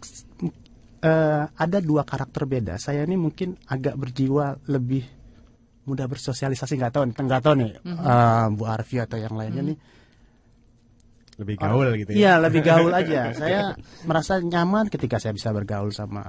eh, 1.00 1.42
ada 1.46 1.78
dua 1.80 2.02
karakter 2.04 2.44
beda 2.44 2.76
saya 2.76 3.04
ini 3.04 3.16
mungkin 3.16 3.56
agak 3.68 3.96
berjiwa 3.96 4.66
lebih 4.68 5.04
mudah 5.88 6.04
bersosialisasi 6.08 6.76
nggak 6.76 6.92
tahu 6.92 7.04
nih 7.08 7.14
nggak 7.16 7.42
tahu 7.44 7.54
nih 7.60 7.70
eh, 7.84 8.46
Bu 8.52 8.64
Arfi 8.68 8.96
atau 9.00 9.16
yang 9.16 9.36
lainnya 9.36 9.64
nih 9.64 9.78
Lebih 11.40 11.56
gaul 11.56 11.88
gitu 11.96 12.10
ya. 12.12 12.16
Iya 12.20 12.32
lebih 12.36 12.60
gaul 12.60 12.92
aja. 12.92 13.32
Saya 13.40 13.72
merasa 14.04 14.36
nyaman 14.44 14.92
ketika 14.92 15.16
saya 15.16 15.32
bisa 15.32 15.48
bergaul 15.56 15.88
sama 15.88 16.20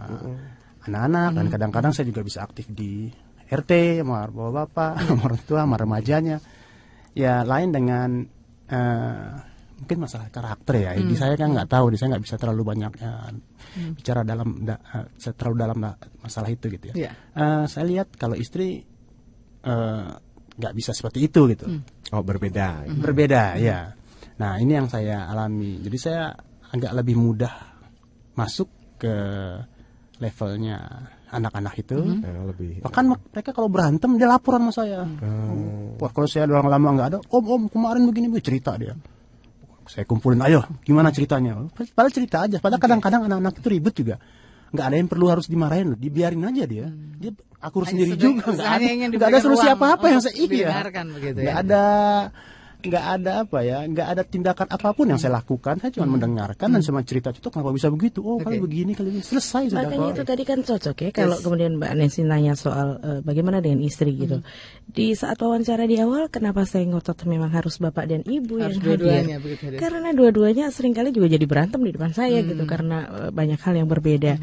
anak-anak 0.88 1.29
dan 1.36 1.45
kadang-kadang 1.51 1.91
saya 1.91 2.07
juga 2.07 2.23
bisa 2.23 2.41
aktif 2.47 2.71
di 2.71 3.11
RT 3.51 4.01
sama 4.01 4.32
bapak-bapak, 4.32 4.93
sama 5.11 5.21
orang 5.27 5.41
tua, 5.43 5.59
sama 5.67 5.75
remajanya. 5.75 6.38
Ya 7.11 7.43
lain 7.43 7.75
dengan 7.75 8.23
eh, 8.71 9.29
mungkin 9.82 9.97
masalah 9.97 10.29
karakter 10.29 10.73
ya. 10.77 10.91
Di 10.93 11.15
saya 11.15 11.34
kan 11.34 11.49
nggak 11.51 11.67
tahu, 11.67 11.89
di 11.89 11.97
saya 11.97 12.13
nggak 12.13 12.23
bisa 12.23 12.36
terlalu 12.38 12.61
banyak 12.63 12.91
eh, 12.95 13.32
bicara 13.91 14.21
dalam 14.21 14.61
da- 14.61 14.77
eh, 14.77 15.05
terlalu 15.34 15.55
dalam 15.57 15.77
da- 15.77 15.97
masalah 16.21 16.47
itu 16.47 16.69
gitu 16.69 16.93
ya. 16.93 16.95
Iya. 16.95 17.11
Eh, 17.34 17.63
saya 17.65 17.86
lihat 17.86 18.13
kalau 18.15 18.38
istri 18.38 18.86
eh, 19.61 20.07
nggak 20.51 20.73
bisa 20.73 20.91
seperti 20.91 21.25
itu 21.25 21.49
gitu 21.49 21.65
Oh 22.11 22.21
berbeda. 22.21 22.86
berbeda 22.91 23.55
ya. 23.57 23.89
Nah 24.38 24.57
ini 24.57 24.73
yang 24.73 24.86
saya 24.86 25.25
alami. 25.25 25.79
Jadi 25.79 25.97
saya 25.97 26.34
agak 26.69 26.91
lebih 26.93 27.15
mudah 27.15 27.53
masuk 28.34 28.67
ke 28.97 29.15
levelnya 30.19 30.77
anak-anak 31.32 31.73
itu. 31.79 31.97
Eh, 32.21 32.43
lebih. 32.45 32.71
Bahkan 32.84 33.03
mak- 33.07 33.25
mereka 33.32 33.49
kalau 33.51 33.69
berantem 33.71 34.11
dia 34.15 34.27
laporan 34.27 34.67
sama 34.67 34.73
saya. 34.75 35.01
Wah 35.97 36.11
kalau 36.11 36.27
saya 36.27 36.45
udah 36.45 36.67
lama 36.67 36.89
nggak 36.93 37.07
ada, 37.15 37.19
om 37.32 37.43
om 37.45 37.63
kemarin 37.65 38.03
begini 38.05 38.27
begini 38.27 38.43
cerita 38.43 38.75
dia. 38.75 38.93
Saya 39.91 40.07
kumpulin, 40.07 40.39
ayo 40.47 40.63
gimana 40.87 41.11
ceritanya? 41.11 41.67
Padahal 41.91 42.15
cerita 42.15 42.47
aja. 42.47 42.63
Padahal 42.63 42.79
kadang-kadang 42.79 43.27
anak-anak 43.27 43.59
itu 43.59 43.67
ribut 43.67 43.91
juga. 43.91 44.15
Nggak 44.71 44.86
ada 44.87 44.95
yang 44.95 45.09
perlu 45.11 45.28
harus 45.28 45.51
dimarahin 45.51 45.91
loh, 45.91 45.99
dibiarin 45.99 46.47
aja 46.47 46.63
dia. 46.63 46.87
Dia 47.20 47.36
akur 47.59 47.83
Hanya 47.83 47.91
sendiri 48.07 48.11
juga, 48.16 48.55
nggak 48.55 48.71
ada, 48.71 48.87
nggak 49.11 49.29
ada 49.36 49.39
solusi 49.43 49.67
apa-apa 49.67 50.05
yang 50.07 50.21
saya 50.24 50.33
iya. 50.39 50.47
didengarkan 50.47 51.05
begitu 51.11 51.39
ya. 51.43 51.53
Nggak 52.82 53.05
ada 53.21 53.32
apa 53.45 53.58
ya, 53.62 53.86
nggak 53.86 54.08
ada 54.12 54.24
tindakan 54.25 54.67
apa 54.67 54.89
pun 54.97 55.05
yang 55.08 55.21
saya 55.21 55.37
lakukan. 55.37 55.78
Saya 55.78 55.93
cuma 55.93 56.17
mendengarkan 56.17 56.67
dan 56.74 56.82
cuma 56.82 57.05
cerita 57.05 57.29
itu 57.29 57.47
kenapa 57.47 57.70
bisa 57.70 57.93
begitu. 57.93 58.25
Oh, 58.25 58.41
kali 58.41 58.58
Oke. 58.58 58.66
begini, 58.66 58.91
kali 58.97 59.13
begini. 59.13 59.25
Selesai 59.25 59.71
sudah. 59.71 59.86
Makanya 59.86 60.08
itu 60.17 60.24
tadi 60.25 60.43
kan 60.43 60.59
cocok 60.66 60.97
ya 60.97 61.09
kalau 61.13 61.37
kemudian 61.39 61.78
Mbak 61.78 61.91
Nancy 61.93 62.21
nanya 62.25 62.53
soal 62.58 62.97
eh, 62.99 63.20
bagaimana 63.21 63.62
dengan 63.62 63.86
istri 63.86 64.17
gitu. 64.17 64.41
Di 64.89 65.13
saat 65.13 65.37
wawancara 65.37 65.86
di 65.86 66.01
awal 66.01 66.28
kenapa 66.28 66.66
saya 66.66 66.83
ngotot 66.89 67.24
memang 67.29 67.53
harus 67.53 67.78
bapak 67.78 68.09
dan 68.09 68.21
ibu 68.25 68.58
Harus 68.59 68.75
yang 68.78 68.83
dua-duanya 68.83 69.37
hadir? 69.37 69.45
begitu. 69.45 69.78
Karena 69.79 70.09
dua-duanya 70.12 70.66
sering 70.74 70.97
kali 70.97 71.13
juga 71.13 71.32
jadi 71.32 71.45
berantem 71.45 71.79
di 71.86 71.93
depan 71.93 72.12
saya 72.12 72.41
gitu 72.41 72.66
karena 72.66 72.97
eh, 73.08 73.32
banyak 73.32 73.59
hal 73.62 73.74
yang 73.78 73.87
berbeda. 73.87 74.41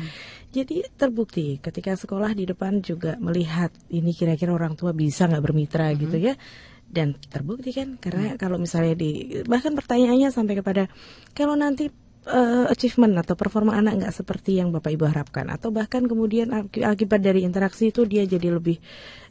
Jadi 0.48 0.80
terbukti 0.96 1.60
ketika 1.60 1.92
sekolah 1.92 2.32
di 2.32 2.48
depan 2.48 2.80
juga 2.80 3.20
melihat 3.20 3.68
ini 3.92 4.16
kira-kira 4.16 4.56
orang 4.56 4.80
tua 4.80 4.96
bisa 4.96 5.28
nggak 5.28 5.44
bermitra 5.44 5.92
gitu 5.92 6.16
ya. 6.16 6.40
Dan 6.88 7.20
terbukti 7.28 7.70
kan 7.76 8.00
karena 8.00 8.40
kalau 8.40 8.56
misalnya 8.56 8.96
di 8.96 9.40
bahkan 9.44 9.76
pertanyaannya 9.76 10.32
sampai 10.32 10.56
kepada 10.56 10.88
kalau 11.36 11.52
nanti 11.52 11.92
eh, 12.24 12.64
achievement 12.72 13.12
atau 13.20 13.36
performa 13.36 13.76
anak 13.76 14.00
nggak 14.00 14.14
seperti 14.16 14.56
yang 14.56 14.72
bapak 14.72 14.96
ibu 14.96 15.04
harapkan 15.04 15.52
atau 15.52 15.68
bahkan 15.68 16.08
kemudian 16.08 16.48
aki- 16.52 16.84
akibat 16.84 17.20
dari 17.20 17.44
interaksi 17.44 17.92
itu 17.92 18.08
dia 18.08 18.24
jadi 18.24 18.56
lebih 18.56 18.80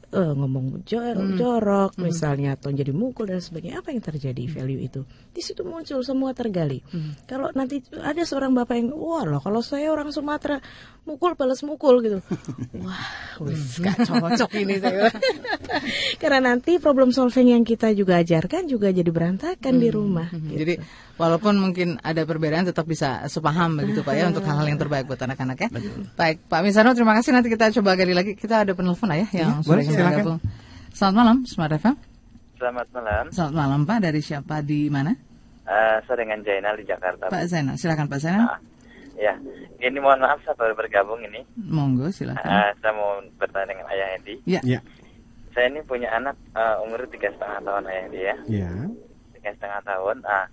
eh, 0.07 0.33
ngomong 0.33 0.87
jor- 0.87 1.35
jorok 1.35 1.99
misalnya 1.99 2.55
atau 2.55 2.71
jadi 2.71 2.95
mukul 2.95 3.27
dan 3.27 3.43
sebagainya. 3.43 3.83
Apa 3.83 3.91
yang 3.91 4.03
terjadi 4.03 4.43
value 4.47 4.81
itu? 4.81 5.01
Di 5.35 5.41
situ 5.43 5.61
muncul 5.67 5.99
semua 6.01 6.31
tergali. 6.31 6.79
Kalau 7.27 7.51
nanti 7.51 7.83
ada 7.99 8.23
seorang 8.23 8.55
bapak 8.55 8.75
yang 8.79 8.89
wah 8.95 9.27
loh 9.27 9.43
kalau 9.43 9.59
saya 9.59 9.91
orang 9.91 10.09
Sumatera 10.15 10.63
mukul 11.07 11.35
balas 11.39 11.63
mukul 11.63 12.03
gitu. 12.03 12.19
Wah 12.83 13.07
wis 13.43 13.79
gak 13.79 14.03
cocok 14.03 14.51
ini 14.59 14.75
saya. 14.83 15.07
Karena 16.19 16.51
nanti 16.51 16.79
problem 16.83 17.15
solving 17.15 17.55
yang 17.55 17.63
kita 17.63 17.95
juga 17.95 18.19
ajarkan 18.19 18.67
juga 18.67 18.91
jadi 18.91 19.07
berantakan 19.07 19.73
di 19.79 19.87
rumah 19.87 20.27
gitu. 20.35 20.59
Jadi 20.59 20.75
walaupun 21.17 21.57
mungkin 21.57 21.97
ada 22.05 22.23
perbedaan 22.23 22.65
tetap 22.65 22.85
bisa 22.85 23.25
sepaham 23.27 23.75
begitu 23.75 24.05
Pak 24.05 24.13
ya 24.13 24.29
untuk 24.29 24.45
hal-hal 24.45 24.69
yang 24.69 24.79
terbaik 24.79 25.09
buat 25.09 25.19
anak-anak 25.19 25.57
ya. 25.57 25.69
Baik 26.15 26.45
Pak 26.45 26.61
Misano 26.63 26.93
terima 26.93 27.17
kasih 27.17 27.33
nanti 27.33 27.49
kita 27.49 27.73
coba 27.81 27.97
gali 27.97 28.13
lagi 28.13 28.37
kita 28.37 28.63
ada 28.63 28.71
penelpon 28.77 29.09
ya 29.11 29.25
yang 29.33 29.59
sudah 29.65 29.67
boleh, 29.67 29.83
kembali 29.83 29.97
silakan. 29.97 30.23
gabung. 30.23 30.39
Selamat 30.93 31.15
malam 31.17 31.37
Smart 31.45 31.73
FM. 31.75 31.95
Selamat 32.57 32.87
malam. 32.89 33.23
Selamat 33.29 33.53
malam 33.53 33.79
Pak 33.85 33.99
dari 34.01 34.21
siapa 34.21 34.65
di 34.65 34.89
mana? 34.89 35.13
Eh, 35.67 35.97
saya 36.07 36.17
dengan 36.23 36.39
Jainal 36.41 36.79
di 36.79 36.85
Jakarta. 36.87 37.27
Pak 37.27 37.43
Zainal 37.45 37.75
silakan 37.75 38.07
Pak 38.07 38.19
Zainal. 38.23 38.47
Ah, 38.55 38.59
ya, 39.19 39.33
ini 39.77 39.99
mohon 39.99 40.23
maaf 40.23 40.39
saya 40.41 40.55
baru 40.55 40.73
bergabung 40.73 41.19
ini. 41.21 41.43
Monggo 41.59 42.07
silakan. 42.09 42.41
Eh, 42.41 42.71
saya 42.81 42.93
mau 42.95 43.19
bertanya 43.35 43.75
dengan 43.75 43.85
Ayah 43.91 44.07
Edi. 44.15 44.35
Ya. 44.47 44.61
Ya, 44.63 44.79
Saya 45.53 45.69
ini 45.69 45.81
punya 45.83 46.07
anak 46.13 46.33
eh, 46.55 46.85
umur 46.87 47.03
tiga 47.11 47.29
setengah 47.35 47.59
tahun 47.61 47.83
Ayah 47.89 48.03
Edi 48.09 48.19
ya, 48.21 48.35
ya, 48.47 48.71
tiga 49.37 49.49
setengah 49.59 49.81
tahun. 49.85 50.17
Ah, 50.25 50.45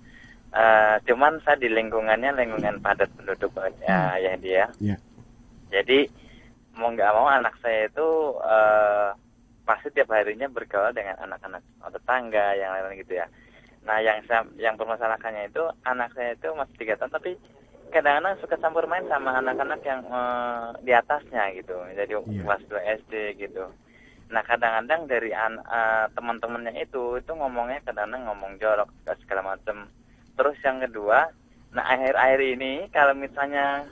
eh, 0.55 0.97
cuman 1.05 1.43
saya 1.43 1.59
di 1.59 1.69
lingkungannya 1.69 2.31
lingkungan 2.39 2.79
padat 2.79 3.11
penduduk 3.19 3.51
banget 3.53 3.75
ya, 3.85 3.99
Ayah 4.15 4.33
Edi 4.39 4.51
ya. 4.55 4.67
ya. 4.81 4.97
Jadi 5.75 6.07
mau 6.79 6.91
nggak 6.91 7.15
mau 7.15 7.27
anak 7.27 7.55
saya 7.63 7.91
itu 7.91 8.09
eh, 8.43 9.09
pasti 9.65 9.89
tiap 9.97 10.13
harinya 10.13 10.47
bergaul 10.47 10.93
dengan 10.93 11.17
anak-anak 11.25 11.63
tetangga 11.91 12.55
yang 12.55 12.71
lain 12.75 13.01
gitu 13.01 13.19
ya. 13.19 13.27
Nah 13.85 14.01
yang 14.01 14.21
saya, 14.29 14.45
yang 14.57 14.77
permasalahannya 14.77 15.49
itu 15.49 15.65
anak 15.85 16.13
saya 16.17 16.37
itu 16.37 16.49
masih 16.57 16.77
tiga 16.81 16.95
tahun 16.97 17.13
tapi 17.13 17.33
kadang-kadang 17.93 18.35
suka 18.43 18.57
campur 18.59 18.85
main 18.91 19.07
sama 19.07 19.39
anak-anak 19.39 19.81
yang 19.85 20.01
eh, 20.07 20.67
di 20.85 20.93
atasnya 20.93 21.51
gitu. 21.57 21.77
Jadi 21.97 22.13
Iya. 22.15 22.43
kelas 22.45 22.63
2 22.69 22.81
SD 23.05 23.13
gitu. 23.41 23.65
Nah 24.33 24.43
kadang-kadang 24.45 25.09
dari 25.09 25.31
eh, 25.33 26.07
teman-temannya 26.13 26.73
itu 26.81 27.19
itu 27.19 27.33
ngomongnya 27.33 27.81
kadang-kadang 27.85 28.29
ngomong 28.29 28.53
jorok 28.61 28.89
segala 29.25 29.57
macam. 29.57 29.89
Terus 30.35 30.59
yang 30.67 30.83
kedua, 30.83 31.31
nah 31.75 31.85
akhir-akhir 31.87 32.41
ini 32.59 32.73
kalau 32.91 33.15
misalnya 33.15 33.87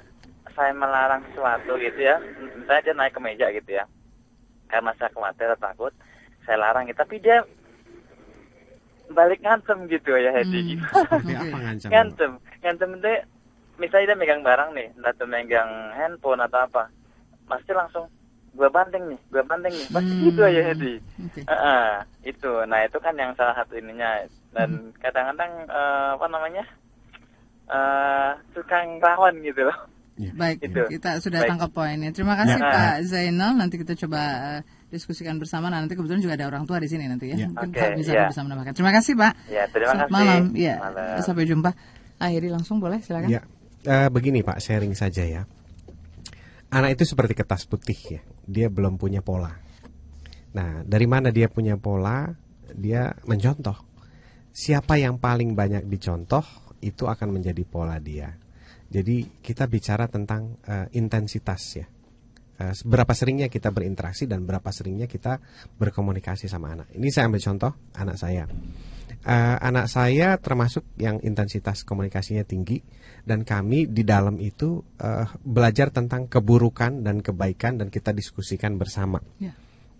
saya 0.59 0.75
melarang 0.75 1.23
sesuatu 1.31 1.79
gitu 1.79 2.01
ya, 2.03 2.19
misalnya 2.59 2.83
dia 2.83 2.95
naik 2.99 3.15
ke 3.15 3.21
meja 3.23 3.47
gitu 3.55 3.71
ya, 3.79 3.85
karena 4.69 4.91
saya 4.99 5.11
khawatir 5.15 5.47
atau 5.55 5.63
takut, 5.71 5.93
saya 6.45 6.59
larang 6.59 6.91
gitu, 6.91 6.99
tapi 6.99 7.23
dia 7.23 7.47
balik 9.13 9.39
ngancem 9.45 9.87
gitu 9.87 10.17
ya 10.19 10.33
Hedi. 10.35 10.77
Seperti 10.83 11.33
apa 11.37 11.57
ngancam? 11.63 11.91
ngancem, 11.93 12.31
ngancem 12.65 12.91
itu 12.99 13.13
misalnya 13.79 14.07
dia 14.13 14.19
megang 14.19 14.43
barang 14.43 14.71
nih, 14.75 14.89
entah 14.99 15.13
itu 15.15 15.25
megang 15.31 15.71
handphone 15.97 16.43
atau 16.43 16.59
apa, 16.67 16.91
pasti 17.47 17.71
langsung 17.71 18.11
gua 18.53 18.69
banting 18.69 19.15
nih, 19.15 19.21
gua 19.31 19.43
banting 19.47 19.75
nih, 19.79 19.89
pasti 19.95 20.13
Hmm. 20.19 20.27
gitu 20.27 20.41
aja 20.43 20.61
Hedi. 20.61 20.95
Oke. 21.23 21.41
Heeh, 21.47 21.87
itu, 22.27 22.53
nah 22.67 22.81
itu 22.83 22.99
kan 22.99 23.15
yang 23.17 23.33
salah 23.39 23.55
satu 23.57 23.79
ininya 23.79 24.27
Hmm. 24.27 24.42
Dan 24.53 24.71
kadang-kadang 24.97 25.53
eh, 25.65 26.11
apa 26.15 26.27
namanya 26.29 26.65
eh 27.67 28.31
suka 28.53 28.77
ngelawan 28.85 29.35
gitu 29.41 29.65
loh. 29.65 29.79
Baik, 30.13 30.61
Itu. 30.61 30.83
kita 30.93 31.19
sudah 31.19 31.41
Baik. 31.41 31.51
tangkap 31.57 31.71
poinnya. 31.73 32.13
Terima 32.13 32.37
kasih 32.37 32.61
Ya. 32.61 32.69
Pak 32.69 32.97
Zainal. 33.09 33.57
Nanti 33.57 33.81
kita 33.81 33.97
coba 33.97 34.21
eh, 34.55 34.61
diskusikan 34.93 35.41
bersama. 35.41 35.73
Nah, 35.73 35.81
nanti 35.81 35.97
kebetulan 35.97 36.21
juga 36.21 36.37
ada 36.37 36.47
orang 36.47 36.69
tua 36.69 36.77
di 36.79 36.87
sini 36.87 37.09
nanti 37.09 37.33
ya. 37.33 37.41
Ya. 37.43 37.49
Mungkin 37.49 37.73
Oke, 37.73 37.81
Pak 37.81 37.91
bisa 37.97 38.13
ya. 38.13 38.29
bisa 38.29 38.41
menambahkan. 38.45 38.77
Terima 38.77 38.93
kasih 38.93 39.13
Pak. 39.17 39.33
Ya, 39.49 39.65
terima 39.73 39.89
Selamat 39.97 40.05
kasih. 40.05 40.15
malam. 40.15 40.43
Ya, 40.53 40.75
Malam. 40.79 41.17
sampai 41.25 41.45
jumpa. 41.49 41.71
Akhiri 42.21 42.49
langsung 42.53 42.77
boleh 42.79 43.01
silakan. 43.01 43.29
Ya, 43.33 43.43
Eh, 43.83 44.07
begini 44.15 44.47
Pak, 44.47 44.63
sharing 44.63 44.95
saja 44.95 45.27
ya. 45.27 45.43
Anak 46.71 46.95
itu 46.95 47.03
seperti 47.03 47.35
kertas 47.35 47.67
putih 47.67 47.99
ya, 47.99 48.21
dia 48.47 48.71
belum 48.71 48.95
punya 48.95 49.27
pola. 49.27 49.51
Nah, 50.55 50.87
dari 50.87 51.05
mana 51.05 51.35
dia 51.35 51.51
punya 51.51 51.75
pola? 51.75 52.31
Dia 52.71 53.11
mencontoh. 53.27 53.75
Siapa 54.53 55.01
yang 55.01 55.17
paling 55.17 55.57
banyak 55.57 55.89
dicontoh 55.89 56.45
itu 56.85 57.09
akan 57.09 57.41
menjadi 57.41 57.65
pola 57.65 57.97
dia. 57.97 58.37
Jadi 58.93 59.41
kita 59.41 59.65
bicara 59.65 60.05
tentang 60.07 60.61
eh, 60.69 60.87
intensitas 60.93 61.63
ya. 61.81 61.87
Eh, 62.61 62.75
berapa 62.85 63.11
seringnya 63.17 63.49
kita 63.49 63.73
berinteraksi 63.73 64.29
dan 64.29 64.45
berapa 64.45 64.69
seringnya 64.69 65.09
kita 65.09 65.41
berkomunikasi 65.81 66.47
sama 66.47 66.77
anak. 66.77 66.93
Ini 66.93 67.09
saya 67.09 67.33
ambil 67.33 67.43
contoh 67.43 67.73
anak 67.97 68.17
saya. 68.21 68.45
Eh, 69.23 69.57
anak 69.63 69.87
saya 69.87 70.35
termasuk 70.37 70.83
yang 70.99 71.23
intensitas 71.23 71.87
komunikasinya 71.87 72.43
tinggi 72.43 72.83
dan 73.23 73.47
kami 73.47 73.87
di 73.87 74.03
dalam 74.03 74.37
itu 74.43 74.83
eh, 74.99 75.27
belajar 75.47 75.95
tentang 75.95 76.27
keburukan 76.27 77.07
dan 77.07 77.23
kebaikan 77.23 77.79
dan 77.79 77.89
kita 77.89 78.11
diskusikan 78.13 78.77
bersama. 78.77 79.23
Ya. 79.39 79.55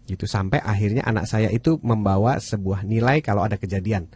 Gitu 0.05 0.27
sampai 0.27 0.59
akhirnya 0.59 1.07
anak 1.07 1.31
saya 1.31 1.49
itu 1.55 1.79
membawa 1.87 2.37
sebuah 2.43 2.83
nilai 2.83 3.23
kalau 3.23 3.47
ada 3.47 3.57
kejadian. 3.57 4.11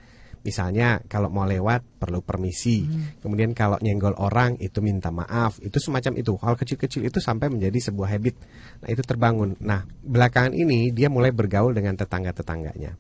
Misalnya 0.47 1.03
kalau 1.11 1.27
mau 1.27 1.43
lewat 1.43 1.99
perlu 1.99 2.23
permisi. 2.23 2.87
Kemudian 3.19 3.51
kalau 3.51 3.83
nyenggol 3.83 4.15
orang 4.15 4.55
itu 4.63 4.79
minta 4.79 5.11
maaf. 5.11 5.59
Itu 5.59 5.83
semacam 5.83 6.23
itu. 6.23 6.39
Hal 6.39 6.55
kecil-kecil 6.55 7.03
itu 7.03 7.19
sampai 7.19 7.51
menjadi 7.51 7.91
sebuah 7.91 8.15
habit. 8.15 8.39
Nah, 8.87 8.89
itu 8.95 9.03
terbangun. 9.03 9.59
Nah, 9.59 9.83
belakangan 10.07 10.55
ini 10.55 10.95
dia 10.95 11.11
mulai 11.11 11.35
bergaul 11.35 11.75
dengan 11.75 11.99
tetangga-tetangganya. 11.99 12.95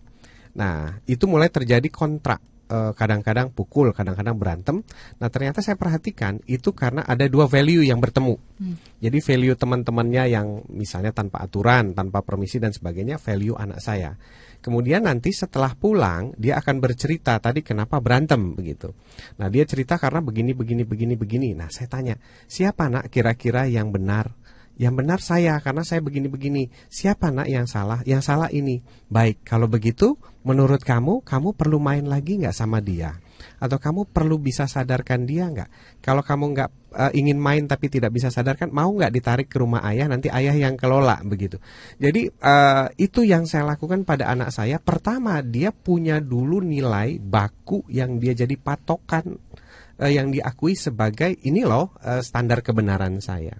Nah, 0.58 0.98
itu 1.06 1.22
mulai 1.30 1.46
terjadi 1.54 1.86
kontrak. 1.86 2.42
Eh, 2.66 2.92
Kadang-kadang 2.98 3.54
pukul, 3.54 3.94
kadang-kadang 3.94 4.34
berantem. 4.34 4.82
Nah, 5.22 5.30
ternyata 5.30 5.62
saya 5.62 5.78
perhatikan 5.78 6.42
itu 6.50 6.74
karena 6.74 7.06
ada 7.06 7.30
dua 7.30 7.46
value 7.46 7.86
yang 7.86 8.02
bertemu. 8.02 8.34
Jadi 8.98 9.18
value 9.22 9.54
teman-temannya 9.54 10.24
yang 10.34 10.66
misalnya 10.74 11.14
tanpa 11.14 11.46
aturan, 11.46 11.94
tanpa 11.94 12.26
permisi 12.26 12.58
dan 12.58 12.74
sebagainya, 12.74 13.22
value 13.22 13.54
anak 13.54 13.78
saya. 13.78 14.18
Kemudian 14.66 15.06
nanti 15.06 15.30
setelah 15.30 15.78
pulang 15.78 16.34
dia 16.34 16.58
akan 16.58 16.82
bercerita 16.82 17.38
tadi 17.38 17.62
kenapa 17.62 18.02
berantem 18.02 18.50
begitu. 18.58 18.90
Nah, 19.38 19.46
dia 19.46 19.62
cerita 19.62 19.94
karena 19.94 20.18
begini 20.18 20.58
begini 20.58 20.82
begini 20.82 21.14
begini. 21.14 21.48
Nah, 21.54 21.70
saya 21.70 21.86
tanya, 21.86 22.18
siapa 22.50 22.90
nak 22.90 23.06
kira-kira 23.06 23.70
yang 23.70 23.94
benar? 23.94 24.34
Yang 24.74 24.94
benar 24.98 25.18
saya 25.22 25.54
karena 25.62 25.86
saya 25.86 26.02
begini-begini. 26.02 26.68
Siapa 26.90 27.30
nak 27.30 27.46
yang 27.46 27.70
salah? 27.70 28.02
Yang 28.02 28.26
salah 28.26 28.50
ini. 28.50 28.82
Baik, 29.06 29.46
kalau 29.46 29.70
begitu 29.70 30.18
menurut 30.42 30.82
kamu 30.82 31.22
kamu 31.22 31.54
perlu 31.54 31.78
main 31.78 32.02
lagi 32.02 32.42
nggak 32.42 32.52
sama 32.52 32.82
dia? 32.82 33.16
Atau 33.58 33.80
kamu 33.80 34.10
perlu 34.10 34.36
bisa 34.36 34.68
sadarkan 34.68 35.24
dia 35.24 35.48
nggak? 35.48 36.00
Kalau 36.04 36.20
kamu 36.20 36.44
nggak 36.56 36.70
eh, 36.96 37.12
ingin 37.18 37.40
main 37.40 37.64
tapi 37.64 37.88
tidak 37.88 38.12
bisa 38.12 38.28
sadarkan, 38.28 38.72
mau 38.72 38.88
nggak 38.92 39.12
ditarik 39.12 39.48
ke 39.48 39.56
rumah 39.60 39.84
ayah? 39.88 40.06
Nanti 40.08 40.32
ayah 40.32 40.54
yang 40.54 40.74
kelola 40.76 41.20
begitu. 41.24 41.56
Jadi 41.96 42.28
eh, 42.28 42.86
itu 43.00 43.26
yang 43.26 43.48
saya 43.48 43.66
lakukan 43.66 44.04
pada 44.06 44.28
anak 44.32 44.52
saya. 44.52 44.76
Pertama 44.80 45.40
dia 45.40 45.72
punya 45.72 46.20
dulu 46.20 46.60
nilai 46.60 47.16
baku 47.20 47.84
yang 47.92 48.20
dia 48.20 48.36
jadi 48.36 48.54
patokan 48.56 49.36
eh, 50.00 50.12
yang 50.16 50.32
diakui 50.32 50.76
sebagai 50.76 51.36
ini 51.44 51.64
loh 51.64 51.96
eh, 52.00 52.20
standar 52.20 52.60
kebenaran 52.60 53.20
saya. 53.20 53.56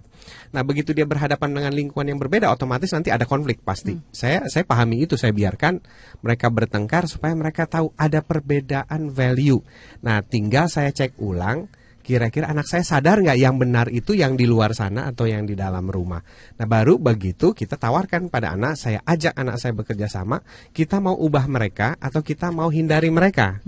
Nah 0.51 0.61
begitu 0.65 0.91
dia 0.91 1.07
berhadapan 1.07 1.53
dengan 1.53 1.71
lingkungan 1.73 2.07
yang 2.15 2.19
berbeda, 2.19 2.51
otomatis 2.51 2.91
nanti 2.91 3.13
ada 3.13 3.23
konflik 3.23 3.63
pasti. 3.63 3.95
Saya 4.11 4.47
saya 4.49 4.63
pahami 4.65 5.05
itu, 5.05 5.15
saya 5.15 5.31
biarkan 5.31 5.79
mereka 6.23 6.51
bertengkar 6.51 7.07
supaya 7.07 7.33
mereka 7.37 7.69
tahu 7.69 7.93
ada 7.95 8.19
perbedaan 8.23 9.13
value. 9.13 9.61
Nah 10.03 10.23
tinggal 10.25 10.67
saya 10.67 10.91
cek 10.91 11.19
ulang 11.21 11.69
kira-kira 12.07 12.47
anak 12.47 12.63
saya 12.71 12.87
sadar 12.87 13.19
nggak 13.19 13.35
yang 13.35 13.59
benar 13.59 13.91
itu 13.91 14.15
yang 14.15 14.39
di 14.39 14.47
luar 14.47 14.71
sana 14.71 15.11
atau 15.11 15.27
yang 15.27 15.43
di 15.43 15.59
dalam 15.59 15.91
rumah. 15.91 16.23
Nah 16.55 16.63
baru 16.63 16.95
begitu 16.95 17.51
kita 17.51 17.75
tawarkan 17.75 18.31
pada 18.31 18.55
anak, 18.55 18.79
saya 18.79 19.03
ajak 19.03 19.35
anak 19.35 19.59
saya 19.59 19.75
bekerja 19.75 20.07
sama, 20.07 20.39
kita 20.71 21.03
mau 21.03 21.19
ubah 21.19 21.43
mereka 21.51 21.99
atau 21.99 22.23
kita 22.23 22.47
mau 22.55 22.71
hindari 22.71 23.11
mereka. 23.11 23.59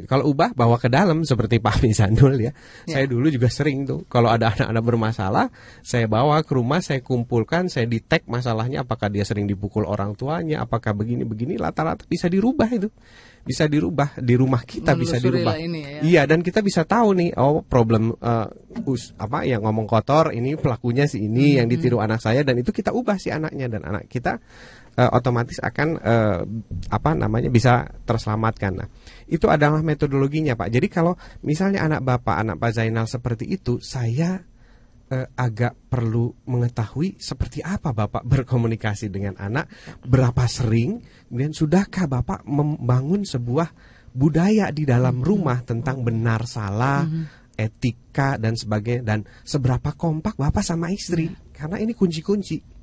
Gitu. 0.00 0.08
Kalau 0.08 0.32
ubah 0.32 0.56
bawa 0.56 0.80
ke 0.80 0.88
dalam 0.88 1.22
seperti 1.22 1.60
Pak 1.60 1.84
Misanul 1.84 2.40
ya. 2.40 2.52
Ya. 2.88 3.00
Saya 3.00 3.04
dulu 3.06 3.28
juga 3.28 3.52
sering 3.52 3.84
tuh 3.84 4.08
kalau 4.08 4.32
ada 4.32 4.52
anak-anak 4.56 4.84
bermasalah, 4.84 5.46
saya 5.84 6.08
bawa 6.08 6.40
ke 6.40 6.56
rumah, 6.56 6.80
saya 6.80 7.04
kumpulkan, 7.04 7.68
saya 7.68 7.84
detect 7.84 8.26
masalahnya 8.26 8.82
apakah 8.82 9.12
dia 9.12 9.22
sering 9.28 9.44
dipukul 9.44 9.84
orang 9.84 10.16
tuanya, 10.16 10.64
apakah 10.64 10.96
begini-begini 10.96 11.60
rata-rata 11.60 12.08
bisa 12.08 12.26
dirubah 12.26 12.68
itu. 12.72 12.88
Bisa 13.40 13.64
dirubah 13.64 14.20
di 14.20 14.36
rumah 14.36 14.60
kita 14.68 14.92
bisa 14.92 15.16
Menelusuri 15.16 15.40
dirubah. 15.40 15.56
ini 15.56 15.80
ya. 15.80 16.00
Iya 16.04 16.22
dan 16.28 16.44
kita 16.44 16.60
bisa 16.60 16.84
tahu 16.84 17.16
nih 17.16 17.32
oh 17.40 17.64
problem 17.64 18.12
eh, 18.12 18.48
us 18.84 19.16
apa 19.16 19.48
yang 19.48 19.64
ngomong 19.64 19.88
kotor 19.88 20.36
ini 20.36 20.60
pelakunya 20.60 21.08
si 21.08 21.24
ini 21.24 21.56
yang 21.56 21.64
ditiru 21.64 22.04
anak 22.04 22.20
saya 22.20 22.44
dan 22.44 22.60
itu 22.60 22.68
kita 22.68 22.92
ubah 22.92 23.16
si 23.16 23.32
anaknya 23.32 23.72
dan 23.72 23.82
anak 23.88 24.12
kita 24.12 24.44
eh, 24.92 25.10
otomatis 25.10 25.56
akan 25.56 25.88
eh, 26.04 26.40
apa 26.92 27.10
namanya 27.16 27.48
bisa 27.48 27.88
terselamatkan. 28.04 28.72
Nah, 28.76 28.88
itu 29.30 29.46
adalah 29.46 29.80
metodologinya, 29.80 30.58
Pak. 30.58 30.68
Jadi 30.74 30.90
kalau 30.90 31.14
misalnya 31.46 31.86
anak 31.86 32.02
Bapak, 32.02 32.36
anak 32.42 32.56
Pak 32.58 32.70
Zainal 32.74 33.06
seperti 33.06 33.46
itu, 33.46 33.78
saya 33.78 34.42
eh, 35.06 35.26
agak 35.38 35.78
perlu 35.86 36.34
mengetahui 36.50 37.16
seperti 37.22 37.62
apa 37.62 37.94
Bapak 37.94 38.26
berkomunikasi 38.26 39.06
dengan 39.06 39.38
anak, 39.38 39.70
berapa 40.02 40.44
sering, 40.50 40.98
kemudian 41.30 41.54
sudahkah 41.54 42.10
Bapak 42.10 42.42
membangun 42.42 43.22
sebuah 43.22 43.70
budaya 44.10 44.74
di 44.74 44.82
dalam 44.82 45.22
rumah 45.22 45.62
tentang 45.62 46.02
benar 46.02 46.42
salah, 46.50 47.06
etika 47.54 48.34
dan 48.40 48.58
sebagainya 48.58 49.04
dan 49.06 49.20
seberapa 49.46 49.94
kompak 49.94 50.34
Bapak 50.34 50.66
sama 50.66 50.90
istri. 50.90 51.30
Karena 51.54 51.78
ini 51.78 51.94
kunci-kunci 51.94 52.79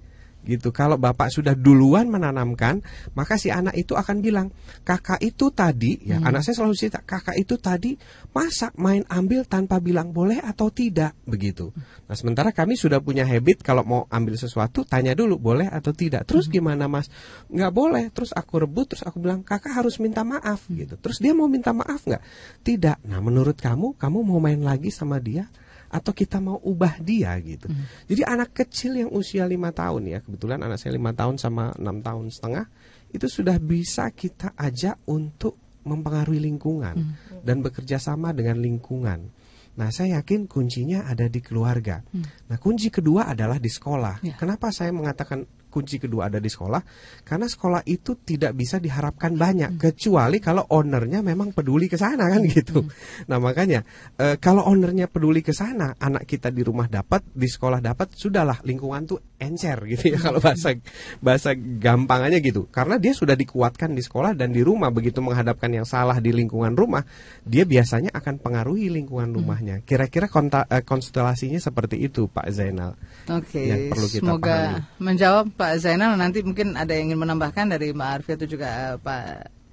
gitu. 0.48 0.72
Kalau 0.72 0.96
bapak 0.96 1.28
sudah 1.28 1.52
duluan 1.54 2.08
menanamkan, 2.08 2.80
maka 3.14 3.36
si 3.36 3.52
anak 3.52 3.76
itu 3.76 3.94
akan 3.94 4.24
bilang, 4.24 4.48
kakak 4.88 5.20
itu 5.20 5.52
tadi, 5.52 6.00
ya 6.08 6.24
anak 6.24 6.48
saya 6.48 6.64
selalu 6.64 6.74
cerita, 6.80 7.04
kakak 7.04 7.36
itu 7.36 7.60
tadi 7.60 8.00
masa 8.32 8.72
main 8.80 9.04
ambil 9.12 9.44
tanpa 9.44 9.84
bilang 9.84 10.16
boleh 10.16 10.40
atau 10.40 10.72
tidak, 10.72 11.12
begitu. 11.28 11.76
Nah 12.08 12.16
sementara 12.16 12.56
kami 12.56 12.80
sudah 12.80 13.04
punya 13.04 13.28
habit 13.28 13.60
kalau 13.60 13.84
mau 13.84 14.02
ambil 14.08 14.40
sesuatu, 14.40 14.88
tanya 14.88 15.12
dulu 15.12 15.36
boleh 15.36 15.68
atau 15.68 15.92
tidak. 15.92 16.24
Terus 16.24 16.48
gimana 16.48 16.88
mas? 16.88 17.12
Nggak 17.52 17.74
boleh. 17.76 18.04
Terus 18.16 18.32
aku 18.32 18.64
rebut, 18.64 18.96
terus 18.96 19.04
aku 19.04 19.20
bilang 19.20 19.44
kakak 19.44 19.76
harus 19.76 20.00
minta 20.00 20.24
maaf, 20.24 20.64
gitu. 20.72 20.96
Terus 20.96 21.20
dia 21.20 21.36
mau 21.36 21.52
minta 21.52 21.76
maaf 21.76 22.08
nggak? 22.08 22.24
Tidak. 22.64 22.98
Nah 23.04 23.20
menurut 23.20 23.60
kamu, 23.60 24.00
kamu 24.00 24.18
mau 24.24 24.40
main 24.40 24.62
lagi 24.64 24.88
sama 24.88 25.20
dia? 25.20 25.52
Atau 25.88 26.12
kita 26.12 26.44
mau 26.44 26.60
ubah 26.60 27.00
dia 27.00 27.36
gitu. 27.40 27.68
Jadi 28.08 28.22
anak 28.28 28.54
kecil 28.54 29.00
yang 29.00 29.10
usia 29.12 29.48
lima 29.48 29.72
tahun 29.72 30.08
ya, 30.12 30.20
kebetulan 30.24 30.60
anak 30.64 30.78
saya 30.80 30.96
lima 30.96 31.16
tahun 31.16 31.40
sama 31.40 31.72
enam 31.80 32.04
tahun 32.04 32.28
setengah 32.32 32.66
itu 33.12 33.28
sudah 33.32 33.56
bisa 33.58 34.12
kita 34.12 34.52
ajak 34.60 35.00
untuk 35.08 35.56
mempengaruhi 35.88 36.44
lingkungan 36.44 37.16
dan 37.42 37.64
bekerja 37.64 37.96
sama 37.96 38.36
dengan 38.36 38.60
lingkungan. 38.60 39.32
Nah, 39.78 39.94
saya 39.94 40.20
yakin 40.20 40.50
kuncinya 40.50 41.06
ada 41.06 41.30
di 41.30 41.38
keluarga. 41.38 42.02
Nah, 42.50 42.58
kunci 42.58 42.90
kedua 42.90 43.30
adalah 43.30 43.62
di 43.62 43.70
sekolah. 43.70 44.26
Ya. 44.26 44.34
Kenapa 44.34 44.74
saya 44.74 44.90
mengatakan 44.90 45.46
kunci 45.78 46.02
kedua 46.02 46.34
ada 46.34 46.42
di 46.42 46.50
sekolah? 46.50 46.82
Karena 47.22 47.46
sekolah 47.46 47.86
itu 47.86 48.18
tidak 48.26 48.58
bisa 48.58 48.82
diharapkan 48.82 49.38
banyak 49.38 49.78
kecuali 49.78 50.42
kalau 50.42 50.66
ownernya 50.74 51.22
memang 51.22 51.54
peduli 51.54 51.86
ke 51.86 52.02
sana 52.02 52.34
kan 52.34 52.42
gitu. 52.50 52.82
Nah, 53.30 53.38
makanya 53.38 53.86
eh, 54.18 54.42
kalau 54.42 54.66
ownernya 54.66 55.06
peduli 55.06 55.46
ke 55.46 55.54
sana, 55.54 55.94
anak 56.02 56.26
kita 56.26 56.50
di 56.50 56.66
rumah 56.66 56.90
dapat, 56.90 57.22
di 57.30 57.46
sekolah 57.46 57.78
dapat, 57.78 58.18
sudahlah 58.18 58.58
lingkungan 58.66 59.06
tuh 59.06 59.20
encer 59.38 59.78
gitu 59.86 60.18
ya 60.18 60.20
kalau 60.20 60.42
bahasa 60.42 60.74
bahasa 61.22 61.54
gampangannya 61.54 62.42
gitu. 62.42 62.66
Karena 62.74 62.98
dia 62.98 63.14
sudah 63.14 63.38
dikuatkan 63.38 63.94
di 63.94 64.02
sekolah 64.02 64.34
dan 64.34 64.50
di 64.50 64.66
rumah 64.66 64.90
begitu 64.90 65.22
menghadapkan 65.22 65.70
yang 65.70 65.86
salah 65.86 66.18
di 66.18 66.34
lingkungan 66.34 66.74
rumah, 66.74 67.06
dia 67.46 67.68
biasanya 67.68 68.10
akan 68.16 68.42
pengaruhi 68.42 68.90
lingkungan 68.90 69.30
rumahnya. 69.36 69.86
Kira-kira 69.86 70.26
eh, 70.26 70.82
konstelasinya 70.82 71.60
seperti 71.62 72.02
itu 72.02 72.26
Pak 72.32 72.48
Zainal. 72.50 72.96
Oke, 73.28 73.68
yang 73.68 73.92
perlu 73.92 74.08
kita 74.08 74.24
semoga 74.24 74.56
pahami. 74.56 75.04
menjawab 75.04 75.46
Pak 75.54 75.67
Zainal. 75.76 76.16
Nanti 76.16 76.40
mungkin 76.48 76.80
ada 76.80 76.96
yang 76.96 77.12
ingin 77.12 77.20
menambahkan 77.20 77.76
dari 77.76 77.92
Mbak 77.92 78.10
Arfi 78.16 78.32
atau 78.40 78.48
juga 78.48 78.68
eh, 78.68 78.96
Pak 78.96 79.24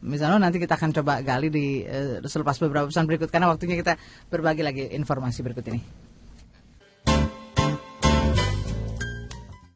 Misalnya 0.05 0.37
nanti 0.37 0.61
kita 0.61 0.77
akan 0.77 0.93
coba 0.93 1.25
gali 1.25 1.49
di 1.49 1.81
eh, 1.81 2.21
selepas 2.21 2.61
beberapa 2.61 2.93
pesan 2.93 3.09
berikut 3.09 3.33
karena 3.33 3.49
waktunya 3.49 3.73
kita 3.81 3.97
berbagi 4.29 4.61
lagi 4.61 4.85
informasi 4.93 5.41
berikut 5.41 5.65
ini. 5.73 5.81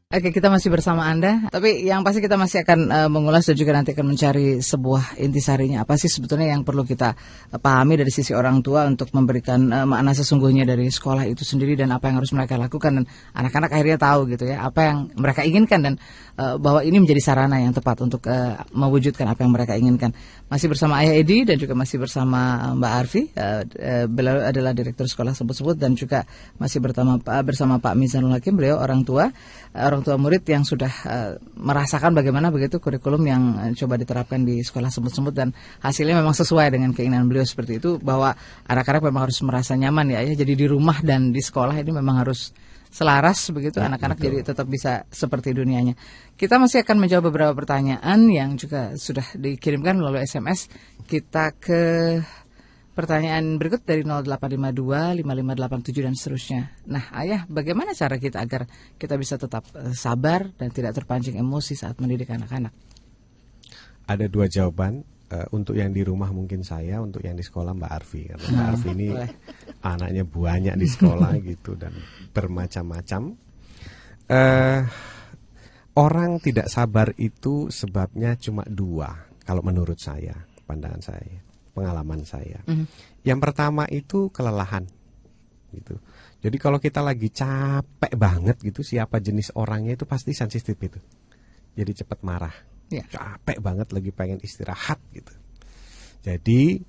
Oke, 0.08 0.32
kita 0.32 0.48
masih 0.48 0.72
bersama 0.72 1.04
Anda. 1.04 1.52
Tapi 1.52 1.84
yang 1.84 2.00
pasti 2.00 2.24
kita 2.24 2.40
masih 2.40 2.64
akan 2.64 2.80
eh, 2.88 3.08
mengulas 3.12 3.44
dan 3.44 3.60
juga 3.60 3.76
nanti 3.76 3.92
akan 3.92 4.16
mencari 4.16 4.56
sebuah 4.56 5.20
intisarinya. 5.20 5.84
Apa 5.84 6.00
sih 6.00 6.08
sebetulnya 6.08 6.48
yang 6.48 6.64
perlu 6.64 6.80
kita 6.80 7.12
eh, 7.52 7.60
pahami 7.60 8.00
dari 8.00 8.08
sisi 8.08 8.32
orang 8.32 8.64
tua 8.64 8.88
untuk 8.88 9.12
memberikan 9.12 9.68
eh, 9.68 9.84
makna 9.84 10.16
sesungguhnya 10.16 10.64
dari 10.64 10.88
sekolah 10.88 11.28
itu 11.28 11.44
sendiri 11.44 11.76
dan 11.76 11.92
apa 11.92 12.08
yang 12.08 12.24
harus 12.24 12.32
mereka 12.32 12.56
lakukan 12.56 12.96
dan 12.96 13.04
anak-anak 13.36 13.68
akhirnya 13.68 14.00
tahu 14.00 14.32
gitu 14.32 14.48
ya 14.48 14.64
apa 14.64 14.80
yang 14.80 14.96
mereka 15.12 15.44
inginkan 15.44 15.84
dan 15.84 15.94
eh, 16.38 16.56
bahwa 16.56 16.80
ini 16.86 17.02
menjadi 17.02 17.18
sarana 17.18 17.58
yang 17.58 17.74
tepat 17.74 17.98
untuk 18.06 18.22
eh, 18.30 18.54
mewujudkan 18.70 19.26
apa 19.26 19.42
yang 19.42 19.52
mereka 19.52 19.74
inginkan. 19.74 20.14
Masih 20.46 20.70
bersama 20.70 21.02
Ayah 21.02 21.18
Edi 21.18 21.42
dan 21.42 21.58
juga 21.58 21.74
masih 21.74 21.98
bersama 21.98 22.70
eh, 22.70 22.78
Mbak 22.78 22.92
Arfi. 22.94 23.22
Eh, 23.34 23.62
eh, 23.76 24.04
beliau 24.06 24.38
adalah 24.40 24.72
direktur 24.72 25.10
sekolah 25.10 25.34
sebut-sebut 25.34 25.74
dan 25.74 25.98
juga 25.98 26.22
masih 26.56 26.78
bersama 26.78 27.18
bersama 27.42 27.82
Pak 27.82 27.94
Mizanul 27.98 28.38
Hakim. 28.38 28.54
Beliau 28.54 28.78
orang 28.78 29.02
tua 29.02 29.28
eh, 29.74 29.82
orang 29.82 30.00
tua 30.06 30.14
murid 30.14 30.46
yang 30.46 30.62
sudah 30.62 30.92
eh, 31.10 31.32
merasakan 31.58 32.14
bagaimana 32.14 32.54
begitu 32.54 32.78
kurikulum 32.78 33.20
yang 33.26 33.42
coba 33.74 33.98
diterapkan 33.98 34.46
di 34.46 34.62
sekolah 34.62 34.88
sebut-sebut 34.88 35.34
dan 35.34 35.50
hasilnya 35.82 36.14
memang 36.22 36.32
sesuai 36.32 36.70
dengan 36.70 36.94
keinginan 36.94 37.26
beliau 37.26 37.44
seperti 37.44 37.82
itu 37.82 37.98
bahwa 37.98 38.32
anak-anak 38.70 39.02
memang 39.10 39.28
harus 39.28 39.42
merasa 39.42 39.74
nyaman 39.74 40.14
ya, 40.14 40.20
ya. 40.22 40.34
jadi 40.38 40.52
di 40.54 40.66
rumah 40.70 41.00
dan 41.02 41.34
di 41.34 41.42
sekolah 41.42 41.74
ini 41.80 41.90
memang 41.90 42.22
harus 42.22 42.54
selaras 42.88 43.52
begitu 43.52 43.78
anak-anak 43.78 44.18
jadi 44.18 44.42
tetap 44.42 44.66
bisa 44.68 45.04
seperti 45.12 45.52
dunianya. 45.52 45.94
Kita 46.34 46.56
masih 46.56 46.82
akan 46.82 46.96
menjawab 46.98 47.28
beberapa 47.28 47.52
pertanyaan 47.52 48.28
yang 48.28 48.56
juga 48.56 48.96
sudah 48.96 49.24
dikirimkan 49.36 50.00
melalui 50.00 50.24
SMS. 50.24 50.72
Kita 51.04 51.52
ke 51.56 51.82
Pertanyaan 52.98 53.62
berikut 53.62 53.86
dari 53.86 54.02
0852 54.02 55.22
5587 55.22 56.02
dan 56.02 56.14
seterusnya. 56.18 56.60
Nah, 56.90 57.06
Ayah, 57.14 57.46
bagaimana 57.46 57.94
cara 57.94 58.18
kita 58.18 58.42
agar 58.42 58.66
kita 58.98 59.14
bisa 59.14 59.38
tetap 59.38 59.70
eh, 59.78 59.94
sabar 59.94 60.50
dan 60.58 60.74
tidak 60.74 60.98
terpancing 60.98 61.38
emosi 61.38 61.78
saat 61.78 61.94
mendidik 62.02 62.26
anak-anak? 62.26 62.74
Ada 64.02 64.26
dua 64.26 64.50
jawaban 64.50 65.06
eh, 65.32 65.46
untuk 65.52 65.76
yang 65.76 65.92
di 65.92 66.02
rumah 66.04 66.32
mungkin 66.32 66.64
saya, 66.64 67.00
untuk 67.00 67.24
yang 67.24 67.36
di 67.36 67.44
sekolah 67.44 67.76
Mbak 67.76 67.92
Arfi. 67.92 68.22
Karena 68.28 68.46
Mbak 68.48 68.66
Arfi 68.72 68.88
ini 68.96 69.08
anaknya 69.84 70.24
banyak 70.24 70.74
di 70.76 70.86
sekolah 70.88 71.32
gitu 71.52 71.76
dan 71.76 71.92
bermacam-macam. 72.32 73.22
Eh, 74.28 74.80
orang 75.96 76.30
tidak 76.40 76.68
sabar 76.68 77.12
itu 77.16 77.72
sebabnya 77.72 78.36
cuma 78.36 78.64
dua, 78.68 79.08
kalau 79.44 79.64
menurut 79.64 79.96
saya, 79.96 80.36
pandangan 80.68 81.00
saya, 81.00 81.40
pengalaman 81.72 82.24
saya. 82.24 82.60
Yang 83.24 83.38
pertama 83.40 83.88
itu 83.88 84.28
kelelahan, 84.28 84.84
gitu. 85.72 85.96
Jadi 86.38 86.56
kalau 86.60 86.78
kita 86.78 87.02
lagi 87.02 87.34
capek 87.34 88.14
banget 88.14 88.62
gitu, 88.62 88.86
siapa 88.86 89.18
jenis 89.18 89.50
orangnya 89.58 89.98
itu 89.98 90.06
pasti 90.06 90.30
sensitif 90.30 90.78
itu. 90.78 91.00
Jadi 91.74 92.04
cepat 92.04 92.20
marah 92.22 92.77
Ya. 92.88 93.04
capek 93.08 93.60
banget 93.60 93.88
lagi 93.92 94.10
pengen 94.16 94.40
istirahat 94.40 94.96
gitu. 95.12 95.32
Jadi 96.24 96.80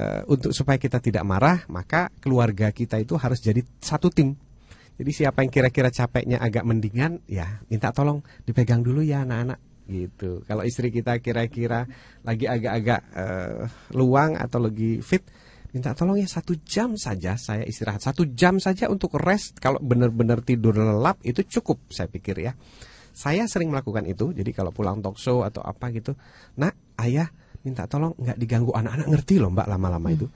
eh, 0.00 0.22
untuk 0.28 0.56
supaya 0.56 0.80
kita 0.80 0.98
tidak 0.98 1.24
marah, 1.28 1.64
maka 1.68 2.08
keluarga 2.20 2.72
kita 2.72 2.96
itu 3.00 3.16
harus 3.20 3.40
jadi 3.40 3.60
satu 3.80 4.08
tim. 4.08 4.32
Jadi 4.96 5.10
siapa 5.12 5.44
yang 5.44 5.52
kira-kira 5.52 5.88
capeknya 5.88 6.40
agak 6.40 6.64
mendingan, 6.64 7.24
ya 7.28 7.60
minta 7.68 7.92
tolong 7.92 8.20
dipegang 8.44 8.84
dulu 8.84 9.00
ya 9.00 9.24
anak-anak 9.24 9.60
gitu. 9.88 10.44
Kalau 10.46 10.62
istri 10.64 10.88
kita 10.88 11.18
kira-kira 11.18 11.84
lagi 12.24 12.46
agak-agak 12.48 13.00
eh, 13.12 13.62
luang 13.96 14.38
atau 14.38 14.62
lagi 14.62 15.00
fit, 15.04 15.24
minta 15.72 15.96
tolong 15.96 16.20
ya 16.20 16.28
satu 16.28 16.56
jam 16.64 16.94
saja 17.00 17.36
saya 17.40 17.64
istirahat 17.64 18.04
satu 18.04 18.28
jam 18.32 18.60
saja 18.60 18.88
untuk 18.88 19.16
rest. 19.20 19.58
Kalau 19.58 19.80
benar-benar 19.80 20.44
tidur 20.44 20.76
lelap 20.76 21.20
itu 21.24 21.44
cukup 21.60 21.92
saya 21.92 22.08
pikir 22.08 22.40
ya. 22.40 22.52
Saya 23.12 23.44
sering 23.46 23.68
melakukan 23.68 24.08
itu. 24.08 24.32
Jadi 24.32 24.50
kalau 24.56 24.72
pulang 24.72 25.04
talk 25.04 25.20
show 25.20 25.44
atau 25.44 25.60
apa 25.62 25.92
gitu, 25.92 26.16
nak 26.56 26.74
ayah 27.00 27.28
minta 27.62 27.86
tolong 27.86 28.16
nggak 28.18 28.36
diganggu 28.40 28.74
anak-anak 28.74 29.06
ngerti 29.06 29.38
loh 29.38 29.52
mbak 29.54 29.70
lama-lama 29.70 30.08
itu. 30.10 30.26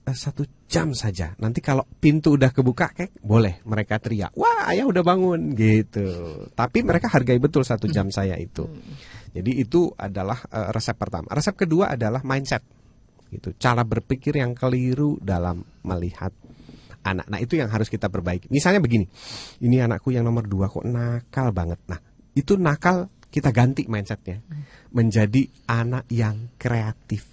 Eh, 0.00 0.16
satu 0.16 0.48
jam 0.64 0.96
saja. 0.96 1.36
Nanti 1.36 1.60
kalau 1.60 1.84
pintu 1.84 2.32
udah 2.32 2.48
kebuka, 2.56 2.96
kayak 2.96 3.20
boleh 3.20 3.60
mereka 3.68 4.00
teriak, 4.00 4.32
wah 4.32 4.72
ayah 4.72 4.88
udah 4.88 5.04
bangun 5.04 5.52
gitu. 5.52 6.08
Tapi 6.56 6.80
mereka 6.80 7.12
hargai 7.12 7.36
betul 7.36 7.68
satu 7.68 7.84
jam 7.84 8.08
saya 8.08 8.40
itu. 8.40 8.64
Jadi 9.36 9.60
itu 9.60 9.92
adalah 9.92 10.40
eh, 10.48 10.72
resep 10.72 10.96
pertama. 10.96 11.28
Resep 11.28 11.52
kedua 11.52 11.92
adalah 11.92 12.24
mindset, 12.24 12.64
gitu. 13.28 13.52
Cara 13.60 13.84
berpikir 13.84 14.40
yang 14.40 14.56
keliru 14.56 15.20
dalam 15.20 15.62
melihat 15.84 16.32
anak. 17.04 17.28
Nah 17.28 17.36
itu 17.36 17.60
yang 17.60 17.68
harus 17.68 17.92
kita 17.92 18.08
perbaiki. 18.08 18.48
Misalnya 18.48 18.80
begini, 18.80 19.04
ini 19.60 19.84
anakku 19.84 20.16
yang 20.16 20.24
nomor 20.24 20.48
dua 20.48 20.72
kok 20.72 20.84
nakal 20.84 21.52
banget. 21.52 21.76
Nah 21.88 22.09
itu 22.40 22.56
nakal 22.56 23.12
kita 23.30 23.54
ganti 23.54 23.86
mindsetnya 23.86 24.42
menjadi 24.90 25.46
anak 25.70 26.10
yang 26.10 26.50
kreatif. 26.58 27.28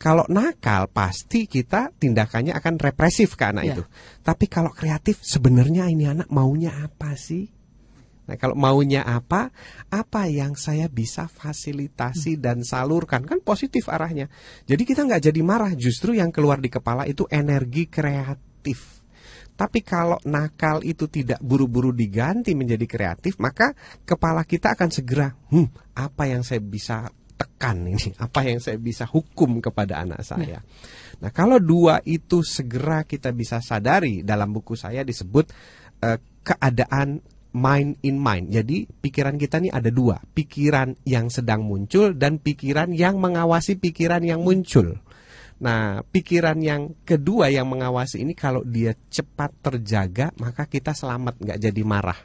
Kalau 0.00 0.24
nakal 0.30 0.88
pasti 0.88 1.44
kita 1.50 1.90
tindakannya 1.96 2.54
akan 2.54 2.74
represif 2.80 3.34
ke 3.36 3.44
anak 3.50 3.64
Ya. 3.66 3.74
itu. 3.76 3.84
Tapi 4.22 4.46
kalau 4.46 4.70
kreatif 4.70 5.20
sebenarnya 5.20 5.90
ini 5.90 6.06
anak 6.08 6.28
maunya 6.30 6.72
apa 6.84 7.16
sih? 7.18 7.48
Nah, 8.30 8.38
kalau 8.38 8.54
maunya 8.54 9.02
apa, 9.02 9.50
apa 9.90 10.30
yang 10.30 10.54
saya 10.54 10.86
bisa 10.86 11.26
fasilitasi 11.26 12.38
dan 12.38 12.62
salurkan 12.62 13.26
kan 13.26 13.42
positif 13.42 13.90
arahnya. 13.90 14.30
Jadi 14.70 14.86
kita 14.86 15.02
nggak 15.02 15.26
jadi 15.26 15.40
marah, 15.42 15.74
justru 15.74 16.14
yang 16.14 16.30
keluar 16.30 16.62
di 16.62 16.70
kepala 16.70 17.10
itu 17.10 17.26
energi 17.26 17.90
kreatif. 17.90 18.99
Tapi 19.60 19.84
kalau 19.84 20.16
nakal 20.24 20.80
itu 20.80 21.04
tidak 21.12 21.36
buru-buru 21.44 21.92
diganti 21.92 22.56
menjadi 22.56 22.88
kreatif, 22.88 23.36
maka 23.36 23.76
kepala 24.08 24.40
kita 24.48 24.72
akan 24.72 24.88
segera, 24.88 25.28
hmm, 25.52 26.00
apa 26.00 26.24
yang 26.32 26.40
saya 26.40 26.64
bisa 26.64 27.12
tekan 27.36 27.84
ini, 27.84 28.16
apa 28.24 28.40
yang 28.48 28.56
saya 28.56 28.80
bisa 28.80 29.04
hukum 29.04 29.60
kepada 29.60 30.00
anak 30.00 30.24
saya. 30.24 30.64
Nah, 31.20 31.28
kalau 31.28 31.60
dua 31.60 32.00
itu 32.08 32.40
segera 32.40 33.04
kita 33.04 33.36
bisa 33.36 33.60
sadari 33.60 34.24
dalam 34.24 34.48
buku 34.48 34.72
saya 34.80 35.04
disebut 35.04 35.52
eh, 36.08 36.16
keadaan 36.40 37.20
mind 37.52 38.00
in 38.00 38.16
mind. 38.16 38.48
Jadi 38.56 38.88
pikiran 38.88 39.36
kita 39.36 39.60
ini 39.60 39.68
ada 39.68 39.92
dua, 39.92 40.24
pikiran 40.24 40.96
yang 41.04 41.28
sedang 41.28 41.68
muncul 41.68 42.16
dan 42.16 42.40
pikiran 42.40 42.96
yang 42.96 43.20
mengawasi 43.20 43.76
pikiran 43.76 44.24
yang 44.24 44.40
muncul. 44.40 45.04
Nah, 45.60 46.00
pikiran 46.08 46.56
yang 46.64 46.96
kedua 47.04 47.52
yang 47.52 47.68
mengawasi 47.68 48.24
ini 48.24 48.32
kalau 48.32 48.64
dia 48.64 48.96
cepat 49.12 49.52
terjaga, 49.60 50.32
maka 50.40 50.64
kita 50.64 50.96
selamat, 50.96 51.36
nggak 51.36 51.60
jadi 51.60 51.82
marah. 51.84 52.16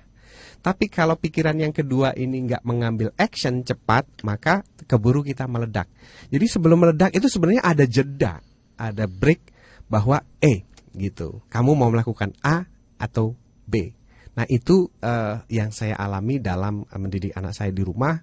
Tapi 0.63 0.89
kalau 0.89 1.13
pikiran 1.19 1.53
yang 1.59 1.75
kedua 1.75 2.15
ini 2.17 2.47
nggak 2.47 2.65
mengambil 2.65 3.13
action 3.19 3.61
cepat, 3.61 4.07
maka 4.25 4.65
keburu 4.87 5.21
kita 5.21 5.45
meledak. 5.45 5.85
Jadi 6.31 6.45
sebelum 6.49 6.81
meledak 6.81 7.13
itu 7.13 7.29
sebenarnya 7.29 7.61
ada 7.61 7.85
jeda, 7.85 8.41
ada 8.73 9.05
break 9.05 9.53
bahwa 9.91 10.25
eh 10.41 10.65
gitu, 10.95 11.43
kamu 11.51 11.77
mau 11.77 11.91
melakukan 11.91 12.33
A 12.41 12.65
atau 12.97 13.37
B. 13.67 13.93
Nah 14.33 14.47
itu 14.49 14.89
eh, 15.03 15.43
yang 15.53 15.69
saya 15.69 16.01
alami 16.01 16.41
dalam 16.41 16.81
mendidik 16.97 17.37
anak 17.37 17.53
saya 17.53 17.69
di 17.69 17.85
rumah, 17.85 18.17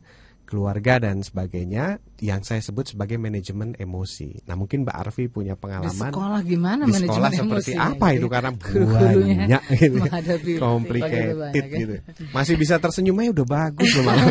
keluarga 0.53 1.01
dan 1.01 1.25
sebagainya, 1.25 1.97
yang 2.21 2.45
saya 2.45 2.61
sebut 2.61 2.93
sebagai 2.93 3.17
manajemen 3.17 3.73
emosi. 3.73 4.45
Nah 4.45 4.53
mungkin 4.53 4.85
Mbak 4.85 4.97
Arfi 5.01 5.25
punya 5.27 5.57
Di 5.57 5.61
pengalaman 5.65 6.13
sekolah 6.13 6.41
gimana 6.45 6.85
di 6.85 6.93
manajemen 6.93 7.09
sekolah 7.09 7.31
seperti 7.33 7.71
emosinya, 7.73 7.89
apa 7.89 8.07
gitu 8.07 8.13
itu 8.13 8.27
ya? 8.29 8.33
karena 8.37 8.51
banyak 8.93 9.63
gitu. 10.45 10.59
complicated 10.61 11.65
ya. 11.65 11.79
gitu. 11.81 11.95
Masih 12.31 12.55
bisa 12.61 12.77
tersenyum 12.77 13.17
aja 13.17 13.31
udah 13.33 13.47
bagus 13.49 13.91
loh 13.97 14.05
malah. 14.05 14.27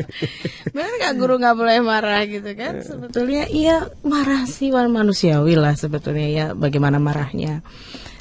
Benar 0.74 0.92
nggak 1.02 1.14
guru 1.18 1.34
nggak 1.36 1.56
boleh 1.58 1.78
marah 1.82 2.22
gitu 2.24 2.50
kan? 2.54 2.78
Sebetulnya 2.80 3.50
iya 3.50 3.90
marah 4.06 4.46
sih 4.46 4.70
wan 4.70 4.94
manusiawi 4.94 5.58
lah 5.58 5.74
sebetulnya 5.74 6.28
ya 6.30 6.46
bagaimana 6.54 7.02
marahnya. 7.02 7.66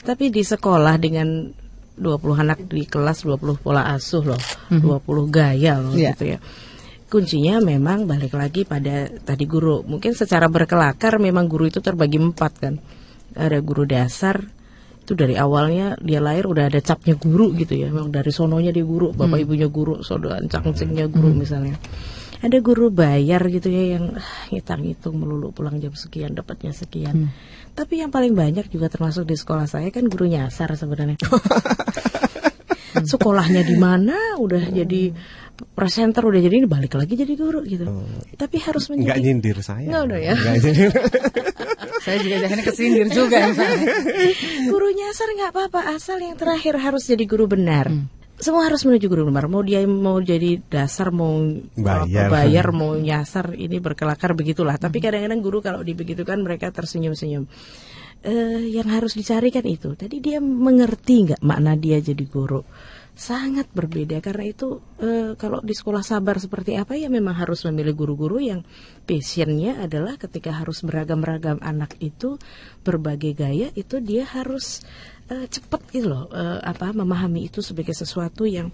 Tapi 0.01 0.33
di 0.33 0.41
sekolah 0.41 0.97
dengan 0.97 1.53
20 1.93 2.41
anak 2.41 2.59
di 2.65 2.87
kelas 2.87 3.27
20 3.27 3.59
pola 3.59 3.91
asuh 3.91 4.23
loh, 4.23 4.41
20 4.71 5.27
gaya 5.27 5.77
loh 5.77 5.93
Iya. 5.93 6.15
gitu 6.15 6.25
ya. 6.33 6.39
Kuncinya 7.09 7.57
memang 7.57 8.05
balik 8.05 8.37
lagi 8.37 8.69
pada 8.69 9.09
tadi 9.09 9.49
guru. 9.49 9.81
Mungkin 9.81 10.13
secara 10.13 10.45
berkelakar 10.45 11.17
memang 11.17 11.49
guru 11.49 11.65
itu 11.65 11.81
terbagi 11.81 12.21
empat 12.21 12.53
kan. 12.61 12.77
Ada 13.33 13.65
guru 13.65 13.89
dasar 13.89 14.45
itu 15.01 15.17
dari 15.17 15.33
awalnya 15.33 15.97
dia 15.97 16.21
lahir 16.21 16.45
udah 16.45 16.69
ada 16.69 16.77
capnya 16.85 17.17
guru 17.17 17.49
gitu 17.57 17.73
ya. 17.73 17.89
Memang 17.89 18.13
dari 18.13 18.29
sononya 18.29 18.69
dia 18.69 18.85
guru, 18.85 19.09
bapak 19.09 19.41
ibunya 19.41 19.65
guru, 19.65 20.05
saudara 20.05 20.37
cangcingnya 20.45 21.09
guru 21.09 21.33
misalnya. 21.33 21.81
Ada 22.45 22.61
guru 22.61 22.93
bayar 22.93 23.41
gitu 23.49 23.73
ya 23.73 23.97
yang 23.97 24.13
ah, 24.13 24.31
ngitung-ngitung 24.53 25.17
melulu 25.17 25.49
pulang 25.49 25.81
jam 25.81 25.91
sekian 25.97 26.37
dapatnya 26.37 26.77
sekian. 26.77 27.33
Tapi 27.73 28.05
yang 28.05 28.13
paling 28.13 28.37
banyak 28.37 28.69
juga 28.69 28.85
termasuk 28.85 29.25
di 29.25 29.33
sekolah 29.33 29.65
saya 29.65 29.89
kan 29.89 30.05
guru 30.05 30.29
nyasar 30.29 30.77
sebenarnya. 30.77 31.17
Sekolahnya 33.11 33.65
di 33.65 33.75
mana 33.81 34.37
udah 34.37 34.61
jadi 34.71 35.09
presenter 35.75 36.23
udah 36.25 36.41
jadi 36.41 36.55
ini 36.63 36.67
balik 36.67 36.95
lagi 36.95 37.13
jadi 37.15 37.33
guru 37.35 37.63
gitu. 37.67 37.85
Tapi 38.35 38.57
harus 38.63 38.87
Nggak 38.87 38.97
menjadi 38.99 39.19
nyindir 39.21 39.57
saya. 39.63 39.87
Nggak 39.87 40.03
udah 40.07 40.19
ya. 40.19 40.33
Nggak 40.35 40.55
nyindir. 40.63 40.91
Saya 41.99 42.17
juga 42.23 42.37
jangan 42.39 42.59
kesindir 42.63 43.07
juga 43.11 43.39
guru 44.71 44.87
nyasar 44.95 45.27
nggak 45.35 45.51
apa-apa 45.51 45.99
asal 45.99 46.15
yang 46.23 46.39
terakhir 46.39 46.79
harus 46.79 47.03
jadi 47.03 47.27
guru 47.27 47.51
benar. 47.51 47.91
Semua 48.39 48.71
harus 48.71 48.87
menuju 48.87 49.11
guru 49.11 49.27
benar. 49.27 49.51
Mau 49.51 49.59
dia 49.67 49.83
mau 49.83 50.15
jadi 50.23 50.63
dasar 50.63 51.11
mau 51.11 51.43
Bayar. 51.75 52.31
apa, 52.31 52.39
bayar 52.39 52.71
mau 52.71 52.95
nyasar 52.95 53.51
ini 53.51 53.83
berkelakar 53.83 54.31
begitulah. 54.31 54.79
Tapi 54.79 55.03
kadang-kadang 55.03 55.43
guru 55.43 55.59
kalau 55.59 55.83
dibegitukan 55.83 56.39
mereka 56.39 56.71
tersenyum-senyum. 56.71 57.51
Eh, 58.19 58.75
yang 58.75 58.91
harus 58.91 59.15
dicari 59.15 59.47
kan 59.47 59.63
itu. 59.63 59.95
Tadi 59.95 60.19
dia 60.19 60.43
mengerti 60.43 61.31
nggak 61.31 61.39
makna 61.39 61.79
dia 61.79 62.03
jadi 62.03 62.19
guru. 62.27 62.67
Sangat 63.15 63.71
berbeda 63.71 64.19
karena 64.19 64.43
itu 64.51 64.83
eh, 64.99 65.39
kalau 65.39 65.63
di 65.63 65.71
sekolah 65.71 66.03
sabar 66.03 66.35
seperti 66.35 66.75
apa 66.75 66.99
ya 66.99 67.07
memang 67.07 67.35
harus 67.35 67.63
memilih 67.67 67.95
guru-guru 67.95 68.43
yang 68.43 68.67
passionnya 69.07 69.79
adalah 69.79 70.19
ketika 70.19 70.51
harus 70.51 70.83
beragam-ragam 70.83 71.63
anak 71.63 71.95
itu 72.03 72.35
berbagai 72.83 73.39
gaya 73.39 73.67
itu 73.75 74.03
dia 74.03 74.27
harus 74.27 74.83
eh, 75.31 75.47
cepat 75.47 75.83
gitu 75.91 76.11
loh 76.11 76.27
eh, 76.31 76.59
apa 76.63 76.91
memahami 76.91 77.47
itu 77.47 77.63
sebagai 77.63 77.95
sesuatu 77.95 78.43
yang 78.43 78.71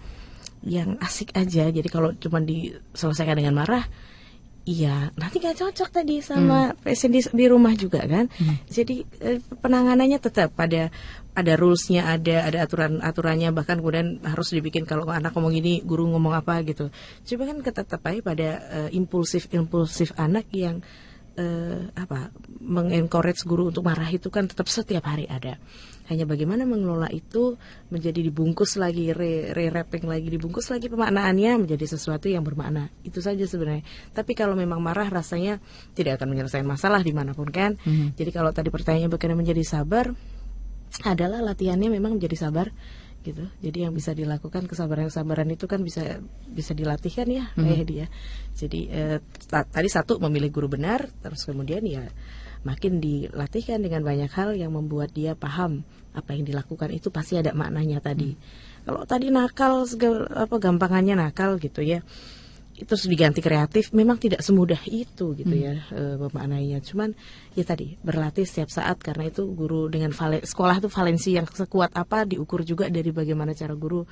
yang 0.66 0.98
asik 1.02 1.34
aja 1.38 1.70
jadi 1.70 1.86
kalau 1.90 2.18
cuma 2.18 2.42
diselesaikan 2.42 3.38
dengan 3.38 3.62
marah 3.62 3.86
Iya, 4.66 5.14
nanti 5.14 5.38
nggak 5.38 5.62
cocok 5.62 5.90
tadi 5.94 6.26
sama 6.26 6.74
pasien 6.82 7.14
di, 7.14 7.22
di 7.22 7.46
rumah 7.46 7.78
juga 7.78 8.02
kan. 8.02 8.26
Jadi 8.66 9.06
eh, 9.22 9.38
penanganannya 9.38 10.18
tetap 10.18 10.58
pada 10.58 10.90
ada 11.38 11.54
rulesnya, 11.54 12.10
ada 12.10 12.50
ada 12.50 12.66
aturan 12.66 12.98
aturannya 12.98 13.54
bahkan 13.54 13.78
kemudian 13.78 14.26
harus 14.26 14.50
dibikin 14.50 14.90
kalau 14.90 15.06
anak 15.06 15.38
ngomong 15.38 15.54
ini 15.54 15.86
guru 15.86 16.10
ngomong 16.10 16.34
apa 16.34 16.66
gitu. 16.66 16.90
Coba 17.22 17.44
kan 17.46 17.62
tetap 17.62 18.02
aja 18.10 18.22
pada 18.26 18.50
impulsif 18.90 19.54
impulsif 19.54 20.18
anak 20.18 20.50
yang 20.50 20.82
eh, 21.38 21.92
apa 21.94 22.32
mengencourage 22.64 23.46
guru 23.46 23.70
untuk 23.70 23.86
marah 23.86 24.08
itu 24.10 24.34
kan 24.34 24.50
tetap 24.50 24.66
setiap 24.66 25.06
hari 25.06 25.28
ada. 25.30 25.60
Hanya 26.06 26.30
bagaimana 26.30 26.70
mengelola 26.70 27.10
itu 27.10 27.58
menjadi 27.90 28.22
dibungkus 28.22 28.78
lagi, 28.78 29.10
re, 29.10 29.54
re-wrapping 29.58 30.06
lagi, 30.06 30.30
dibungkus 30.30 30.70
lagi 30.70 30.86
pemaknaannya 30.86 31.66
menjadi 31.66 31.86
sesuatu 31.98 32.30
yang 32.30 32.46
bermakna. 32.46 32.94
Itu 33.02 33.26
saja 33.26 33.42
sebenarnya. 33.50 33.82
Tapi 34.14 34.38
kalau 34.38 34.54
memang 34.54 34.78
marah 34.82 35.10
rasanya 35.10 35.58
tidak 35.98 36.22
akan 36.22 36.38
menyelesaikan 36.38 36.68
masalah 36.70 37.02
di 37.02 37.10
mana 37.10 37.34
pun 37.34 37.50
kan. 37.50 37.74
Jadi 38.14 38.30
kalau 38.30 38.54
tadi 38.54 38.70
pertanyaannya 38.70 39.10
bagaimana 39.10 39.42
menjadi 39.42 39.64
sabar, 39.66 40.14
adalah 41.04 41.44
latihannya 41.44 41.92
memang 41.92 42.16
menjadi 42.16 42.48
sabar 42.48 42.72
gitu. 43.26 43.42
Jadi 43.60 43.84
yang 43.84 43.92
bisa 43.92 44.14
dilakukan 44.14 44.70
kesabaran-kesabaran 44.70 45.50
itu 45.50 45.66
kan 45.66 45.82
bisa 45.82 46.22
bisa 46.46 46.78
dilatih 46.78 47.10
kan 47.10 47.26
ya, 47.28 47.50
kayak 47.58 47.86
dia. 47.90 48.06
Jadi 48.54 48.86
eh, 48.94 49.18
ta- 49.50 49.66
tadi 49.66 49.90
satu 49.90 50.22
memilih 50.22 50.54
guru 50.54 50.70
benar, 50.70 51.10
terus 51.26 51.42
kemudian 51.44 51.82
ya 51.84 52.06
makin 52.66 52.98
dilatihkan 52.98 53.80
dengan 53.80 54.02
banyak 54.02 54.32
hal 54.34 54.58
yang 54.58 54.74
membuat 54.74 55.14
dia 55.14 55.38
paham 55.38 55.86
apa 56.18 56.34
yang 56.34 56.44
dilakukan 56.48 56.90
itu 56.90 57.14
pasti 57.14 57.38
ada 57.38 57.54
maknanya 57.54 58.02
tadi. 58.02 58.34
Kalau 58.82 59.06
tadi 59.06 59.30
nakal 59.30 59.86
segala, 59.86 60.26
apa 60.34 60.56
gampangannya 60.58 61.14
nakal 61.14 61.62
gitu 61.62 61.86
ya. 61.86 62.02
Itu 62.76 62.92
terus 62.92 63.08
diganti 63.08 63.40
kreatif 63.40 63.96
memang 63.96 64.20
tidak 64.20 64.44
semudah 64.44 64.84
itu 64.92 65.32
gitu 65.38 65.56
ya 65.56 65.80
eh, 65.96 66.16
memaknainya. 66.20 66.84
Cuman 66.84 67.16
ya 67.56 67.64
tadi 67.64 67.96
berlatih 68.04 68.44
setiap 68.44 68.68
saat 68.68 69.00
karena 69.00 69.32
itu 69.32 69.48
guru 69.48 69.88
dengan 69.88 70.12
valen, 70.12 70.44
sekolah 70.44 70.84
tuh 70.84 70.92
valensi 70.92 71.40
yang 71.40 71.48
sekuat 71.48 71.96
apa 71.96 72.28
diukur 72.28 72.68
juga 72.68 72.92
dari 72.92 73.16
bagaimana 73.16 73.56
cara 73.56 73.72
guru 73.80 74.04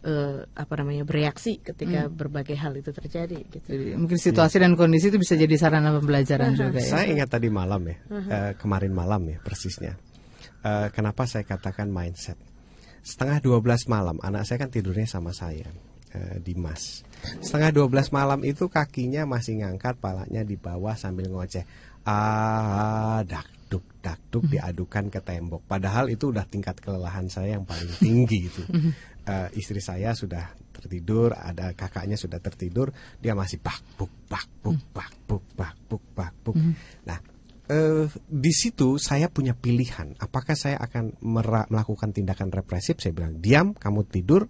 eh, 0.00 0.40
apa 0.46 0.72
namanya 0.80 1.04
bereaksi 1.04 1.60
ketika 1.60 2.08
berbagai 2.08 2.56
hal 2.56 2.72
itu 2.76 2.90
terjadi 2.92 3.38
gitu. 3.48 3.66
Jadi 3.68 3.96
mungkin 3.96 4.16
situasi 4.16 4.56
dan 4.60 4.74
kondisi 4.76 5.12
itu 5.12 5.20
bisa 5.20 5.36
jadi 5.36 5.54
sarana 5.60 5.92
pembelajaran 6.00 6.56
juga 6.56 6.80
ya. 6.80 6.90
Saya 7.00 7.06
ingat 7.12 7.28
tadi 7.28 7.48
malam 7.52 7.84
ya, 7.84 7.96
eh, 8.08 8.52
kemarin 8.56 8.92
malam 8.92 9.22
ya 9.28 9.38
persisnya. 9.40 9.96
Eh, 10.60 10.88
kenapa 10.92 11.24
saya 11.24 11.44
katakan 11.44 11.88
mindset? 11.88 12.36
Setengah 13.00 13.40
12 13.40 13.88
malam, 13.88 14.20
anak 14.20 14.44
saya 14.44 14.60
kan 14.60 14.68
tidurnya 14.68 15.08
sama 15.08 15.32
saya, 15.32 15.64
eh, 16.12 16.36
Dimas. 16.36 17.00
Setengah 17.40 17.72
12 17.72 18.12
malam 18.12 18.44
itu 18.44 18.68
kakinya 18.68 19.24
masih 19.24 19.64
ngangkat, 19.64 19.96
palanya 19.96 20.44
di 20.44 20.60
bawah 20.60 20.92
sambil 20.96 21.32
ngoceh. 21.32 21.64
Ah, 22.04 23.24
dak 23.24 23.48
duk 23.70 23.84
dak 24.02 24.20
duk 24.28 24.44
diadukan 24.52 25.08
ke 25.08 25.20
tembok. 25.22 25.64
Padahal 25.64 26.12
itu 26.12 26.28
udah 26.28 26.44
tingkat 26.44 26.76
kelelahan 26.80 27.30
saya 27.30 27.56
yang 27.56 27.64
paling 27.64 27.88
tinggi 28.02 28.50
itu. 28.52 28.62
Eh, 29.20 29.48
istri 29.60 29.84
saya 29.84 30.16
sudah 30.16 30.56
tertidur, 30.72 31.36
ada 31.36 31.76
kakaknya 31.76 32.16
sudah 32.16 32.40
tertidur, 32.40 32.88
dia 33.20 33.36
masih 33.36 33.60
bak 33.60 33.84
buk 34.00 34.08
bak 34.32 34.48
buk 34.64 34.80
bak 34.96 35.12
buk 35.28 35.44
bak 35.52 35.74
buk 35.92 36.02
bak 36.16 36.32
buk. 36.40 36.56
Nah, 37.04 37.20
eh, 37.68 38.08
di 38.16 38.52
situ 38.54 38.96
saya 38.96 39.28
punya 39.28 39.52
pilihan. 39.52 40.16
Apakah 40.16 40.56
saya 40.56 40.80
akan 40.80 41.20
melakukan 41.20 42.16
tindakan 42.16 42.48
represif? 42.48 42.96
Saya 42.96 43.12
bilang 43.12 43.36
diam, 43.44 43.76
kamu 43.76 44.08
tidur, 44.08 44.48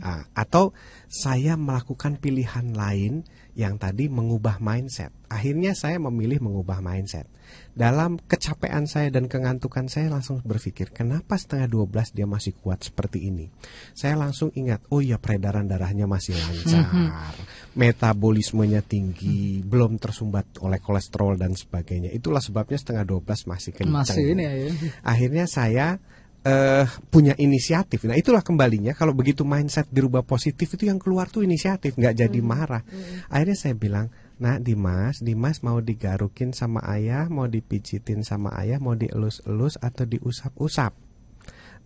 Ah, 0.00 0.24
atau 0.32 0.72
saya 1.12 1.60
melakukan 1.60 2.16
pilihan 2.16 2.72
lain 2.72 3.28
yang 3.52 3.76
tadi 3.76 4.08
mengubah 4.08 4.58
mindset. 4.64 5.12
Akhirnya 5.28 5.76
saya 5.76 6.00
memilih 6.00 6.40
mengubah 6.40 6.80
mindset. 6.80 7.28
Dalam 7.76 8.16
kecapean 8.16 8.88
saya 8.88 9.12
dan 9.12 9.28
kengantukan 9.28 9.84
saya 9.92 10.08
langsung 10.08 10.40
berpikir, 10.40 10.96
kenapa 10.96 11.36
setengah 11.36 11.68
12 11.68 12.16
dia 12.16 12.24
masih 12.24 12.56
kuat 12.56 12.80
seperti 12.80 13.28
ini? 13.28 13.52
Saya 13.92 14.16
langsung 14.16 14.48
ingat, 14.56 14.88
oh 14.88 15.04
iya 15.04 15.20
peredaran 15.20 15.68
darahnya 15.68 16.08
masih 16.08 16.40
lancar, 16.40 17.36
metabolismenya 17.76 18.80
tinggi, 18.80 19.60
belum 19.60 20.00
tersumbat 20.00 20.56
oleh 20.64 20.80
kolesterol 20.80 21.36
dan 21.36 21.52
sebagainya. 21.52 22.08
Itulah 22.16 22.40
sebabnya 22.40 22.80
setengah 22.80 23.04
12 23.04 23.44
masih 23.44 23.70
kencang. 23.76 23.92
Masih 23.92 24.24
ini 24.32 24.42
ya. 24.48 24.52
ya. 24.56 24.68
Akhirnya 25.04 25.44
saya 25.44 26.00
eh 26.46 26.86
punya 27.10 27.34
inisiatif. 27.36 28.06
Nah 28.06 28.14
itulah 28.14 28.40
kembalinya 28.40 28.94
kalau 28.94 29.10
begitu 29.12 29.42
mindset 29.42 29.90
dirubah 29.90 30.22
positif 30.22 30.78
itu 30.78 30.86
yang 30.86 30.96
keluar 30.96 31.26
tuh 31.26 31.42
inisiatif, 31.42 31.98
nggak 31.98 32.24
jadi 32.24 32.38
marah. 32.40 32.86
Akhirnya 33.28 33.58
saya 33.58 33.74
bilang, 33.74 34.08
nah 34.36 34.60
Dimas, 34.60 35.24
Dimas 35.24 35.64
mau 35.64 35.80
digarukin 35.80 36.52
sama 36.52 36.84
ayah, 36.92 37.28
mau 37.32 37.48
dipijitin 37.48 38.20
sama 38.20 38.52
ayah, 38.60 38.76
mau 38.76 38.92
dielus-elus 38.92 39.80
atau 39.80 40.04
diusap-usap. 40.04 40.92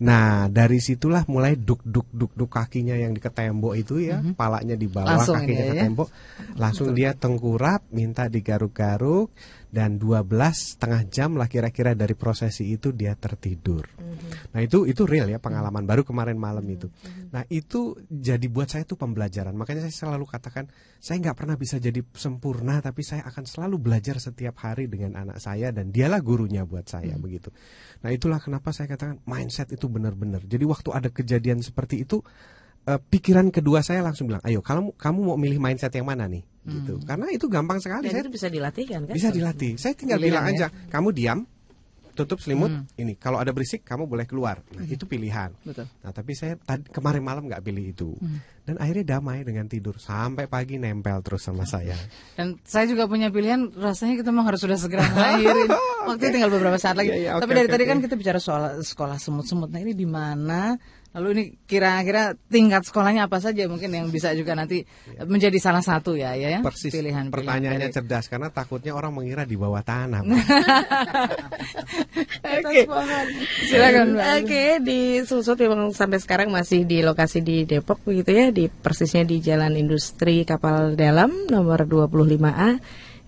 Nah 0.01 0.48
dari 0.48 0.81
situlah 0.81 1.28
mulai 1.28 1.60
duk 1.60 1.85
duk 1.85 2.09
duk 2.09 2.32
duk 2.32 2.48
kakinya 2.48 2.97
yang 2.97 3.12
di 3.12 3.20
ketembok 3.20 3.77
itu 3.77 4.01
ya, 4.01 4.24
palanya 4.32 4.72
di 4.72 4.89
bawah, 4.89 5.20
Langsung 5.20 5.36
kakinya 5.44 5.64
ke 5.68 5.74
ya. 5.77 5.82
tembok, 5.85 6.09
langsung 6.56 6.89
dia 6.97 7.12
tengkurap, 7.12 7.85
minta 7.93 8.24
digaruk-garuk 8.32 9.28
dan 9.70 10.02
12 10.02 10.26
setengah 10.51 11.06
jam 11.06 11.38
lah 11.38 11.47
kira-kira 11.47 11.94
dari 11.94 12.18
prosesi 12.18 12.74
itu 12.74 12.90
dia 12.90 13.14
tertidur. 13.14 13.86
Nah 14.51 14.60
itu 14.60 14.82
itu 14.82 15.06
real 15.06 15.30
ya 15.30 15.38
pengalaman 15.38 15.86
baru 15.86 16.02
kemarin 16.02 16.34
malam 16.34 16.66
itu. 16.66 16.90
Nah 17.30 17.47
itu 17.47 17.94
jadi 18.10 18.42
buat 18.51 18.66
saya 18.66 18.82
itu 18.82 18.98
pembelajaran. 18.98 19.55
Makanya 19.55 19.86
saya 19.86 19.94
selalu 20.10 20.26
katakan 20.26 20.66
saya 20.98 21.22
nggak 21.22 21.36
pernah 21.38 21.55
bisa 21.55 21.78
jadi 21.78 22.02
sempurna, 22.12 22.82
tapi 22.82 23.06
saya 23.06 23.22
akan 23.30 23.47
selalu 23.47 23.78
belajar 23.78 24.18
setiap 24.18 24.59
hari 24.66 24.90
dengan 24.90 25.14
anak 25.14 25.38
saya 25.38 25.70
dan 25.70 25.94
dialah 25.94 26.18
gurunya 26.18 26.66
buat 26.66 26.90
saya 26.90 27.14
begitu. 27.14 27.55
Nah 28.02 28.10
itulah 28.10 28.42
kenapa 28.42 28.74
saya 28.74 28.90
katakan 28.90 29.22
mindset 29.22 29.70
itu 29.70 29.86
benar-benar. 29.86 30.42
Jadi 30.44 30.66
waktu 30.66 30.90
ada 30.90 31.09
kejadian 31.14 31.62
seperti 31.62 32.02
itu, 32.02 32.26
eh, 32.86 33.01
pikiran 33.01 33.51
kedua 33.52 33.82
saya 33.85 34.01
langsung 34.01 34.28
bilang, 34.31 34.40
ayo 34.44 34.61
kamu 34.65 34.94
kamu 34.97 35.19
mau 35.20 35.36
milih 35.36 35.59
mindset 35.59 35.93
yang 35.97 36.09
mana 36.09 36.28
nih? 36.31 36.44
Gitu. 36.61 37.01
Karena 37.09 37.27
itu 37.32 37.48
gampang 37.48 37.81
sekali. 37.81 38.12
Dan 38.12 38.20
Saya 38.20 38.23
itu 38.28 38.32
bisa 38.36 38.48
dilatihkan 38.52 39.01
kan? 39.09 39.15
bisa 39.16 39.28
dilatih. 39.32 39.73
Saya 39.81 39.97
tinggal 39.97 40.20
Pilihan 40.20 40.28
bilang 40.28 40.44
ya. 40.52 40.52
aja, 40.52 40.66
kamu 40.93 41.09
diam, 41.16 41.39
tutup 42.12 42.36
selimut. 42.36 42.69
Ini 43.01 43.16
kalau 43.16 43.40
ada 43.40 43.48
berisik, 43.48 43.81
kamu 43.81 44.05
boleh 44.05 44.28
keluar. 44.28 44.61
Nah, 44.77 44.85
itu 44.85 45.09
pilihan. 45.09 45.57
Betul. 45.65 45.89
Nah, 46.05 46.12
tapi 46.12 46.36
saya 46.36 46.61
tadi, 46.61 46.85
kemarin 46.93 47.24
malam 47.24 47.48
nggak 47.48 47.65
pilih 47.65 47.85
itu. 47.97 48.12
Dan 48.69 48.77
akhirnya 48.77 49.16
damai 49.16 49.40
dengan 49.40 49.66
tidur 49.66 49.97
sampai 49.97 50.47
pagi 50.47 50.77
nempel 50.77 51.24
terus 51.24 51.43
sama 51.43 51.65
saya. 51.65 51.97
Dan 52.39 52.61
saya 52.62 52.85
juga 52.85 53.09
punya 53.09 53.32
pilihan, 53.32 53.73
rasanya 53.73 54.20
kita 54.20 54.28
memang 54.28 54.52
harus 54.52 54.61
sudah 54.61 54.77
segera 54.77 55.09
mengakhirin. 55.11 55.69
Waktu 56.12 56.24
tinggal 56.32 56.52
beberapa 56.52 56.77
saat 56.77 56.97
lagi. 57.01 57.12
Iya, 57.12 57.19
iya, 57.19 57.31
oke, 57.36 57.48
Tapi 57.48 57.52
dari 57.57 57.69
oke, 57.69 57.74
tadi 57.77 57.85
oke. 57.89 57.90
kan 57.90 57.98
kita 58.05 58.15
bicara 58.20 58.39
soal 58.40 58.62
sekolah 58.85 59.16
semut-semut. 59.16 59.69
Nah 59.73 59.81
ini 59.81 59.97
di 59.97 60.05
mana? 60.09 60.77
Lalu 61.10 61.28
ini 61.34 61.44
kira-kira 61.66 62.38
tingkat 62.46 62.86
sekolahnya 62.86 63.26
apa 63.26 63.42
saja 63.42 63.66
mungkin 63.66 63.90
yang 63.90 64.06
bisa 64.14 64.30
juga 64.38 64.54
nanti 64.54 64.86
menjadi 65.26 65.58
salah 65.58 65.82
satu 65.82 66.14
ya, 66.14 66.38
ya, 66.38 66.54
ya? 66.54 66.60
Persis. 66.62 66.94
Pilihan, 66.94 67.34
Pertanyaannya 67.34 67.90
pilihan 67.90 67.96
cerdas 67.98 68.30
karena 68.30 68.46
takutnya 68.54 68.94
orang 68.94 69.10
mengira 69.10 69.42
di 69.42 69.58
bawah 69.58 69.82
tanah. 69.82 70.22
Pohon. 72.86 73.26
Silakan. 73.66 74.22
Oke, 74.38 74.78
di 74.86 75.26
Susut 75.26 75.58
memang 75.58 75.90
sampai 75.90 76.22
sekarang 76.22 76.54
masih 76.54 76.86
di 76.86 77.02
lokasi 77.02 77.42
di 77.42 77.66
Depok 77.66 78.06
begitu 78.06 78.30
ya, 78.30 78.46
di 78.54 78.70
persisnya 78.70 79.26
di 79.26 79.42
Jalan 79.42 79.74
Industri 79.74 80.46
Kapal 80.46 80.94
Dalam 80.94 81.50
nomor 81.50 81.90
25A 81.90 82.78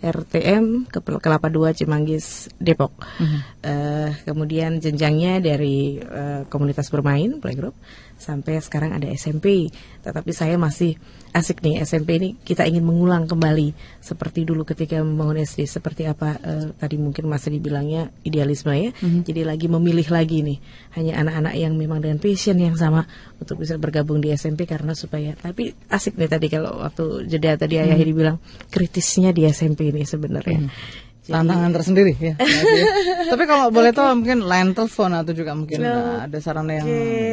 RTM 0.02 0.90
ke 0.90 0.98
Kelapa 1.22 1.46
2 1.46 1.78
Cimanggis 1.78 2.50
Depok. 2.58 2.92
Eh, 3.62 4.10
kemudian 4.26 4.82
jenjangnya 4.82 5.38
dari 5.38 6.02
eh, 6.02 6.42
komunitas 6.50 6.90
bermain 6.90 7.38
playgroup 7.38 7.78
sampai 8.22 8.62
sekarang 8.62 8.94
ada 8.94 9.10
SMP. 9.10 9.66
Tetapi 10.06 10.30
saya 10.30 10.54
masih 10.54 10.94
asik 11.32 11.64
nih 11.64 11.80
SMP 11.82 12.20
ini 12.20 12.30
kita 12.44 12.68
ingin 12.68 12.84
mengulang 12.84 13.24
kembali 13.24 13.72
seperti 14.04 14.44
dulu 14.44 14.68
ketika 14.68 15.00
membangun 15.00 15.40
SD 15.40 15.64
seperti 15.64 16.04
apa 16.04 16.36
eh, 16.38 16.76
tadi 16.76 17.00
mungkin 17.00 17.26
masih 17.26 17.58
dibilangnya 17.58 18.14
idealisme 18.22 18.70
ya. 18.70 18.94
Jadi 19.26 19.42
lagi 19.42 19.66
memilih 19.66 20.06
lagi 20.12 20.44
nih 20.46 20.58
hanya 20.94 21.24
anak-anak 21.24 21.54
yang 21.56 21.74
memang 21.74 21.98
dengan 22.04 22.22
passion 22.22 22.60
yang 22.60 22.78
sama 22.78 23.08
untuk 23.40 23.58
bisa 23.58 23.74
bergabung 23.80 24.22
di 24.22 24.30
SMP 24.30 24.68
karena 24.68 24.94
supaya 24.94 25.34
tapi 25.34 25.74
asik 25.88 26.20
nih 26.20 26.30
tadi 26.30 26.46
kalau 26.52 26.84
waktu 26.84 27.26
jeda 27.26 27.56
tadi 27.58 27.80
ayah 27.80 27.96
Hedi 27.96 28.12
bilang 28.12 28.38
kritisnya 28.68 29.32
di 29.32 29.48
SMP 29.48 29.88
ini 29.88 30.04
sebenarnya. 30.04 30.68
Jadi- 31.22 31.32
Tantangan 31.32 31.70
tersendiri 31.70 32.12
ya. 32.18 32.34
Tapi 33.32 33.44
kalau 33.46 33.70
boleh 33.70 33.94
tahu 33.94 34.10
mungkin 34.18 34.42
line 34.42 34.74
telepon 34.74 35.14
atau 35.14 35.30
juga 35.30 35.54
mungkin 35.54 35.78
uh, 35.80 36.26
ada 36.26 36.38
sarana 36.38 36.82
yang 36.82 36.86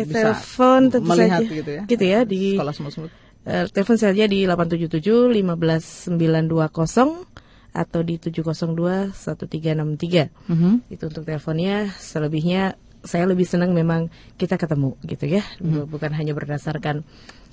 bisa 0.06 0.30
telepon 0.30 0.80
tentu 0.88 1.10
melihat 1.10 1.41
saja. 1.41 1.57
gitu 1.57 1.72
ya. 1.74 1.82
Gitu 1.90 2.03
ya, 2.06 2.20
di- 2.22 2.53
sekolah 2.53 2.74
semut-semut. 2.74 3.11
Eh, 3.44 3.66
telepon 3.68 3.98
saja 3.98 4.24
di 4.24 4.45
877 4.45 5.34
15920 5.34 7.26
atau 7.70 7.99
di 8.02 8.16
702 8.18 9.10
1363. 9.10 10.30
Mhm. 10.48 10.72
Itu 10.90 11.10
untuk 11.10 11.26
teleponnya, 11.26 11.90
selebihnya 11.98 12.78
saya 12.99 13.26
lebih 13.26 13.48
senang 13.48 13.72
memang 13.72 14.11
kita 14.36 14.60
ketemu 14.60 14.99
gitu 15.02 15.26
ya. 15.26 15.41
Bukan 15.64 16.11
hanya 16.14 16.36
berdasarkan 16.36 17.02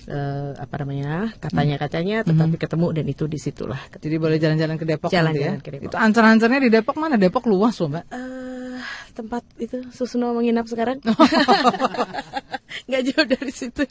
eh, 0.07 0.51
apa 0.55 0.75
namanya? 0.81 1.35
katanya-katanya 1.37 2.23
tetapi 2.23 2.57
ketemu 2.57 2.87
dan 2.91 3.07
itu 3.07 3.25
di 3.27 3.37
situlah. 3.37 3.79
Jadi 3.93 4.17
boleh 4.17 4.39
jalan-jalan 4.39 4.77
ke 4.77 4.85
Depok 4.85 5.11
nanti 5.11 5.41
ya. 5.41 5.53
Ke 5.59 5.71
Depok. 5.75 5.87
Itu 5.91 5.97
ancar-ancarnya 5.97 6.61
di 6.63 6.71
Depok 6.71 6.97
mana? 6.97 7.15
Depok 7.15 7.45
luas 7.45 7.75
loh, 7.79 7.91
Mbak. 7.91 8.05
Eh, 8.09 8.79
tempat 9.13 9.43
itu 9.57 9.81
Susno 9.91 10.33
menginap 10.33 10.69
sekarang 10.69 11.01
nggak 12.87 13.03
jauh 13.03 13.27
dari 13.27 13.49
situ 13.49 13.83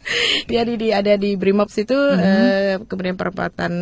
jadi 0.46 0.74
di 0.78 0.94
ada 0.94 1.18
di 1.18 1.34
Brimob 1.34 1.68
situ 1.68 1.98
eh, 2.14 2.78
kemudian 2.86 3.18
perempatan 3.18 3.74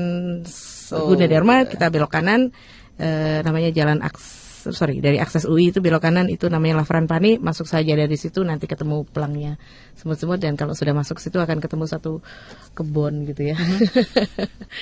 S- 0.48 0.82
Oh, 0.94 1.10
Gunadarma 1.10 1.66
kita 1.66 1.90
belok 1.90 2.14
kanan 2.14 2.54
eh, 2.96 3.42
namanya 3.42 3.74
jalan 3.74 4.00
aks 4.00 4.43
sorry 4.72 5.04
dari 5.04 5.20
akses 5.20 5.44
UI 5.44 5.76
itu 5.76 5.84
belok 5.84 6.08
kanan 6.08 6.32
itu 6.32 6.48
namanya 6.48 6.86
Lafran 6.86 7.10
Pani 7.10 7.42
masuk 7.42 7.68
saja 7.68 7.98
dari 7.98 8.16
situ 8.16 8.46
nanti 8.48 8.70
ketemu 8.70 9.04
pelangnya 9.10 9.60
semut-semut 10.00 10.40
dan 10.40 10.56
kalau 10.56 10.72
sudah 10.72 10.96
masuk 10.96 11.20
situ 11.20 11.42
akan 11.42 11.60
ketemu 11.60 11.86
satu 11.90 12.24
kebun 12.72 13.28
gitu 13.28 13.52
ya 13.52 13.58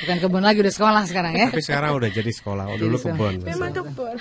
Bukan 0.02 0.18
kebun 0.24 0.44
lagi 0.44 0.60
udah 0.64 0.72
sekolah 0.74 1.06
sekarang 1.06 1.34
ya. 1.36 1.48
Tapi 1.52 1.62
sekarang 1.64 1.92
udah 1.94 2.10
jadi 2.10 2.32
sekolah. 2.32 2.66
Oh, 2.72 2.78
dulu 2.80 2.98
kebun. 2.98 3.44
memang 3.44 3.72
kebun 3.76 4.16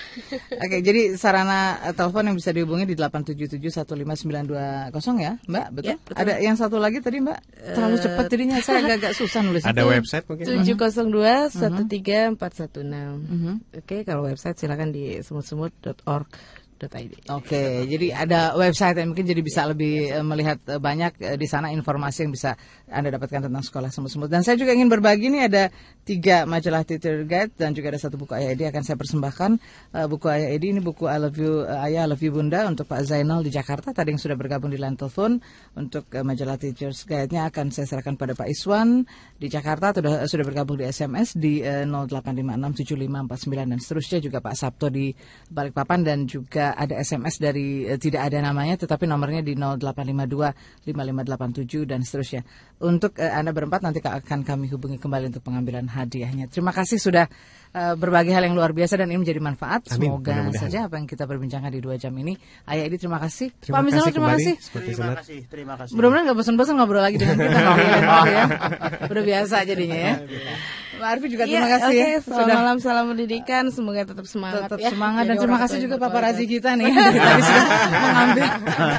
Oke, 0.61 0.83
jadi 0.83 1.17
sarana 1.17 1.79
eh, 1.87 1.95
telepon 1.95 2.27
yang 2.27 2.37
bisa 2.37 2.53
dihubungi 2.53 2.87
di 2.91 2.95
877-15920 2.99 5.23
ya, 5.23 5.39
Mbak? 5.47 5.67
Betul? 5.73 5.89
Ya, 5.89 5.97
betul. 6.03 6.21
Ada 6.21 6.33
yang 6.43 6.57
satu 6.59 6.79
lagi 6.83 6.99
tadi, 7.01 7.21
Mbak? 7.23 7.39
Terlalu 7.77 7.97
cepat 8.03 8.25
jadinya 8.29 8.61
saya 8.61 8.79
agak-agak 8.85 9.13
susah 9.21 9.41
nulis. 9.47 9.63
Ada 9.65 9.83
website 9.87 10.25
mungkin? 10.27 10.45
702 10.45 11.51
13416. 11.55 13.81
Oke, 13.81 14.05
kalau 14.05 14.23
website 14.27 14.59
silakan 14.59 14.91
di 14.93 15.23
semut-semut.org.id. 15.51 17.13
Oke, 17.35 17.85
jadi 17.91 18.07
ada 18.15 18.55
website 18.55 19.03
yang 19.03 19.13
mungkin 19.13 19.27
jadi 19.27 19.43
bisa 19.43 19.67
lebih 19.67 20.15
eh, 20.15 20.25
melihat 20.25 20.63
eh, 20.71 20.79
banyak 20.79 21.19
eh, 21.19 21.37
di 21.37 21.47
sana 21.51 21.75
informasi 21.75 22.25
yang 22.25 22.33
bisa 22.33 22.55
Anda 22.87 23.11
dapatkan 23.19 23.51
tentang 23.51 23.65
sekolah 23.67 23.91
semut-semut. 23.91 24.31
Dan 24.31 24.47
saya 24.47 24.57
juga 24.57 24.73
ingin 24.73 24.89
berbagi 24.89 25.29
nih 25.29 25.43
ada 25.51 25.63
tiga 26.05 26.49
majalah 26.49 26.83
Teacher 26.83 27.23
Guide 27.29 27.55
dan 27.55 27.77
juga 27.77 27.93
ada 27.95 28.01
satu 28.01 28.17
buku 28.17 28.33
Ayah 28.35 28.57
Edi 28.57 28.65
akan 28.67 28.83
saya 28.83 28.97
persembahkan. 28.97 29.51
Eh, 29.95 30.07
buku 30.09 30.27
Ayah 30.27 30.49
Edi 30.51 30.73
ini 30.73 30.81
buku 30.81 31.07
I 31.07 31.19
Love 31.21 31.39
You 31.39 31.65
eh, 31.69 31.87
Ayah, 31.87 32.05
I 32.07 32.11
Love 32.11 32.23
You 32.25 32.33
Bunda 32.33 32.67
untuk 32.67 32.89
Pak 32.89 33.05
Zainal 33.05 33.45
di 33.45 33.53
Jakarta. 33.53 33.93
Tadi 33.93 34.15
yang 34.15 34.21
sudah 34.21 34.35
bergabung 34.35 34.73
di 34.73 34.79
line 34.81 34.97
telepon 34.97 35.39
untuk 35.77 36.09
eh, 36.17 36.25
majalah 36.25 36.57
Teachers 36.57 37.05
Guide-nya 37.05 37.53
akan 37.53 37.71
saya 37.71 37.87
serahkan 37.87 38.17
pada 38.17 38.33
Pak 38.33 38.49
Iswan 38.49 39.05
di 39.41 39.49
Jakarta 39.49 39.93
sudah 39.97 40.25
sudah 40.29 40.45
bergabung 40.45 40.77
di 40.81 40.85
SMS 40.89 41.37
di 41.37 41.61
eh, 41.65 41.85
08567549 41.85 43.71
dan 43.73 43.79
seterusnya 43.81 44.19
juga 44.21 44.39
Pak 44.45 44.55
Sabto 44.57 44.93
di 44.93 45.13
Balikpapan 45.49 46.01
dan 46.05 46.19
juga 46.29 46.77
ada 46.77 46.97
SMS 47.01 47.41
dari 47.41 47.85
eh, 47.89 47.97
tidak 47.97 48.29
ada 48.31 48.41
namanya 48.41 48.81
tetapi 48.81 49.09
nomornya 49.09 49.41
di 49.41 49.57
0852 49.57 50.89
5587 50.89 51.91
dan 51.91 52.01
seterusnya. 52.05 52.43
Untuk 52.81 53.17
eh, 53.21 53.33
Anda 53.33 53.53
berempat 53.53 53.85
nanti 53.85 54.01
akan 54.01 54.45
kami 54.45 54.73
hubungi 54.73 54.97
kembali 54.97 55.33
untuk 55.33 55.45
pengambilan 55.45 55.90
hadiahnya. 55.91 56.47
Terima 56.47 56.71
kasih 56.71 57.03
sudah 57.03 57.27
eh, 57.71 57.95
berbagi 57.95 58.31
hal 58.35 58.43
yang 58.47 58.55
luar 58.55 58.75
biasa 58.75 58.99
dan 59.01 59.09
ini 59.11 59.23
menjadi 59.23 59.41
manfaat. 59.41 59.87
Amin, 59.95 60.11
Semoga 60.21 60.51
saja 60.55 60.87
apa 60.91 60.99
yang 60.99 61.07
kita 61.07 61.25
perbincangkan 61.25 61.71
di 61.71 61.81
dua 61.83 61.97
jam 61.97 62.13
ini. 62.19 62.35
Ayah 62.67 62.87
Edi 62.87 62.97
terima 62.99 63.19
kasih. 63.23 63.55
Terima 63.59 63.81
Pak 63.81 63.83
Misalnya 63.87 64.05
kasih 64.05 64.15
terima 64.15 64.31
kasih. 64.35 64.55
Seperti 64.59 64.91
senat. 64.95 65.17
terima 65.49 65.75
kasih. 65.79 65.93
Mudah-mudahan 65.95 66.25
nggak 66.31 66.39
bosan-bosan 66.39 66.75
ngobrol 66.79 67.03
lagi 67.03 67.17
dengan 67.19 67.37
kita. 67.39 67.61
Pak 68.11 68.27
ya. 68.27 68.45
Udah 69.11 69.23
biasa 69.25 69.57
jadinya 69.67 69.99
ya. 69.99 70.15
Mbak 71.01 71.09
Arfi 71.17 71.27
juga 71.33 71.45
Iya, 71.49 71.65
terima 71.65 71.71
kasih 71.73 71.97
oke, 71.97 72.05
ya 72.05 72.19
selamat 72.21 72.57
malam, 72.61 72.77
salam 72.77 73.05
pendidikan, 73.09 73.65
semoga 73.73 74.05
tetap 74.05 74.27
semangat 74.29 74.69
tetap 74.69 74.81
ya. 74.85 74.91
semangat 74.93 75.25
dan 75.25 75.37
terima 75.41 75.59
kasih 75.65 75.79
juga 75.81 75.97
Papa. 75.97 76.19
Razi 76.21 76.45
kita 76.45 76.71
nih 76.79 76.93
dari 76.93 77.17
tadi 77.17 77.41
sudah 77.41 77.65
mengambil 78.05 78.49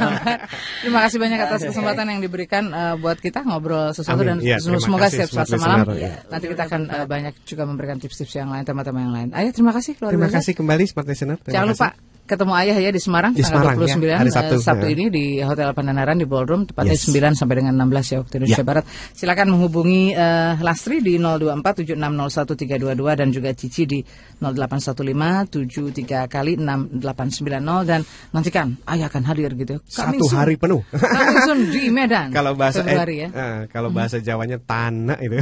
gambar. 0.01 0.37
Terima 0.81 0.99
kasih 1.05 1.17
banyak 1.21 1.39
atas 1.45 1.61
kesempatan 1.61 2.05
yang 2.09 2.19
diberikan 2.25 2.63
eh, 2.73 2.95
buat 2.97 3.21
kita 3.21 3.45
ngobrol 3.45 3.93
sesuatu 3.93 4.25
Amin. 4.25 4.41
dan 4.41 4.57
terima 4.57 4.81
semoga 4.81 5.05
kasih 5.13 5.29
setiap 5.29 5.29
smart 5.29 5.47
Selasa 5.53 5.61
malam 5.61 5.85
ya. 5.93 6.11
nanti 6.25 6.45
kita 6.49 6.63
akan 6.65 6.81
eh, 6.89 7.05
banyak 7.05 7.33
juga 7.45 7.63
memberikan 7.69 7.97
tips-tips 8.01 8.33
yang 8.33 8.49
lain 8.49 8.60
tema-tema 8.67 8.99
yang 9.01 9.13
lain. 9.13 9.27
Ayah 9.33 9.51
terima 9.53 9.71
kasih 9.71 9.97
Terima 9.97 10.29
kasih 10.29 10.53
kembali 10.55 10.83
Smart 10.87 11.07
Listener. 11.07 11.37
Terima 11.41 11.53
Jangan 11.53 11.67
lupa 11.73 11.89
kasih. 11.93 12.10
Ketemu 12.31 12.55
ayah 12.55 12.79
ya 12.79 12.89
di 12.89 12.97
Semarang 12.97 13.35
Di 13.35 13.43
tanggal 13.43 13.75
Semarang, 13.75 13.99
29 13.99 14.07
ya, 14.07 14.15
hari 14.15 14.31
eh, 14.31 14.33
Sabtu, 14.33 14.55
Sabtu 14.63 14.87
ya. 14.87 14.91
ini 14.95 15.11
di 15.11 15.43
Hotel 15.43 15.67
Pandanaran 15.75 16.15
di 16.15 16.23
Ballroom 16.23 16.63
tepatnya 16.63 16.95
Yes. 16.95 17.11
9 17.11 17.35
sampai 17.35 17.59
dengan 17.59 17.75
16 17.75 18.07
ya 18.07 18.17
waktu 18.23 18.33
Indonesia 18.39 18.57
Ya. 18.57 18.63
Barat. 18.63 18.83
Silakan 19.11 19.47
menghubungi 19.51 20.15
eh, 20.15 20.55
Lastri 20.63 20.99
di 20.99 21.19
0247601322 21.19 23.19
dan 23.19 23.27
juga 23.29 23.51
Cici 23.51 23.83
di 23.83 23.99
081573 24.39 26.27
kali 26.27 26.55
6890 26.55 27.83
dan 27.83 27.99
nantikan 28.31 28.67
ayah 28.87 29.05
akan 29.07 29.23
hadir 29.25 29.51
gitu. 29.53 29.75
Coming 29.83 30.19
Satu 30.21 30.25
soon. 30.27 30.37
hari 30.39 30.55
penuh. 30.55 30.81
Coming 30.89 31.67
di 31.67 31.81
Medan. 31.95 32.31
kalau 32.31 32.55
bahasa 32.55 32.81
Februari 32.81 33.15
ya. 33.21 33.27
eh, 33.29 33.59
kalau 33.67 33.89
bahasa 33.91 34.17
Jawanya 34.17 34.57
tanah 34.57 35.17
itu. 35.25 35.35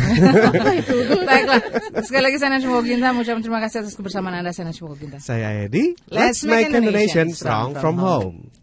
Baiklah. 1.22 1.60
Sekali 2.02 2.22
lagi 2.26 2.36
saya 2.38 2.56
Nancy 2.56 2.66
Moginta 2.66 3.12
mengucapkan 3.12 3.42
terima 3.42 3.60
kasih 3.60 3.84
atas 3.84 3.94
kebersamaan 3.94 4.40
Anda 4.40 4.50
saya 4.50 4.72
Nancy 4.72 4.82
Moginta. 4.82 5.18
Saya 5.20 5.66
Edi. 5.66 5.94
Let's 6.10 6.42
make 6.44 6.66
Indonesia 6.66 6.79
Indonesian 6.80 7.36
strong 7.36 7.76
from 7.76 8.00
home. 8.00 8.56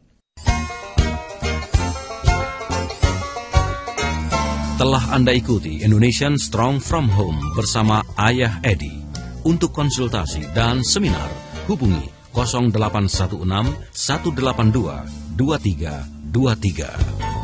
Telah 4.81 5.05
Anda 5.13 5.37
ikuti 5.37 5.85
Indonesian 5.85 6.41
Strong 6.41 6.81
from 6.81 7.13
Home 7.13 7.37
bersama 7.53 8.01
Ayah 8.17 8.57
Edi. 8.65 9.05
Untuk 9.45 9.77
konsultasi 9.77 10.49
dan 10.57 10.81
seminar, 10.81 11.29
hubungi 11.69 12.09
0816 12.33 13.93
182 13.93 15.37
2323. 15.37 17.36